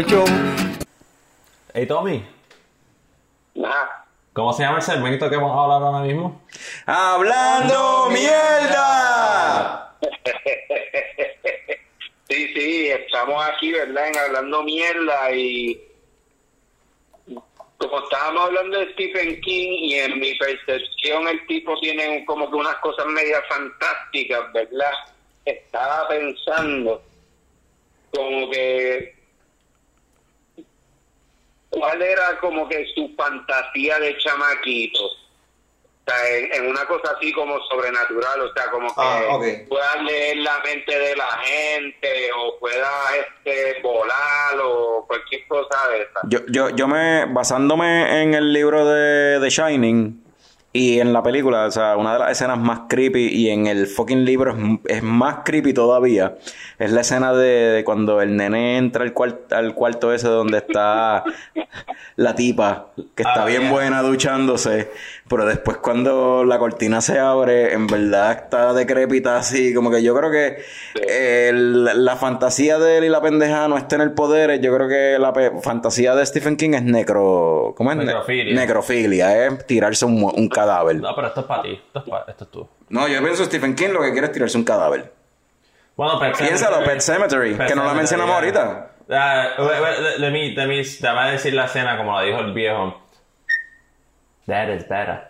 El 0.00 0.06
coño 0.06 0.24
show. 0.24 0.34
Hey, 1.74 1.86
Tommy, 1.86 2.24
Nada. 3.54 4.06
¿cómo 4.32 4.52
se 4.52 4.62
llama 4.62 4.78
el 4.78 4.82
segmento 4.82 5.28
que 5.28 5.36
vamos 5.36 5.56
a 5.56 5.62
hablar 5.62 5.82
ahora 5.82 6.04
mismo? 6.06 6.42
¡Hablando 6.86 8.08
mierda! 8.10 9.96
Sí, 12.28 12.46
sí, 12.54 12.86
estamos 12.86 13.44
aquí, 13.44 13.72
¿verdad? 13.72 14.06
En 14.06 14.16
hablando 14.16 14.62
mierda 14.62 15.32
y 15.34 15.82
como 17.76 18.04
estábamos 18.04 18.44
hablando 18.44 18.78
de 18.78 18.92
Stephen 18.92 19.40
King 19.40 19.72
y 19.80 19.94
en 19.94 20.20
mi 20.20 20.36
percepción 20.36 21.26
el 21.26 21.44
tipo 21.48 21.76
tiene 21.80 22.24
como 22.26 22.48
que 22.48 22.54
unas 22.54 22.76
cosas 22.76 23.04
medias 23.06 23.42
fantásticas, 23.48 24.52
¿verdad? 24.52 24.92
Estaba 25.44 26.06
pensando 26.06 27.02
como 28.14 28.48
que 28.48 29.19
cuál 31.70 32.02
era 32.02 32.38
como 32.40 32.68
que 32.68 32.86
su 32.94 33.12
fantasía 33.16 33.98
de 33.98 34.16
chamaquito. 34.18 35.04
O 35.04 36.12
sea, 36.12 36.36
en, 36.36 36.52
en 36.54 36.70
una 36.70 36.84
cosa 36.86 37.14
así 37.16 37.32
como 37.32 37.60
sobrenatural, 37.68 38.40
o 38.40 38.52
sea, 38.52 38.70
como 38.70 38.88
que 38.88 38.94
Ah, 38.96 39.38
pueda 39.68 40.02
leer 40.02 40.38
la 40.38 40.58
mente 40.64 40.98
de 40.98 41.14
la 41.14 41.28
gente 41.44 42.30
o 42.36 42.58
pueda 42.58 42.90
este 43.16 43.80
volar 43.82 44.58
o 44.62 45.04
cualquier 45.06 45.46
cosa 45.46 45.88
de 45.90 46.02
esa. 46.02 46.20
Yo, 46.24 46.40
yo, 46.48 46.70
yo 46.70 46.88
me, 46.88 47.26
basándome 47.26 48.22
en 48.22 48.34
el 48.34 48.52
libro 48.52 48.86
de 48.86 49.38
The 49.40 49.50
Shining 49.50 50.19
y 50.72 51.00
en 51.00 51.12
la 51.12 51.22
película, 51.22 51.66
o 51.66 51.70
sea, 51.70 51.96
una 51.96 52.12
de 52.12 52.18
las 52.20 52.30
escenas 52.32 52.58
más 52.58 52.82
creepy 52.88 53.26
y 53.26 53.50
en 53.50 53.66
el 53.66 53.88
fucking 53.88 54.24
libro 54.24 54.56
es, 54.86 54.96
es 54.98 55.02
más 55.02 55.38
creepy 55.44 55.72
todavía, 55.74 56.36
es 56.78 56.92
la 56.92 57.00
escena 57.00 57.32
de, 57.32 57.46
de 57.72 57.84
cuando 57.84 58.20
el 58.20 58.36
nene 58.36 58.78
entra 58.78 59.04
al, 59.04 59.14
al 59.50 59.74
cuarto 59.74 60.12
ese 60.12 60.28
donde 60.28 60.58
está 60.58 61.24
la 62.16 62.34
tipa, 62.36 62.86
que 63.16 63.22
está 63.24 63.42
Ah, 63.42 63.46
bien 63.46 63.62
yeah. 63.62 63.70
buena 63.72 64.02
duchándose, 64.02 64.90
pero 65.30 65.46
después 65.46 65.76
cuando 65.76 66.44
la 66.44 66.58
cortina 66.58 67.00
se 67.00 67.20
abre, 67.20 67.72
en 67.72 67.86
verdad 67.86 68.32
está 68.32 68.72
decrépita 68.74 69.36
así, 69.36 69.72
como 69.72 69.88
que 69.90 70.02
yo 70.02 70.12
creo 70.16 70.30
que 70.30 70.58
el- 71.48 72.04
la 72.04 72.16
fantasía 72.16 72.78
de 72.80 72.98
él 72.98 73.04
y 73.04 73.08
la 73.08 73.22
pendeja 73.22 73.68
no 73.68 73.78
está 73.78 73.94
en 73.94 74.02
el 74.02 74.12
poder, 74.12 74.60
yo 74.60 74.74
creo 74.74 74.88
que 74.88 75.16
la 75.20 75.32
fantasía 75.62 76.14
de 76.16 76.26
Stephen 76.26 76.56
King 76.56 76.70
es 76.74 76.82
necro... 76.82 77.74
¿Cómo 77.76 77.92
es? 77.92 77.96
Ne- 77.96 78.04
Necrofilia. 78.06 78.54
necrofilia, 78.54 79.46
es 79.46 79.66
tirarse 79.66 80.04
un, 80.04 80.22
un 80.24 80.48
cadáver. 80.48 80.96
No, 80.96 81.14
pero 81.14 81.28
esto 81.28 81.40
es 81.40 81.46
para 81.46 81.62
ti. 81.62 81.80
Esto 81.86 81.98
es, 82.00 82.04
pa- 82.10 82.24
esto 82.28 82.44
es 82.44 82.50
tú. 82.50 82.68
No, 82.88 83.06
yo 83.06 83.22
pienso 83.22 83.44
Stephen 83.44 83.76
King 83.76 83.90
lo 83.90 84.00
que 84.02 84.10
quiere 84.10 84.26
es 84.26 84.32
tirarse 84.32 84.58
un 84.58 84.64
cadáver. 84.64 85.12
Bueno, 85.96 86.18
Pet 86.18 86.36
Piénsalo, 86.36 86.76
Sematary. 86.76 86.88
Pet 86.90 87.00
Cemetery, 87.02 87.54
que 87.68 87.74
no 87.76 87.84
la 87.84 87.94
mencionamos 87.94 88.30
yeah. 88.32 88.62
ahorita. 88.62 88.90
Ah, 89.12 89.48
wait, 89.58 90.18
let- 90.18 90.30
me, 90.32 90.50
let 90.56 90.66
me, 90.66 90.76
déjame 90.82 91.30
decir 91.32 91.54
la 91.54 91.66
escena 91.66 91.96
como 91.96 92.18
la 92.18 92.22
dijo 92.24 92.40
el 92.40 92.52
viejo. 92.52 93.00
That 94.46 94.68
is 94.70 94.84
better. 94.84 95.26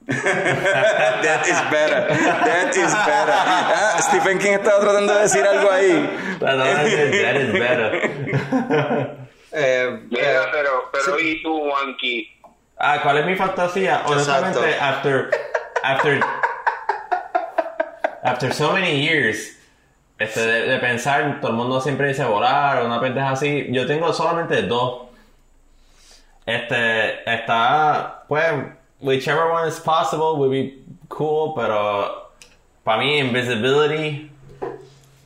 That 0.06 1.46
is 1.46 1.60
better. 1.70 2.08
That 2.08 2.74
is 2.76 2.92
better. 2.92 3.32
Ah, 3.36 3.98
Stephen 4.00 4.38
King 4.38 4.54
estaba 4.54 4.80
tratando 4.80 5.14
de 5.14 5.20
decir 5.20 5.44
algo 5.46 5.70
ahí. 5.70 6.08
Perdón, 6.38 6.66
that 6.66 7.36
is 7.36 7.52
better. 7.52 9.16
Eh, 9.52 10.06
Mira, 10.08 10.44
eh, 10.44 10.48
pero, 10.52 10.90
pero 10.92 11.18
¿y 11.18 11.42
tú, 11.42 11.52
Wanky? 11.52 12.38
Ah, 12.78 13.00
¿cuál 13.02 13.18
es 13.18 13.26
mi 13.26 13.34
fantasía? 13.34 14.02
Honestamente, 14.06 14.60
Exacto. 14.60 14.84
after, 14.84 15.30
after, 15.82 16.20
after 18.22 18.54
so 18.54 18.72
many 18.72 19.00
years, 19.04 19.58
este, 20.20 20.40
de, 20.40 20.68
de 20.68 20.78
pensar, 20.78 21.40
todo 21.40 21.50
el 21.50 21.56
mundo 21.56 21.80
siempre 21.80 22.06
dice 22.06 22.22
volar 22.24 22.78
o 22.78 22.86
una 22.86 23.00
pendeja 23.00 23.30
así. 23.30 23.66
Yo 23.70 23.88
tengo 23.88 24.12
solamente 24.12 24.62
dos. 24.62 25.08
Este, 26.46 27.20
está, 27.26 28.26
pues, 28.28 28.72
whichever 29.00 29.50
one 29.50 29.68
is 29.68 29.78
possible 29.78 30.38
would 30.38 30.50
be 30.50 30.82
cool, 31.08 31.52
pero 31.52 31.76
uh, 31.76 32.14
para 32.84 33.02
mí, 33.02 33.18
invisibility 33.18 34.30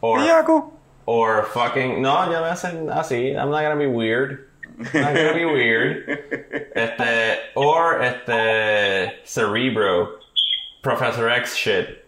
or, 0.01 0.19
Bellaco. 0.19 0.71
or 1.07 1.45
fucking, 1.45 2.03
no, 2.03 2.31
yo 2.31 2.45
a 2.45 2.51
hacer 2.53 2.73
así, 2.95 3.37
I'm 3.37 3.51
not 3.51 3.63
gonna 3.63 3.77
be 3.77 3.87
weird. 3.87 4.49
I'm 4.79 5.03
not 5.03 5.15
gonna 5.15 5.35
be 5.35 5.45
weird. 5.45 6.21
Este, 6.75 7.39
or 7.55 8.03
este, 8.03 9.13
Cerebro, 9.25 10.19
Professor 10.83 11.29
X 11.29 11.55
shit. 11.55 12.05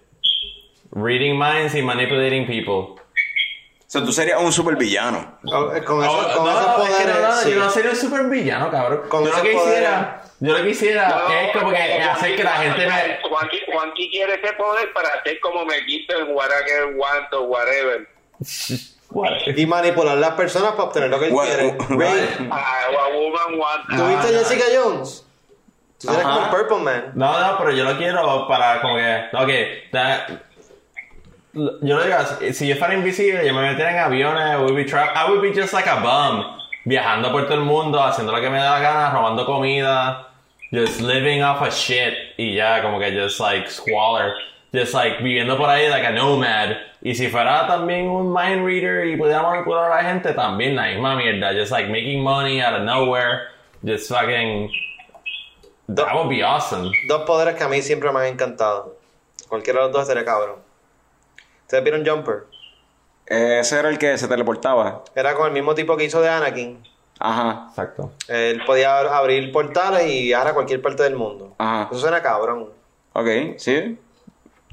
Reading 0.91 1.37
minds 1.37 1.73
y 1.75 1.83
manipulating 1.83 2.47
people. 2.47 2.96
O 3.87 3.89
sea, 3.89 4.03
tú 4.05 4.11
serías 4.11 4.41
un 4.41 4.53
supervillano. 4.53 5.39
Oh, 5.45 5.73
eh, 5.73 5.85
Con, 5.85 6.03
eso, 6.03 6.13
Oh, 6.13 6.37
con 6.37 6.45
no, 6.45 6.51
esos 6.59 6.67
no, 6.79 6.83
es 6.85 6.91
que 6.91 7.05
poderes. 7.05 7.21
no, 7.23 7.29
no, 7.29 7.37
sí. 7.37 7.51
yo 7.53 7.57
no 7.61 7.71
sería 7.71 7.91
un 7.93 7.97
super 7.97 8.23
villano, 8.25 8.71
cabrón. 8.71 9.03
Con 9.09 9.25
yo 9.25 9.31
lo 9.31 9.43
que 9.43 9.53
poderes. 9.53 9.73
hiciera, 9.79 10.23
yo 10.41 10.53
lo 10.59 10.63
que 10.65 10.71
hiciera 10.71 11.23
es 11.45 11.53
como 11.57 11.71
que 11.71 12.03
hacer 12.03 12.37
que 12.37 12.43
la 12.45 12.51
gente 12.57 12.87
me... 12.87 13.19
Juanqui, 13.29 13.59
Juanqui 13.73 14.11
quiere 14.11 14.35
ese 14.43 14.53
poder 14.55 14.93
para 14.93 15.09
hacer 15.11 15.39
como 15.39 15.65
me 15.65 15.85
quita 15.87 16.17
el 16.17 16.25
whatever 16.33 16.97
want 16.97 17.33
o 17.33 17.43
whatever. 17.43 18.09
Y 19.57 19.67
manipular 19.67 20.19
las 20.19 20.33
personas 20.33 20.73
para 20.73 20.85
obtener 20.85 21.09
lo 21.11 21.21
que 21.21 21.27
él 21.27 21.33
What- 21.33 21.47
quiere. 21.47 21.71
right. 21.91 22.49
Ah, 22.51 22.87
a 22.91 23.09
woman 23.17 23.59
want. 23.59 23.87
¿Tú 23.89 24.05
viste 24.09 24.37
a 24.37 24.39
Jessica 24.41 24.65
Jones? 24.75 25.25
Tú 26.01 26.11
eres 26.13 26.25
como 26.25 26.41
el 26.45 26.51
Purple 26.51 26.79
Man. 26.79 27.13
No, 27.15 27.41
no, 27.41 27.57
pero 27.59 27.71
yo 27.71 27.85
lo 27.85 27.97
quiero 27.97 28.47
para 28.49 28.81
como 28.83 28.97
que... 28.97 29.27
Ok, 29.33 29.91
yo 31.57 31.97
lo 31.97 32.05
digo, 32.05 32.17
si- 32.53 32.69
yo 32.69 32.77
fuera 32.77 32.95
invisible, 32.95 33.47
yo 33.47 33.55
me 33.55 33.63
metiera 33.63 33.91
en 33.93 33.99
aviones, 33.99 34.53
I 34.53 34.57
would 34.57 34.75
be, 34.77 34.85
I 34.85 35.31
would 35.31 35.41
be 35.43 35.53
just 35.53 35.73
like 35.73 35.89
a 35.89 35.97
bum. 36.01 36.45
Viajando 36.85 37.33
por 37.33 37.47
todo 37.47 37.55
el 37.55 37.65
mundo, 37.65 38.01
haciendo 38.01 38.33
lo 38.33 38.41
que 38.41 38.49
me 38.51 38.59
da 38.59 38.79
la 38.79 38.81
gana, 38.81 39.11
robando 39.11 39.45
comida, 39.45 40.29
just 40.73 41.01
living 41.01 41.43
off 41.43 41.61
of 41.63 41.73
shit. 41.75 42.15
Y 42.39 42.55
ya, 42.55 42.81
como 42.83 43.01
que 43.01 43.11
just 43.11 43.41
like 43.41 43.69
squalor. 43.69 44.35
Just 44.73 44.95
like 44.95 45.19
viviendo 45.23 45.57
por 45.57 45.69
ahí 45.69 45.89
like 45.89 46.07
a 46.07 46.13
nomad. 46.13 46.77
Y 47.03 47.15
si 47.15 47.29
fuera 47.29 47.67
también 47.67 48.09
un 48.09 48.33
mind 48.33 48.65
reader 48.65 49.07
y 49.07 49.17
pudiera 49.17 49.43
manipular 49.43 49.91
a 49.91 49.97
la 49.97 50.03
gente, 50.09 50.33
también 50.35 50.77
la 50.77 50.89
misma 50.89 51.17
mierda. 51.17 51.53
Just 51.55 51.73
like 51.73 51.89
making 51.89 52.23
money 52.23 52.61
out 52.61 52.75
of 52.75 52.83
nowhere. 52.83 53.49
Just 53.85 54.09
fucking... 54.09 54.71
That 55.89 56.15
would 56.15 56.29
be 56.29 56.43
awesome. 56.43 56.91
Dos 57.09 57.23
poderes 57.27 57.55
que 57.57 57.65
a 57.65 57.69
mí 57.69 57.81
siempre 57.81 58.13
me 58.13 58.21
han 58.21 58.27
encantado. 58.35 58.97
Cualquiera 59.49 59.81
de 59.81 59.87
los 59.87 59.93
dos 59.93 60.03
estaría 60.03 60.25
cabrón. 60.25 60.57
¿Ustedes 61.67 61.83
vieron 61.85 62.07
Jumper? 62.07 62.45
Ese 63.27 63.79
era 63.79 63.89
el 63.89 63.99
que 63.99 64.17
se 64.19 64.29
teleportaba. 64.29 65.03
Era 65.15 65.35
con 65.35 65.49
el 65.49 65.53
mismo 65.53 65.75
tipo 65.75 65.97
que 65.97 66.05
hizo 66.05 66.21
de 66.21 66.29
Anakin. 66.29 66.83
Ajá. 67.19 67.67
Exacto. 67.71 68.13
Él 68.29 68.63
podía 68.65 68.99
abrir 69.01 69.51
portales 69.51 70.07
y 70.07 70.23
viajar 70.27 70.49
a 70.49 70.55
cualquier 70.55 70.81
parte 70.81 71.03
del 71.03 71.17
mundo. 71.17 71.55
Ajá. 71.59 71.89
Eso 71.91 72.01
suena 72.01 72.23
cabrón. 72.23 72.69
Ok, 73.15 73.27
sí. 73.57 73.99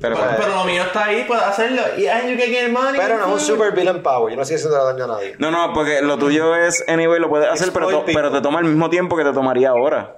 Pero, 0.02 0.16
Pero, 0.16 0.32
pero 0.38 0.56
lo 0.56 0.66
mío 0.66 0.84
está 0.84 1.06
ahí, 1.06 1.24
puedes 1.28 1.44
hacerlo. 1.44 1.82
Y 1.98 2.02
you 2.04 2.38
can 2.38 2.50
get 2.50 2.70
money. 2.72 3.00
Pero 3.00 3.18
no 3.18 3.26
es 3.28 3.32
un 3.34 3.40
super 3.40 3.72
villain 3.74 4.02
power. 4.04 4.32
Yo 4.32 4.38
no 4.38 4.44
sé 4.44 4.58
si 4.58 4.66
eso 4.66 4.70
le 4.70 4.84
daño 4.84 5.04
a 5.06 5.08
nadie. 5.18 5.36
no, 5.40 5.50
no, 5.52 5.72
porque 5.74 6.02
lo 6.02 6.18
tuyo 6.18 6.56
es, 6.56 6.84
anyway, 6.88 7.20
lo 7.20 7.30
puedes 7.30 7.48
hacer, 7.50 7.72
pero, 7.72 7.90
to- 7.90 8.06
pero 8.14 8.32
te 8.32 8.42
toma 8.42 8.60
el 8.60 8.66
mismo 8.66 8.90
tiempo 8.90 9.16
que 9.16 9.24
te 9.24 9.32
tomaría 9.34 9.70
ahora. 9.70 10.18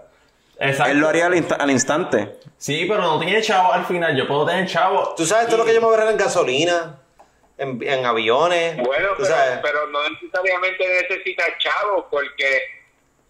Exacto. 0.59 0.91
Él 0.91 0.99
lo 0.99 1.09
haría 1.09 1.25
al, 1.25 1.33
insta- 1.35 1.57
al 1.59 1.69
instante. 1.71 2.37
Sí, 2.57 2.85
pero 2.87 3.01
no 3.01 3.19
tiene 3.19 3.41
chavo 3.41 3.73
al 3.73 3.85
final. 3.85 4.15
Yo 4.15 4.27
puedo 4.27 4.45
tener 4.45 4.65
chavo. 4.67 5.13
Tú 5.15 5.25
sabes 5.25 5.47
todo 5.47 5.57
lo 5.57 5.65
que 5.65 5.73
yo 5.73 5.81
me 5.81 5.87
voy 5.87 5.95
a 5.95 5.99
ver 6.05 6.09
en 6.11 6.17
gasolina, 6.17 6.97
en, 7.57 7.81
en 7.83 8.05
aviones. 8.05 8.77
Bueno, 8.77 9.09
Tú 9.17 9.23
pero, 9.23 9.35
sabes. 9.35 9.59
pero 9.61 9.87
no 9.87 10.09
necesariamente 10.09 10.87
necesitas 11.01 11.47
chavos, 11.59 12.05
porque 12.09 12.61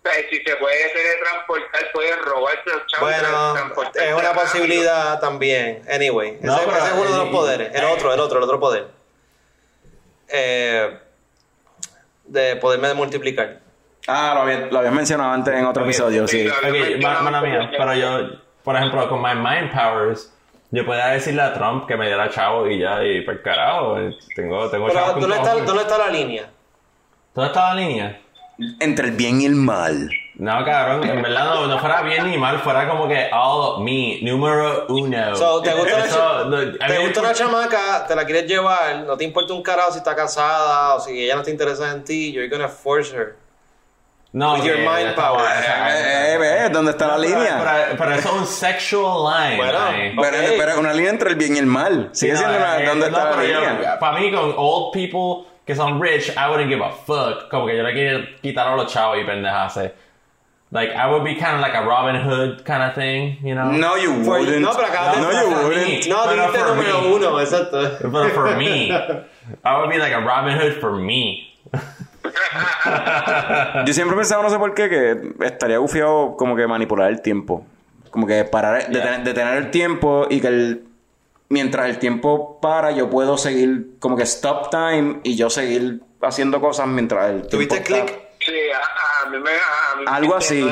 o 0.03 0.07
sea, 0.07 0.13
si 0.29 0.37
se 0.43 0.55
puede 0.57 0.89
teletransportar, 0.93 1.91
pueden 1.91 2.19
robarse 2.21 2.61
los 2.69 2.85
chavos. 2.85 3.09
Bueno, 3.09 3.87
es 3.95 4.13
una 4.13 4.21
rápido. 4.21 4.43
posibilidad 4.43 5.19
también. 5.19 5.81
Anyway, 5.91 6.37
No, 6.41 6.55
ese, 6.57 6.65
pero- 6.65 6.77
ese 6.77 6.87
es 6.87 6.93
uno 6.93 7.11
de 7.11 7.17
los 7.17 7.27
y- 7.27 7.31
poderes. 7.31 7.73
El 7.73 7.81
eh. 7.81 7.85
otro, 7.87 8.13
el 8.13 8.19
otro, 8.19 8.37
el 8.37 8.43
otro 8.43 8.59
poder. 8.59 8.87
Eh, 10.27 10.99
de 12.25 12.55
poderme 12.57 12.93
multiplicar. 12.93 13.59
Ah, 14.07 14.31
lo 14.35 14.41
habías, 14.41 14.71
lo 14.71 14.79
habías 14.79 14.93
mencionado 14.93 15.31
antes 15.31 15.53
en 15.55 15.65
otro 15.65 15.83
episodio, 15.83 16.27
sí. 16.27 16.47
Ok, 16.47 17.01
ma- 17.01 17.21
mala 17.21 17.41
mía. 17.41 17.71
Pero 17.75 17.93
yo, 17.95 18.19
por 18.63 18.75
ejemplo, 18.75 19.09
con 19.09 19.21
my 19.21 19.33
mind 19.35 19.71
powers, 19.71 20.31
yo 20.71 20.85
podía 20.85 21.07
decirle 21.07 21.41
a 21.41 21.53
Trump 21.53 21.87
que 21.87 21.95
me 21.97 22.05
diera 22.07 22.29
chavo 22.29 22.67
y 22.67 22.79
ya, 22.79 23.03
y 23.03 23.21
por 23.21 23.41
carajo. 23.41 23.97
eh, 23.99 24.15
Tengo, 24.35 24.69
tengo 24.69 24.87
Pero, 24.87 24.99
chavo. 24.99 25.19
¿dónde 25.19 25.35
está. 25.35 25.55
¿dónde 25.55 25.81
está 25.83 25.97
la 25.97 26.09
línea? 26.09 26.49
¿Dónde 27.33 27.47
está 27.47 27.73
la 27.73 27.81
línea? 27.81 28.21
Entre 28.79 29.07
el 29.07 29.13
bien 29.15 29.41
y 29.41 29.45
el 29.45 29.55
mal. 29.55 30.09
No, 30.35 30.63
cabrón, 30.65 31.03
en 31.09 31.21
verdad 31.21 31.45
no, 31.45 31.67
no 31.67 31.79
fuera 31.79 32.01
bien 32.01 32.29
ni 32.29 32.37
mal, 32.37 32.59
fuera 32.59 32.87
como 32.87 33.07
que 33.07 33.29
all 33.33 33.83
me, 33.83 34.19
número 34.21 34.85
uno. 34.89 35.35
So, 35.35 35.61
¿Te 35.61 35.73
gusta, 35.73 35.95
una, 35.95 36.05
Eso, 36.05 36.45
no, 36.45 36.57
te 36.87 36.97
gusta 36.99 37.19
una 37.21 37.33
chamaca, 37.33 38.05
te 38.07 38.15
la 38.15 38.25
quieres 38.25 38.45
llevar, 38.45 38.97
no 39.05 39.15
te 39.17 39.23
importa 39.23 39.53
un 39.53 39.63
carajo 39.63 39.91
si 39.93 39.97
está 39.97 40.13
casada 40.15 40.95
o 40.95 40.99
si 40.99 41.23
ella 41.23 41.35
no 41.35 41.41
te 41.43 41.51
interesa 41.51 41.91
en 41.91 42.03
ti, 42.03 42.31
you're 42.33 42.49
gonna 42.49 42.67
force 42.69 43.13
her. 43.15 43.35
No, 44.37 44.55
with 44.55 44.63
your 44.65 44.75
que 44.75 44.83
mind 44.83 45.15
power. 45.15 45.39
bueno, 45.39 45.59
o 45.59 45.63
sea, 45.63 45.97
Eh, 45.97 46.33
eh, 46.33 46.37
ve, 46.37 46.69
¿dónde 46.69 46.91
está 46.91 47.07
la 47.07 47.15
pero- 47.15 47.23
línea? 47.23 47.57
Pero, 47.63 47.97
pero 47.97 48.11
eso 48.15 48.29
es 48.29 48.35
un 48.35 48.45
sexual 48.45 49.23
line. 49.33 49.55
Bueno, 49.55 49.79
ahí. 49.79 50.13
Pero, 50.13 50.37
Ok. 50.37 50.53
pero 50.57 50.71
es 50.71 50.77
una 50.77 50.93
línea 50.93 51.09
entre 51.11 51.29
el 51.29 51.35
bien 51.37 51.55
y 51.55 51.59
el 51.59 51.65
mal. 51.67 52.09
Sigue 52.11 52.33
No, 52.33 52.39
siendo 52.39 52.57
una, 52.57 52.77
eh, 52.79 52.85
¿dónde 52.85 53.09
no, 53.11 53.17
está 53.17 53.29
la 53.29 53.35
pero 53.37 53.47
yo- 53.47 53.59
línea? 53.61 53.97
Para 53.99 54.19
mí, 54.19 54.31
con 54.31 54.53
old 54.57 54.91
people 54.91 55.49
que 55.65 55.73
son 55.73 56.01
rich, 56.01 56.29
I 56.35 56.49
wouldn't 56.49 56.69
give 56.69 56.83
a 56.83 56.89
fuck. 56.91 57.47
Como 57.49 57.65
que 57.67 57.77
yo 57.77 57.83
le 57.83 57.93
quiero 57.93 58.25
quitar 58.41 58.67
a 58.67 58.75
los 58.75 58.91
chavos 58.91 59.17
y 59.19 59.23
pendejas. 59.23 59.79
Like, 60.71 60.93
I 60.93 61.07
would 61.09 61.23
be 61.23 61.35
kind 61.37 61.55
of 61.55 61.61
like 61.61 61.73
a 61.77 61.81
Robin 61.83 62.17
Hood 62.17 62.65
kind 62.65 62.83
of 62.83 62.93
thing, 62.93 63.37
you 63.41 63.53
know? 63.55 63.71
No, 63.71 63.95
you 63.95 64.11
wouldn't. 64.11 64.59
no, 64.59 64.71
pero 64.75 64.87
acabas 64.87 65.15
de- 65.15 65.21
No, 65.21 65.31
you 65.31 65.51
for 65.55 65.63
wouldn't. 65.67 65.87
me. 65.87 66.09
No, 66.09 66.23
Pero 66.25 66.41
dijiste 66.41 66.59
número 66.63 67.15
uno, 67.15 67.39
exacto. 67.39 67.81
But 68.09 68.33
for 68.33 68.57
me, 68.57 68.91
I 69.63 69.77
would 69.77 69.89
be 69.89 69.97
like 69.97 70.13
a 70.13 70.19
Robin 70.19 70.57
Hood 70.59 70.81
for 70.81 70.91
me. 70.91 71.53
Yo 73.85 73.93
siempre 73.93 74.15
pensaba, 74.17 74.43
no 74.43 74.49
sé 74.49 74.57
por 74.57 74.73
qué, 74.73 74.89
que 74.89 75.45
estaría 75.45 75.77
gufiado 75.77 76.35
como 76.37 76.55
que 76.55 76.67
manipular 76.67 77.09
el 77.09 77.21
tiempo. 77.21 77.65
Como 78.09 78.25
que 78.27 78.43
parar, 78.45 78.79
Yeah. 78.81 78.89
detener, 78.89 79.23
detener 79.23 79.57
el 79.57 79.71
tiempo 79.71 80.27
y 80.29 80.39
que 80.41 80.47
el, 80.47 80.83
mientras 81.49 81.89
el 81.89 81.99
tiempo 81.99 82.59
para, 82.61 82.91
yo 82.91 83.09
puedo 83.09 83.37
seguir 83.37 83.97
como 83.99 84.15
que 84.15 84.23
stop 84.23 84.69
time 84.69 85.19
y 85.23 85.35
yo 85.35 85.49
seguir 85.49 85.99
haciendo 86.21 86.61
cosas 86.61 86.87
mientras 86.87 87.25
el 87.29 87.47
tiempo 87.47 87.49
¿Tuviste 87.51 87.81
click? 87.83 88.19
Sí, 88.39 88.53
a, 88.71 89.25
a 89.25 89.29
mí 89.29 89.39
me. 89.39 89.49
A 89.51 89.95
mí 89.97 90.05
me- 90.05 90.11
Algo 90.11 90.35
así. 90.35 90.65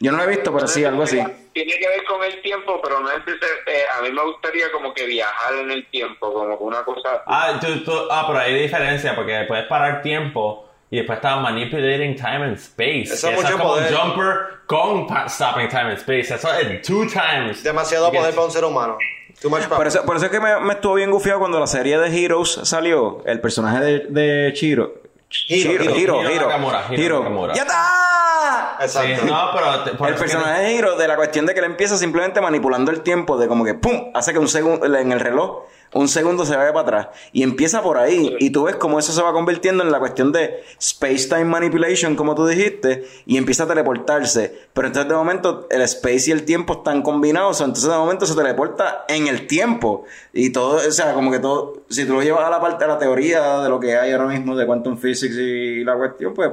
Yo 0.00 0.12
no 0.12 0.18
lo 0.18 0.24
he 0.24 0.28
visto, 0.28 0.52
pero 0.54 0.66
sí, 0.68 0.84
algo 0.84 1.02
así. 1.02 1.20
Tiene 1.52 1.72
que 1.72 1.88
ver 1.88 2.04
con 2.04 2.22
el 2.22 2.40
tiempo, 2.40 2.80
pero 2.80 3.00
no 3.00 3.10
es. 3.10 3.18
eh, 3.26 3.82
a 3.98 4.02
mí 4.02 4.12
me 4.12 4.22
gustaría 4.22 4.70
como 4.70 4.94
que 4.94 5.04
viajar 5.06 5.54
en 5.56 5.70
el 5.72 5.84
tiempo, 5.90 6.32
como 6.32 6.56
que 6.56 6.62
una 6.64 6.84
cosa. 6.84 7.22
Ah, 7.26 7.58
tú, 7.60 7.82
tú- 7.82 8.08
ah, 8.10 8.24
pero 8.28 8.38
hay 8.38 8.54
diferencia 8.54 9.16
porque 9.16 9.44
puedes 9.48 9.66
parar 9.66 10.00
tiempo 10.00 10.67
y 10.90 10.96
después 10.96 11.18
estás 11.18 11.40
manipulating 11.40 12.16
time 12.16 12.44
and 12.44 12.56
space. 12.56 13.14
Eso 13.14 13.28
es 13.30 13.36
mucho 13.36 13.52
como 13.52 13.64
poder. 13.74 13.92
un 13.92 13.98
jumper 13.98 14.36
con 14.66 15.06
stopping 15.28 15.68
time 15.68 15.90
and 15.90 15.98
space. 15.98 16.34
Eso 16.34 16.48
es 16.52 16.82
two 16.86 17.06
times. 17.06 17.62
Demasiado 17.62 18.10
poder 18.10 18.34
para 18.34 18.46
un 18.46 18.52
ser 18.52 18.64
humano. 18.64 18.96
Too 19.40 19.50
much 19.50 19.64
power. 19.64 19.76
Por 19.76 19.86
eso, 19.86 20.04
por 20.04 20.16
eso 20.16 20.26
es 20.26 20.32
que 20.32 20.40
me, 20.40 20.58
me 20.60 20.74
estuvo 20.74 20.94
bien 20.94 21.10
gufiado 21.10 21.38
cuando 21.38 21.60
la 21.60 21.66
serie 21.66 21.98
de 21.98 22.24
Heroes 22.24 22.60
salió. 22.64 23.22
El 23.24 23.40
personaje 23.40 23.80
de, 23.80 23.98
de 24.08 24.52
Chiro. 24.54 24.94
Hiro, 25.46 25.72
Hiro, 25.94 26.22
Hiro. 26.90 27.54
¡Ya 27.54 27.62
está! 27.62 28.27
Exacto. 28.80 29.22
Sí, 29.22 29.26
no, 29.26 29.50
pero 29.54 29.84
te- 29.84 29.90
por 29.92 30.08
el 30.08 30.14
personaje 30.14 30.62
de 30.62 30.74
Hiro, 30.74 30.96
de 30.96 31.08
la 31.08 31.16
cuestión 31.16 31.46
de 31.46 31.54
que 31.54 31.60
él 31.60 31.66
empieza 31.66 31.96
simplemente 31.96 32.40
manipulando 32.40 32.90
el 32.90 33.00
tiempo, 33.02 33.36
de 33.38 33.48
como 33.48 33.64
que 33.64 33.74
¡pum! 33.74 34.10
Hace 34.14 34.32
que 34.32 34.38
un 34.38 34.48
segundo, 34.48 34.84
en 34.86 35.12
el 35.12 35.20
reloj, 35.20 35.64
un 35.94 36.06
segundo 36.08 36.44
se 36.44 36.54
vaya 36.56 36.72
para 36.72 36.82
atrás. 36.82 37.08
Y 37.32 37.42
empieza 37.42 37.82
por 37.82 37.96
ahí. 37.96 38.36
Y 38.40 38.50
tú 38.50 38.64
ves 38.64 38.76
cómo 38.76 38.98
eso 38.98 39.10
se 39.12 39.22
va 39.22 39.32
convirtiendo 39.32 39.82
en 39.82 39.90
la 39.90 39.98
cuestión 39.98 40.32
de 40.32 40.62
space-time 40.78 41.44
manipulation, 41.46 42.14
como 42.14 42.34
tú 42.34 42.46
dijiste, 42.46 43.08
y 43.24 43.38
empieza 43.38 43.64
a 43.64 43.66
teleportarse. 43.66 44.68
Pero 44.74 44.88
entonces 44.88 45.08
de 45.08 45.14
momento 45.16 45.66
el 45.70 45.80
space 45.82 46.24
y 46.28 46.32
el 46.32 46.44
tiempo 46.44 46.74
están 46.74 47.00
combinados, 47.02 47.60
entonces 47.60 47.88
de 47.90 47.96
momento 47.96 48.26
se 48.26 48.34
teleporta 48.34 49.04
en 49.08 49.28
el 49.28 49.46
tiempo. 49.46 50.04
Y 50.34 50.50
todo, 50.50 50.76
o 50.76 50.92
sea, 50.92 51.14
como 51.14 51.30
que 51.30 51.38
todo, 51.38 51.82
si 51.88 52.04
tú 52.04 52.14
lo 52.14 52.22
llevas 52.22 52.44
a 52.44 52.50
la 52.50 52.60
parte 52.60 52.84
de 52.84 52.88
la 52.88 52.98
teoría 52.98 53.60
de 53.60 53.68
lo 53.70 53.80
que 53.80 53.96
hay 53.96 54.12
ahora 54.12 54.26
mismo 54.26 54.54
de 54.56 54.66
quantum 54.66 54.98
physics 54.98 55.36
y 55.36 55.84
la 55.84 55.94
cuestión, 55.96 56.34
pues 56.34 56.50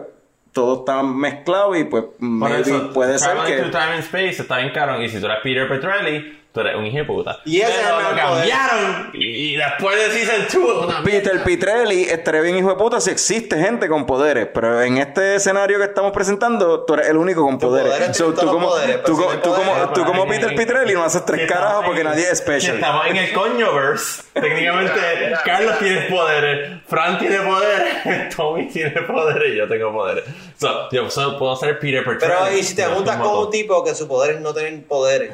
todo 0.55 0.79
está 0.79 1.03
mezclado 1.03 1.75
y 1.75 1.83
pues 1.83 2.05
maybe 2.17 2.61
eso, 2.61 2.93
puede 2.93 3.19
ser 3.19 3.35
que... 3.45 3.57
time 3.63 3.95
and 3.95 3.99
space 3.99 4.41
está 4.41 4.59
bien 4.59 4.71
caro. 4.71 5.03
Y 5.03 5.09
si 5.09 5.19
tú 5.19 5.25
eres 5.25 5.39
Peter 5.43 5.67
Petrelli, 5.67 6.39
tú 6.55 6.61
eres 6.61 6.75
un 6.75 6.85
hijo 6.87 6.97
de 6.97 7.03
puta. 7.03 7.39
Y 7.45 7.59
ese 7.61 7.69
es 7.71 7.77
Pero 7.79 7.99
el 7.99 8.03
lo 8.05 8.15
cambiaron. 8.15 9.09
Y, 9.13 9.53
y 9.53 9.55
después 9.57 9.95
de 9.97 10.11
Season 10.19 10.45
2 10.63 10.77
es 10.79 10.83
una 10.87 11.03
Peter 11.03 11.43
Pitrelli 11.43 12.03
estaría 12.03 12.41
bien 12.41 12.57
hijo 12.57 12.69
de 12.69 12.75
puta 12.75 12.99
si 13.01 13.11
existe 13.11 13.59
gente 13.59 13.87
con 13.89 14.05
poderes, 14.05 14.47
pero 14.53 14.81
en 14.81 14.97
este 14.97 15.35
escenario 15.35 15.77
que 15.77 15.83
estamos 15.83 16.11
presentando, 16.13 16.85
tú 16.85 16.93
eres 16.95 17.09
el 17.09 17.17
único 17.17 17.43
con 17.43 17.59
poderes. 17.59 17.91
poderes, 17.93 18.17
So, 18.17 18.33
tú 18.33 18.47
como, 18.47 18.69
poderes, 18.69 19.03
tú, 19.03 19.15
co- 19.17 19.33
tú 19.43 19.49
como, 19.53 19.71
poderes, 19.73 19.93
tú 19.93 20.05
como 20.05 20.27
Peter 20.27 20.55
Pitrelli 20.55 20.93
no 20.93 21.03
haces 21.03 21.25
tres 21.25 21.47
carajos 21.47 21.83
porque 21.85 21.99
en- 22.01 22.07
nadie 22.07 22.29
es 22.31 22.37
special. 22.39 22.75
Estamos 22.75 23.05
en 23.07 23.17
el 23.17 23.33
coñoverse. 23.33 24.23
Técnicamente, 24.33 24.93
Carlos 25.45 25.77
tiene 25.79 26.01
poderes, 26.03 26.81
Fran 26.87 27.19
tiene 27.19 27.39
poderes, 27.39 28.29
Tommy 28.35 28.67
tiene 28.69 29.01
poderes 29.01 29.53
y 29.53 29.57
yo 29.57 29.67
tengo 29.67 29.91
poderes. 29.91 30.23
So, 30.57 30.89
yo 30.91 31.09
so- 31.09 31.37
puedo 31.37 31.55
ser 31.57 31.77
Peter 31.79 32.03
Petrelli. 32.05 32.33
Pero, 32.45 32.57
¿y 32.57 32.63
si 32.63 32.75
te 32.75 32.85
juntas 32.85 33.17
con 33.17 33.37
un 33.45 33.51
tipo 33.51 33.83
que 33.83 33.93
su 33.93 34.07
poder 34.07 34.35
es 34.35 34.41
no 34.41 34.53
tener 34.53 34.83
poderes? 34.85 35.33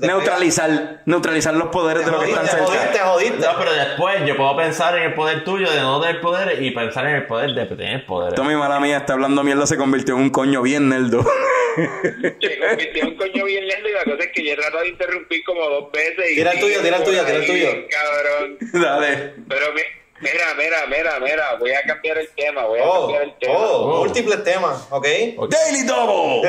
Neutralizar, 0.00 1.02
neutralizar 1.06 1.54
los 1.54 1.68
poderes 1.68 2.04
de 2.06 2.12
lo 2.12 2.20
que 2.20 2.26
están 2.30 2.46
jodiste, 2.46 2.72
cerca. 2.78 2.92
te 2.92 2.98
jodiste. 3.00 3.38
No, 3.46 3.58
pero 3.58 3.72
después 3.72 4.24
yo 4.26 4.36
puedo 4.36 4.56
pensar 4.56 4.96
en 4.96 5.02
el 5.04 5.14
poder 5.14 5.42
tuyo 5.44 5.70
de 5.70 5.80
no 5.80 6.00
tener 6.00 6.20
poderes 6.20 6.60
y 6.60 6.70
pensar 6.70 7.06
en 7.06 7.16
el 7.16 7.26
poder 7.26 7.52
de 7.54 7.66
tener 7.66 8.06
poderes. 8.06 8.34
Tommy, 8.36 8.54
mala 8.54 8.78
mía, 8.78 8.98
está 8.98 9.14
hablando 9.14 9.42
mierda, 9.42 9.66
se 9.66 9.76
convirtió 9.76 10.14
en 10.14 10.20
un 10.22 10.30
coño 10.30 10.62
bien 10.62 10.88
nerdo. 10.88 11.24
Se 11.76 12.58
convirtió 12.58 13.02
en 13.02 13.08
un 13.08 13.14
coño 13.16 13.44
bien 13.44 13.66
lento 13.66 13.88
y 13.88 13.92
la 13.92 14.04
cosa 14.04 14.24
es 14.24 14.30
que 14.34 14.44
yo 14.44 14.52
he 14.52 14.56
tratado 14.56 14.82
de 14.82 14.88
interrumpir 14.88 15.44
como 15.44 15.60
dos 15.68 15.92
veces. 15.92 16.32
Y 16.32 16.34
Tira 16.34 16.52
el 16.52 16.60
tuyo, 16.60 16.80
tira 16.82 16.96
el 16.96 17.04
tuyo, 17.04 17.24
tira 17.24 17.38
el 17.38 17.46
tuyo. 17.46 17.68
Cabrón. 17.90 18.58
Dale. 18.72 19.32
Pero 19.48 19.72
mi- 19.74 19.80
mira, 20.20 20.54
mira, 20.56 20.86
mira, 20.86 21.20
mira, 21.20 21.54
voy 21.58 21.70
a 21.72 21.82
cambiar 21.82 22.18
el 22.18 22.28
tema, 22.36 22.64
voy 22.66 22.80
a 22.80 22.84
Oh, 22.88 23.00
cambiar 23.02 23.22
el 23.22 23.34
tema. 23.38 23.54
oh, 23.56 23.76
Oh. 23.76 23.98
múltiples 24.04 24.44
temas, 24.44 24.86
¿ok? 24.90 25.06
Daily 25.48 25.82
Double. 25.86 26.48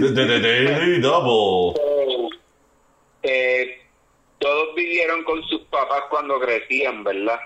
The- 0.00 0.12
the- 0.14 0.26
the 0.26 0.40
Daily 0.40 1.00
Double. 1.00 1.74
Eh, 3.22 3.78
todos 4.38 4.74
vivieron 4.76 5.24
con 5.24 5.42
sus 5.44 5.62
papás 5.62 6.04
cuando 6.10 6.38
crecían, 6.40 7.02
¿verdad? 7.02 7.38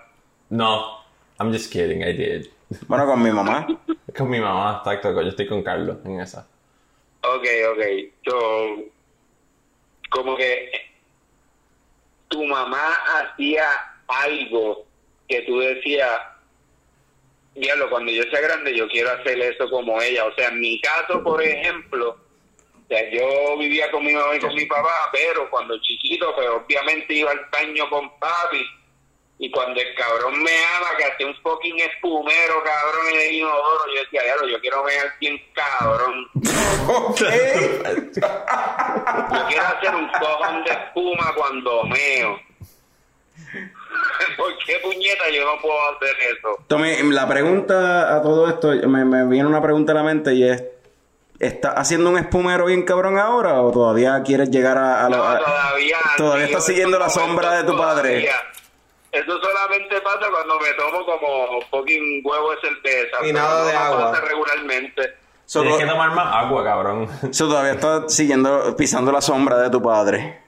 No, 0.50 0.98
I'm 1.40 1.52
just 1.52 1.72
kidding, 1.72 2.02
I 2.02 2.12
did. 2.12 2.46
Bueno, 2.88 3.06
con 3.06 3.22
mi 3.22 3.30
mamá. 3.30 3.66
Con 4.16 4.30
mi 4.30 4.40
mamá, 4.40 4.78
exacto, 4.78 5.12
yo 5.20 5.28
estoy 5.28 5.46
con 5.46 5.62
Carlos 5.62 5.98
en 6.04 6.20
esa. 6.20 6.46
Ok, 7.22 7.44
ok. 7.72 7.82
So, 8.24 8.76
como 10.10 10.36
que 10.36 10.70
tu 12.32 12.44
mamá 12.44 12.94
hacía 13.18 13.64
algo 14.08 14.84
que 15.28 15.42
tú 15.42 15.60
decías, 15.60 16.20
diablo, 17.54 17.88
cuando 17.90 18.10
yo 18.10 18.22
sea 18.24 18.40
grande 18.40 18.74
yo 18.74 18.88
quiero 18.88 19.10
hacer 19.10 19.38
eso 19.40 19.70
como 19.70 20.00
ella. 20.00 20.24
O 20.24 20.34
sea, 20.34 20.48
en 20.48 20.60
mi 20.60 20.80
caso, 20.80 21.22
por 21.22 21.42
ejemplo, 21.42 22.18
o 22.84 22.88
sea, 22.88 23.10
yo 23.10 23.56
vivía 23.58 23.90
con 23.90 24.04
mi 24.04 24.12
mamá 24.12 24.36
y 24.36 24.40
con 24.40 24.54
mi 24.54 24.66
papá, 24.66 25.10
pero 25.12 25.48
cuando 25.50 25.78
chiquito, 25.80 26.34
pues 26.34 26.48
obviamente 26.48 27.14
iba 27.14 27.30
al 27.30 27.46
baño 27.50 27.88
con 27.88 28.18
papi. 28.18 28.66
Y 29.44 29.50
cuando 29.50 29.80
el 29.80 29.92
cabrón 29.96 30.40
me 30.40 30.52
ama, 30.76 30.96
que 30.96 31.04
hacía 31.04 31.26
un 31.26 31.34
fucking 31.42 31.76
espumero, 31.80 32.62
cabrón, 32.62 33.06
en 33.12 33.20
el 33.22 33.32
inodoro, 33.34 33.86
yo 33.92 34.00
decía, 34.02 34.22
diablo, 34.22 34.46
yo 34.46 34.60
quiero 34.60 34.84
ver 34.84 35.12
bien 35.20 35.36
cabrón. 35.52 36.28
Yo 38.12 39.46
quiero 39.48 39.66
hacer 39.66 39.94
un 39.94 40.08
cojón 40.08 40.64
de 40.64 40.70
espuma 40.70 41.32
cuando 41.36 41.84
meo. 41.84 42.38
¿Por 44.36 44.58
qué 44.64 44.78
puñeta 44.82 45.28
yo 45.34 45.44
no 45.44 45.60
puedo 45.60 45.78
hacer 45.96 46.16
eso? 46.36 46.64
Tommy, 46.68 47.02
la 47.12 47.28
pregunta 47.28 48.14
a 48.16 48.22
todo 48.22 48.48
esto, 48.48 48.68
me, 48.88 49.04
me 49.04 49.24
viene 49.26 49.48
una 49.48 49.60
pregunta 49.62 49.92
a 49.92 49.96
la 49.96 50.02
mente 50.02 50.34
y 50.34 50.44
es, 50.48 50.62
¿estás 51.38 51.74
haciendo 51.76 52.10
un 52.10 52.18
espumero 52.18 52.66
bien 52.66 52.82
cabrón 52.84 53.18
ahora 53.18 53.60
o 53.60 53.70
todavía 53.72 54.22
quieres 54.24 54.50
llegar 54.50 54.78
a, 54.78 55.04
a 55.06 55.08
lo- 55.10 55.16
No, 55.18 55.24
a- 55.24 55.38
todavía. 55.38 55.98
todavía 56.16 56.44
estás 56.46 56.64
siguiendo 56.66 56.98
la 56.98 57.08
sombra 57.10 57.52
de 57.56 57.64
tu 57.64 57.76
padre? 57.76 58.08
todavía. 58.10 58.36
Eso 59.12 59.38
solamente 59.42 60.00
pasa 60.00 60.26
cuando 60.30 60.58
me 60.58 60.72
tomo 60.72 61.04
como 61.04 61.60
fucking 61.70 62.22
huevo 62.24 62.50
de 62.52 62.60
cerveza. 62.62 63.26
Y 63.26 63.32
nada 63.32 63.64
de 63.66 63.76
agua. 63.76 64.10
pasa 64.12 64.24
regularmente. 64.24 65.16
So, 65.44 65.60
Tienes 65.60 65.78
que 65.80 65.84
to- 65.84 65.92
tomar 65.92 66.12
más 66.12 66.34
agua, 66.34 66.64
cabrón. 66.64 67.08
so, 67.30 67.46
todavía 67.48 67.72
estás 67.72 68.14
siguiendo, 68.14 68.74
pisando 68.76 69.12
la 69.12 69.20
sombra 69.20 69.58
de 69.58 69.68
tu 69.70 69.82
padre. 69.82 70.40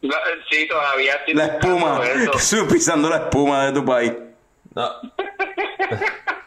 No, 0.00 0.14
eh, 0.14 0.42
sí, 0.50 0.66
todavía 0.68 1.14
estoy 1.16 1.34
La 1.34 1.46
espuma, 1.46 2.00
eso. 2.06 2.66
Pisando 2.72 3.10
la 3.10 3.16
espuma 3.16 3.66
de 3.66 3.72
tu 3.72 3.84
país. 3.84 4.12
No. 4.74 4.90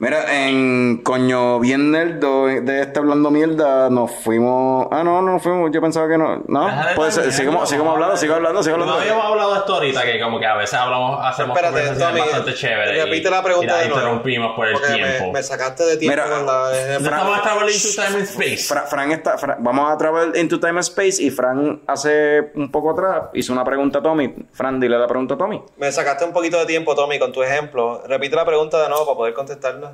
Mira, 0.00 0.46
en 0.46 1.02
coño 1.02 1.60
bien 1.60 1.90
nerdo 1.90 2.46
de 2.46 2.80
este 2.80 2.98
hablando 2.98 3.30
mierda, 3.30 3.90
nos 3.90 4.10
fuimos. 4.10 4.88
Ah, 4.90 5.04
no, 5.04 5.20
no 5.20 5.32
nos 5.32 5.42
fuimos. 5.42 5.70
Yo 5.72 5.82
pensaba 5.82 6.08
que 6.08 6.16
no. 6.16 6.42
No, 6.48 6.64
Déjale 6.64 6.94
pues 6.96 7.14
sigamos, 7.34 7.68
sigamos 7.68 7.92
hablando, 7.94 8.16
sigo 8.16 8.34
hablando, 8.34 8.62
sigo 8.62 8.78
No 8.78 8.84
hablando. 8.84 9.02
habíamos 9.02 9.26
hablado 9.26 9.52
de 9.52 9.58
esto 9.58 9.74
ahorita, 9.74 10.02
que 10.04 10.18
como 10.18 10.40
que 10.40 10.46
a 10.46 10.56
veces 10.56 10.72
hablamos, 10.72 11.20
hacemos 11.22 11.54
Espérate, 11.54 11.80
conversaciones 11.86 12.08
Tommy, 12.08 12.20
bastante 12.32 12.54
chéveres. 12.54 13.04
repite 13.04 13.28
y- 13.28 13.30
la 13.30 13.42
pregunta 13.42 13.66
y 13.66 13.68
las 13.68 13.78
de 13.82 13.88
nuevo. 13.88 14.00
interrumpimos 14.00 14.56
por 14.56 14.66
el 14.68 14.72
Porque 14.72 14.92
tiempo. 14.94 15.26
Me, 15.26 15.32
me 15.34 15.42
sacaste 15.42 15.84
de 15.84 15.96
tiempo 15.98 16.16
Mira, 16.26 16.34
con 16.34 16.46
la... 16.46 16.72
Ya 16.72 16.96
Estamos 16.96 17.36
estableciendo 17.36 18.02
time 18.02 18.18
and 18.20 18.28
space. 18.28 18.56
Fra- 18.74 18.86
Fran 18.86 19.10
está, 19.12 19.36
Fra- 19.36 19.56
vamos 19.60 19.92
a 19.92 19.98
travel 19.98 20.32
into 20.36 20.58
time 20.58 20.70
and 20.70 20.78
space 20.80 21.22
y 21.22 21.28
Fran 21.30 21.82
hace 21.86 22.52
un 22.54 22.70
poco 22.70 22.92
atrás 22.92 23.24
hizo 23.34 23.52
una 23.52 23.64
pregunta 23.64 23.98
a 23.98 24.02
Tommy. 24.02 24.34
Fran, 24.52 24.80
dile 24.80 24.98
la 24.98 25.06
pregunta 25.06 25.34
a 25.34 25.36
Tommy. 25.36 25.62
Me 25.76 25.92
sacaste 25.92 26.24
un 26.24 26.32
poquito 26.32 26.58
de 26.58 26.64
tiempo, 26.64 26.94
Tommy, 26.94 27.18
con 27.18 27.32
tu 27.32 27.42
ejemplo. 27.42 28.02
Repite 28.08 28.34
la 28.34 28.46
pregunta 28.46 28.82
de 28.82 28.88
nuevo 28.88 29.04
para 29.04 29.16
poder 29.18 29.34
contestarla. 29.34 29.89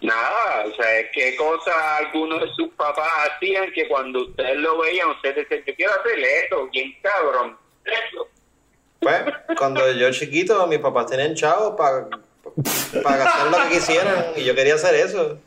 Nada, 0.00 0.64
o 0.66 0.74
sea, 0.76 1.10
qué 1.12 1.34
cosas 1.36 1.74
algunos 1.98 2.40
de 2.40 2.54
sus 2.54 2.68
papás 2.74 3.08
hacían 3.26 3.72
que 3.72 3.88
cuando 3.88 4.20
ustedes 4.26 4.56
lo 4.58 4.78
veían, 4.78 5.08
ustedes 5.10 5.36
decían, 5.48 5.64
yo 5.66 5.74
quiero 5.74 5.92
hacer 5.92 6.18
esto, 6.18 6.68
bien 6.68 6.94
cabrón. 7.02 7.56
Eso. 7.84 8.28
Pues, 9.00 9.22
cuando 9.58 9.90
yo 9.92 10.10
chiquito, 10.12 10.66
mis 10.68 10.78
papás 10.78 11.06
tenían 11.06 11.34
chavos 11.34 11.74
para 11.76 12.06
para 13.02 13.24
hacer 13.24 13.50
lo 13.50 13.58
que 13.64 13.68
quisieran 13.74 14.26
y 14.36 14.44
yo 14.44 14.54
quería 14.54 14.74
hacer 14.74 14.94
eso. 14.94 15.38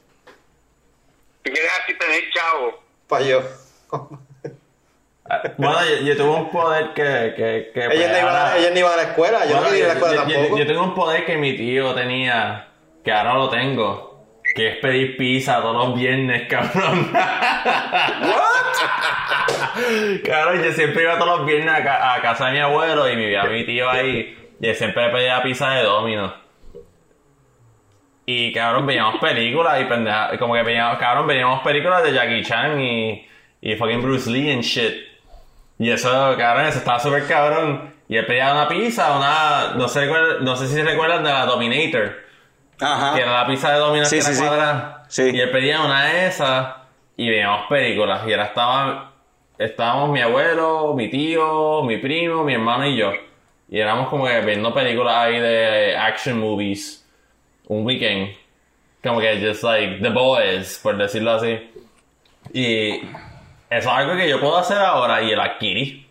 ¿Tú 1.43 1.51
quieres 1.51 1.71
así 1.83 1.97
tener 1.97 2.23
chavo? 2.33 2.79
Para 3.07 3.25
yo. 3.25 3.41
Ah, 5.29 5.41
Bueno, 5.57 5.77
yo, 5.85 5.95
yo 6.07 6.17
tuve 6.17 6.29
un 6.29 6.49
poder 6.51 6.93
que... 6.93 7.03
que, 7.35 7.71
que 7.73 7.85
pues, 7.87 7.97
Ellos 7.97 8.09
no, 8.11 8.17
iban, 8.19 8.27
ahora- 8.35 8.51
a- 8.53 8.57
ellos 8.57 8.71
no 8.73 8.79
iban 8.79 8.93
a 8.93 8.97
la 8.97 9.03
escuela, 9.03 9.45
yo 9.45 9.55
no 9.61 9.63
quería 9.67 9.77
ir 9.79 9.85
a 9.85 9.87
la 9.87 9.93
escuela 9.93 10.15
yo- 10.15 10.27
yo- 10.29 10.35
tampoco. 10.35 10.57
Yo, 10.57 10.67
tengo 10.67 10.83
un 10.83 10.95
poder 10.95 11.25
que 11.25 11.37
mi 11.37 11.55
tío 11.55 11.93
tenía, 11.95 12.67
que 13.03 13.11
ahora 13.11 13.33
lo 13.35 13.49
tengo, 13.49 14.10
que 14.55 14.67
es 14.69 14.77
pedir 14.77 15.17
pizza 15.17 15.61
todos 15.61 15.87
los 15.87 15.95
viernes, 15.99 16.47
cabrón. 16.49 17.11
Cabrón, 20.25 20.63
yo 20.63 20.71
siempre 20.73 21.03
iba 21.03 21.17
todos 21.17 21.39
los 21.39 21.47
viernes 21.47 21.73
a, 21.73 21.83
ca- 21.83 22.13
a 22.15 22.21
casa 22.21 22.47
de 22.47 22.53
mi 22.53 22.59
abuelo 22.59 23.07
y 23.09 23.15
vivía 23.15 23.43
mi 23.45 23.65
tío 23.65 23.89
ahí, 23.89 24.37
y 24.59 24.73
siempre 24.73 25.09
pedía 25.09 25.41
pizza 25.41 25.71
de 25.71 25.83
Domino. 25.83 26.33
Y 28.25 28.53
cabrón, 28.53 28.85
veíamos 28.85 29.19
películas 29.19 29.81
y 29.81 29.85
pendeja, 29.85 30.37
como 30.37 30.53
que 30.53 30.63
veíamos, 30.63 30.97
cabrón, 30.99 31.27
veíamos 31.27 31.61
películas 31.61 32.03
de 32.03 32.13
Jackie 32.13 32.43
Chan 32.43 32.79
y, 32.79 33.27
y 33.61 33.75
fucking 33.75 34.01
Bruce 34.01 34.29
Lee 34.29 34.51
and 34.51 34.61
shit. 34.61 34.93
Y 35.79 35.89
eso, 35.89 36.35
cabrón, 36.37 36.67
eso 36.67 36.77
estaba 36.77 36.99
súper 36.99 37.27
cabrón. 37.27 37.91
Y 38.07 38.17
él 38.17 38.25
pedía 38.25 38.51
una 38.53 38.67
pizza, 38.67 39.15
una, 39.17 39.73
no 39.75 39.87
sé, 39.87 40.05
no 40.41 40.55
sé 40.55 40.67
si 40.67 40.75
se 40.75 40.83
recuerdan 40.83 41.23
de 41.23 41.31
la 41.31 41.45
Dominator, 41.45 42.20
Ajá. 42.81 43.15
que 43.15 43.21
era 43.21 43.41
la 43.41 43.47
pizza 43.47 43.71
de 43.71 43.79
Dominator 43.79 44.09
Sí, 44.09 44.15
que 44.17 44.25
era 44.25 44.33
sí, 44.33 44.41
cuadrada. 44.41 45.05
Sí. 45.07 45.31
Y 45.33 45.39
él 45.39 45.51
pedía 45.51 45.81
una 45.81 46.05
de 46.05 46.27
esas 46.27 46.75
y 47.17 47.29
veíamos 47.29 47.67
películas. 47.67 48.21
Y 48.27 48.31
ahora 48.31 48.45
estaba, 48.45 49.11
estábamos 49.57 50.09
mi 50.09 50.21
abuelo, 50.21 50.93
mi 50.93 51.09
tío, 51.09 51.83
mi 51.83 51.97
primo, 51.97 52.43
mi 52.43 52.53
hermano 52.53 52.87
y 52.87 52.97
yo. 52.97 53.11
Y 53.69 53.79
éramos 53.79 54.09
como 54.09 54.25
que 54.25 54.41
viendo 54.41 54.73
películas 54.73 55.15
ahí 55.15 55.39
de 55.39 55.95
action 55.95 56.39
movies 56.39 57.07
un 57.67 57.85
weekend. 57.85 58.35
Como 59.01 59.19
que 59.19 59.39
just 59.41 59.63
like 59.63 60.01
The 60.01 60.09
Boys, 60.09 60.79
por 60.83 60.97
decirlo 60.97 61.31
así. 61.31 61.71
Y 62.53 62.95
eso 62.97 63.07
es 63.69 63.87
algo 63.87 64.15
que 64.15 64.29
yo 64.29 64.39
puedo 64.39 64.57
hacer 64.57 64.77
ahora 64.77 65.21
y 65.21 65.31
el 65.31 65.39
adquirí. 65.39 66.07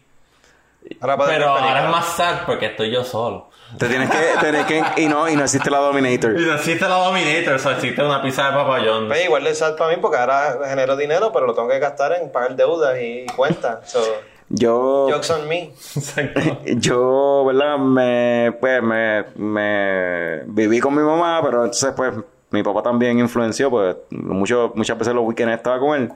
Ahora 1.01 1.19
Pero 1.19 1.49
ahora 1.51 1.85
es 1.85 1.91
más 1.91 2.07
sad 2.17 2.47
porque 2.47 2.67
estoy 2.67 2.91
yo 2.91 3.05
solo. 3.05 3.50
Te 3.79 3.89
tienes 3.89 4.11
que, 4.11 4.19
tienes 4.41 4.67
que, 4.67 5.03
y 5.03 5.07
no, 5.07 5.29
y 5.29 5.37
no 5.37 5.43
existe 5.45 5.71
la 5.71 5.79
Dominator. 5.79 6.39
Y 6.39 6.45
no 6.45 6.55
existe 6.55 6.89
la 6.89 6.97
Dominator, 6.97 7.55
o 7.55 7.59
sea, 7.59 7.73
existe 7.73 8.03
una 8.03 8.21
pizza 8.21 8.47
de 8.47 8.53
Papa 8.53 8.81
John's. 8.85 9.09
Pues 9.09 9.25
igual 9.25 9.45
de 9.45 9.55
sad 9.55 9.77
para 9.77 9.95
mí 9.95 9.99
porque 10.01 10.17
ahora 10.17 10.59
genero 10.67 10.97
dinero, 10.97 11.31
pero 11.33 11.47
lo 11.47 11.55
tengo 11.55 11.69
que 11.69 11.79
gastar 11.79 12.13
en 12.13 12.31
pagar 12.31 12.57
deudas 12.57 12.97
y 13.01 13.27
cuentas. 13.37 13.91
So, 13.91 14.01
Yo, 14.49 15.09
jokes 15.11 15.31
on 15.31 15.49
me. 15.49 15.73
Exacto. 15.95 16.41
yo, 16.67 17.45
¿verdad? 17.47 17.79
Me, 17.79 18.53
pues, 18.61 18.83
me, 18.83 19.25
me 19.37 20.43
viví 20.47 20.81
con 20.81 20.95
mi 20.95 21.03
mamá, 21.03 21.41
pero 21.43 21.65
entonces, 21.65 21.93
pues, 21.97 22.13
mi 22.51 22.63
papá 22.63 22.83
también 22.83 23.19
influenció, 23.21 23.71
pues, 23.71 23.97
mucho, 24.11 24.73
muchas 24.75 24.99
veces 24.99 25.15
los 25.15 25.25
weekends 25.25 25.55
estaba 25.55 25.79
con 25.79 26.01
él. 26.01 26.13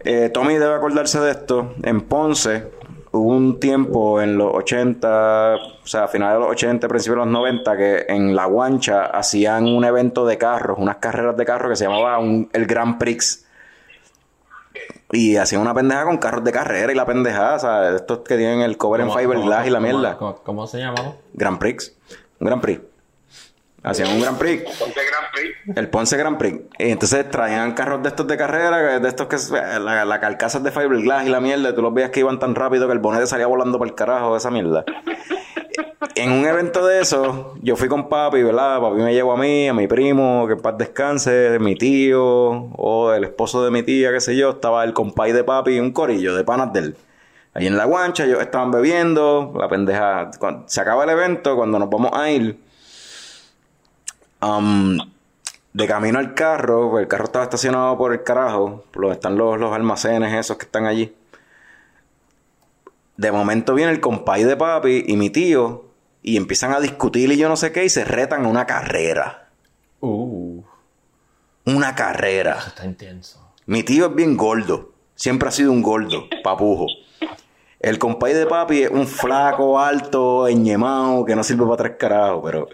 Eh, 0.00 0.30
Tommy 0.32 0.54
debe 0.54 0.74
acordarse 0.74 1.20
de 1.20 1.32
esto. 1.32 1.74
En 1.82 2.00
Ponce 2.00 2.64
hubo 3.16 3.30
un 3.36 3.58
tiempo 3.60 4.20
en 4.20 4.36
los 4.38 4.52
80, 4.54 5.56
o 5.56 5.86
sea, 5.86 6.04
a 6.04 6.08
finales 6.08 6.34
de 6.36 6.40
los 6.40 6.50
80, 6.50 6.88
principios 6.88 7.16
de 7.16 7.24
los 7.24 7.32
90, 7.32 7.76
que 7.76 8.06
en 8.08 8.34
La 8.36 8.46
Guancha 8.46 9.06
hacían 9.06 9.64
un 9.66 9.84
evento 9.84 10.24
de 10.26 10.38
carros, 10.38 10.78
unas 10.78 10.96
carreras 10.96 11.36
de 11.36 11.44
carros 11.44 11.70
que 11.70 11.76
se 11.76 11.84
llamaba 11.84 12.18
un- 12.18 12.48
el 12.52 12.66
Grand 12.66 12.98
Prix. 12.98 13.44
Y 15.12 15.36
hacían 15.36 15.62
una 15.62 15.72
pendeja 15.72 16.04
con 16.04 16.18
carros 16.18 16.42
de 16.44 16.52
carrera 16.52 16.92
y 16.92 16.94
la 16.96 17.06
pendejada, 17.06 17.58
¿sabes? 17.58 17.94
Estos 18.00 18.18
que 18.20 18.36
tienen 18.36 18.60
el 18.60 18.76
cover 18.76 19.00
en 19.02 19.06
¿Cómo- 19.08 19.18
fiberglass 19.20 19.66
y 19.66 19.70
la 19.70 19.80
mierda. 19.80 20.16
¿Cómo, 20.16 20.36
cómo 20.42 20.66
se 20.66 20.78
llama? 20.78 21.14
Grand 21.32 21.58
Prix. 21.58 21.94
Un 22.40 22.46
Grand 22.46 22.60
Prix. 22.60 22.80
Hacían 23.86 24.10
un 24.10 24.20
Grand 24.20 24.36
Prix. 24.36 24.64
Ponte 24.78 25.00
Grand 25.00 25.26
Prix. 25.32 25.76
El 25.78 25.88
Ponce 25.88 26.16
Grand 26.16 26.36
Prix. 26.38 26.60
Y 26.78 26.90
entonces 26.90 27.30
traían 27.30 27.72
carros 27.72 28.02
de 28.02 28.08
estos 28.08 28.26
de 28.26 28.36
carrera, 28.36 28.98
de 28.98 29.08
estos 29.08 29.28
que 29.28 29.36
la, 29.78 30.04
la 30.04 30.20
carcasa 30.20 30.58
de 30.58 30.72
fiberglass 30.72 31.24
y 31.26 31.30
la 31.30 31.40
mierda. 31.40 31.72
Tú 31.72 31.82
los 31.82 31.94
veías 31.94 32.10
que 32.10 32.18
iban 32.20 32.40
tan 32.40 32.56
rápido 32.56 32.88
que 32.88 32.92
el 32.94 32.98
bonete 32.98 33.26
salía 33.28 33.46
volando 33.46 33.78
por 33.78 33.86
el 33.86 33.94
carajo, 33.94 34.36
esa 34.36 34.50
mierda. 34.50 34.84
En 36.16 36.32
un 36.32 36.46
evento 36.46 36.84
de 36.86 37.00
eso, 37.00 37.54
yo 37.62 37.76
fui 37.76 37.88
con 37.88 38.08
papi, 38.08 38.42
¿verdad? 38.42 38.80
Papi 38.80 38.96
me 39.02 39.12
llevó 39.14 39.32
a 39.34 39.36
mí, 39.36 39.68
a 39.68 39.74
mi 39.74 39.86
primo, 39.86 40.46
que 40.46 40.54
en 40.54 40.60
paz 40.60 40.76
descanse, 40.78 41.58
mi 41.60 41.76
tío, 41.76 42.22
o 42.24 43.12
el 43.12 43.22
esposo 43.24 43.62
de 43.64 43.70
mi 43.70 43.82
tía, 43.82 44.10
qué 44.12 44.20
sé 44.20 44.34
yo. 44.36 44.50
Estaba 44.50 44.82
el 44.84 44.94
compay 44.94 45.32
de 45.32 45.44
papi, 45.44 45.78
un 45.78 45.92
corillo 45.92 46.34
de 46.34 46.42
panas 46.42 46.72
de 46.72 46.80
él. 46.80 46.96
Ahí 47.54 47.66
en 47.66 47.76
la 47.76 47.84
guancha, 47.84 48.24
ellos 48.24 48.40
estaban 48.40 48.70
bebiendo, 48.70 49.52
la 49.58 49.68
pendeja. 49.68 50.30
cuando- 50.40 50.64
se 50.68 50.80
acaba 50.80 51.04
el 51.04 51.10
evento, 51.10 51.54
cuando 51.56 51.78
nos 51.78 51.88
vamos 51.88 52.10
a 52.14 52.28
ir, 52.30 52.58
um, 54.46 54.98
de 55.72 55.86
camino 55.86 56.18
al 56.18 56.34
carro, 56.34 56.90
pues 56.90 57.02
el 57.02 57.08
carro 57.08 57.24
estaba 57.24 57.44
estacionado 57.44 57.98
por 57.98 58.12
el 58.12 58.22
carajo, 58.22 58.84
por 58.92 59.02
donde 59.02 59.14
están 59.16 59.36
los, 59.36 59.58
los 59.58 59.74
almacenes 59.74 60.32
esos 60.34 60.56
que 60.56 60.64
están 60.64 60.86
allí. 60.86 61.14
De 63.16 63.32
momento 63.32 63.74
viene 63.74 63.92
el 63.92 64.00
compay 64.00 64.44
de 64.44 64.56
papi 64.56 65.04
y 65.06 65.16
mi 65.16 65.30
tío 65.30 65.84
y 66.22 66.36
empiezan 66.36 66.72
a 66.72 66.80
discutir 66.80 67.30
y 67.30 67.36
yo 67.36 67.48
no 67.48 67.56
sé 67.56 67.72
qué 67.72 67.84
y 67.84 67.88
se 67.88 68.04
retan 68.04 68.44
a 68.44 68.48
una 68.48 68.66
carrera. 68.66 69.48
Uh, 70.00 70.62
Una 71.64 71.94
carrera. 71.94 72.58
está 72.66 72.84
intenso. 72.84 73.40
Mi 73.66 73.82
tío 73.82 74.06
es 74.06 74.14
bien 74.14 74.36
gordo. 74.36 74.92
Siempre 75.14 75.48
ha 75.48 75.52
sido 75.52 75.72
un 75.72 75.82
gordo, 75.82 76.24
papujo. 76.44 76.86
El 77.80 77.98
compay 77.98 78.34
de 78.34 78.46
papi 78.46 78.82
es 78.82 78.90
un 78.90 79.06
flaco, 79.06 79.78
alto, 79.78 80.48
enñemado, 80.48 81.24
que 81.24 81.36
no 81.36 81.42
sirve 81.42 81.64
para 81.64 81.76
tres 81.76 81.96
carajos, 81.98 82.42
pero... 82.44 82.68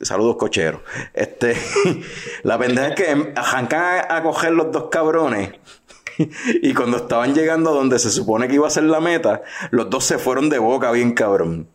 Saludos, 0.00 0.36
cocheros. 0.36 0.80
Este... 1.12 1.56
la 2.42 2.58
pendeja 2.58 2.88
es 2.88 2.94
que 2.94 3.32
arrancan 3.36 4.04
a, 4.08 4.16
a 4.16 4.22
coger 4.22 4.52
los 4.52 4.70
dos 4.72 4.88
cabrones. 4.90 5.52
y 6.62 6.74
cuando 6.74 6.98
estaban 6.98 7.34
llegando 7.34 7.70
a 7.70 7.74
donde 7.74 7.98
se 7.98 8.10
supone 8.10 8.48
que 8.48 8.54
iba 8.54 8.66
a 8.66 8.70
ser 8.70 8.84
la 8.84 9.00
meta, 9.00 9.42
los 9.70 9.90
dos 9.90 10.04
se 10.04 10.18
fueron 10.18 10.48
de 10.48 10.58
boca 10.58 10.90
bien 10.90 11.12
cabrón. 11.12 11.68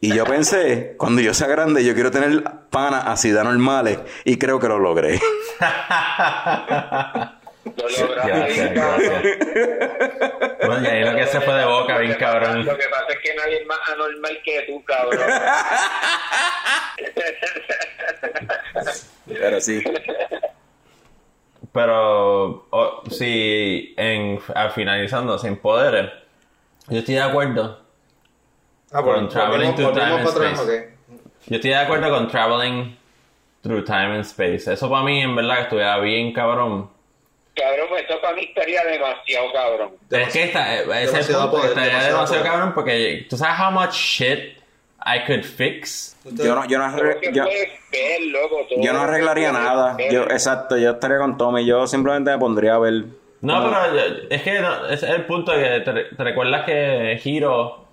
Y 0.00 0.14
yo 0.14 0.24
pensé, 0.26 0.94
cuando 0.98 1.22
yo 1.22 1.32
sea 1.32 1.48
grande, 1.48 1.82
yo 1.82 1.94
quiero 1.94 2.10
tener 2.10 2.44
panas 2.70 3.04
así 3.06 3.30
de 3.30 3.42
normales. 3.42 4.00
Y 4.24 4.36
creo 4.36 4.60
que 4.60 4.68
lo 4.68 4.78
logré. 4.78 5.18
Lo 7.64 8.06
lograste. 8.06 8.74
Bueno, 10.66 10.84
y 10.84 10.86
ahí 10.86 11.04
lo 11.04 11.16
que 11.16 11.26
se 11.26 11.40
fue 11.40 11.54
de 11.54 11.64
boca, 11.64 11.98
bien 11.98 12.14
cabrón. 12.14 12.64
Lo 12.64 12.76
que 12.76 12.88
pasa 12.88 13.06
es 13.08 13.18
que 13.22 13.34
nadie 13.34 13.60
es 13.62 13.66
más 13.66 13.78
anormal 13.92 14.38
que 14.44 14.62
tú, 14.66 14.84
cabrón. 14.84 15.18
Pero 19.26 19.60
sí. 19.60 19.82
Pero, 21.72 22.66
o- 22.70 23.02
si 23.10 23.94
en, 23.96 24.38
a- 24.54 24.70
finalizando, 24.70 25.38
sin 25.38 25.56
poderes, 25.56 26.10
yo 26.88 26.98
estoy 26.98 27.14
de 27.14 27.22
acuerdo. 27.22 27.80
Ah, 28.92 29.02
Con 29.02 29.28
Traveling 29.28 29.72
volvimos 29.74 29.92
Time 29.94 30.14
and 30.14 30.28
Space. 30.28 30.88
Yo 31.46 31.56
estoy 31.56 31.70
de 31.70 31.76
acuerdo 31.76 32.10
con 32.10 32.28
Traveling 32.28 32.96
Through 33.62 33.84
Time 33.84 34.14
and 34.16 34.20
Space. 34.20 34.72
Eso 34.72 34.88
para 34.88 35.02
mí, 35.02 35.20
en 35.20 35.34
verdad, 35.34 35.62
estuviera 35.62 35.98
bien 35.98 36.32
cabrón. 36.32 36.90
Cabrón, 37.54 37.98
esto 37.98 38.20
para 38.20 38.34
mí 38.34 38.42
estaría 38.44 38.82
demasiado 38.84 39.52
cabrón. 39.52 39.90
Es 40.10 40.32
que 40.32 40.42
esta, 40.44 40.74
ese 40.74 40.82
es 40.82 40.88
el 40.88 41.06
Demasiado 41.06 41.42
punto, 41.50 41.56
poder, 41.56 41.78
estaría 41.78 42.08
demasiado 42.08 42.42
cabrón 42.44 42.72
porque 42.74 43.26
tú 43.30 43.36
sabes 43.36 43.58
how 43.60 43.70
much 43.70 43.92
shit 43.92 44.58
I 45.06 45.24
could 45.26 45.42
fix. 45.44 46.16
Yo 46.24 46.54
no, 46.54 46.64
yo 46.66 46.78
no, 46.78 46.90
yo, 46.96 47.42
puedes 47.44 47.68
ver, 47.92 48.20
loco, 48.28 48.66
todo 48.68 48.80
yo 48.82 48.92
no 48.94 49.00
arreglaría 49.02 49.52
nada. 49.52 49.94
ver. 49.94 50.10
Yo, 50.12 50.22
exacto, 50.24 50.76
yo 50.78 50.92
estaría 50.92 51.18
con 51.18 51.36
Tommy. 51.36 51.66
Yo 51.66 51.86
simplemente 51.86 52.30
me 52.30 52.38
pondría 52.38 52.74
a 52.76 52.78
ver. 52.78 53.04
No, 53.42 53.60
cómo- 53.62 53.70
pero 53.82 53.94
yo- 53.94 54.14
es 54.30 54.42
que 54.42 54.60
no, 54.60 54.86
ese 54.86 55.06
es 55.06 55.12
el 55.14 55.26
punto 55.26 55.52
que 55.52 55.80
te, 55.84 55.92
te 56.16 56.24
recuerdas 56.24 56.64
que 56.64 57.20
Hiro 57.22 57.84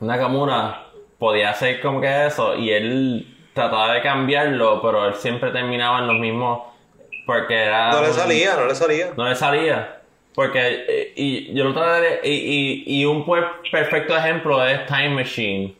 Nakamura 0.00 0.86
podía 1.18 1.50
hacer 1.50 1.80
como 1.80 2.00
que 2.00 2.26
eso 2.26 2.54
y 2.56 2.70
él 2.70 3.36
trataba 3.54 3.92
de 3.94 4.02
cambiarlo, 4.02 4.82
pero 4.82 5.06
él 5.06 5.14
siempre 5.14 5.50
terminaba 5.50 6.00
en 6.00 6.08
los 6.08 6.16
mismos 6.16 6.65
porque 7.26 7.54
era 7.64 7.90
No 7.92 8.00
le 8.02 8.08
un- 8.08 8.14
salía, 8.14 8.54
no 8.56 8.66
le 8.66 8.74
salía. 8.74 9.08
no 9.16 9.28
le 9.28 9.34
salía. 9.36 9.92
Porque, 10.34 10.84
eh, 10.88 11.12
y 11.16 11.54
yo 11.54 11.64
lo 11.64 11.74
traté 11.74 12.00
de- 12.00 12.20
y, 12.28 12.84
y, 12.86 13.00
y 13.00 13.04
un 13.04 13.24
pues, 13.24 13.42
perfecto 13.72 14.16
ejemplo 14.16 14.64
es 14.64 14.86
Time 14.86 15.10
Machine, 15.10 15.74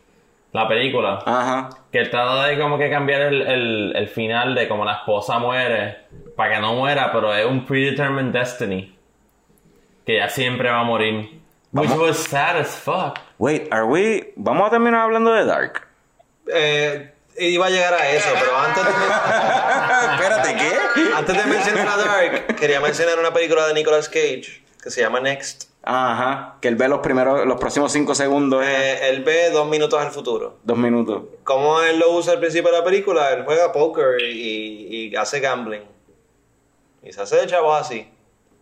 la 0.52 0.66
película. 0.66 1.23
Ajá. 1.27 1.68
Que 1.93 1.98
él 1.98 2.10
trata 2.10 2.47
de 2.47 2.59
como 2.59 2.78
que 2.78 2.89
cambiar 2.90 3.20
el, 3.23 3.43
el, 3.43 3.93
el 3.94 4.09
final 4.09 4.55
de 4.55 4.66
como 4.66 4.85
la 4.85 4.94
esposa 4.94 5.39
muere, 5.39 5.98
para 6.36 6.55
que 6.55 6.60
no 6.60 6.74
muera, 6.74 7.12
pero 7.12 7.35
es 7.35 7.44
un 7.47 7.64
predetermined 7.66 8.32
destiny. 8.32 8.94
Que 10.06 10.16
ella 10.16 10.28
siempre 10.31 10.70
va 10.70 10.81
a 10.81 10.85
morir. 10.85 11.31
Which 11.73 11.90
Vamos. 11.90 12.09
was 12.09 12.16
sad 12.16 12.56
as 12.56 12.78
fuck. 12.78 13.18
Wait, 13.39 13.70
are 13.70 13.85
we. 13.85 14.32
Vamos 14.36 14.68
a 14.68 14.70
terminar 14.70 15.01
hablando 15.02 15.32
de 15.32 15.44
Dark. 15.44 15.86
Eh, 16.51 17.10
iba 17.39 17.66
a 17.66 17.68
llegar 17.70 17.93
a 17.93 18.09
eso, 18.09 18.31
pero 18.32 18.56
antes 18.56 18.85
de, 18.85 18.90
Espérate. 20.14 20.45
Antes 21.19 21.37
de 21.37 21.45
mencionar 21.45 21.89
a 21.89 21.97
Dark, 22.05 22.57
quería 22.57 22.81
mencionar 22.81 23.19
una 23.19 23.33
película 23.33 23.67
de 23.67 23.75
Nicolas 23.75 24.09
Cage 24.09 24.63
que 24.83 24.91
se 24.91 25.01
llama 25.01 25.21
Next. 25.21 25.71
Ajá. 25.83 26.57
Que 26.61 26.69
él 26.69 26.77
ve 26.77 26.89
los 26.89 26.99
primeros, 27.01 27.47
los 27.47 27.59
próximos 27.59 27.93
cinco 27.93 28.15
segundos. 28.15 28.65
Eh, 28.65 29.09
él 29.09 29.23
ve 29.23 29.51
dos 29.51 29.69
minutos 29.69 30.01
al 30.01 30.11
futuro. 30.11 30.59
Dos 30.65 30.77
minutos. 30.77 31.23
¿Cómo 31.45 31.81
él 31.81 31.99
lo 31.99 32.13
usa 32.13 32.33
al 32.33 32.41
principio 32.41 32.71
de 32.73 32.79
la 32.79 32.85
película? 32.85 33.33
Él 33.33 33.45
juega 33.45 33.73
póker 33.73 34.21
y, 34.21 35.11
y 35.11 35.17
hace 35.17 35.41
gambling. 35.41 35.85
Y 37.03 37.13
se 37.13 37.23
hace 37.23 37.37
de 37.37 37.47
chavo 37.47 37.73
así. 37.73 38.09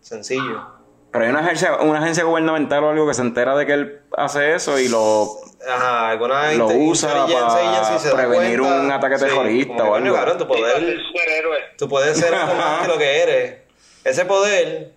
Sencillo. 0.01 0.74
Pero 1.15 1.25
hay 1.25 1.31
una 1.31 1.39
agencia, 1.39 1.75
una 1.77 1.99
agencia 1.99 2.23
gubernamental 2.23 2.83
o 2.83 2.89
algo 2.89 3.07
que 3.07 3.13
se 3.13 3.21
entera 3.21 3.55
de 3.55 3.65
que 3.65 3.73
él 3.73 4.01
hace 4.15 4.53
eso 4.55 4.77
y 4.79 4.87
lo. 4.89 5.27
Ajá, 5.67 6.09
alguna 6.09 6.51
Lo 6.53 6.67
usa 6.67 7.09
para 7.11 7.23
agency 7.23 7.99
se 8.03 8.09
da 8.09 8.15
prevenir 8.17 8.59
cuenta. 8.59 8.79
un 8.81 8.91
ataque 8.91 9.17
terrorista 9.17 9.83
o 9.83 9.95
algo. 9.95 10.13
cabrón, 10.15 10.37
tu 10.37 10.47
poder, 10.47 10.99
tú 11.77 11.89
puedes 11.89 12.17
ser 12.19 12.33
algo 12.35 12.53
más 12.55 12.81
que 12.81 12.87
lo 12.87 12.97
que 12.97 13.21
eres. 13.23 13.55
Ese 14.03 14.25
poder, 14.25 14.91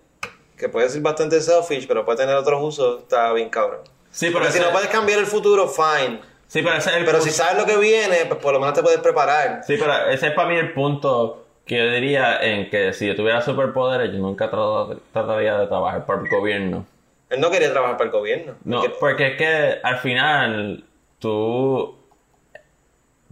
que 0.57 0.69
puede 0.69 0.89
ser 0.89 1.01
bastante 1.01 1.41
selfish, 1.41 1.87
pero 1.87 2.05
puede 2.05 2.17
tener 2.19 2.35
otros 2.35 2.59
usos, 2.61 3.01
está 3.01 3.31
bien 3.33 3.49
cabrón. 3.49 3.79
Sí, 4.11 4.27
pero 4.27 4.39
Porque 4.39 4.51
si 4.53 4.59
no 4.59 4.71
puedes 4.71 4.89
cambiar 4.89 5.19
el 5.19 5.25
futuro, 5.25 5.67
fine. 5.67 6.21
Sí, 6.47 6.61
pero 6.61 6.75
ese 6.75 6.89
es 6.89 6.95
el 6.97 7.05
Pero 7.05 7.19
pu- 7.19 7.21
si 7.21 7.29
sabes 7.31 7.55
lo 7.57 7.65
que 7.65 7.77
viene, 7.77 8.25
pues 8.27 8.39
por 8.41 8.53
lo 8.53 8.59
menos 8.59 8.73
te 8.75 8.81
puedes 8.83 8.99
preparar. 8.99 9.61
Sí, 9.65 9.75
pero 9.79 10.09
ese 10.09 10.27
es 10.27 10.33
para 10.33 10.49
mí 10.49 10.55
el 10.57 10.73
punto 10.73 11.45
que 11.69 11.77
yo 11.77 11.91
diría 11.91 12.41
en 12.41 12.67
que 12.71 12.93
si 12.93 13.05
yo 13.05 13.15
tuviera 13.15 13.41
superpoderes, 13.41 14.11
yo 14.11 14.17
nunca 14.17 14.49
tra- 14.49 14.97
trataría 15.13 15.55
de 15.59 15.67
trabajar 15.67 16.03
por 16.05 16.23
el 16.25 16.29
gobierno. 16.29 16.83
Él 17.29 17.39
no 17.39 17.51
quería 17.51 17.71
trabajar 17.71 17.95
para 17.95 18.07
el 18.09 18.11
gobierno. 18.11 18.55
No, 18.63 18.81
quer- 18.83 18.95
porque 18.99 19.27
es 19.27 19.37
que 19.37 19.79
al 19.83 19.97
final 19.99 20.83
tú 21.19 21.95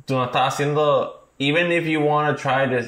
tú 0.05 0.13
no 0.13 0.25
estás 0.25 0.53
haciendo 0.53 1.27
even 1.39 1.71
if 1.71 1.85
you 1.85 1.99
want 1.99 2.29
to 2.29 2.41
try 2.41 2.67
to 2.69 2.85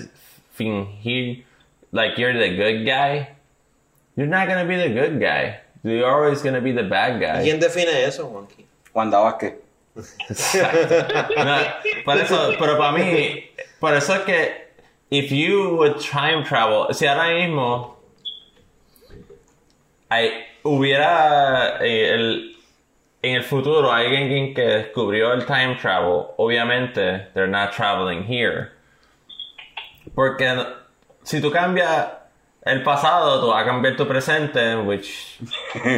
fingir 0.55 1.43
like 1.91 2.15
you're 2.21 2.31
the 2.37 2.55
good 2.55 2.85
guy, 2.85 3.27
you're 4.15 4.29
not 4.29 4.47
gonna 4.47 4.63
be 4.65 4.77
the 4.77 4.89
good 4.89 5.19
guy. 5.19 5.59
You're 5.83 6.05
always 6.05 6.43
gonna 6.43 6.61
be 6.61 6.73
the 6.73 6.83
bad 6.83 7.19
guy. 7.19 7.43
¿Quién 7.43 7.59
define 7.59 8.03
eso, 8.05 8.29
Monkey? 8.29 8.65
Wanda 8.93 9.17
Vázquez. 9.19 9.55
No, 11.35 11.57
por 12.05 12.17
eso, 12.17 12.53
pero 12.59 12.77
para 12.77 12.91
mí, 12.93 13.49
por 13.79 13.93
eso 13.95 14.13
es 14.15 14.19
que 14.21 14.68
if 15.11 15.31
you 15.31 15.75
would 15.75 15.99
time 15.99 16.43
travel, 16.43 16.93
si 16.93 17.05
ahora 17.05 17.33
mismo 17.33 17.95
hay, 20.09 20.45
hubiera 20.63 21.79
eh, 21.81 22.13
el, 22.13 22.55
en 23.21 23.35
el 23.35 23.43
futuro 23.43 23.91
alguien 23.91 24.53
que 24.53 24.61
descubrió 24.61 25.33
el 25.33 25.45
time 25.45 25.75
travel, 25.75 26.35
obviamente 26.37 27.27
they're 27.33 27.47
not 27.47 27.73
traveling 27.73 28.23
here. 28.23 28.71
Porque 30.15 30.47
si 31.23 31.41
tú 31.41 31.51
cambias 31.51 32.09
el 32.65 32.83
pasado, 32.83 33.41
tú 33.41 33.47
vas 33.47 33.63
a 33.63 33.65
cambiar 33.65 33.95
tu 33.95 34.05
presente, 34.05 34.85
which 34.85 35.39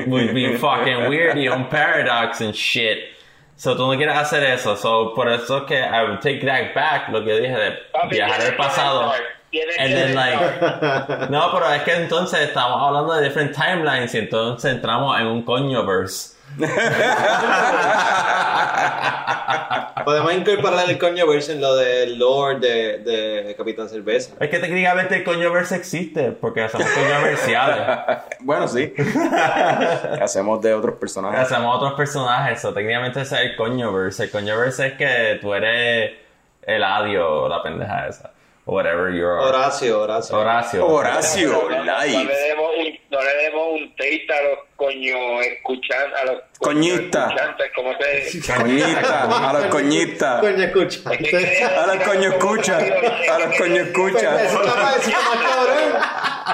would 0.08 0.34
be 0.34 0.58
fucking 0.58 1.10
weird 1.10 1.38
y 1.38 1.48
un 1.48 1.68
paradox 1.70 2.42
and 2.42 2.56
shit. 2.56 3.00
So 3.62 3.76
tú 3.76 3.86
no 3.86 3.96
quieres 3.96 4.18
hacer 4.18 4.44
eso. 4.44 4.76
So 4.76 5.14
por 5.14 5.32
eso 5.32 5.60
es 5.60 5.64
que 5.66 5.80
I 5.80 6.04
would 6.08 6.20
take 6.20 6.44
that 6.48 6.74
back, 6.74 7.10
lo 7.10 7.24
que 7.24 7.42
dije 7.42 7.56
de 7.56 7.72
Papi, 7.92 8.16
viajar 8.16 8.42
al 8.42 8.56
pasado. 8.56 9.14
And 9.78 9.94
then 9.94 10.16
like 10.16 11.30
no, 11.30 11.52
pero 11.52 11.72
es 11.72 11.84
que 11.84 11.94
entonces 11.94 12.40
estamos 12.40 12.82
hablando 12.82 13.14
de 13.14 13.22
different 13.22 13.56
timelines 13.56 14.16
y 14.16 14.18
entonces 14.18 14.74
entramos 14.74 15.20
en 15.20 15.28
un 15.28 15.44
coño 15.44 15.86
verse. 15.86 16.36
Podemos 20.06 20.34
incorporar 20.34 20.90
el 20.90 20.98
coño 20.98 21.28
verse 21.28 21.54
en 21.54 21.62
lo 21.62 21.76
del 21.76 22.18
lore 22.18 22.60
de, 22.60 22.98
de 23.00 23.56
Capitán 23.56 23.88
Cerveza. 23.88 24.34
Es 24.40 24.50
que 24.50 24.60
técnicamente 24.60 25.18
el 25.18 25.24
coño 25.24 25.52
verse 25.52 25.76
existe, 25.76 26.32
porque 26.32 26.64
hacemos 26.64 26.88
controversiales. 26.88 28.20
bueno, 28.42 28.68
sí. 28.68 28.94
Hacemos 30.22 30.62
de 30.62 30.74
otros 30.74 30.96
personajes. 30.96 31.40
hacemos 31.40 31.76
otros 31.76 31.94
personajes, 31.94 32.60
eso 32.60 32.74
técnicamente 32.74 33.22
ese 33.22 33.36
es 33.36 33.42
el 33.42 33.56
coño 33.56 33.94
verse. 33.94 34.24
El 34.24 34.32
coño 34.32 34.58
verse 34.58 34.88
es 34.88 34.94
que 34.94 35.38
tú 35.42 35.54
eres 35.54 36.12
el 36.64 36.84
adio 36.84 37.48
la 37.48 37.64
pendeja 37.64 38.08
esa. 38.08 38.32
O 38.66 38.76
whatever 38.76 39.10
you 39.12 39.26
are. 39.26 39.40
Horacio, 39.42 40.02
Horacio. 40.02 40.38
Horacio. 40.38 40.86
Horacio, 40.88 41.52
No, 41.52 41.68
no 41.70 41.84
le 41.84 42.08
live. 42.10 42.32
demos 42.48 42.70
un, 42.78 43.00
no 43.10 43.20
le 43.24 43.34
demos 43.44 43.68
un 43.74 43.96
taste 43.96 44.28
a 44.32 44.42
los 44.44 44.60
coño 44.76 45.42
escuchan, 45.42 46.14
a 46.16 46.24
los 46.26 46.36
coño 46.60 46.94
Coñista. 46.94 47.26
escuchantes, 47.28 47.72
¿cómo 47.76 47.92
se 47.98 48.54
Coñita, 48.54 49.50
a 49.50 49.54
los 49.54 49.66
coñistas. 49.72 50.40
Coño, 50.42 50.64
escucha. 50.64 51.10
A 51.10 51.12
los 51.88 51.98
coño 52.06 52.30
escucha. 52.30 52.78
A 52.78 52.80
los 53.40 53.58
coño 53.58 53.82
escucha. 53.82 54.44
Eso 54.44 54.62
está 54.64 54.76
más 54.82 54.96
decir 54.96 55.16
más 55.16 55.40
cabrón. 55.44 55.92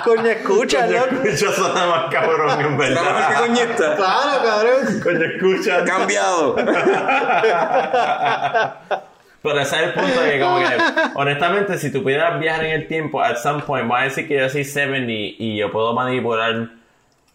Coño, 0.06 0.30
escucha, 0.32 0.88
loco. 0.88 1.16
Escucha 1.26 1.52
suena 1.54 1.86
más 1.88 2.06
cabrón, 2.14 2.62
en 2.62 2.82
¿Está 2.82 3.04
mejor 3.04 3.16
que 3.16 3.20
verdad. 3.20 3.40
coñista? 3.40 3.96
Claro, 3.98 4.42
cabrón. 4.44 5.02
Coño 5.04 5.26
escucha. 5.26 5.84
Cambiado. 5.84 6.56
Pero 9.48 9.60
ese 9.62 9.76
es 9.76 9.82
el 9.84 9.94
punto 9.94 10.22
que 10.22 10.40
como 10.40 10.60
que, 10.60 11.12
honestamente, 11.16 11.78
si 11.78 11.92
tú 11.92 12.04
pudieras 12.04 12.40
viajar 12.40 12.66
en 12.66 12.82
el 12.82 12.88
tiempo, 12.88 13.22
at 13.22 13.38
some 13.38 13.62
point, 13.64 13.88
voy 13.88 14.00
a 14.02 14.04
decir 14.04 14.28
que 14.28 14.38
yo 14.38 14.50
soy 14.50 14.64
70 14.64 15.12
y 15.12 15.58
yo 15.58 15.72
puedo 15.72 15.94
manipular 15.94 16.70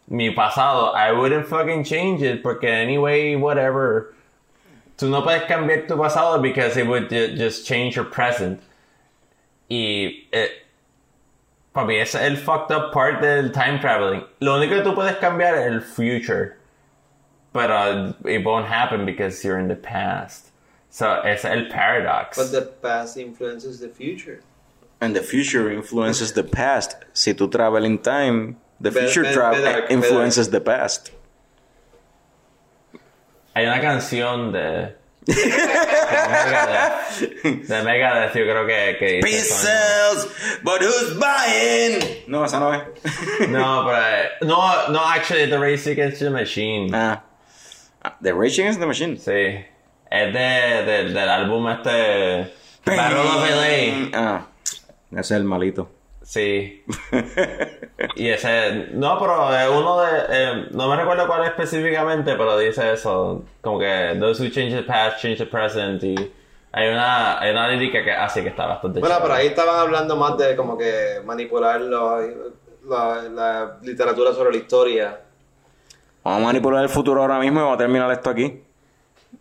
mi 0.09 0.30
pasado, 0.30 0.93
I 0.94 1.12
wouldn't 1.12 1.47
fucking 1.47 1.84
change 1.84 2.22
it, 2.22 2.43
porque 2.43 2.64
anyway, 2.68 3.34
whatever. 3.36 4.14
Tú 4.98 5.09
no 5.09 5.22
puedes 5.22 5.43
cambiar 5.44 5.86
tu 5.89 5.97
pasado 5.97 6.40
because 6.43 6.76
it 6.76 6.86
would 6.86 7.09
ju- 7.09 7.34
just 7.36 7.66
change 7.66 7.97
your 7.97 8.05
present. 8.05 8.60
Y, 9.70 10.28
eh, 10.32 10.48
papi, 11.74 11.97
ese 11.98 12.16
es 12.16 12.22
el 12.30 12.36
fucked 12.36 12.70
up 12.70 12.93
part 12.93 13.20
del 13.22 13.51
time 13.52 13.78
traveling. 13.80 14.22
Lo 14.40 14.59
único 14.59 14.76
que 14.76 14.82
tú 14.82 14.94
puedes 14.94 15.16
cambiar 15.18 15.55
es 15.55 15.66
el 15.72 15.80
future. 15.80 16.56
Pero 17.55 18.14
it 18.26 18.44
won't 18.44 18.66
happen 18.66 19.05
because 19.06 19.43
you're 19.44 19.59
in 19.59 19.68
the 19.68 19.76
past. 19.76 20.52
So, 20.94 21.23
ese 21.24 21.47
es 21.47 21.47
el 21.47 21.69
paradox. 21.70 22.36
But 22.36 22.52
the 22.52 22.60
past 22.82 23.16
influences 23.16 23.81
the 23.81 23.89
future. 23.89 24.43
And 25.01 25.16
the 25.16 25.23
future 25.23 25.73
influences 25.73 26.35
the 26.35 26.44
past. 26.44 26.97
Si 27.14 27.32
tú 27.32 27.51
travel 27.51 27.86
in 27.86 27.97
time, 27.98 28.59
the 28.78 28.90
Ve- 28.90 29.01
future 29.06 29.23
ve- 29.23 29.32
travel 29.32 29.62
ve- 29.62 29.81
ve- 29.81 29.86
influences 29.94 30.51
the 30.51 30.60
past. 30.60 31.10
Hay 33.56 33.64
una 33.66 33.81
canción 33.81 34.52
de. 34.52 34.94
de 35.24 35.35
Megadeth, 35.35 37.32
de 37.69 37.82
Megadeth, 37.85 38.35
yo 38.35 38.44
creo 38.44 38.66
que, 38.66 38.97
que 38.98 39.06
dice 39.16 39.23
Peace 39.23 39.51
sells, 39.51 40.27
but 40.62 40.82
who's 40.82 41.14
buying? 41.19 42.02
No, 42.28 42.44
esa 42.44 42.59
no 42.60 42.70
es. 42.73 42.82
¿no? 43.48 43.48
No, 43.59 43.85
pero. 43.86 44.28
No, 44.43 44.89
no, 44.93 45.01
actually, 45.05 45.47
The 45.48 45.59
Race 45.59 45.86
Against 45.86 46.19
the 46.20 46.28
Machine. 46.31 46.90
Ah. 46.94 47.23
Ah, 48.05 48.14
The 48.20 48.35
Raging 48.35 48.66
is 48.66 48.77
the 48.78 48.86
Machine. 48.86 49.16
Sí. 49.16 49.64
Es 50.14 50.32
de, 50.34 50.39
de- 50.93 51.05
del 51.10 51.28
álbum 51.28 51.68
este. 51.70 52.52
Battle 52.84 53.20
of 53.20 53.51
LA. 53.51 54.10
Ah. 54.12 54.47
Ese 55.10 55.20
es 55.20 55.30
el 55.32 55.44
malito. 55.44 55.89
Sí. 56.22 56.84
Y 58.16 58.28
ese. 58.28 58.89
No, 58.93 59.18
pero 59.18 59.55
es 59.56 59.68
uno 59.68 60.01
de. 60.01 60.09
eh, 60.30 60.66
no 60.72 60.89
me 60.89 60.97
recuerdo 60.97 61.26
cuál 61.26 61.44
específicamente, 61.44 62.34
pero 62.36 62.59
dice 62.59 62.93
eso. 62.93 63.44
Como 63.60 63.78
que. 63.78 64.16
Those 64.18 64.43
who 64.43 64.51
change 64.51 64.74
the 64.74 64.82
past, 64.82 65.20
change 65.20 65.39
the 65.39 65.47
present. 65.47 66.02
Y 66.02 66.14
hay 66.72 66.89
una, 66.89 67.39
hay 67.40 67.52
una 67.52 67.68
lírica 67.68 68.02
que 68.02 68.10
así 68.12 68.43
que 68.43 68.48
está 68.48 68.66
bastante 68.66 68.98
Bueno, 69.01 69.14
chévere. 69.16 69.28
pero 69.32 69.40
ahí 69.40 69.47
estaban 69.48 69.76
hablando 69.80 70.16
más 70.16 70.36
de 70.36 70.56
como 70.56 70.76
que 70.76 71.20
manipular 71.24 71.80
lo- 71.80 72.18
la, 72.89 73.22
la 73.30 73.78
literatura 73.82 74.32
sobre 74.32 74.51
la 74.51 74.56
historia. 74.56 75.20
Vamos 76.24 76.40
a 76.43 76.44
manipular 76.47 76.82
el 76.82 76.89
futuro 76.89 77.20
ahora 77.22 77.39
mismo 77.39 77.60
y 77.60 77.62
vamos 77.62 77.76
a 77.76 77.78
terminar 77.78 78.10
esto 78.10 78.30
aquí. 78.30 78.62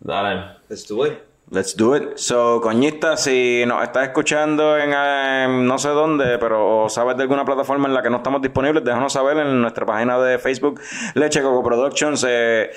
Dale. 0.00 0.56
Let's 0.68 0.86
do 0.86 1.06
it. 1.06 1.18
Let's 1.50 1.76
do 1.76 1.94
it. 1.94 2.16
So, 2.16 2.60
coñista, 2.62 3.16
si 3.16 3.64
nos 3.66 3.82
estás 3.82 4.08
escuchando 4.08 4.78
en 4.78 4.92
eh, 4.96 5.46
no 5.48 5.78
sé 5.78 5.90
dónde, 5.90 6.38
pero 6.38 6.84
o 6.84 6.88
sabes 6.88 7.16
de 7.16 7.24
alguna 7.24 7.44
plataforma 7.44 7.88
en 7.88 7.94
la 7.94 8.02
que 8.02 8.08
no 8.08 8.18
estamos 8.18 8.40
disponibles, 8.40 8.82
déjanos 8.82 9.12
saber 9.12 9.36
en 9.36 9.60
nuestra 9.60 9.84
página 9.84 10.18
de 10.18 10.38
Facebook, 10.38 10.80
Leche 11.14 11.42
Coco 11.42 11.62
Productions. 11.62 12.24
Eh, 12.26 12.70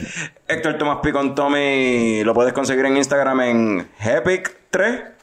Héctor 0.45 0.77
Tomás 0.77 0.97
Picon 1.01 1.33
Tommy, 1.33 2.23
lo 2.25 2.33
puedes 2.33 2.51
conseguir 2.51 2.85
en 2.85 2.97
Instagram 2.97 3.41
en 3.41 3.89
Hepic3. 3.97 5.13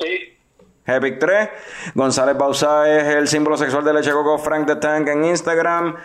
Sí, 0.00 0.40
Epic 0.86 1.18
3. 1.18 1.48
González 1.94 2.36
Bausá 2.36 2.90
es 2.90 3.04
el 3.14 3.28
símbolo 3.28 3.56
sexual 3.56 3.84
de 3.84 3.92
Leche 3.92 4.10
Coco 4.10 4.38
Frank 4.38 4.66
the 4.66 4.76
Tank 4.76 5.08
en 5.08 5.24
Instagram. 5.24 5.96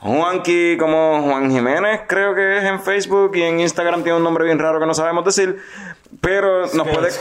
Juanqui 0.00 0.76
como 0.78 1.22
Juan 1.22 1.50
Jiménez 1.50 2.02
creo 2.06 2.34
que 2.34 2.58
es 2.58 2.64
en 2.64 2.80
Facebook 2.80 3.36
y 3.36 3.42
en 3.42 3.60
Instagram 3.60 4.02
tiene 4.02 4.16
un 4.16 4.24
nombre 4.24 4.44
bien 4.44 4.58
raro 4.58 4.80
que 4.80 4.86
no 4.86 4.94
sabemos 4.94 5.24
decir. 5.24 5.62
Pero 6.20 6.66
nos 6.74 6.88
puedes... 6.88 7.20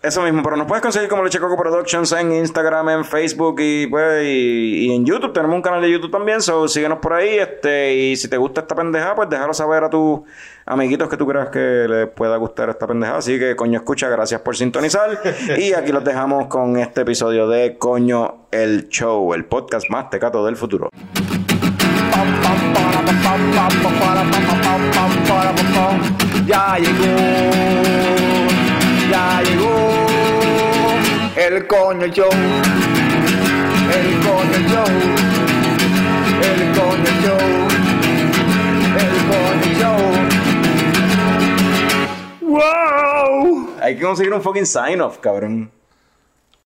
Eso 0.00 0.22
mismo, 0.22 0.44
pero 0.44 0.56
nos 0.56 0.68
puedes 0.68 0.80
conseguir 0.80 1.08
como 1.08 1.24
Leche 1.24 1.40
Coco 1.40 1.56
Productions 1.56 2.12
en 2.12 2.32
Instagram, 2.32 2.88
en 2.90 3.04
Facebook 3.04 3.56
y, 3.58 3.88
pues, 3.88 4.24
y, 4.24 4.94
en 4.94 5.04
YouTube. 5.04 5.32
Tenemos 5.32 5.56
un 5.56 5.62
canal 5.62 5.82
de 5.82 5.90
YouTube 5.90 6.12
también, 6.12 6.40
so 6.40 6.68
síguenos 6.68 7.00
por 7.00 7.14
ahí. 7.14 7.36
Este, 7.36 7.94
y 7.94 8.16
si 8.16 8.28
te 8.28 8.36
gusta 8.36 8.60
esta 8.60 8.76
pendeja, 8.76 9.16
pues 9.16 9.28
déjalo 9.28 9.52
saber 9.52 9.82
a 9.82 9.90
tus 9.90 10.20
amiguitos 10.66 11.08
que 11.08 11.16
tú 11.16 11.26
creas 11.26 11.48
que 11.48 11.86
les 11.88 12.08
pueda 12.10 12.36
gustar 12.36 12.68
esta 12.68 12.86
pendeja. 12.86 13.16
Así 13.16 13.40
que, 13.40 13.56
coño, 13.56 13.78
escucha, 13.78 14.08
gracias 14.08 14.40
por 14.40 14.56
sintonizar. 14.56 15.18
y 15.58 15.72
aquí 15.72 15.90
los 15.90 16.04
dejamos 16.04 16.46
con 16.46 16.76
este 16.76 17.00
episodio 17.00 17.48
de 17.48 17.76
Coño 17.76 18.46
el 18.52 18.88
Show, 18.88 19.34
el 19.34 19.46
podcast 19.46 19.90
más 19.90 20.10
tecato 20.10 20.46
del 20.46 20.56
futuro. 20.56 20.90
Ya 26.46 26.78
llegó, 26.78 28.27
ya 29.10 29.42
llegó 29.42 30.06
el 31.36 31.66
coño 31.66 32.06
show, 32.08 32.30
el 33.96 34.18
coño 34.26 34.58
show, 34.68 34.90
el 36.42 36.60
coño 36.76 37.12
show, 37.22 37.44
el 39.02 39.14
coño 39.30 39.68
show. 39.78 40.00
¡Wow! 42.40 43.68
Hay 43.80 43.96
que 43.96 44.02
conseguir 44.02 44.32
un 44.32 44.42
fucking 44.42 44.66
sign 44.66 45.00
off, 45.00 45.18
cabrón. 45.18 45.70